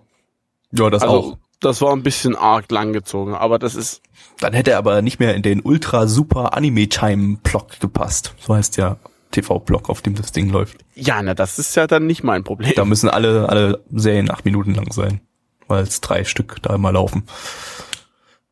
Ja, 0.72 0.90
das 0.90 1.02
Also 1.02 1.16
auch. 1.16 1.38
Das 1.60 1.82
war 1.82 1.94
ein 1.94 2.04
bisschen 2.04 2.36
arg 2.36 2.72
langgezogen, 2.72 3.36
aber 3.36 3.60
das 3.60 3.76
ist 3.76 4.02
Dann 4.40 4.54
hätte 4.54 4.72
er 4.72 4.78
aber 4.78 5.02
nicht 5.02 5.20
mehr 5.20 5.36
in 5.36 5.42
den 5.42 5.62
ultra 5.62 6.08
super 6.08 6.56
Anime-Time-Block 6.56 7.80
gepasst. 7.80 8.34
So 8.40 8.56
heißt 8.56 8.78
der 8.78 8.98
TV-Block, 9.32 9.90
auf 9.90 10.02
dem 10.02 10.16
das 10.16 10.32
Ding 10.32 10.50
läuft. 10.50 10.78
ja, 10.96 11.22
na 11.22 11.34
das 11.34 11.60
ist 11.60 11.76
ja 11.76 11.86
dann 11.88 12.08
nicht 12.08 12.24
mein 12.24 12.44
Problem. 12.44 12.74
Da 12.76 12.86
müssen 12.86 13.10
alle, 13.10 13.48
alle 13.50 13.84
Serien 13.92 14.32
acht 14.32 14.46
Minuten 14.46 14.74
lang 14.74 14.92
sein, 14.92 15.22
weil 15.68 15.84
es 15.84 16.02
drei 16.02 16.24
Stück 16.24 16.58
da 16.62 16.74
immer 16.74 16.92
laufen. 16.92 17.24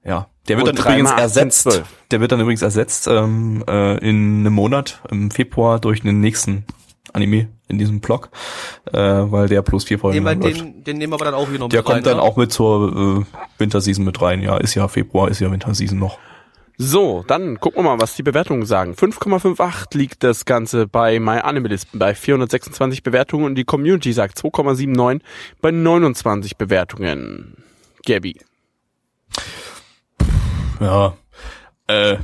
Ja, 0.03 0.27
der 0.47 0.57
wird 0.57 0.69
Und 0.69 0.79
dann 0.79 0.85
übrigens 0.85 1.09
mal 1.09 1.15
18, 1.15 1.23
ersetzt. 1.23 1.61
12. 1.63 1.87
Der 2.11 2.19
wird 2.21 2.31
dann 2.31 2.39
übrigens 2.39 2.61
ersetzt 2.61 3.07
ähm, 3.07 3.63
äh, 3.67 3.97
in 3.97 4.39
einem 4.39 4.53
Monat 4.53 5.01
im 5.09 5.31
Februar 5.31 5.79
durch 5.79 6.03
einen 6.03 6.21
nächsten 6.21 6.65
Anime 7.11 7.49
in 7.67 7.77
diesem 7.77 7.99
Block, 7.99 8.29
äh, 8.91 8.97
weil 8.97 9.47
der 9.47 9.61
plus 9.61 9.83
vier 9.83 9.99
Folgen 9.99 10.23
läuft. 10.23 10.43
den, 10.43 10.83
den 10.83 10.97
nehmen 10.97 11.11
wir 11.11 11.15
aber 11.15 11.25
dann 11.25 11.33
auch 11.33 11.49
wieder 11.49 11.59
noch 11.59 11.69
Der 11.69 11.81
mit 11.81 11.89
rein, 11.89 11.95
kommt 11.95 12.05
dann 12.07 12.17
ne? 12.17 12.23
auch 12.23 12.37
mit 12.37 12.51
zur 12.51 13.25
äh, 13.25 13.59
Winterseason 13.59 14.05
mit 14.05 14.21
rein. 14.21 14.41
Ja, 14.41 14.57
ist 14.57 14.75
ja 14.75 14.87
Februar, 14.87 15.29
ist 15.29 15.39
ja 15.39 15.51
Winterseason 15.51 15.99
noch. 15.99 16.19
So, 16.79 17.23
dann 17.27 17.59
gucken 17.59 17.83
wir 17.83 17.95
mal, 17.95 18.01
was 18.01 18.15
die 18.15 18.21
Bewertungen 18.21 18.65
sagen. 18.67 18.93
5,58 18.93 19.97
liegt 19.97 20.23
das 20.23 20.45
Ganze 20.45 20.87
bei 20.87 21.19
MyAnimalist 21.19 21.87
bei 21.93 22.13
426 22.13 23.01
Bewertungen 23.01 23.45
und 23.45 23.55
die 23.55 23.63
Community 23.63 24.13
sagt 24.13 24.37
2,79 24.37 25.21
bei 25.59 25.71
29 25.71 26.55
Bewertungen. 26.57 27.63
Gabby. 28.05 28.39
Ja, 30.79 31.17
äh, 31.87 32.17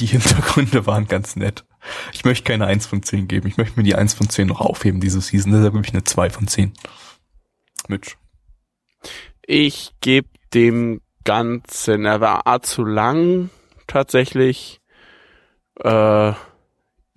die 0.00 0.06
Hintergründe 0.06 0.84
waren 0.86 1.06
ganz 1.06 1.36
nett. 1.36 1.64
Ich 2.12 2.24
möchte 2.24 2.44
keine 2.44 2.66
1 2.66 2.86
von 2.86 3.02
10 3.02 3.28
geben. 3.28 3.48
Ich 3.48 3.56
möchte 3.56 3.78
mir 3.78 3.84
die 3.84 3.94
1 3.94 4.14
von 4.14 4.28
10 4.28 4.48
noch 4.48 4.60
aufheben 4.60 5.00
diese 5.00 5.20
Season. 5.20 5.52
Deshalb 5.52 5.74
gebe 5.74 5.84
ich 5.84 5.92
eine 5.92 6.04
2 6.04 6.30
von 6.30 6.46
10. 6.46 6.72
Mitch. 7.88 8.16
Ich 9.46 9.92
gebe 10.00 10.28
dem 10.54 11.00
Ganzen, 11.24 12.04
er 12.04 12.20
war 12.20 12.46
A 12.46 12.60
zu 12.62 12.84
lang, 12.84 13.50
tatsächlich, 13.86 14.80
äh, 15.80 15.88
eine 15.88 16.36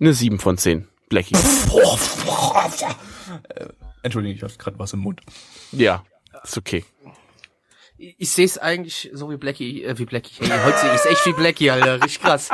7 0.00 0.38
von 0.38 0.58
10. 0.58 0.88
Blackie. 1.08 1.36
Äh, 3.48 3.66
Entschuldigung, 4.02 4.36
ich 4.36 4.42
hatte 4.42 4.56
gerade 4.56 4.78
was 4.78 4.92
im 4.92 5.00
Mund. 5.00 5.20
ja, 5.72 6.04
ist 6.44 6.56
okay. 6.56 6.84
Ich, 7.98 8.14
ich 8.18 8.30
sehe 8.30 8.44
es 8.44 8.56
eigentlich 8.56 9.10
so 9.12 9.30
wie 9.30 9.36
Blackie, 9.36 9.82
äh, 9.82 9.98
wie 9.98 10.04
Blackie. 10.04 10.44
Hey, 10.46 10.58
heute 10.64 10.78
sehe 10.78 10.94
ich 10.94 11.00
es 11.00 11.06
echt 11.06 11.26
wie 11.26 11.32
Blackie, 11.32 11.70
Alter. 11.70 11.94
Richtig 12.02 12.20
krass. 12.20 12.50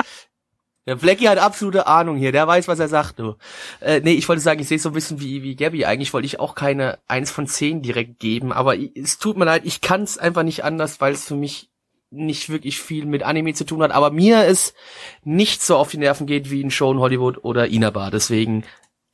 Der 0.87 0.97
Blackie 0.97 1.28
hat 1.28 1.39
absolute 1.39 1.87
Ahnung 1.87 2.16
hier, 2.16 2.33
der 2.33 2.47
weiß, 2.47 2.66
was 2.66 2.80
er 2.80 2.89
sagt, 2.89 3.20
du. 3.20 3.37
Äh, 3.80 4.01
nee, 4.01 4.14
ich 4.14 4.28
wollte 4.28 4.43
sagen, 4.43 4.61
ich 4.61 4.66
sehe 4.66 4.76
es 4.76 4.83
so 4.83 4.91
ein 4.91 4.95
bisschen 4.95 5.20
wie, 5.20 5.43
wie 5.45 5.55
Gabby. 5.55 5.85
Eigentlich 5.85 6.12
wollte 6.12 6.26
ich 6.26 6.41
auch 6.41 6.57
keine 6.57 6.99
1 7.07 7.30
von 7.30 7.47
10 7.47 7.83
direkt 7.83 8.18
geben, 8.18 8.53
aber 8.53 8.76
es 8.76 9.18
tut 9.18 9.37
mir 9.37 9.45
leid, 9.45 9.62
ich 9.64 9.80
kann 9.80 10.03
es 10.03 10.18
einfach 10.18 10.43
nicht 10.43 10.64
anders, 10.64 11.01
weil 11.01 11.12
es 11.12 11.24
für 11.24 11.37
mich 11.37 11.70
nicht 12.11 12.51
wirklich 12.51 12.80
viel 12.80 13.07
mit 13.07 13.22
Anime 13.22 13.55
zu 13.55 13.64
tun 13.64 13.83
hat, 13.83 13.93
aber 13.93 14.11
mir 14.11 14.45
es 14.45 14.74
nicht 15.22 15.62
so 15.62 15.76
auf 15.76 15.91
die 15.91 15.99
Nerven 15.99 16.26
geht 16.26 16.51
wie 16.51 16.61
in 16.61 16.70
Show 16.70 16.93
in 16.93 16.99
Hollywood 16.99 17.43
oder 17.43 17.68
Inaba. 17.68 18.11
Deswegen 18.11 18.64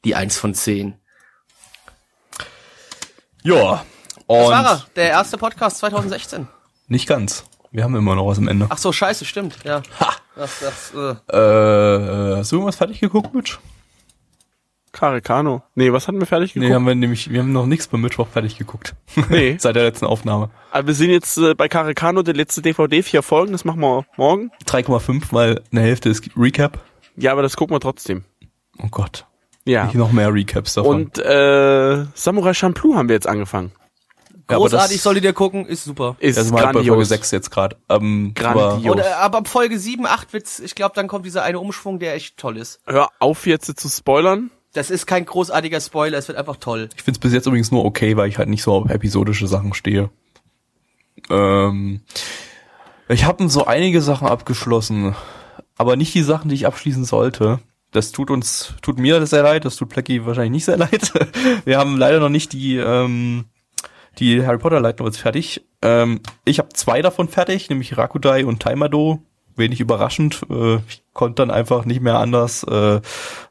die 0.05 0.15
1 0.15 0.39
von 0.39 0.55
10. 0.55 0.99
Ja. 3.43 3.85
Das 4.27 4.47
Und 4.47 4.53
war 4.53 4.65
er, 4.65 4.87
der 4.97 5.11
erste 5.11 5.39
Podcast 5.39 5.79
2016. 5.79 6.49
nicht 6.89 7.07
ganz. 7.07 7.45
Wir 7.71 7.85
haben 7.85 7.95
immer 7.97 8.15
noch 8.15 8.27
was 8.27 8.39
am 8.39 8.49
Ende. 8.49 8.67
Ach 8.69 8.79
so, 8.79 8.93
scheiße, 8.93 9.25
stimmt, 9.25 9.57
ja. 9.65 9.83
Das, 10.35 10.61
das, 10.61 10.93
äh, 10.95 11.37
Äh, 11.37 12.37
hast 12.39 12.53
du 12.53 12.57
irgendwas 12.57 12.77
fertig 12.77 13.01
geguckt, 13.01 13.35
Mitch? 13.35 13.59
Karikano. 14.93 15.63
Nee, 15.75 15.93
was 15.93 16.09
hatten 16.09 16.19
wir 16.19 16.27
fertig 16.27 16.55
Nee, 16.55 16.61
geguckt? 16.63 16.75
haben 16.75 16.87
wir 16.87 16.95
nämlich, 16.95 17.31
wir 17.31 17.41
haben 17.41 17.53
noch 17.53 17.67
nichts 17.67 17.87
beim 17.89 18.01
Mittwoch 18.01 18.27
fertig 18.29 18.57
geguckt. 18.57 18.95
Nee. 19.29 19.57
Seit 19.61 19.77
der 19.77 19.83
letzten 19.85 20.07
Aufnahme. 20.07 20.51
Aber 20.71 20.87
wir 20.87 20.95
sind 20.95 21.11
jetzt 21.11 21.37
äh, 21.39 21.55
bei 21.55 21.69
Karikano, 21.69 22.23
der 22.23 22.35
letzte 22.35 22.63
DVD, 22.63 23.03
vier 23.03 23.23
Folgen, 23.23 23.53
das 23.53 23.65
machen 23.65 23.81
wir 23.81 24.07
morgen. 24.17 24.51
3,5, 24.67 25.25
weil 25.33 25.61
eine 25.71 25.83
Hälfte 25.83 26.09
ist 26.09 26.29
Recap. 26.37 26.79
Ja, 27.17 27.33
aber 27.33 27.43
das 27.43 27.57
gucken 27.57 27.75
wir 27.77 27.81
trotzdem. 27.81 28.25
Oh 28.83 28.89
Gott. 28.91 29.27
Ja. 29.67 29.85
Nicht 29.85 29.97
noch 29.97 30.13
mehr 30.13 30.33
Recaps 30.33 30.75
davon. 30.75 30.97
Und 31.05 31.19
äh, 31.19 32.07
Samurai 32.15 32.55
Champloo 32.55 32.95
haben 32.95 33.09
wir 33.09 33.15
jetzt 33.15 33.27
angefangen. 33.29 33.73
Ja, 34.51 34.57
großartig, 34.57 34.97
das- 34.97 35.03
solltet 35.03 35.25
ihr 35.25 35.33
gucken, 35.33 35.67
ist 35.67 35.85
super. 35.85 36.17
Ist 36.19 36.39
das 36.39 36.47
ist 36.47 36.53
mal 36.53 36.59
bei 36.67 36.73
Folge 36.73 36.89
grandios. 36.89 37.09
6 37.09 37.31
jetzt 37.33 37.51
gerade. 37.51 37.77
Ähm, 37.89 38.33
Grandios. 38.35 38.95
Und, 38.95 39.01
äh, 39.01 39.05
aber 39.19 39.39
ab 39.39 39.49
Folge 39.49 39.79
7, 39.79 40.07
8 40.07 40.33
wird's, 40.33 40.59
ich 40.61 40.75
glaube, 40.75 40.95
dann 40.95 41.07
kommt 41.09 41.27
dieser 41.27 41.43
eine 41.43 41.61
Umschwung, 41.61 41.99
der 41.99 42.15
echt 42.15 42.37
toll 42.37 42.57
ist. 42.57 42.81
Hör 42.87 43.11
auf 43.19 43.47
jetzt 43.47 43.79
zu 43.79 43.89
spoilern. 43.89 44.51
Das 44.73 44.91
ist 44.91 45.07
kein 45.07 45.25
großartiger 45.25 45.81
Spoiler, 45.81 46.19
es 46.19 46.29
wird 46.29 46.39
einfach 46.39 46.57
toll. 46.57 46.89
Ich 46.97 47.03
finde 47.03 47.17
es 47.17 47.21
bis 47.21 47.33
jetzt 47.33 47.47
übrigens 47.47 47.71
nur 47.71 47.85
okay, 47.85 48.17
weil 48.17 48.29
ich 48.29 48.39
halt 48.39 48.49
nicht 48.49 48.63
so 48.63 48.73
auf 48.75 48.91
episodische 48.91 49.49
Sachen 49.49 49.75
stehe. 49.75 50.11
Ähm, 51.31 52.03
ich 53.09 53.25
habe 53.25 53.49
so 53.49 53.65
einige 53.67 54.03
Sachen 54.03 54.29
abgeschlossen, 54.29 55.15
aber 55.77 55.97
nicht 55.97 56.15
die 56.15 56.23
Sachen, 56.23 56.49
die 56.49 56.55
ich 56.55 56.67
abschließen 56.67 57.05
sollte. 57.05 57.61
Das 57.91 58.13
tut 58.13 58.31
uns, 58.31 58.75
tut 58.83 58.99
mir 58.99 59.27
sehr 59.27 59.43
leid, 59.43 59.65
das 59.65 59.77
tut 59.77 59.89
Plecky 59.89 60.27
wahrscheinlich 60.27 60.53
nicht 60.53 60.65
sehr 60.67 60.77
leid. 60.77 61.13
Wir 61.65 61.79
haben 61.79 61.97
leider 61.97 62.21
noch 62.21 62.29
nicht 62.29 62.53
die, 62.53 62.77
ähm, 62.77 63.47
die 64.19 64.45
Harry 64.47 64.59
Potter 64.59 64.81
Light 64.81 64.99
Novels 64.99 65.19
fertig. 65.19 65.65
Ähm, 65.83 66.21
ich 66.45 66.59
habe 66.59 66.71
zwei 66.71 67.03
davon 67.03 67.29
fertig, 67.29 67.69
nämlich 67.71 67.97
Rakudai 67.97 68.45
und 68.45 68.61
Taimado. 68.61 69.23
Wenig 69.57 69.81
überraschend. 69.81 70.43
Äh, 70.51 70.77
ich 70.89 71.03
konnte 71.13 71.43
dann 71.43 71.51
einfach 71.51 71.85
nicht 71.85 72.01
mehr 72.01 72.19
anders. 72.19 72.65
Äh, 72.65 73.01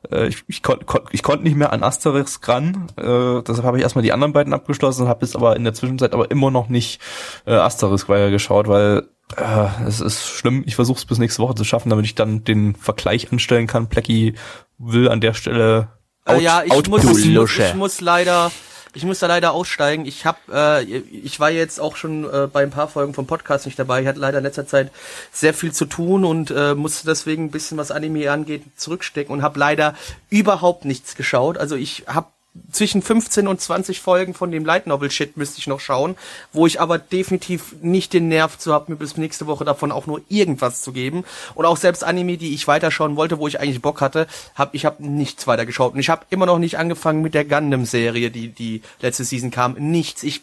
äh, 0.09 0.28
ich, 0.28 0.43
ich, 0.47 0.63
kon, 0.63 0.86
kon, 0.86 1.01
ich 1.11 1.22
konnte 1.22 1.43
nicht 1.43 1.57
mehr 1.57 1.74
an 1.74 1.84
Asterix 1.84 2.39
ran. 2.47 2.88
Äh, 2.95 3.41
deshalb 3.43 3.63
habe 3.63 3.78
ich 3.78 3.84
erstmal 3.84 4.03
die 4.03 4.13
anderen 4.13 4.32
beiden 4.32 4.53
abgeschlossen 4.53 5.03
und 5.03 5.09
habe 5.09 5.26
jetzt 5.26 5.36
aber 5.36 5.55
in 5.57 5.65
der 5.65 5.74
Zwischenzeit 5.74 6.13
aber 6.13 6.32
immer 6.32 6.49
noch 6.49 6.70
nicht 6.70 7.01
äh, 7.45 7.53
Asterix 7.53 8.07
weiter 8.07 8.32
geschaut, 8.32 8.70
weil 8.70 9.09
äh, 9.36 9.86
es 9.86 9.99
ist 9.99 10.26
schlimm. 10.26 10.63
Ich 10.65 10.76
versuche 10.76 10.97
es 10.97 11.05
bis 11.05 11.18
nächste 11.18 11.41
Woche 11.41 11.55
zu 11.55 11.65
schaffen, 11.65 11.89
damit 11.89 12.05
ich 12.05 12.15
dann 12.15 12.45
den 12.45 12.76
Vergleich 12.76 13.32
anstellen 13.32 13.68
kann. 13.68 13.89
Plecky 13.89 14.36
will 14.78 15.09
an 15.09 15.20
der 15.20 15.34
Stelle 15.34 15.89
Äh, 16.26 16.41
ja, 16.41 16.63
ich 16.63 16.72
muss, 16.88 17.03
ich, 17.03 17.34
muss, 17.34 17.57
ich 17.57 17.76
muss 17.76 17.99
leider, 18.01 18.51
ich 18.98 19.06
muss 19.06 19.20
da 19.20 19.28
leider 19.28 19.52
aussteigen. 19.52 20.06
Ich 20.08 20.26
hab, 20.26 20.39
äh, 20.52 20.82
ich 20.82 21.39
war 21.39 21.52
jetzt 21.52 21.80
auch 21.80 21.95
schon 21.95 22.24
äh, 22.24 22.48
bei 22.52 22.64
ein 22.64 22.72
paar 22.72 22.88
Folgen 22.88 23.14
vom 23.14 23.28
Podcast 23.28 23.68
nicht 23.68 23.78
dabei. 23.78 24.02
Ich 24.02 24.08
hatte 24.08 24.20
leider 24.20 24.39
in 24.39 24.43
letzter 24.43 24.66
Zeit 24.66 24.91
sehr 25.32 25.54
viel 25.54 25.72
zu 25.72 25.86
tun 25.86 26.26
und 26.26 26.50
äh, 26.50 26.74
musste 26.74 27.06
deswegen 27.06 27.45
ein 27.45 27.52
bisschen, 27.52 27.78
was 27.78 27.91
Anime 27.91 28.32
angeht, 28.32 28.64
zurückstecken 28.76 29.32
und 29.32 29.43
habe 29.43 29.60
leider 29.60 29.93
überhaupt 30.32 30.84
nichts 30.84 31.16
geschaut. 31.16 31.60
Also 31.60 31.76
ich 31.76 32.06
habe 32.08 32.28
zwischen 32.72 33.01
15 33.01 33.47
und 33.47 33.62
20 33.62 34.01
Folgen 34.01 34.34
von 34.34 34.51
dem 34.51 34.66
Light 34.66 34.88
Novel 34.88 35.12
Shit 35.12 35.38
müsste 35.38 35.60
ich 35.60 35.68
noch 35.68 35.80
schauen, 35.80 36.16
wo 36.53 36.68
ich 36.68 36.82
aber 36.82 36.97
definitiv 36.97 37.76
nicht 37.82 38.14
den 38.14 38.28
Nerv 38.28 38.58
zu 38.58 38.74
habe, 38.74 38.91
mir 38.91 38.97
bis 38.97 39.18
nächste 39.18 39.47
Woche 39.47 39.66
davon 39.66 39.91
auch 39.91 40.08
nur 40.08 40.22
irgendwas 40.30 40.82
zu 40.82 40.91
geben. 40.91 41.24
Und 41.55 41.66
auch 41.66 41.78
selbst 41.78 42.03
Anime, 42.03 42.38
die 42.38 42.53
ich 42.53 42.68
weiterschauen 42.68 43.16
wollte, 43.16 43.39
wo 43.39 43.47
ich 43.47 43.60
eigentlich 43.60 43.82
Bock 43.82 44.01
hatte, 44.01 44.28
habe 44.55 44.76
ich 44.76 44.86
habe 44.86 45.03
nichts 45.05 45.47
weiter 45.47 45.66
geschaut. 45.66 45.93
Und 45.93 45.99
ich 45.99 46.10
habe 46.10 46.26
immer 46.30 46.45
noch 46.45 46.60
nicht 46.60 46.78
angefangen 46.78 47.22
mit 47.22 47.34
der 47.34 47.45
Gundam-Serie, 47.45 48.32
die 48.32 48.49
die 48.49 48.82
letzte 49.01 49.24
Season 49.24 49.51
kam. 49.51 49.74
Nichts. 49.74 50.24
Ich 50.24 50.41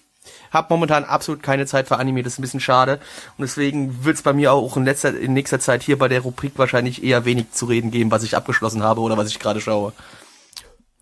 habe 0.51 0.67
momentan 0.71 1.05
absolut 1.05 1.43
keine 1.43 1.67
Zeit 1.67 1.89
für 1.89 1.99
Anime, 1.99 2.23
das 2.23 2.35
ist 2.35 2.39
ein 2.39 2.43
bisschen 2.43 2.61
schade. 2.61 3.01
Und 3.37 3.43
deswegen 3.43 4.05
wird 4.05 4.17
es 4.17 4.23
bei 4.23 4.33
mir 4.33 4.53
auch 4.53 4.77
in, 4.77 4.85
letzter, 4.85 5.19
in 5.19 5.35
nächster 5.35 5.61
Zeit 5.61 5.83
hier 5.83 5.99
bei 5.99 6.09
der 6.09 6.21
Rubrik 6.21 6.53
wahrscheinlich 6.57 7.03
eher 7.03 7.25
wenig 7.25 7.53
zu 7.53 7.67
reden 7.67 7.91
geben, 7.91 8.11
was 8.11 8.23
ich 8.23 8.37
abgeschlossen 8.37 8.83
habe 8.83 9.01
oder 9.01 9.17
was 9.17 9.29
ich 9.29 9.39
gerade 9.39 9.61
schaue. 9.61 9.93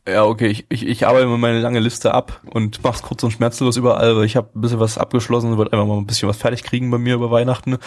Ja, 0.07 0.25
okay, 0.25 0.49
ich, 0.49 0.67
ich, 0.69 0.85
ich 0.85 1.07
arbeite 1.07 1.27
mal 1.27 1.39
meine 1.39 1.61
lange 1.61 1.79
Liste 1.79 2.13
ab 2.13 2.41
und 2.51 2.83
mach's 2.83 3.03
kurz 3.03 3.23
und 3.23 3.31
schmerzlos 3.31 3.77
überall, 3.77 4.17
weil 4.17 4.25
ich 4.25 4.35
habe 4.35 4.51
ein 4.53 4.61
bisschen 4.61 4.81
was 4.81 4.99
abgeschlossen, 4.99 5.57
wird 5.59 5.73
einfach 5.73 5.87
mal 5.87 5.97
ein 5.97 6.07
bisschen 6.07 6.29
was 6.29 6.39
fertig 6.39 6.65
kriegen 6.65 6.91
bei 6.91 6.99
mir 6.99 7.15
über 7.15 7.31
Weihnachten. 7.31 7.79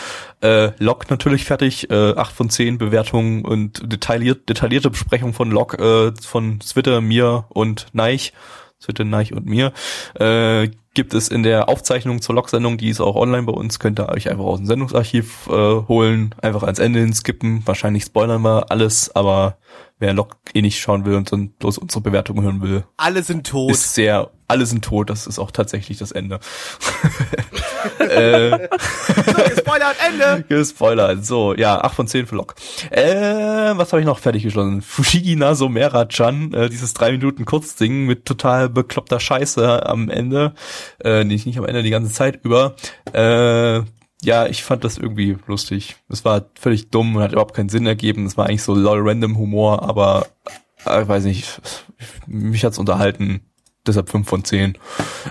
Äh, 0.41 0.71
Log 0.81 1.09
natürlich 1.09 1.43
fertig, 1.43 1.89
äh, 1.89 2.13
8 2.15 2.33
von 2.33 2.49
10 2.49 2.77
Bewertungen 2.77 3.43
und 3.43 3.91
detailliert, 3.91 4.47
detaillierte 4.47 4.89
Besprechung 4.91 5.33
von 5.33 5.51
Log 5.51 5.77
äh, 5.77 6.13
von 6.21 6.61
Zwitter, 6.61 7.01
mir 7.01 7.45
und 7.49 7.87
Neich. 7.91 8.31
Zwitter, 8.79 9.03
Neich 9.03 9.33
und 9.33 9.45
mir. 9.45 9.73
Äh, 10.13 10.69
gibt 10.93 11.13
es 11.13 11.27
in 11.27 11.43
der 11.43 11.67
Aufzeichnung 11.67 12.21
zur 12.21 12.35
Log-Sendung, 12.35 12.77
die 12.77 12.89
ist 12.89 13.01
auch 13.01 13.15
online 13.15 13.43
bei 13.43 13.51
uns, 13.51 13.79
könnt 13.79 13.99
ihr 13.99 14.09
euch 14.09 14.29
einfach 14.29 14.45
aus 14.45 14.59
dem 14.59 14.65
Sendungsarchiv 14.65 15.47
äh, 15.47 15.51
holen, 15.51 16.33
einfach 16.41 16.63
ans 16.63 16.79
Ende 16.79 16.99
hin 16.99 17.13
skippen. 17.13 17.61
Wahrscheinlich 17.65 18.03
spoilern 18.05 18.41
wir 18.41 18.71
alles, 18.71 19.13
aber 19.13 19.57
wer 19.99 20.13
Log 20.13 20.37
eh 20.53 20.61
nicht 20.61 20.79
schauen 20.79 21.05
will 21.05 21.15
und 21.15 21.31
dann 21.31 21.49
bloß 21.49 21.77
unsere 21.77 22.01
Bewertung 22.01 22.41
hören 22.41 22.61
will, 22.61 22.83
Alle 22.97 23.23
sind 23.23 23.47
tot. 23.47 23.71
ist 23.71 23.93
sehr, 23.93 24.29
alle 24.47 24.65
sind 24.65 24.83
tot, 24.83 25.09
das 25.09 25.25
ist 25.25 25.39
auch 25.39 25.51
tatsächlich 25.51 25.97
das 25.97 26.11
Ende. 26.11 26.39
äh, 27.99 28.67
Spoiler, 29.57 29.93
Ende! 30.07 30.43
gespoilert. 30.49 31.25
So, 31.25 31.55
ja, 31.55 31.79
8 31.81 31.95
von 31.95 32.07
10 32.07 32.27
für 32.27 32.35
Log. 32.35 32.55
Äh, 32.91 33.05
was 33.77 33.91
habe 33.93 34.01
ich 34.01 34.05
noch 34.05 34.19
fertig 34.19 34.43
geschlossen? 34.43 34.81
Fushigi 34.81 35.35
Naso 35.35 35.69
Mera-chan, 35.69 36.53
äh, 36.53 36.69
dieses 36.69 36.93
3 36.93 37.13
Minuten 37.13 37.45
Kurzding 37.45 38.05
mit 38.05 38.25
total 38.25 38.69
bekloppter 38.69 39.19
Scheiße 39.19 39.85
am 39.85 40.09
Ende. 40.09 40.53
Äh, 41.03 41.23
nicht, 41.23 41.45
nicht 41.45 41.57
am 41.57 41.65
Ende, 41.65 41.83
die 41.83 41.89
ganze 41.89 42.11
Zeit 42.11 42.39
über. 42.43 42.75
Äh, 43.13 43.81
ja, 44.25 44.47
ich 44.47 44.63
fand 44.63 44.83
das 44.83 44.97
irgendwie 44.97 45.37
lustig. 45.47 45.95
Es 46.09 46.25
war 46.25 46.45
völlig 46.59 46.89
dumm 46.89 47.15
und 47.15 47.21
hat 47.21 47.31
überhaupt 47.31 47.55
keinen 47.55 47.69
Sinn 47.69 47.85
ergeben. 47.85 48.25
Es 48.25 48.37
war 48.37 48.47
eigentlich 48.47 48.63
so 48.63 48.73
lol 48.73 49.07
random 49.07 49.37
Humor, 49.37 49.83
aber 49.83 50.27
äh, 50.85 51.07
weiß 51.07 51.25
nicht, 51.25 51.61
mich 52.27 52.65
hat's 52.65 52.79
unterhalten. 52.79 53.41
Deshalb 53.87 54.09
5 54.09 54.27
von 54.27 54.43
10. 54.43 54.77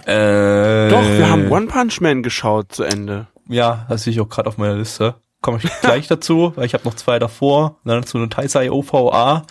Äh, 0.06 0.88
Doch, 0.88 1.02
wir 1.02 1.28
haben 1.28 1.50
One 1.50 1.66
Punch 1.66 2.00
Man 2.00 2.22
geschaut 2.22 2.72
zu 2.72 2.84
Ende. 2.84 3.26
Ja, 3.48 3.84
das 3.88 4.04
sehe 4.04 4.12
ich 4.12 4.20
auch 4.20 4.28
gerade 4.28 4.48
auf 4.48 4.58
meiner 4.58 4.76
Liste. 4.76 5.16
Komme 5.40 5.58
ich 5.62 5.68
gleich 5.80 6.06
dazu, 6.08 6.52
weil 6.54 6.66
ich 6.66 6.74
habe 6.74 6.84
noch 6.84 6.94
zwei 6.94 7.18
davor. 7.18 7.80
Dann 7.84 8.00
dazu 8.02 8.16
eine 8.16 8.28
Taisai 8.28 8.70
OVA. 8.70 9.44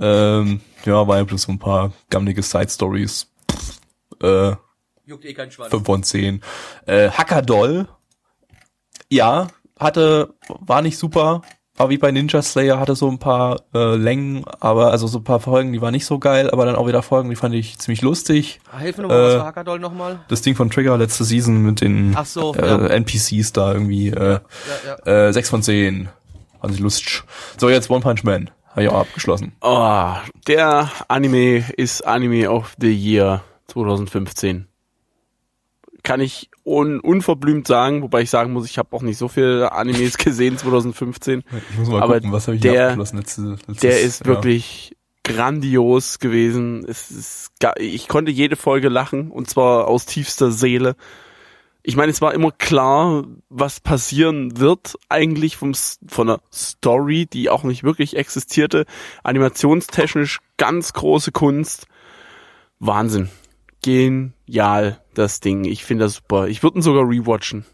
Ähm, 0.00 0.60
ja, 0.84 1.06
war 1.06 1.18
ja 1.18 1.22
bloß 1.22 1.42
so 1.42 1.52
ein 1.52 1.60
paar 1.60 1.92
gammelige 2.10 2.42
Side-Stories. 2.42 3.30
Äh, 4.20 4.52
Juckt 5.06 5.24
eh 5.24 5.34
keinen 5.34 5.52
Schwanz. 5.52 5.70
5 5.70 5.86
von 5.86 6.02
10. 6.02 6.42
Äh, 6.86 7.10
Hackerdoll. 7.10 7.86
Ja, 9.14 9.46
hatte, 9.78 10.34
war 10.48 10.82
nicht 10.82 10.98
super. 10.98 11.42
War 11.76 11.88
wie 11.88 11.98
bei 11.98 12.10
Ninja 12.12 12.40
Slayer, 12.42 12.78
hatte 12.78 12.94
so 12.94 13.08
ein 13.08 13.18
paar 13.18 13.60
äh, 13.74 13.96
Längen, 13.96 14.44
aber 14.60 14.92
also 14.92 15.06
so 15.08 15.18
ein 15.18 15.24
paar 15.24 15.40
Folgen, 15.40 15.72
die 15.72 15.80
waren 15.80 15.90
nicht 15.92 16.06
so 16.06 16.18
geil, 16.20 16.48
aber 16.50 16.66
dann 16.66 16.76
auch 16.76 16.86
wieder 16.86 17.02
Folgen, 17.02 17.30
die 17.30 17.36
fand 17.36 17.52
ich 17.54 17.78
ziemlich 17.78 18.00
lustig. 18.02 18.60
Hilf 18.78 18.96
mir 18.96 19.02
nochmal, 19.04 19.22
was 19.24 19.34
Äh, 19.34 19.38
war 19.38 19.46
Hackerdoll 19.46 19.78
nochmal? 19.80 20.20
Das 20.28 20.42
Ding 20.42 20.54
von 20.54 20.70
Trigger 20.70 20.96
letzte 20.98 21.24
Season 21.24 21.62
mit 21.62 21.80
den 21.80 22.14
Ach 22.16 22.26
so, 22.26 22.54
äh, 22.54 22.64
ja. 22.66 22.86
NPCs 22.86 23.52
da 23.52 23.72
irgendwie. 23.72 24.08
Äh, 24.08 24.38
Ja, 24.84 24.96
ja. 25.06 25.28
äh, 25.28 25.32
6 25.32 25.50
von 25.50 25.62
10. 25.64 26.08
Fand 26.60 26.74
ich 26.74 26.80
lustig. 26.80 27.22
So, 27.58 27.68
jetzt 27.68 27.90
One 27.90 28.00
Punch 28.00 28.22
Man. 28.24 28.50
Habe 28.70 28.82
ich 28.84 28.88
auch 28.88 29.00
abgeschlossen. 29.00 29.52
Oh, 29.60 30.12
der 30.48 30.90
Anime 31.08 31.64
ist 31.76 32.06
Anime 32.06 32.50
of 32.50 32.74
the 32.80 32.92
Year 32.92 33.42
2015. 33.68 34.66
Kann 36.04 36.20
ich 36.20 36.50
un 36.64 37.00
unverblümt 37.00 37.66
sagen, 37.66 38.02
wobei 38.02 38.22
ich 38.22 38.30
sagen 38.30 38.52
muss, 38.52 38.66
ich 38.66 38.78
habe 38.78 38.94
auch 38.94 39.02
nicht 39.02 39.18
so 39.18 39.26
viele 39.26 39.72
Animes 39.72 40.16
gesehen 40.18 40.56
2015. 40.56 41.42
Ich 41.72 41.78
muss 41.78 41.88
mal 41.88 42.00
Aber 42.02 42.14
gucken, 42.14 42.30
was 42.30 42.46
habe 42.46 42.54
ich 42.56 42.62
der- 42.62 42.84
abgeschlossen 42.90 43.16
letzte, 43.16 43.40
letztes, 43.42 43.76
Der 43.78 44.00
ist 44.00 44.20
ja. 44.20 44.26
wirklich 44.26 44.96
grandios 45.24 46.18
gewesen. 46.20 46.84
Es 46.86 47.10
ist, 47.10 47.50
ich 47.78 48.06
konnte 48.08 48.30
jede 48.30 48.54
Folge 48.56 48.88
lachen 48.90 49.30
und 49.30 49.48
zwar 49.50 49.88
aus 49.88 50.06
tiefster 50.06 50.50
Seele. 50.52 50.94
Ich 51.86 51.96
meine, 51.96 52.12
es 52.12 52.22
war 52.22 52.32
immer 52.32 52.50
klar, 52.50 53.24
was 53.50 53.80
passieren 53.80 54.58
wird 54.58 54.96
eigentlich 55.10 55.56
vom, 55.56 55.72
von 56.06 56.26
der 56.28 56.40
Story, 56.52 57.26
die 57.26 57.50
auch 57.50 57.62
nicht 57.62 57.82
wirklich 57.84 58.16
existierte. 58.16 58.84
Animationstechnisch 59.22 60.40
ganz 60.56 60.92
große 60.94 61.32
Kunst. 61.32 61.86
Wahnsinn. 62.78 63.28
Genial, 63.84 64.98
das 65.12 65.40
Ding. 65.40 65.64
Ich 65.64 65.84
finde 65.84 66.04
das 66.04 66.14
super. 66.14 66.48
Ich 66.48 66.62
würde 66.62 66.78
ihn 66.78 66.82
sogar 66.82 67.06
rewatchen. 67.06 67.66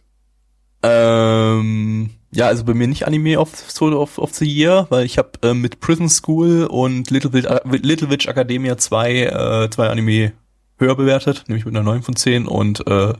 Ähm, 0.83 2.11
ja, 2.33 2.49
also 2.49 2.65
bei 2.65 2.75
mir 2.75 2.89
nicht 2.89 3.07
Anime 3.07 3.39
of, 3.39 3.53
of, 3.81 4.19
of 4.19 4.35
the 4.35 4.45
Year, 4.45 4.89
weil 4.91 5.07
ich 5.07 5.19
habe 5.19 5.31
äh, 5.43 5.55
mit 5.55 5.79
Prison 5.79 6.09
School 6.09 6.65
und 6.65 7.11
Little, 7.11 7.33
Witch, 7.33 7.47
Little 7.85 8.11
Witch 8.11 8.27
Academia 8.27 8.77
zwei, 8.77 9.23
äh, 9.23 9.71
zwei 9.71 9.89
Anime 9.89 10.33
höher 10.79 10.97
bewertet, 10.97 11.45
nämlich 11.47 11.65
mit 11.65 11.77
einer 11.77 11.85
9 11.85 12.03
von 12.03 12.17
10 12.17 12.49
und 12.49 12.85
äh, 12.89 13.13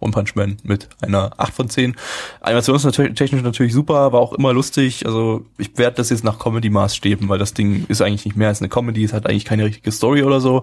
One 0.00 0.12
Punch 0.12 0.34
Man 0.36 0.56
mit 0.62 0.88
einer 1.02 1.32
8 1.38 1.52
von 1.52 1.68
10. 1.68 1.96
Animation 2.40 2.76
ist 2.76 3.16
technisch 3.16 3.42
natürlich 3.42 3.72
super, 3.72 4.12
war 4.12 4.20
auch 4.20 4.32
immer 4.32 4.52
lustig. 4.52 5.04
Also 5.04 5.44
ich 5.58 5.76
werde 5.76 5.96
das 5.96 6.10
jetzt 6.10 6.24
nach 6.24 6.38
Comedy-Maßstäben, 6.38 7.28
weil 7.28 7.38
das 7.38 7.52
Ding 7.52 7.84
ist 7.88 8.00
eigentlich 8.00 8.24
nicht 8.24 8.36
mehr 8.36 8.48
als 8.48 8.62
eine 8.62 8.68
Comedy, 8.68 9.04
es 9.04 9.12
hat 9.12 9.26
eigentlich 9.26 9.44
keine 9.44 9.64
richtige 9.64 9.92
Story 9.92 10.22
oder 10.22 10.40
so. 10.40 10.62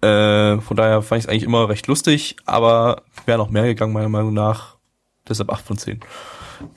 Äh, 0.00 0.60
von 0.60 0.76
daher 0.76 1.02
fand 1.02 1.20
ich 1.20 1.24
es 1.24 1.28
eigentlich 1.30 1.44
immer 1.44 1.68
recht 1.68 1.86
lustig, 1.86 2.36
aber 2.44 3.02
wäre 3.24 3.38
noch 3.38 3.50
mehr 3.50 3.64
gegangen, 3.64 3.92
meiner 3.92 4.08
Meinung 4.08 4.34
nach. 4.34 4.76
Deshalb 5.28 5.50
8 5.50 5.64
von 5.64 5.78
10. 5.78 6.00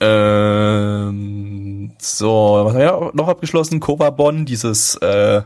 Ähm, 0.00 1.92
so, 1.98 2.62
was 2.64 2.74
haben 2.74 2.80
wir 2.80 3.10
noch 3.14 3.28
abgeschlossen? 3.28 3.80
Bon, 3.80 4.44
dieses, 4.44 4.96
äh, 4.96 5.42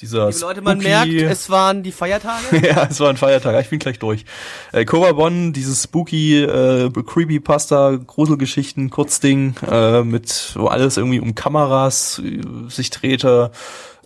dieser 0.00 0.28
Liebe 0.28 0.40
Leute, 0.40 0.62
man 0.62 0.78
merkt, 0.78 1.12
es 1.12 1.50
waren 1.50 1.82
die 1.82 1.92
Feiertage. 1.92 2.56
ja, 2.66 2.88
es 2.90 2.98
war 3.00 3.10
ein 3.10 3.16
Feiertag, 3.16 3.60
ich 3.62 3.70
bin 3.70 3.78
gleich 3.78 3.98
durch. 3.98 4.24
Äh, 4.72 4.84
Bon, 4.84 5.52
dieses 5.52 5.84
spooky, 5.84 6.42
äh, 6.42 6.90
Creepypasta, 6.90 7.98
Gruselgeschichten, 8.06 8.90
Kurzding, 8.90 9.54
äh, 9.70 10.02
mit, 10.02 10.52
wo 10.56 10.66
alles 10.66 10.96
irgendwie 10.96 11.20
um 11.20 11.34
Kameras 11.34 12.20
äh, 12.24 12.40
sich 12.68 12.90
drehte, 12.90 13.50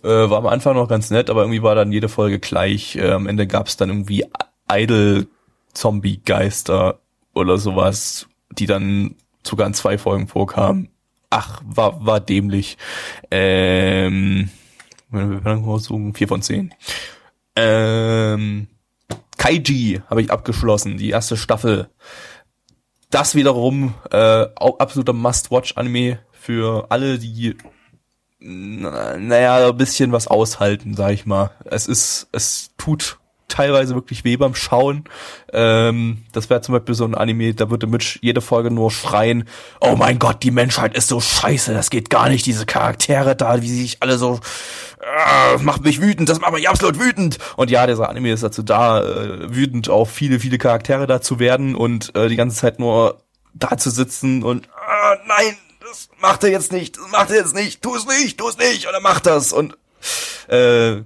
äh, 0.03 0.07
war 0.07 0.39
am 0.39 0.47
Anfang 0.47 0.75
noch 0.75 0.87
ganz 0.87 1.09
nett, 1.09 1.29
aber 1.29 1.41
irgendwie 1.41 1.63
war 1.63 1.75
dann 1.75 1.91
jede 1.91 2.09
Folge 2.09 2.39
gleich. 2.39 2.95
Äh, 2.95 3.11
am 3.11 3.27
Ende 3.27 3.47
gab's 3.47 3.77
dann 3.77 3.89
irgendwie 3.89 4.25
Idol-Zombie-Geister 4.71 6.99
oder 7.33 7.57
sowas, 7.57 8.27
die 8.51 8.65
dann 8.65 9.15
sogar 9.43 9.67
in 9.67 9.73
zwei 9.73 9.97
Folgen 9.97 10.27
vorkamen. 10.27 10.89
Ach, 11.29 11.61
war, 11.65 12.05
war 12.05 12.19
dämlich. 12.19 12.77
Ähm, 13.31 14.49
Bewertung 15.09 16.13
vier 16.13 16.27
von 16.27 16.41
zehn. 16.41 16.73
Ähm, 17.55 18.67
Kaiji 19.37 20.01
habe 20.09 20.21
ich 20.21 20.31
abgeschlossen, 20.31 20.97
die 20.97 21.09
erste 21.09 21.37
Staffel. 21.37 21.89
Das 23.09 23.35
wiederum 23.35 23.93
äh, 24.11 24.45
absoluter 24.55 25.13
Must-Watch-Anime 25.13 26.19
für 26.31 26.87
alle, 26.89 27.19
die 27.19 27.55
na, 28.39 29.17
naja, 29.17 29.69
ein 29.69 29.77
bisschen 29.77 30.11
was 30.11 30.27
aushalten, 30.27 30.95
sag 30.95 31.11
ich 31.11 31.25
mal. 31.25 31.51
Es 31.65 31.87
ist, 31.87 32.27
es 32.31 32.71
tut 32.77 33.17
teilweise 33.47 33.95
wirklich 33.95 34.23
weh 34.23 34.37
beim 34.37 34.55
Schauen. 34.55 35.05
Ähm, 35.53 36.23
das 36.33 36.49
wäre 36.49 36.61
zum 36.61 36.73
Beispiel 36.73 36.95
so 36.95 37.05
ein 37.05 37.15
Anime, 37.15 37.53
da 37.53 37.69
würde 37.69 37.87
Mitch 37.87 38.19
jede 38.21 38.41
Folge 38.41 38.71
nur 38.71 38.91
schreien, 38.91 39.47
oh 39.79 39.95
mein 39.95 40.19
Gott, 40.19 40.43
die 40.43 40.51
Menschheit 40.51 40.95
ist 40.95 41.07
so 41.07 41.19
scheiße, 41.19 41.73
das 41.73 41.89
geht 41.89 42.09
gar 42.09 42.29
nicht, 42.29 42.45
diese 42.45 42.65
Charaktere 42.65 43.35
da, 43.35 43.61
wie 43.61 43.69
sie 43.69 43.81
sich 43.81 43.97
alle 44.01 44.17
so, 44.17 44.39
äh, 45.01 45.57
macht 45.61 45.83
mich 45.83 46.01
wütend, 46.01 46.29
das 46.29 46.41
macht 46.41 46.53
mich 46.53 46.69
absolut 46.69 46.99
wütend. 46.99 47.37
Und 47.55 47.71
ja, 47.71 47.87
dieser 47.87 48.09
Anime 48.09 48.31
ist 48.31 48.43
dazu 48.43 48.63
da, 48.63 49.01
äh, 49.01 49.55
wütend 49.55 49.89
auf 49.89 50.11
viele, 50.11 50.39
viele 50.39 50.57
Charaktere 50.57 51.07
da 51.07 51.21
zu 51.21 51.39
werden 51.39 51.75
und 51.75 52.15
äh, 52.15 52.27
die 52.27 52.35
ganze 52.35 52.57
Zeit 52.57 52.79
nur 52.79 53.21
da 53.53 53.77
zu 53.77 53.89
sitzen 53.89 54.43
und, 54.43 54.67
ah, 54.75 55.15
nein, 55.25 55.57
das 55.79 56.09
macht 56.19 56.43
er 56.43 56.51
jetzt 56.51 56.71
nicht, 56.71 56.97
das 56.97 57.09
macht 57.11 57.29
er 57.29 57.37
jetzt 57.37 57.55
nicht, 57.55 57.81
tu 57.81 57.95
es 57.95 58.05
nicht, 58.05 58.37
tu 58.37 58.49
es 58.49 58.57
nicht, 58.57 58.87
und 58.87 58.93
er 58.93 59.01
macht 59.01 59.25
das 59.25 59.53
und 59.53 59.77
äh, 60.49 61.01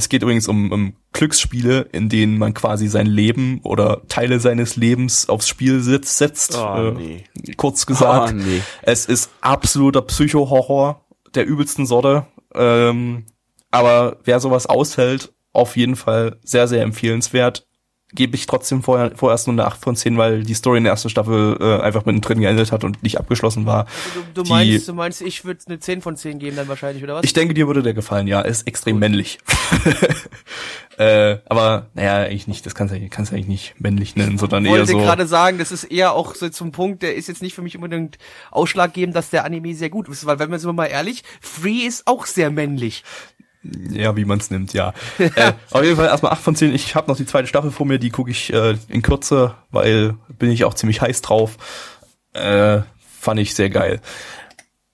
es 0.00 0.08
geht 0.08 0.22
übrigens 0.22 0.48
um, 0.48 0.72
um 0.72 0.94
Glücksspiele, 1.12 1.82
in 1.92 2.08
denen 2.08 2.38
man 2.38 2.54
quasi 2.54 2.88
sein 2.88 3.06
Leben 3.06 3.60
oder 3.62 4.00
Teile 4.08 4.40
seines 4.40 4.76
Lebens 4.76 5.28
aufs 5.28 5.46
Spiel 5.46 5.80
sitzt, 5.80 6.16
setzt. 6.16 6.56
Oh, 6.56 6.74
äh, 6.74 6.92
nee. 6.92 7.24
Kurz 7.58 7.84
gesagt. 7.84 8.32
Oh, 8.32 8.34
nee. 8.34 8.62
Es 8.80 9.04
ist 9.04 9.30
absoluter 9.42 10.00
Psycho-Horror 10.00 11.04
der 11.34 11.46
übelsten 11.46 11.84
Sorte. 11.84 12.26
Ähm, 12.54 13.26
aber 13.70 14.16
wer 14.24 14.40
sowas 14.40 14.66
aushält, 14.66 15.34
auf 15.52 15.76
jeden 15.76 15.96
Fall 15.96 16.38
sehr, 16.42 16.66
sehr 16.66 16.82
empfehlenswert. 16.82 17.66
Gebe 18.12 18.34
ich 18.34 18.46
trotzdem 18.46 18.82
vorher, 18.82 19.12
vorerst 19.14 19.46
nur 19.46 19.54
eine 19.54 19.66
8 19.66 19.80
von 19.80 19.94
10, 19.94 20.18
weil 20.18 20.42
die 20.42 20.54
Story 20.54 20.78
in 20.78 20.84
der 20.84 20.92
ersten 20.92 21.10
Staffel 21.10 21.56
äh, 21.60 21.80
einfach 21.80 22.04
mittendrin 22.04 22.40
geendet 22.40 22.72
hat 22.72 22.82
und 22.82 23.02
nicht 23.04 23.18
abgeschlossen 23.18 23.66
war. 23.66 23.86
Du, 24.14 24.20
du, 24.34 24.42
Die- 24.42 24.50
meinst, 24.50 24.88
du 24.88 24.94
meinst, 24.94 25.22
ich 25.22 25.44
würde 25.44 25.60
eine 25.66 25.78
10 25.78 26.02
von 26.02 26.16
10 26.16 26.40
geben 26.40 26.56
dann 26.56 26.66
wahrscheinlich, 26.66 27.04
oder 27.04 27.14
was? 27.14 27.24
Ich 27.24 27.32
denke, 27.34 27.54
dir 27.54 27.68
würde 27.68 27.82
der 27.82 27.94
gefallen, 27.94 28.26
ja. 28.26 28.40
Er 28.40 28.50
ist 28.50 28.66
extrem 28.66 28.98
männlich. 28.98 29.38
äh, 30.98 31.38
aber, 31.48 31.86
naja, 31.94 32.16
eigentlich 32.16 32.48
nicht. 32.48 32.66
Das 32.66 32.74
kannst 32.74 32.92
du 32.92 32.96
eigentlich, 32.96 33.10
kannst 33.10 33.32
eigentlich 33.32 33.46
nicht 33.46 33.74
männlich 33.78 34.16
nennen, 34.16 34.38
sondern 34.38 34.64
eher 34.64 34.72
wollte 34.72 34.92
so. 34.92 34.98
gerade 34.98 35.26
sagen, 35.26 35.58
das 35.58 35.70
ist 35.70 35.84
eher 35.84 36.12
auch 36.12 36.34
so 36.34 36.48
zum 36.48 36.72
Punkt, 36.72 37.02
der 37.02 37.14
ist 37.14 37.28
jetzt 37.28 37.42
nicht 37.42 37.54
für 37.54 37.62
mich 37.62 37.76
unbedingt 37.76 38.18
ausschlaggebend, 38.50 39.14
dass 39.14 39.30
der 39.30 39.44
Anime 39.44 39.74
sehr 39.74 39.90
gut 39.90 40.08
ist, 40.08 40.26
weil 40.26 40.38
wenn 40.38 40.50
wir 40.50 40.58
sind 40.58 40.68
wir 40.68 40.74
mal 40.74 40.86
ehrlich, 40.86 41.22
Free 41.40 41.86
ist 41.86 42.06
auch 42.06 42.26
sehr 42.26 42.50
männlich. 42.50 43.04
Ja, 43.62 44.16
wie 44.16 44.24
man 44.24 44.38
es 44.38 44.50
nimmt, 44.50 44.72
ja. 44.72 44.94
äh, 45.18 45.52
auf 45.70 45.82
jeden 45.84 45.96
Fall 45.96 46.06
erstmal 46.06 46.32
8 46.32 46.42
von 46.42 46.56
10. 46.56 46.74
Ich 46.74 46.94
habe 46.94 47.10
noch 47.10 47.16
die 47.16 47.26
zweite 47.26 47.46
Staffel 47.46 47.70
vor 47.70 47.86
mir, 47.86 47.98
die 47.98 48.10
gucke 48.10 48.30
ich 48.30 48.52
äh, 48.52 48.76
in 48.88 49.02
Kürze, 49.02 49.54
weil 49.70 50.14
bin 50.38 50.50
ich 50.50 50.64
auch 50.64 50.74
ziemlich 50.74 51.02
heiß 51.02 51.20
drauf. 51.20 51.58
Äh, 52.32 52.80
fand 53.20 53.40
ich 53.40 53.54
sehr 53.54 53.68
geil. 53.68 54.00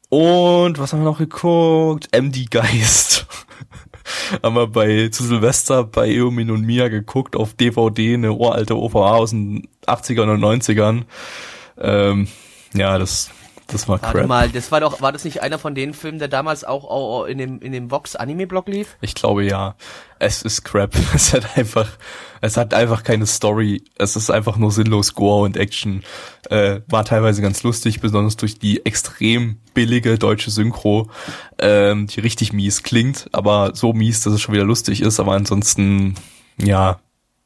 Und 0.08 0.78
was 0.78 0.92
haben 0.92 1.00
wir 1.00 1.04
noch 1.04 1.18
geguckt? 1.18 2.08
MD 2.16 2.50
Geist. 2.50 3.26
haben 4.42 4.56
wir 4.56 4.66
bei 4.66 5.08
zu 5.08 5.24
Silvester 5.24 5.84
bei 5.84 6.08
Eomin 6.08 6.50
und 6.50 6.62
Mia 6.62 6.88
geguckt 6.88 7.36
auf 7.36 7.54
DVD, 7.54 8.14
eine 8.14 8.32
uralte 8.32 8.76
OVA 8.76 9.14
aus 9.16 9.30
den 9.30 9.68
80ern 9.86 10.32
und 10.32 10.40
90ern. 10.40 11.02
Ähm, 11.78 12.28
ja, 12.74 12.98
das 12.98 13.30
das 13.68 13.88
war 13.88 14.00
Warte 14.00 14.18
crap. 14.18 14.28
mal, 14.28 14.48
das 14.48 14.70
war 14.70 14.80
doch, 14.80 15.00
war 15.00 15.12
das 15.12 15.24
nicht 15.24 15.42
einer 15.42 15.58
von 15.58 15.74
den 15.74 15.92
Filmen, 15.92 16.18
der 16.18 16.28
damals 16.28 16.62
auch, 16.62 17.26
in 17.26 17.38
dem, 17.38 17.60
in 17.60 17.72
dem 17.72 17.90
Vox 17.90 18.14
Anime 18.14 18.46
Blog 18.46 18.68
lief? 18.68 18.96
Ich 19.00 19.14
glaube 19.14 19.44
ja. 19.44 19.74
Es 20.18 20.42
ist 20.42 20.62
crap. 20.64 20.94
Es 21.14 21.32
hat 21.32 21.56
einfach, 21.56 21.88
es 22.40 22.56
hat 22.56 22.74
einfach 22.74 23.02
keine 23.02 23.26
Story. 23.26 23.82
Es 23.96 24.14
ist 24.14 24.30
einfach 24.30 24.56
nur 24.56 24.70
sinnlos 24.70 25.14
Gore 25.14 25.44
und 25.44 25.56
Action. 25.56 26.04
Äh, 26.48 26.80
war 26.86 27.04
teilweise 27.04 27.42
ganz 27.42 27.62
lustig, 27.64 28.00
besonders 28.00 28.36
durch 28.36 28.58
die 28.58 28.86
extrem 28.86 29.58
billige 29.74 30.18
deutsche 30.18 30.50
Synchro, 30.50 31.10
ähm, 31.58 32.06
die 32.06 32.20
richtig 32.20 32.52
mies 32.52 32.82
klingt, 32.82 33.28
aber 33.32 33.74
so 33.74 33.92
mies, 33.92 34.22
dass 34.22 34.32
es 34.32 34.40
schon 34.40 34.54
wieder 34.54 34.64
lustig 34.64 35.02
ist. 35.02 35.18
Aber 35.18 35.32
ansonsten, 35.32 36.14
ja, 36.56 37.00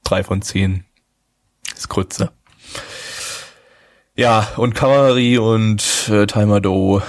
drei 0.05 0.23
von 0.23 0.43
zehn. 0.43 0.85
Ist 1.75 1.89
Grütze. 1.89 2.31
Ja, 4.21 4.53
und 4.59 4.75
Kavallerie 4.75 5.39
und 5.39 6.11
äh, 6.13 6.27
Timer 6.27 6.61
Do 6.61 7.01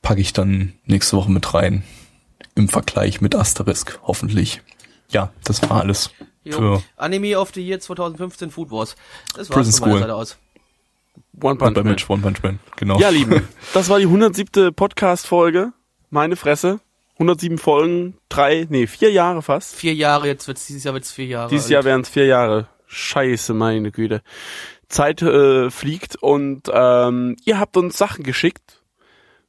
packe 0.00 0.22
ich 0.22 0.32
dann 0.32 0.72
nächste 0.86 1.18
Woche 1.18 1.30
mit 1.30 1.52
rein. 1.52 1.84
im 2.54 2.70
Vergleich 2.70 3.20
mit 3.20 3.34
Asterisk, 3.34 3.98
hoffentlich. 4.04 4.62
Ja, 5.10 5.34
das 5.44 5.60
war 5.68 5.82
alles 5.82 6.08
Jo. 6.42 6.56
für 6.56 6.82
Anime 6.96 7.38
of 7.38 7.50
the 7.52 7.60
Year 7.60 7.78
2015 7.78 8.50
Food 8.50 8.70
Wars. 8.70 8.96
Das 9.36 9.48
Prison 9.48 9.66
war's 9.66 9.78
von 9.80 9.88
meiner 9.90 9.98
School. 9.98 10.00
Seite 10.00 10.14
aus. 10.14 10.38
One 11.42 11.56
Punch 11.56 11.84
Man. 11.84 11.96
One 12.08 12.22
Punch 12.22 12.42
Man. 12.42 12.58
Genau. 12.76 12.98
Ja, 12.98 13.10
Lieben, 13.10 13.46
das 13.74 13.90
war 13.90 13.98
die 13.98 14.06
107. 14.06 14.72
Podcast-Folge. 14.74 15.74
Meine 16.08 16.36
Fresse. 16.36 16.80
107 17.16 17.58
Folgen, 17.58 18.16
drei, 18.30 18.66
nee, 18.70 18.86
vier 18.86 19.12
Jahre 19.12 19.42
fast. 19.42 19.76
Vier 19.76 19.92
Jahre, 19.92 20.26
jetzt 20.28 20.48
wird's, 20.48 20.64
dieses 20.64 20.84
Jahr 20.84 20.94
wird's 20.94 21.12
vier 21.12 21.26
Jahre. 21.26 21.50
Dieses 21.50 21.66
alt. 21.66 21.72
Jahr 21.72 21.84
wären 21.84 22.00
es 22.00 22.08
vier 22.08 22.24
Jahre. 22.24 22.68
Scheiße, 22.86 23.54
meine 23.54 23.90
Güte. 23.90 24.22
Zeit 24.88 25.22
äh, 25.22 25.70
fliegt 25.70 26.16
und 26.16 26.70
ähm, 26.72 27.36
ihr 27.44 27.58
habt 27.58 27.76
uns 27.76 27.98
Sachen 27.98 28.24
geschickt. 28.24 28.80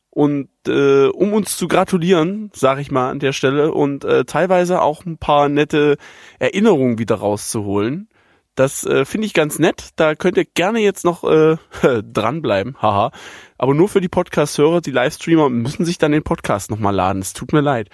Und 0.10 0.48
äh, 0.66 1.08
um 1.08 1.34
uns 1.34 1.58
zu 1.58 1.68
gratulieren, 1.68 2.50
sage 2.54 2.80
ich 2.80 2.90
mal 2.90 3.10
an 3.10 3.20
der 3.20 3.34
Stelle, 3.34 3.74
und 3.74 4.06
äh, 4.06 4.24
teilweise 4.24 4.82
auch 4.82 5.06
ein 5.06 5.18
paar 5.18 5.50
nette 5.50 5.98
Erinnerungen 6.40 7.00
wieder 7.00 7.16
rauszuholen. 7.16 8.08
Das 8.56 8.86
äh, 8.86 9.04
finde 9.04 9.28
ich 9.28 9.34
ganz 9.34 9.60
nett. 9.60 9.90
Da 9.98 10.16
könnt 10.16 10.38
ihr 10.38 10.46
gerne 10.46 10.80
jetzt 10.80 11.04
noch 11.04 11.26
äh, 11.26 11.58
dranbleiben. 12.02 12.78
Haha. 12.82 13.12
Aber 13.58 13.74
nur 13.74 13.90
für 13.90 14.00
die 14.00 14.08
Podcast-Hörer, 14.08 14.80
die 14.80 14.92
Livestreamer 14.92 15.50
müssen 15.50 15.84
sich 15.84 15.98
dann 15.98 16.14
den 16.14 16.24
Podcast 16.24 16.72
nochmal 16.72 16.96
laden. 16.96 17.22
Es 17.22 17.34
tut 17.34 17.52
mir 17.52 17.60
leid. 17.60 17.90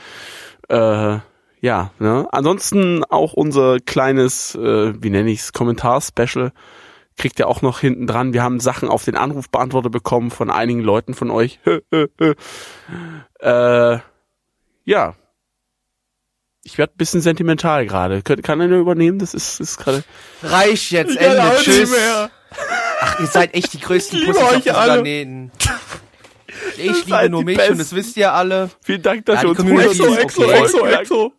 Äh, 0.69 1.17
ja, 1.61 1.91
ne? 1.97 2.27
Ansonsten 2.31 3.03
auch 3.03 3.33
unser 3.33 3.79
kleines, 3.79 4.53
äh, 4.53 4.93
wie 5.01 5.09
nenne 5.09 5.31
ich's, 5.31 5.53
Kommentar-Special 5.53 6.51
kriegt 7.17 7.39
ihr 7.39 7.47
auch 7.47 7.61
noch 7.61 7.79
hinten 7.79 8.07
dran. 8.07 8.33
Wir 8.33 8.41
haben 8.43 8.59
Sachen 8.59 8.89
auf 8.89 9.03
den 9.05 9.15
Anrufbeantworter 9.15 9.89
bekommen 9.89 10.31
von 10.31 10.49
einigen 10.49 10.81
Leuten 10.81 11.13
von 11.13 11.29
euch. 11.31 11.59
äh, 13.39 13.97
ja. 14.85 15.15
Ich 16.63 16.77
werde 16.77 16.93
ein 16.93 16.97
bisschen 16.97 17.21
sentimental 17.21 17.87
gerade. 17.87 18.21
Könnt- 18.21 18.43
Kann 18.43 18.61
einer 18.61 18.77
übernehmen? 18.77 19.17
Das 19.19 19.33
ist, 19.33 19.59
ist 19.59 19.77
gerade. 19.77 20.03
Reicht 20.43 20.91
jetzt, 20.91 21.11
Ich 21.11 21.17
Ende, 21.19 21.41
tschüss. 21.59 21.89
mehr. 21.91 22.29
Ach, 23.01 23.19
ihr 23.19 23.25
seid 23.27 23.53
echt 23.55 23.73
die 23.73 23.79
größten 23.79 24.19
Ich 24.19 24.25
liebe 24.27 24.37
Pussys 24.37 24.47
auf 24.49 24.55
euch 24.57 24.63
dem 24.63 24.75
alle. 24.75 24.93
Planeten. 24.93 25.51
Ich 26.77 27.05
liebe 27.05 27.29
nur 27.29 27.43
mich 27.43 27.57
Besten. 27.57 27.73
und 27.73 27.79
das 27.79 27.95
wisst 27.95 28.17
ihr 28.17 28.33
alle. 28.33 28.69
Vielen 28.83 29.01
Dank, 29.01 29.25
dass 29.25 29.37
Ja, 29.37 29.43
ihr 29.43 29.49
uns 29.49 29.57
Community 29.57 30.03
ist 30.03 30.17
exo, 30.17 30.43
okay. 30.43 30.59
exo, 30.63 30.85
exo. 30.85 31.33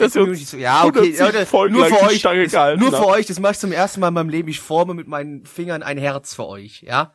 Dass 0.00 0.12
Community 0.12 0.42
uns 0.42 0.52
Ja, 0.52 0.84
okay, 0.84 0.98
107 0.98 1.26
Leute, 1.26 1.46
Folgen 1.46 1.74
nur 1.74 1.88
lang 1.88 1.98
für 1.98 2.04
die 2.04 2.10
euch, 2.10 2.18
Stange 2.18 2.48
das, 2.48 2.80
nur 2.80 2.90
für 2.90 3.06
euch, 3.06 3.26
das 3.26 3.38
mache 3.40 3.52
ich 3.52 3.58
zum 3.58 3.72
ersten 3.72 4.00
Mal 4.00 4.08
in 4.08 4.14
meinem 4.14 4.28
Leben. 4.28 4.48
Ich 4.48 4.60
forme 4.60 4.94
mit 4.94 5.06
meinen 5.08 5.44
Fingern 5.44 5.82
ein 5.82 5.98
Herz 5.98 6.34
für 6.34 6.46
euch, 6.46 6.82
ja? 6.82 7.12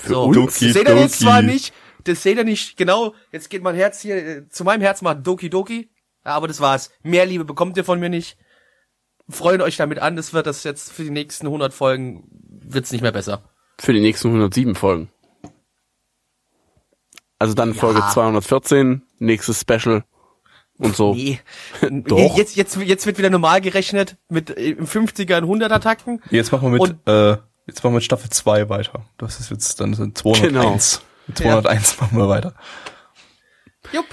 so, 0.00 0.24
uns? 0.24 0.58
das 0.58 0.58
seht 0.58 0.88
ihr 0.88 0.98
jetzt 0.98 1.20
zwar 1.20 1.42
nicht, 1.42 1.72
das 2.04 2.22
seht 2.22 2.38
ihr 2.38 2.44
nicht 2.44 2.76
genau, 2.76 3.14
jetzt 3.30 3.50
geht 3.50 3.62
mein 3.62 3.74
Herz 3.74 4.00
hier, 4.00 4.16
äh, 4.16 4.48
zu 4.48 4.64
meinem 4.64 4.80
Herz 4.80 5.02
macht 5.02 5.26
Doki 5.26 5.50
Doki, 5.50 5.90
ja, 6.24 6.32
aber 6.32 6.48
das 6.48 6.60
war's. 6.60 6.90
Mehr 7.02 7.26
Liebe 7.26 7.44
bekommt 7.44 7.76
ihr 7.76 7.84
von 7.84 8.00
mir 8.00 8.08
nicht. 8.08 8.36
Freut 9.28 9.60
euch 9.60 9.76
damit 9.76 9.98
an, 9.98 10.16
das 10.16 10.32
wird 10.32 10.46
das 10.46 10.64
jetzt 10.64 10.92
für 10.92 11.04
die 11.04 11.10
nächsten 11.10 11.46
100 11.46 11.72
Folgen, 11.72 12.24
wird's 12.64 12.92
nicht 12.92 13.02
mehr 13.02 13.12
besser. 13.12 13.50
Für 13.78 13.92
die 13.92 14.00
nächsten 14.00 14.28
107 14.28 14.74
Folgen. 14.74 15.10
Also 17.38 17.54
dann 17.54 17.72
Ja. 17.72 17.80
Folge 17.80 18.02
214, 18.12 19.02
nächstes 19.18 19.60
Special 19.60 20.04
und 20.78 20.96
so. 20.96 21.14
Nee. 21.14 21.40
Doch. 21.90 22.36
Jetzt, 22.36 22.56
jetzt, 22.56 22.76
jetzt 22.76 23.06
wird 23.06 23.18
wieder 23.18 23.30
normal 23.30 23.60
gerechnet 23.60 24.16
mit 24.28 24.50
äh, 24.56 24.70
im 24.70 24.86
50er 24.86 25.42
und 25.42 25.62
100er 25.62 25.80
Takten. 25.80 26.20
Jetzt 26.30 26.52
machen 26.52 26.64
wir 26.64 26.70
mit, 26.70 26.80
Und- 26.80 27.08
äh, 27.08 27.36
jetzt 27.66 27.82
machen 27.82 27.92
wir 27.92 27.96
mit 27.96 28.04
Staffel 28.04 28.30
2 28.30 28.68
weiter. 28.68 29.04
Das 29.18 29.38
ist 29.40 29.50
jetzt 29.50 29.80
dann 29.80 29.94
sind 29.94 30.16
201. 30.18 31.02
Mit 31.28 31.38
201 31.38 32.00
machen 32.00 32.18
wir 32.18 32.28
weiter. 32.28 32.54
Jupp. 33.92 34.06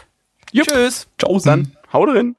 Jupp. 0.52 0.68
Tschüss. 0.68 1.08
Ciao, 1.18 1.40
Dann 1.40 1.76
haut 1.94 2.10
drin. 2.10 2.36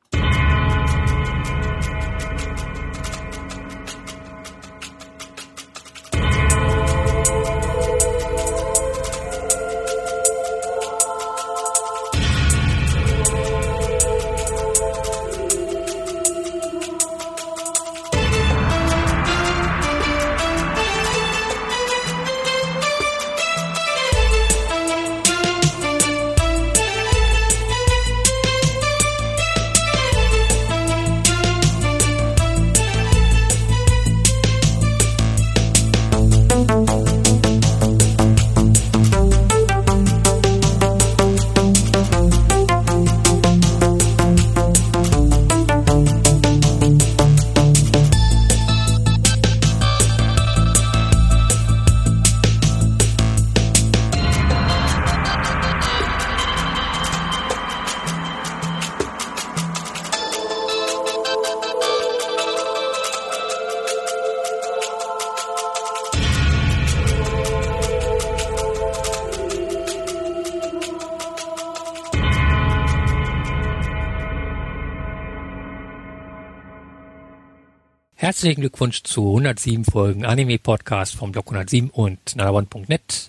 Herzlichen 78.41 78.63
Glückwunsch 78.63 79.03
zu 79.03 79.37
107 79.37 79.85
Folgen 79.85 80.25
Anime 80.25 80.59
Podcast 80.59 81.15
vom 81.15 81.31
Blog 81.31 81.49
107 81.49 81.91
und 81.91 82.37
nanawan.net. 82.37 83.29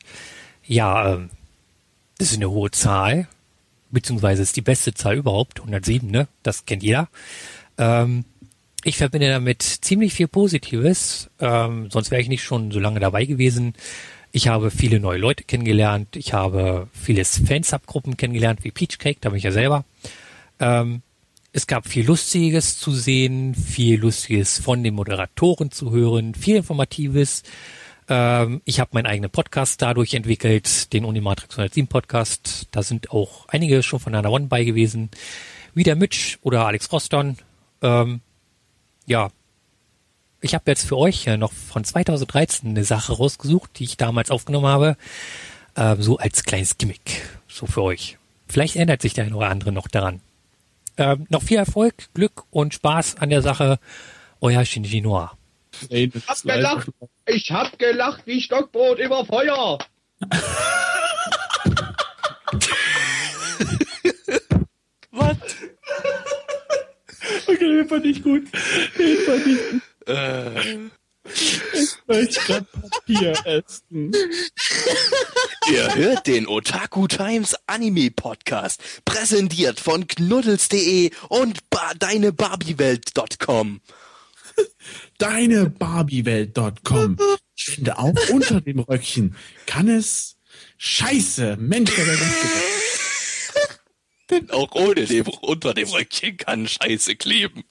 Ja, 0.66 1.16
ähm, 1.16 1.30
das 2.18 2.30
ist 2.30 2.38
eine 2.38 2.50
hohe 2.50 2.72
Zahl, 2.72 3.28
beziehungsweise 3.90 4.42
ist 4.42 4.56
die 4.56 4.62
beste 4.62 4.94
Zahl 4.94 5.18
überhaupt, 5.18 5.60
107, 5.60 6.10
ne? 6.10 6.30
Das 6.44 6.66
kennt 6.66 6.82
jeder. 6.82 7.10
Ähm, 7.78 8.24
ich 8.86 8.96
verbinde 8.96 9.28
damit 9.28 9.62
ziemlich 9.64 10.14
viel 10.14 10.30
Positives, 10.30 11.30
ähm, 11.42 11.92
sonst 11.92 12.10
wäre 12.10 12.22
ich 12.22 12.30
nicht 12.30 12.44
schon 12.44 12.72
so 12.72 12.80
lange 12.80 13.02
dabei 13.02 13.26
gewesen. 13.26 13.74
Ich 14.32 14.48
habe 14.48 14.72
viele 14.72 15.02
neue 15.02 15.20
Leute 15.20 15.44
kennengelernt, 15.44 16.16
ich 16.16 16.32
habe 16.32 16.88
viele 16.94 17.26
Fansubgruppen 17.26 18.16
kennengelernt, 18.16 18.64
wie 18.64 18.72
Peachcake, 18.72 19.18
da 19.20 19.28
bin 19.28 19.40
ich 19.40 19.44
ja 19.44 19.52
selber. 19.52 19.84
Es 21.54 21.68
gab 21.68 21.88
viel 21.88 22.06
Lustiges 22.06 22.78
zu 22.78 22.92
sehen, 22.92 23.56
viel 23.56 24.00
Lustiges 24.00 24.60
von 24.60 24.84
den 24.84 24.96
Moderatoren 24.96 25.72
zu 25.72 25.92
hören, 25.92 26.34
viel 26.34 26.56
Informatives. 26.56 27.44
Ähm, 28.08 28.62
ich 28.64 28.80
habe 28.80 28.92
meinen 28.94 29.06
eigenen 29.06 29.30
Podcast 29.30 29.82
dadurch 29.82 30.14
entwickelt, 30.14 30.94
den 30.94 31.04
Unimatrix 31.04 31.56
107 31.56 31.88
Podcast. 31.88 32.68
Da 32.72 32.84
sind 32.84 33.12
auch 33.12 33.48
einige 33.50 33.84
schon 33.84 34.00
von 34.00 34.14
Nana 34.14 34.30
One 34.30 34.48
bei 34.48 34.64
gewesen, 34.64 35.10
wie 35.74 35.84
der 35.84 35.98
Mitch 35.98 36.38
oder 36.42 36.66
Alex 36.66 36.92
Roston. 36.92 37.38
Ähm, 37.82 38.22
ja, 39.06 39.30
ich 40.40 40.54
habe 40.54 40.72
jetzt 40.72 40.88
für 40.88 40.98
euch 40.98 41.28
noch 41.28 41.52
von 41.52 41.84
2013 41.84 42.70
eine 42.70 42.86
Sache 42.86 43.14
rausgesucht, 43.14 43.78
die 43.78 43.84
ich 43.84 43.98
damals 43.98 44.32
aufgenommen 44.32 44.68
habe, 44.68 44.96
ähm, 45.76 46.02
so 46.02 46.18
als 46.18 46.46
kleines 46.46 46.78
Gimmick, 46.78 47.22
so 47.50 47.66
für 47.66 47.84
euch. 47.84 48.18
Vielleicht 48.48 48.78
ändert 48.78 49.02
sich 49.02 49.14
der 49.14 49.26
eine 49.26 49.36
oder 49.36 49.50
andere 49.50 49.74
noch 49.74 49.90
daran. 49.90 50.22
Ähm, 51.02 51.26
noch 51.30 51.42
viel 51.42 51.58
Erfolg, 51.58 52.14
Glück 52.14 52.44
und 52.52 52.76
Spaß 52.76 53.18
an 53.18 53.32
der 53.32 53.42
Sache. 53.42 53.80
Euer 54.40 54.64
Shinji 54.64 55.02
Noah. 55.02 55.36
Ich 55.90 56.12
hab 56.28 56.44
gelacht, 56.44 56.92
ich 57.26 57.52
hab 57.52 57.80
gelacht 57.80 58.22
wie 58.28 58.40
Stockbrot 58.40 59.00
über 59.00 59.26
Feuer. 59.26 59.80
Was? 65.12 65.38
Okay, 67.48 67.58
den 67.58 67.88
fand 67.88 68.06
ich 68.06 68.22
gut. 68.22 68.44
Den 69.00 69.18
fand 69.26 69.48
ich 69.48 69.72
gut. 69.72 69.82
Ich 71.24 71.98
möchte 72.08 72.40
grad 72.42 72.66
Papier 72.72 73.34
essen. 73.46 74.12
Ihr 75.72 75.96
hört 75.96 76.26
den 76.28 76.48
Otaku 76.48 77.08
Times 77.08 77.56
Anime 77.68 78.10
Podcast, 78.12 78.82
präsentiert 79.06 79.80
von 79.80 80.08
knuddels.de 80.08 81.12
und 81.30 81.70
ba 81.70 81.94
deinebarbie-welt.com. 82.00 83.82
Deinebarbie-Welt.com. 85.20 87.18
Ich 87.56 87.66
finde 87.66 88.00
auch 88.00 88.16
unter 88.30 88.62
dem 88.62 88.80
Röckchen 88.80 89.36
kann 89.68 89.88
es 89.88 90.38
Scheiße, 90.78 91.58
Mensch, 91.58 91.94
der 91.96 92.08
Welt 92.08 92.20
Auch 94.52 94.74
ohne 94.74 95.06
dem, 95.06 95.28
unter 95.28 95.76
dem 95.76 95.90
Röckchen 95.90 96.38
kann 96.38 96.68
Scheiße 96.68 97.16
kleben. 97.16 97.64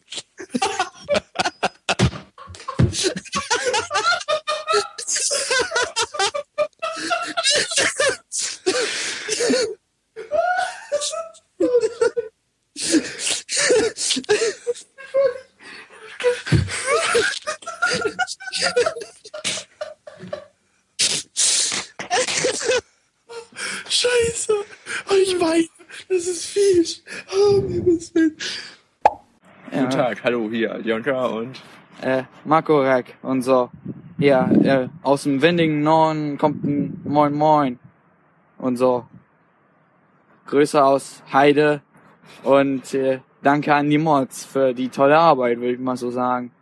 Jonka 30.84 31.26
und 31.26 31.60
Äh, 32.02 32.22
Marco 32.44 32.80
Reck 32.80 33.16
und 33.22 33.42
so. 33.42 33.70
Ja, 34.18 34.50
äh, 34.50 34.88
aus 35.02 35.24
dem 35.24 35.42
windigen 35.42 35.82
Norden 35.82 36.38
kommt 36.38 36.64
ein 36.64 37.00
Moin 37.04 37.34
Moin 37.34 37.78
und 38.58 38.76
so. 38.76 39.06
Grüße 40.46 40.82
aus 40.82 41.22
Heide 41.32 41.80
und 42.42 42.94
äh, 42.94 43.20
danke 43.42 43.74
an 43.74 43.90
die 43.90 43.98
Mods 43.98 44.44
für 44.44 44.74
die 44.74 44.88
tolle 44.88 45.18
Arbeit, 45.18 45.58
würde 45.58 45.74
ich 45.74 45.80
mal 45.80 45.96
so 45.96 46.10
sagen. 46.10 46.52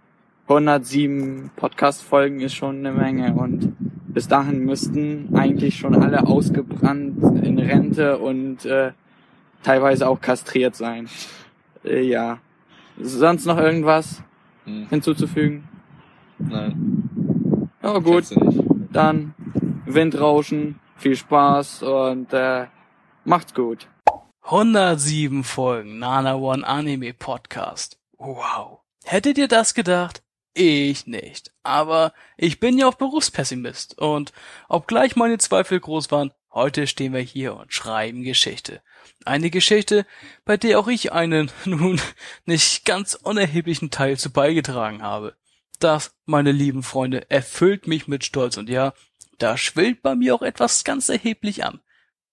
107 0.49 1.51
Podcast-Folgen 1.57 2.41
ist 2.41 2.55
schon 2.55 2.79
eine 2.79 2.93
Menge 2.93 3.35
und 3.35 3.77
bis 4.09 4.29
dahin 4.29 4.65
müssten 4.65 5.35
eigentlich 5.37 5.77
schon 5.77 5.95
alle 6.03 6.27
ausgebrannt 6.27 7.23
in 7.45 7.59
Rente 7.59 8.19
und 8.19 8.65
äh, 8.65 8.93
teilweise 9.63 10.09
auch 10.09 10.21
kastriert 10.21 10.75
sein. 10.75 11.09
Äh, 11.85 12.03
ja. 12.03 12.39
Sonst 13.01 13.47
noch 13.47 13.59
irgendwas 13.59 14.23
Hm. 14.65 14.89
hinzuzufügen? 14.89 15.69
Nein. 16.39 17.71
Ja 17.83 17.99
gut, 17.99 18.25
dann 18.93 19.35
Windrauschen, 19.87 20.79
viel 20.97 21.17
Spaß 21.17 21.83
und 21.83 22.33
äh, 22.33 22.67
macht's 23.25 23.55
gut. 23.55 23.89
107 24.43 25.45
Folgen 25.45 25.99
Nana 25.99 26.35
One 26.37 26.67
Anime 26.67 27.15
Podcast. 27.15 27.99
Wow. 28.19 28.81
Hättet 29.05 29.39
ihr 29.39 29.49
das 29.49 29.75
gedacht? 29.75 30.23
Ich 30.55 31.07
nicht. 31.07 31.53
Aber 31.63 32.13
ich 32.37 32.59
bin 32.59 32.79
ja 32.79 32.89
auch 32.89 32.95
Berufspessimist 32.95 33.99
und 33.99 34.33
obgleich 34.69 35.17
meine 35.17 35.39
Zweifel 35.39 35.79
groß 35.81 36.11
waren, 36.11 36.33
heute 36.53 36.87
stehen 36.87 37.13
wir 37.13 37.21
hier 37.21 37.57
und 37.57 37.73
schreiben 37.73 38.23
Geschichte. 38.23 38.83
Eine 39.25 39.51
Geschichte, 39.51 40.07
bei 40.45 40.57
der 40.57 40.79
auch 40.79 40.89
ich 40.89 41.13
einen, 41.13 41.51
nun, 41.65 42.01
nicht 42.47 42.85
ganz 42.85 43.15
unerheblichen 43.15 43.91
Teil 43.91 44.19
zu 44.19 44.31
beigetragen 44.31 45.03
habe. 45.03 45.37
Das, 45.81 46.15
meine 46.25 46.53
lieben 46.53 46.83
Freunde, 46.83 47.31
erfüllt 47.31 47.87
mich 47.87 48.09
mit 48.09 48.25
Stolz 48.25 48.57
und 48.57 48.69
ja, 48.69 48.95
da 49.39 49.57
schwillt 49.57 50.03
bei 50.03 50.15
mir 50.15 50.35
auch 50.35 50.43
etwas 50.43 50.85
ganz 50.85 51.09
erheblich 51.09 51.65
an. 51.65 51.81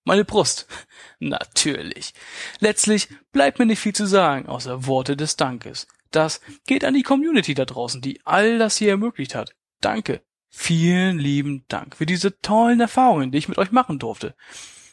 Meine 0.04 0.24
Brust. 0.24 0.66
Natürlich. 1.18 2.14
Letztlich 2.60 3.08
bleibt 3.32 3.58
mir 3.58 3.66
nicht 3.66 3.80
viel 3.80 3.94
zu 3.94 4.06
sagen, 4.06 4.46
außer 4.46 4.86
Worte 4.86 5.16
des 5.16 5.36
Dankes. 5.36 5.86
Das 6.10 6.40
geht 6.66 6.84
an 6.84 6.94
die 6.94 7.02
Community 7.02 7.54
da 7.54 7.64
draußen, 7.64 8.00
die 8.00 8.20
all 8.24 8.58
das 8.58 8.76
hier 8.76 8.90
ermöglicht 8.90 9.34
hat. 9.34 9.54
Danke. 9.80 10.22
Vielen 10.58 11.18
lieben 11.18 11.66
Dank 11.68 11.96
für 11.96 12.06
diese 12.06 12.40
tollen 12.40 12.80
Erfahrungen, 12.80 13.30
die 13.30 13.36
ich 13.36 13.46
mit 13.46 13.58
euch 13.58 13.72
machen 13.72 13.98
durfte. 13.98 14.34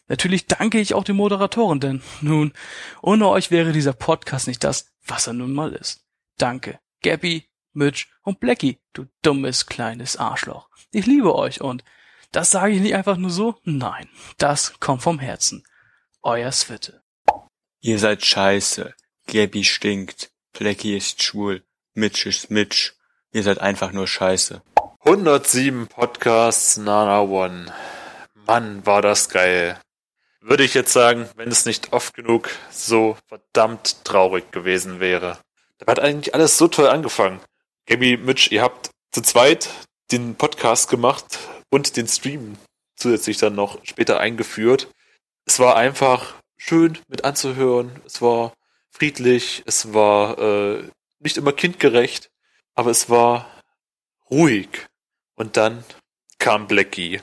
Natürlich 0.07 0.45
danke 0.45 0.77
ich 0.77 0.94
auch 0.94 1.06
den 1.06 1.15
Moderatoren, 1.15 1.80
denn 1.80 2.03
nun, 2.22 2.52
ohne 3.02 3.30
euch 3.30 3.49
wäre 3.49 3.72
dieser 3.72 3.94
Podcast 3.94 4.48
nicht 4.48 4.64
das, 4.65 4.91
was 5.07 5.26
er 5.26 5.34
nun 5.34 5.53
mal 5.53 5.72
ist. 5.72 6.06
Danke, 6.38 6.80
Gabby, 7.02 7.49
Mitch 7.72 8.07
und 8.23 8.41
Blackie, 8.41 8.77
du 8.91 9.06
dummes 9.22 9.65
kleines 9.65 10.18
Arschloch. 10.18 10.69
Ich 10.91 11.06
liebe 11.06 11.34
euch 11.34 11.61
und 11.61 11.84
das 12.34 12.52
sage 12.52 12.73
ich 12.73 12.81
nicht 12.81 12.95
einfach 12.95 13.15
nur 13.18 13.31
so, 13.31 13.56
nein, 13.64 14.10
das 14.38 14.80
kommt 14.81 15.02
vom 15.02 15.18
Herzen. 15.18 15.64
Euer 16.22 16.52
Switte. 16.52 17.02
Ihr 17.80 17.99
seid 17.99 18.23
scheiße. 18.23 18.94
Gabby 19.27 19.64
stinkt. 19.64 20.30
Plecky 20.52 20.98
ist 20.98 21.23
schwul. 21.23 21.64
Mitch 21.94 22.27
ist 22.27 22.52
Mitch. 22.52 22.91
Ihr 23.31 23.44
seid 23.44 23.60
einfach 23.60 23.94
nur 23.94 24.07
scheiße. 24.07 24.61
107 25.06 25.88
Podcasts 25.88 26.78
Nana 26.78 27.24
One. 27.24 27.66
Mann, 28.48 28.86
war 28.86 29.02
das 29.02 29.28
geil. 29.28 29.78
Würde 30.40 30.64
ich 30.64 30.74
jetzt 30.76 30.94
sagen, 30.94 31.30
wenn 31.36 31.50
es 31.50 31.66
nicht 31.66 31.92
oft 31.92 32.14
genug 32.14 32.50
so 32.72 33.18
verdammt 33.28 34.06
traurig 34.06 34.54
gewesen 34.54 35.02
wäre. 35.02 35.40
Da 35.78 35.92
hat 35.92 36.00
eigentlich 36.00 36.34
alles 36.34 36.58
so 36.58 36.70
toll 36.70 36.88
angefangen. 36.88 37.42
Gabby, 37.86 38.16
Mitch, 38.16 38.50
ihr 38.54 38.62
habt 38.62 38.92
zu 39.12 39.22
zweit 39.22 39.70
den 40.14 40.36
Podcast 40.36 40.90
gemacht 40.90 41.38
und 41.70 41.98
den 41.98 42.08
Stream 42.08 42.56
zusätzlich 42.96 43.38
dann 43.38 43.56
noch 43.56 43.84
später 43.84 44.22
eingeführt. 44.22 44.88
Es 45.44 45.60
war 45.60 45.76
einfach 45.76 46.36
schön 46.56 46.98
mit 47.10 47.26
anzuhören. 47.26 47.92
Es 48.06 48.22
war 48.22 48.54
friedlich. 48.90 49.64
Es 49.66 49.94
war 49.94 50.40
äh, 50.40 50.84
nicht 51.20 51.36
immer 51.36 51.52
kindgerecht, 51.52 52.30
aber 52.74 52.90
es 52.90 53.10
war 53.10 53.52
ruhig. 54.32 54.70
Und 55.36 55.58
dann 55.58 55.84
kam 56.40 56.68
Blackie. 56.68 57.22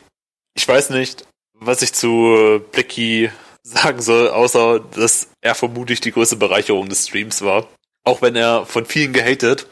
Ich 0.55 0.67
weiß 0.67 0.91
nicht, 0.91 1.27
was 1.55 1.83
ich 1.83 1.93
zu 1.93 2.63
Blackie 2.73 3.31
sagen 3.63 4.01
soll, 4.01 4.29
außer 4.29 4.81
dass 4.81 5.29
er 5.41 5.55
vermutlich 5.55 6.01
die 6.01 6.13
größte 6.13 6.37
Bereicherung 6.37 6.89
des 6.89 7.09
Streams 7.09 7.43
war. 7.43 7.69
Auch 8.05 8.23
wenn 8.23 8.35
er 8.35 8.67
von 8.67 8.87
vielen 8.87 9.13
gehatet 9.13 9.67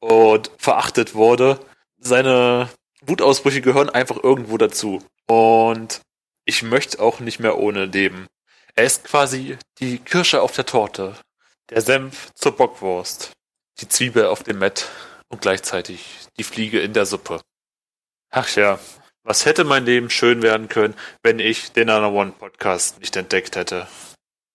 und 0.00 0.50
verachtet 0.58 1.14
wurde. 1.14 1.58
Seine 1.98 2.68
Wutausbrüche 3.02 3.60
gehören 3.60 3.90
einfach 3.90 4.22
irgendwo 4.22 4.58
dazu. 4.58 5.02
Und 5.26 6.00
ich 6.44 6.62
möchte 6.62 7.00
auch 7.00 7.20
nicht 7.20 7.40
mehr 7.40 7.58
ohne 7.58 7.86
leben. 7.86 8.26
Er 8.74 8.84
ist 8.84 9.04
quasi 9.04 9.56
die 9.78 9.98
Kirsche 9.98 10.42
auf 10.42 10.52
der 10.52 10.66
Torte, 10.66 11.14
der 11.70 11.80
Senf 11.80 12.30
zur 12.34 12.56
Bockwurst, 12.56 13.32
die 13.80 13.88
Zwiebel 13.88 14.26
auf 14.26 14.42
dem 14.42 14.58
Mett 14.58 14.88
und 15.28 15.40
gleichzeitig 15.40 16.04
die 16.38 16.44
Fliege 16.44 16.80
in 16.80 16.92
der 16.92 17.06
Suppe. 17.06 17.40
Ach 18.36 18.56
ja, 18.56 18.80
was 19.22 19.46
hätte 19.46 19.62
mein 19.62 19.84
Leben 19.84 20.10
schön 20.10 20.42
werden 20.42 20.68
können, 20.68 20.94
wenn 21.22 21.38
ich 21.38 21.70
den 21.70 21.86
Nana 21.86 22.08
One 22.08 22.32
Podcast 22.32 22.98
nicht 22.98 23.14
entdeckt 23.14 23.54
hätte. 23.54 23.86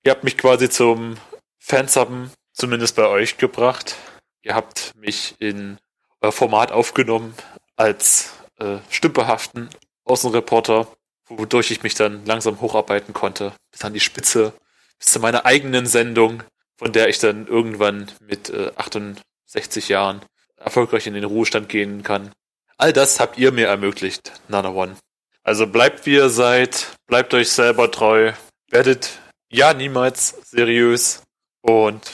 Ihr 0.03 0.11
habt 0.11 0.25
mich 0.25 0.37
quasi 0.37 0.69
zum 0.69 1.15
Fansubben, 1.59 2.29
zumindest 2.51 2.97
bei 2.97 3.07
euch, 3.07 3.37
gebracht. 3.37 3.95
Ihr 4.41 4.53
habt 4.53 4.91
mich 4.97 5.35
in 5.39 5.77
euer 6.19 6.33
Format 6.33 6.73
aufgenommen 6.73 7.33
als 7.77 8.33
äh, 8.59 8.79
stümperhaften 8.89 9.69
Außenreporter, 10.03 10.89
wodurch 11.29 11.71
ich 11.71 11.81
mich 11.81 11.93
dann 11.93 12.25
langsam 12.25 12.59
hocharbeiten 12.59 13.13
konnte, 13.13 13.53
bis 13.71 13.85
an 13.85 13.93
die 13.93 14.01
Spitze, 14.01 14.51
bis 14.97 15.07
zu 15.13 15.21
meiner 15.21 15.45
eigenen 15.45 15.85
Sendung, 15.85 16.43
von 16.75 16.91
der 16.91 17.07
ich 17.07 17.19
dann 17.19 17.47
irgendwann 17.47 18.11
mit 18.19 18.49
äh, 18.49 18.73
68 18.75 19.87
Jahren 19.87 20.19
erfolgreich 20.57 21.07
in 21.07 21.13
den 21.13 21.23
Ruhestand 21.23 21.69
gehen 21.69 22.03
kann. 22.03 22.33
All 22.81 22.93
das 22.93 23.19
habt 23.19 23.37
ihr 23.37 23.51
mir 23.51 23.67
ermöglicht, 23.67 24.31
Nana 24.47 24.69
One. 24.69 24.95
Also 25.43 25.67
bleibt 25.67 26.05
wie 26.05 26.13
ihr 26.13 26.29
seid, 26.29 26.87
bleibt 27.07 27.33
euch 27.33 27.51
selber 27.51 27.91
treu, 27.91 28.31
werdet 28.69 29.19
ja 29.49 29.73
niemals 29.73 30.29
seriös 30.45 31.21
und 31.61 32.09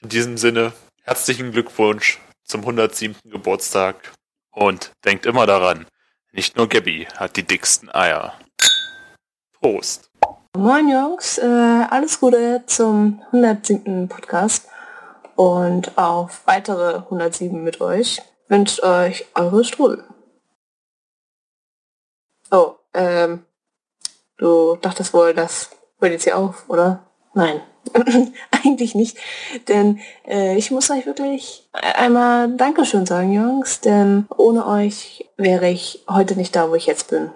in 0.00 0.08
diesem 0.08 0.38
Sinne 0.38 0.72
herzlichen 1.02 1.52
Glückwunsch 1.52 2.18
zum 2.44 2.62
107. 2.62 3.30
Geburtstag 3.30 4.14
und 4.52 4.90
denkt 5.04 5.26
immer 5.26 5.44
daran, 5.44 5.84
nicht 6.32 6.56
nur 6.56 6.66
Gabby 6.66 7.06
hat 7.14 7.36
die 7.36 7.42
dicksten 7.42 7.94
Eier. 7.94 8.40
Prost. 9.60 10.08
Moin 10.56 10.88
Jungs, 10.88 11.36
äh, 11.36 11.44
alles 11.44 12.20
Gute 12.20 12.62
zum 12.64 13.22
107. 13.32 14.08
Podcast 14.08 14.66
und 15.34 15.98
auf 15.98 16.46
weitere 16.46 17.00
107 17.00 17.62
mit 17.62 17.82
euch. 17.82 18.22
Wünscht 18.48 18.82
euch 18.82 19.26
eure 19.34 19.64
Strudel. 19.64 20.04
Oh, 22.50 22.74
ähm, 22.94 23.44
du 24.38 24.76
dachtest 24.76 25.12
wohl, 25.12 25.34
das 25.34 25.70
hört 25.98 26.12
jetzt 26.12 26.24
hier 26.24 26.38
auf, 26.38 26.68
oder? 26.68 27.04
Nein, 27.34 27.60
eigentlich 28.50 28.94
nicht, 28.94 29.18
denn 29.68 30.00
äh, 30.26 30.56
ich 30.56 30.70
muss 30.70 30.90
euch 30.90 31.06
wirklich 31.06 31.68
einmal 31.72 32.56
Dankeschön 32.56 33.04
sagen, 33.04 33.32
Jungs, 33.32 33.80
denn 33.80 34.26
ohne 34.36 34.66
euch 34.66 35.28
wäre 35.36 35.68
ich 35.68 36.04
heute 36.08 36.36
nicht 36.36 36.54
da, 36.54 36.70
wo 36.70 36.76
ich 36.76 36.86
jetzt 36.86 37.10
bin. 37.10 37.30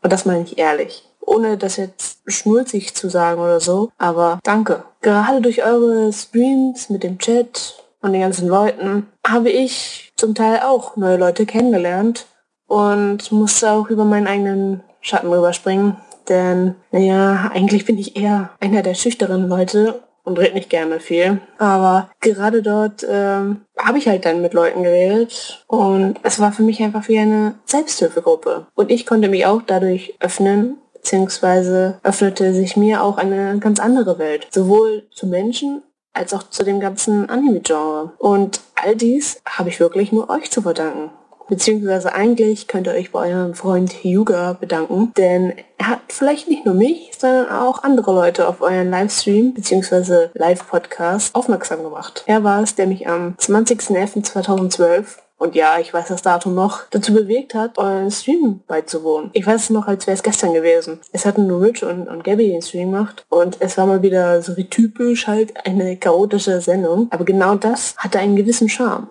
Und 0.00 0.12
das 0.12 0.24
meine 0.24 0.44
ich 0.44 0.58
ehrlich 0.58 1.12
ohne 1.24 1.56
das 1.56 1.76
jetzt 1.76 2.18
schnulzig 2.26 2.94
zu 2.94 3.08
sagen 3.08 3.40
oder 3.40 3.60
so, 3.60 3.90
aber 3.98 4.38
danke. 4.42 4.84
Gerade 5.00 5.40
durch 5.40 5.64
eure 5.64 6.12
Streams 6.12 6.90
mit 6.90 7.02
dem 7.02 7.18
Chat 7.18 7.82
und 8.00 8.12
den 8.12 8.20
ganzen 8.20 8.48
Leuten 8.48 9.08
habe 9.26 9.50
ich 9.50 10.11
zum 10.22 10.36
Teil 10.36 10.60
auch 10.60 10.94
neue 10.96 11.16
Leute 11.16 11.46
kennengelernt 11.46 12.26
und 12.68 13.32
musste 13.32 13.72
auch 13.72 13.90
über 13.90 14.04
meinen 14.04 14.28
eigenen 14.28 14.84
Schatten 15.00 15.26
rüberspringen, 15.26 15.96
denn 16.28 16.76
naja, 16.92 17.50
eigentlich 17.52 17.84
bin 17.86 17.98
ich 17.98 18.14
eher 18.14 18.50
einer 18.60 18.84
der 18.84 18.94
schüchteren 18.94 19.48
Leute 19.48 20.00
und 20.22 20.38
rede 20.38 20.54
nicht 20.54 20.70
gerne 20.70 21.00
viel. 21.00 21.40
Aber 21.58 22.08
gerade 22.20 22.62
dort 22.62 23.04
ähm, 23.10 23.62
habe 23.76 23.98
ich 23.98 24.06
halt 24.06 24.24
dann 24.24 24.42
mit 24.42 24.54
Leuten 24.54 24.84
geredet 24.84 25.64
und 25.66 26.20
es 26.22 26.38
war 26.38 26.52
für 26.52 26.62
mich 26.62 26.80
einfach 26.80 27.08
wie 27.08 27.18
eine 27.18 27.56
Selbsthilfegruppe. 27.64 28.68
Und 28.76 28.92
ich 28.92 29.06
konnte 29.06 29.28
mich 29.28 29.44
auch 29.44 29.62
dadurch 29.66 30.14
öffnen, 30.20 30.78
beziehungsweise 30.92 31.98
öffnete 32.04 32.54
sich 32.54 32.76
mir 32.76 33.02
auch 33.02 33.18
eine 33.18 33.58
ganz 33.58 33.80
andere 33.80 34.20
Welt. 34.20 34.46
Sowohl 34.52 35.02
zu 35.10 35.26
Menschen 35.26 35.82
als 36.12 36.34
auch 36.34 36.44
zu 36.44 36.64
dem 36.64 36.80
ganzen 36.80 37.28
Anime-Genre. 37.28 38.12
Und 38.18 38.60
all 38.74 38.96
dies 38.96 39.40
habe 39.46 39.68
ich 39.68 39.80
wirklich 39.80 40.12
nur 40.12 40.30
euch 40.30 40.50
zu 40.50 40.62
verdanken. 40.62 41.10
Beziehungsweise 41.48 42.14
eigentlich 42.14 42.68
könnt 42.68 42.86
ihr 42.86 42.94
euch 42.94 43.12
bei 43.12 43.30
eurem 43.30 43.54
Freund 43.54 44.04
Yuga 44.04 44.54
bedanken, 44.54 45.12
denn 45.16 45.52
er 45.76 45.88
hat 45.88 46.00
vielleicht 46.08 46.48
nicht 46.48 46.64
nur 46.64 46.74
mich, 46.74 47.10
sondern 47.18 47.50
auch 47.50 47.82
andere 47.82 48.14
Leute 48.14 48.48
auf 48.48 48.62
euren 48.62 48.90
Livestream 48.90 49.52
beziehungsweise 49.52 50.30
Live-Podcast 50.34 51.34
aufmerksam 51.34 51.82
gemacht. 51.82 52.24
Er 52.26 52.42
war 52.44 52.62
es, 52.62 52.74
der 52.74 52.86
mich 52.86 53.06
am 53.06 53.34
20.11.2012 53.38 55.04
und 55.42 55.56
ja, 55.56 55.80
ich 55.80 55.92
weiß 55.92 56.06
das 56.06 56.22
Datum 56.22 56.54
noch, 56.54 56.82
dazu 56.90 57.12
bewegt 57.12 57.54
hat, 57.54 57.76
euren 57.76 58.12
Stream 58.12 58.60
beizuwohnen. 58.68 59.30
Ich 59.32 59.44
weiß 59.44 59.64
es 59.64 59.70
noch, 59.70 59.88
als 59.88 60.06
wäre 60.06 60.14
es 60.14 60.22
gestern 60.22 60.54
gewesen. 60.54 61.00
Es 61.10 61.26
hatten 61.26 61.48
nur 61.48 61.62
Rich 61.62 61.82
und, 61.82 62.06
und 62.06 62.22
Gabby 62.22 62.46
den 62.46 62.62
Stream 62.62 62.92
gemacht 62.92 63.26
und 63.28 63.56
es 63.58 63.76
war 63.76 63.86
mal 63.86 64.02
wieder 64.02 64.40
so 64.40 64.56
wie 64.56 64.68
typisch 64.68 65.26
halt 65.26 65.66
eine 65.66 65.96
chaotische 65.96 66.60
Sendung. 66.60 67.08
Aber 67.10 67.24
genau 67.24 67.56
das 67.56 67.96
hatte 67.96 68.20
einen 68.20 68.36
gewissen 68.36 68.68
Charme. 68.68 69.08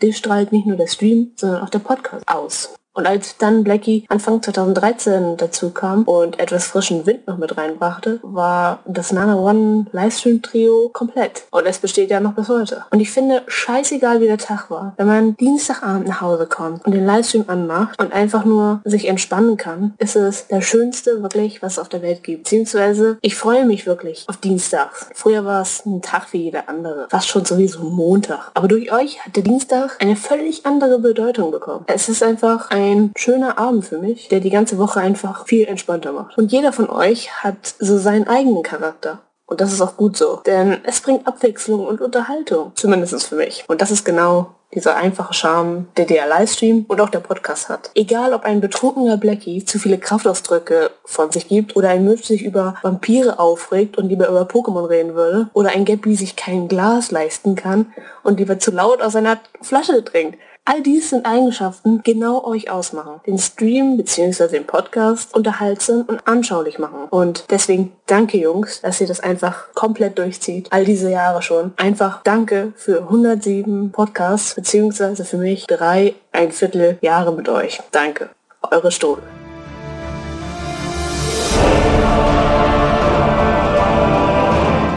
Den 0.00 0.12
strahlt 0.12 0.52
nicht 0.52 0.64
nur 0.66 0.76
der 0.76 0.86
Stream, 0.86 1.32
sondern 1.34 1.62
auch 1.64 1.70
der 1.70 1.80
Podcast 1.80 2.28
aus. 2.28 2.74
Und 2.94 3.06
als 3.06 3.38
dann 3.38 3.64
Blackie 3.64 4.04
Anfang 4.08 4.42
2013 4.42 5.38
dazu 5.38 5.70
kam 5.70 6.02
und 6.02 6.38
etwas 6.38 6.66
frischen 6.66 7.06
Wind 7.06 7.26
noch 7.26 7.38
mit 7.38 7.56
reinbrachte, 7.56 8.20
war 8.22 8.80
das 8.84 9.12
Nana 9.12 9.36
One 9.36 9.86
Livestream 9.92 10.42
Trio 10.42 10.90
komplett. 10.92 11.44
Und 11.50 11.66
es 11.66 11.78
besteht 11.78 12.10
ja 12.10 12.20
noch 12.20 12.34
bis 12.34 12.48
heute. 12.48 12.84
Und 12.90 13.00
ich 13.00 13.10
finde, 13.10 13.42
scheißegal 13.46 14.20
wie 14.20 14.26
der 14.26 14.36
Tag 14.36 14.70
war, 14.70 14.92
wenn 14.98 15.06
man 15.06 15.36
Dienstagabend 15.36 16.06
nach 16.06 16.20
Hause 16.20 16.46
kommt 16.46 16.84
und 16.84 16.92
den 16.92 17.06
Livestream 17.06 17.44
anmacht 17.46 17.98
und 17.98 18.12
einfach 18.12 18.44
nur 18.44 18.82
sich 18.84 19.08
entspannen 19.08 19.56
kann, 19.56 19.94
ist 19.96 20.16
es 20.16 20.48
der 20.48 20.60
schönste 20.60 21.22
wirklich, 21.22 21.62
was 21.62 21.72
es 21.72 21.78
auf 21.78 21.88
der 21.88 22.02
Welt 22.02 22.22
gibt. 22.22 22.44
Beziehungsweise, 22.44 23.16
ich 23.22 23.36
freue 23.36 23.64
mich 23.64 23.86
wirklich 23.86 24.24
auf 24.28 24.36
Dienstags. 24.36 25.06
Früher 25.14 25.46
war 25.46 25.62
es 25.62 25.86
ein 25.86 26.02
Tag 26.02 26.32
wie 26.32 26.42
jeder 26.42 26.68
andere. 26.68 27.06
Fast 27.08 27.28
schon 27.28 27.46
sowieso 27.46 27.80
Montag. 27.84 28.50
Aber 28.52 28.68
durch 28.68 28.92
euch 28.92 29.24
hat 29.24 29.36
der 29.36 29.44
Dienstag 29.44 29.96
eine 30.00 30.16
völlig 30.16 30.66
andere 30.66 30.98
Bedeutung 30.98 31.50
bekommen. 31.50 31.84
Es 31.86 32.10
ist 32.10 32.22
einfach 32.22 32.70
ein 32.70 32.81
ein 32.82 33.12
schöner 33.16 33.58
Abend 33.58 33.84
für 33.84 33.98
mich, 33.98 34.28
der 34.28 34.40
die 34.40 34.50
ganze 34.50 34.78
Woche 34.78 35.00
einfach 35.00 35.46
viel 35.46 35.66
entspannter 35.66 36.12
macht. 36.12 36.36
Und 36.38 36.52
jeder 36.52 36.72
von 36.72 36.90
euch 36.90 37.42
hat 37.42 37.74
so 37.78 37.98
seinen 37.98 38.28
eigenen 38.28 38.62
Charakter. 38.62 39.20
Und 39.46 39.60
das 39.60 39.72
ist 39.72 39.82
auch 39.82 39.96
gut 39.96 40.16
so. 40.16 40.40
Denn 40.46 40.78
es 40.84 41.00
bringt 41.00 41.26
Abwechslung 41.26 41.86
und 41.86 42.00
Unterhaltung. 42.00 42.72
Zumindest 42.74 43.26
für 43.26 43.36
mich. 43.36 43.64
Und 43.68 43.82
das 43.82 43.90
ist 43.90 44.04
genau 44.04 44.54
dieser 44.74 44.96
einfache 44.96 45.34
Charme, 45.34 45.88
der 45.96 46.06
der 46.06 46.26
Livestream 46.26 46.86
und 46.88 47.00
auch 47.00 47.10
der 47.10 47.20
Podcast 47.20 47.68
hat. 47.68 47.90
Egal, 47.94 48.32
ob 48.32 48.44
ein 48.44 48.60
betrunkener 48.60 49.18
Blackie 49.18 49.64
zu 49.64 49.78
viele 49.78 49.98
Kraftausdrücke 49.98 50.90
von 51.04 51.30
sich 51.30 51.48
gibt 51.48 51.76
oder 51.76 51.90
ein 51.90 52.04
Mütz 52.04 52.26
sich 52.26 52.42
über 52.42 52.76
Vampire 52.82 53.38
aufregt 53.38 53.98
und 53.98 54.08
lieber 54.08 54.28
über 54.28 54.42
Pokémon 54.42 54.88
reden 54.88 55.14
würde 55.14 55.50
oder 55.52 55.70
ein 55.70 55.84
Gabby 55.84 56.14
sich 56.14 56.36
kein 56.36 56.68
Glas 56.68 57.10
leisten 57.10 57.54
kann 57.54 57.92
und 58.22 58.38
lieber 58.38 58.58
zu 58.58 58.70
laut 58.70 59.02
aus 59.02 59.12
seiner 59.12 59.38
Flasche 59.60 60.02
trinkt. 60.04 60.38
All 60.64 60.80
dies 60.80 61.10
sind 61.10 61.26
Eigenschaften, 61.26 62.02
die 62.04 62.12
genau 62.12 62.44
euch 62.44 62.70
ausmachen. 62.70 63.20
Den 63.26 63.36
Stream 63.36 63.96
bzw. 63.96 64.46
den 64.46 64.64
Podcast 64.64 65.34
unterhaltsam 65.34 66.02
und 66.02 66.26
anschaulich 66.28 66.78
machen. 66.78 67.08
Und 67.10 67.46
deswegen 67.50 67.92
danke 68.06 68.38
Jungs, 68.38 68.80
dass 68.80 69.00
ihr 69.00 69.08
das 69.08 69.18
einfach 69.18 69.72
komplett 69.74 70.18
durchzieht. 70.18 70.68
All 70.70 70.84
diese 70.84 71.10
Jahre 71.10 71.42
schon. 71.42 71.72
Einfach 71.76 72.22
danke 72.22 72.72
für 72.76 72.98
107 73.02 73.90
Podcasts 73.90 74.54
bzw. 74.54 75.24
für 75.24 75.38
mich 75.38 75.66
drei, 75.66 76.14
ein 76.30 76.52
Viertel 76.52 76.96
Jahre 77.00 77.32
mit 77.32 77.48
euch. 77.48 77.80
Danke. 77.90 78.30
Eure 78.70 78.92
Stole. 78.92 79.41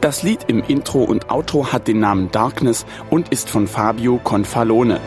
Das 0.00 0.22
Lied 0.22 0.44
im 0.48 0.64
Intro 0.64 1.04
und 1.04 1.28
Outro 1.28 1.72
hat 1.72 1.86
den 1.86 2.00
Namen 2.00 2.30
Darkness 2.30 2.86
und 3.10 3.28
ist 3.28 3.50
von 3.50 3.68
Fabio 3.68 4.16
Confalone. 4.16 4.98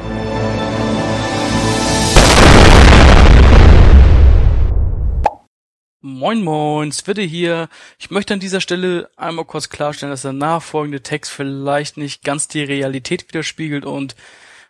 Moin 6.01 6.43
Moin, 6.43 6.91
Switte 6.91 7.23
hier. 7.23 7.69
Ich 7.97 8.11
möchte 8.11 8.35
an 8.35 8.39
dieser 8.39 8.61
Stelle 8.61 9.09
einmal 9.17 9.45
kurz 9.45 9.69
klarstellen, 9.69 10.11
dass 10.11 10.21
der 10.21 10.33
nachfolgende 10.33 11.01
Text 11.01 11.31
vielleicht 11.31 11.97
nicht 11.97 12.23
ganz 12.23 12.47
die 12.47 12.61
Realität 12.61 13.27
widerspiegelt 13.27 13.85
und 13.85 14.15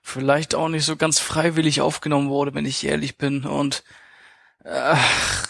vielleicht 0.02 0.56
auch 0.56 0.70
nicht 0.70 0.86
so 0.86 0.96
ganz 0.96 1.20
freiwillig 1.20 1.82
aufgenommen 1.82 2.30
wurde, 2.30 2.54
wenn 2.54 2.66
ich 2.66 2.86
ehrlich 2.86 3.18
bin. 3.18 3.44
Und 3.44 3.84
ach, 4.64 5.48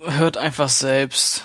hört 0.00 0.38
einfach 0.38 0.70
selbst. 0.70 1.44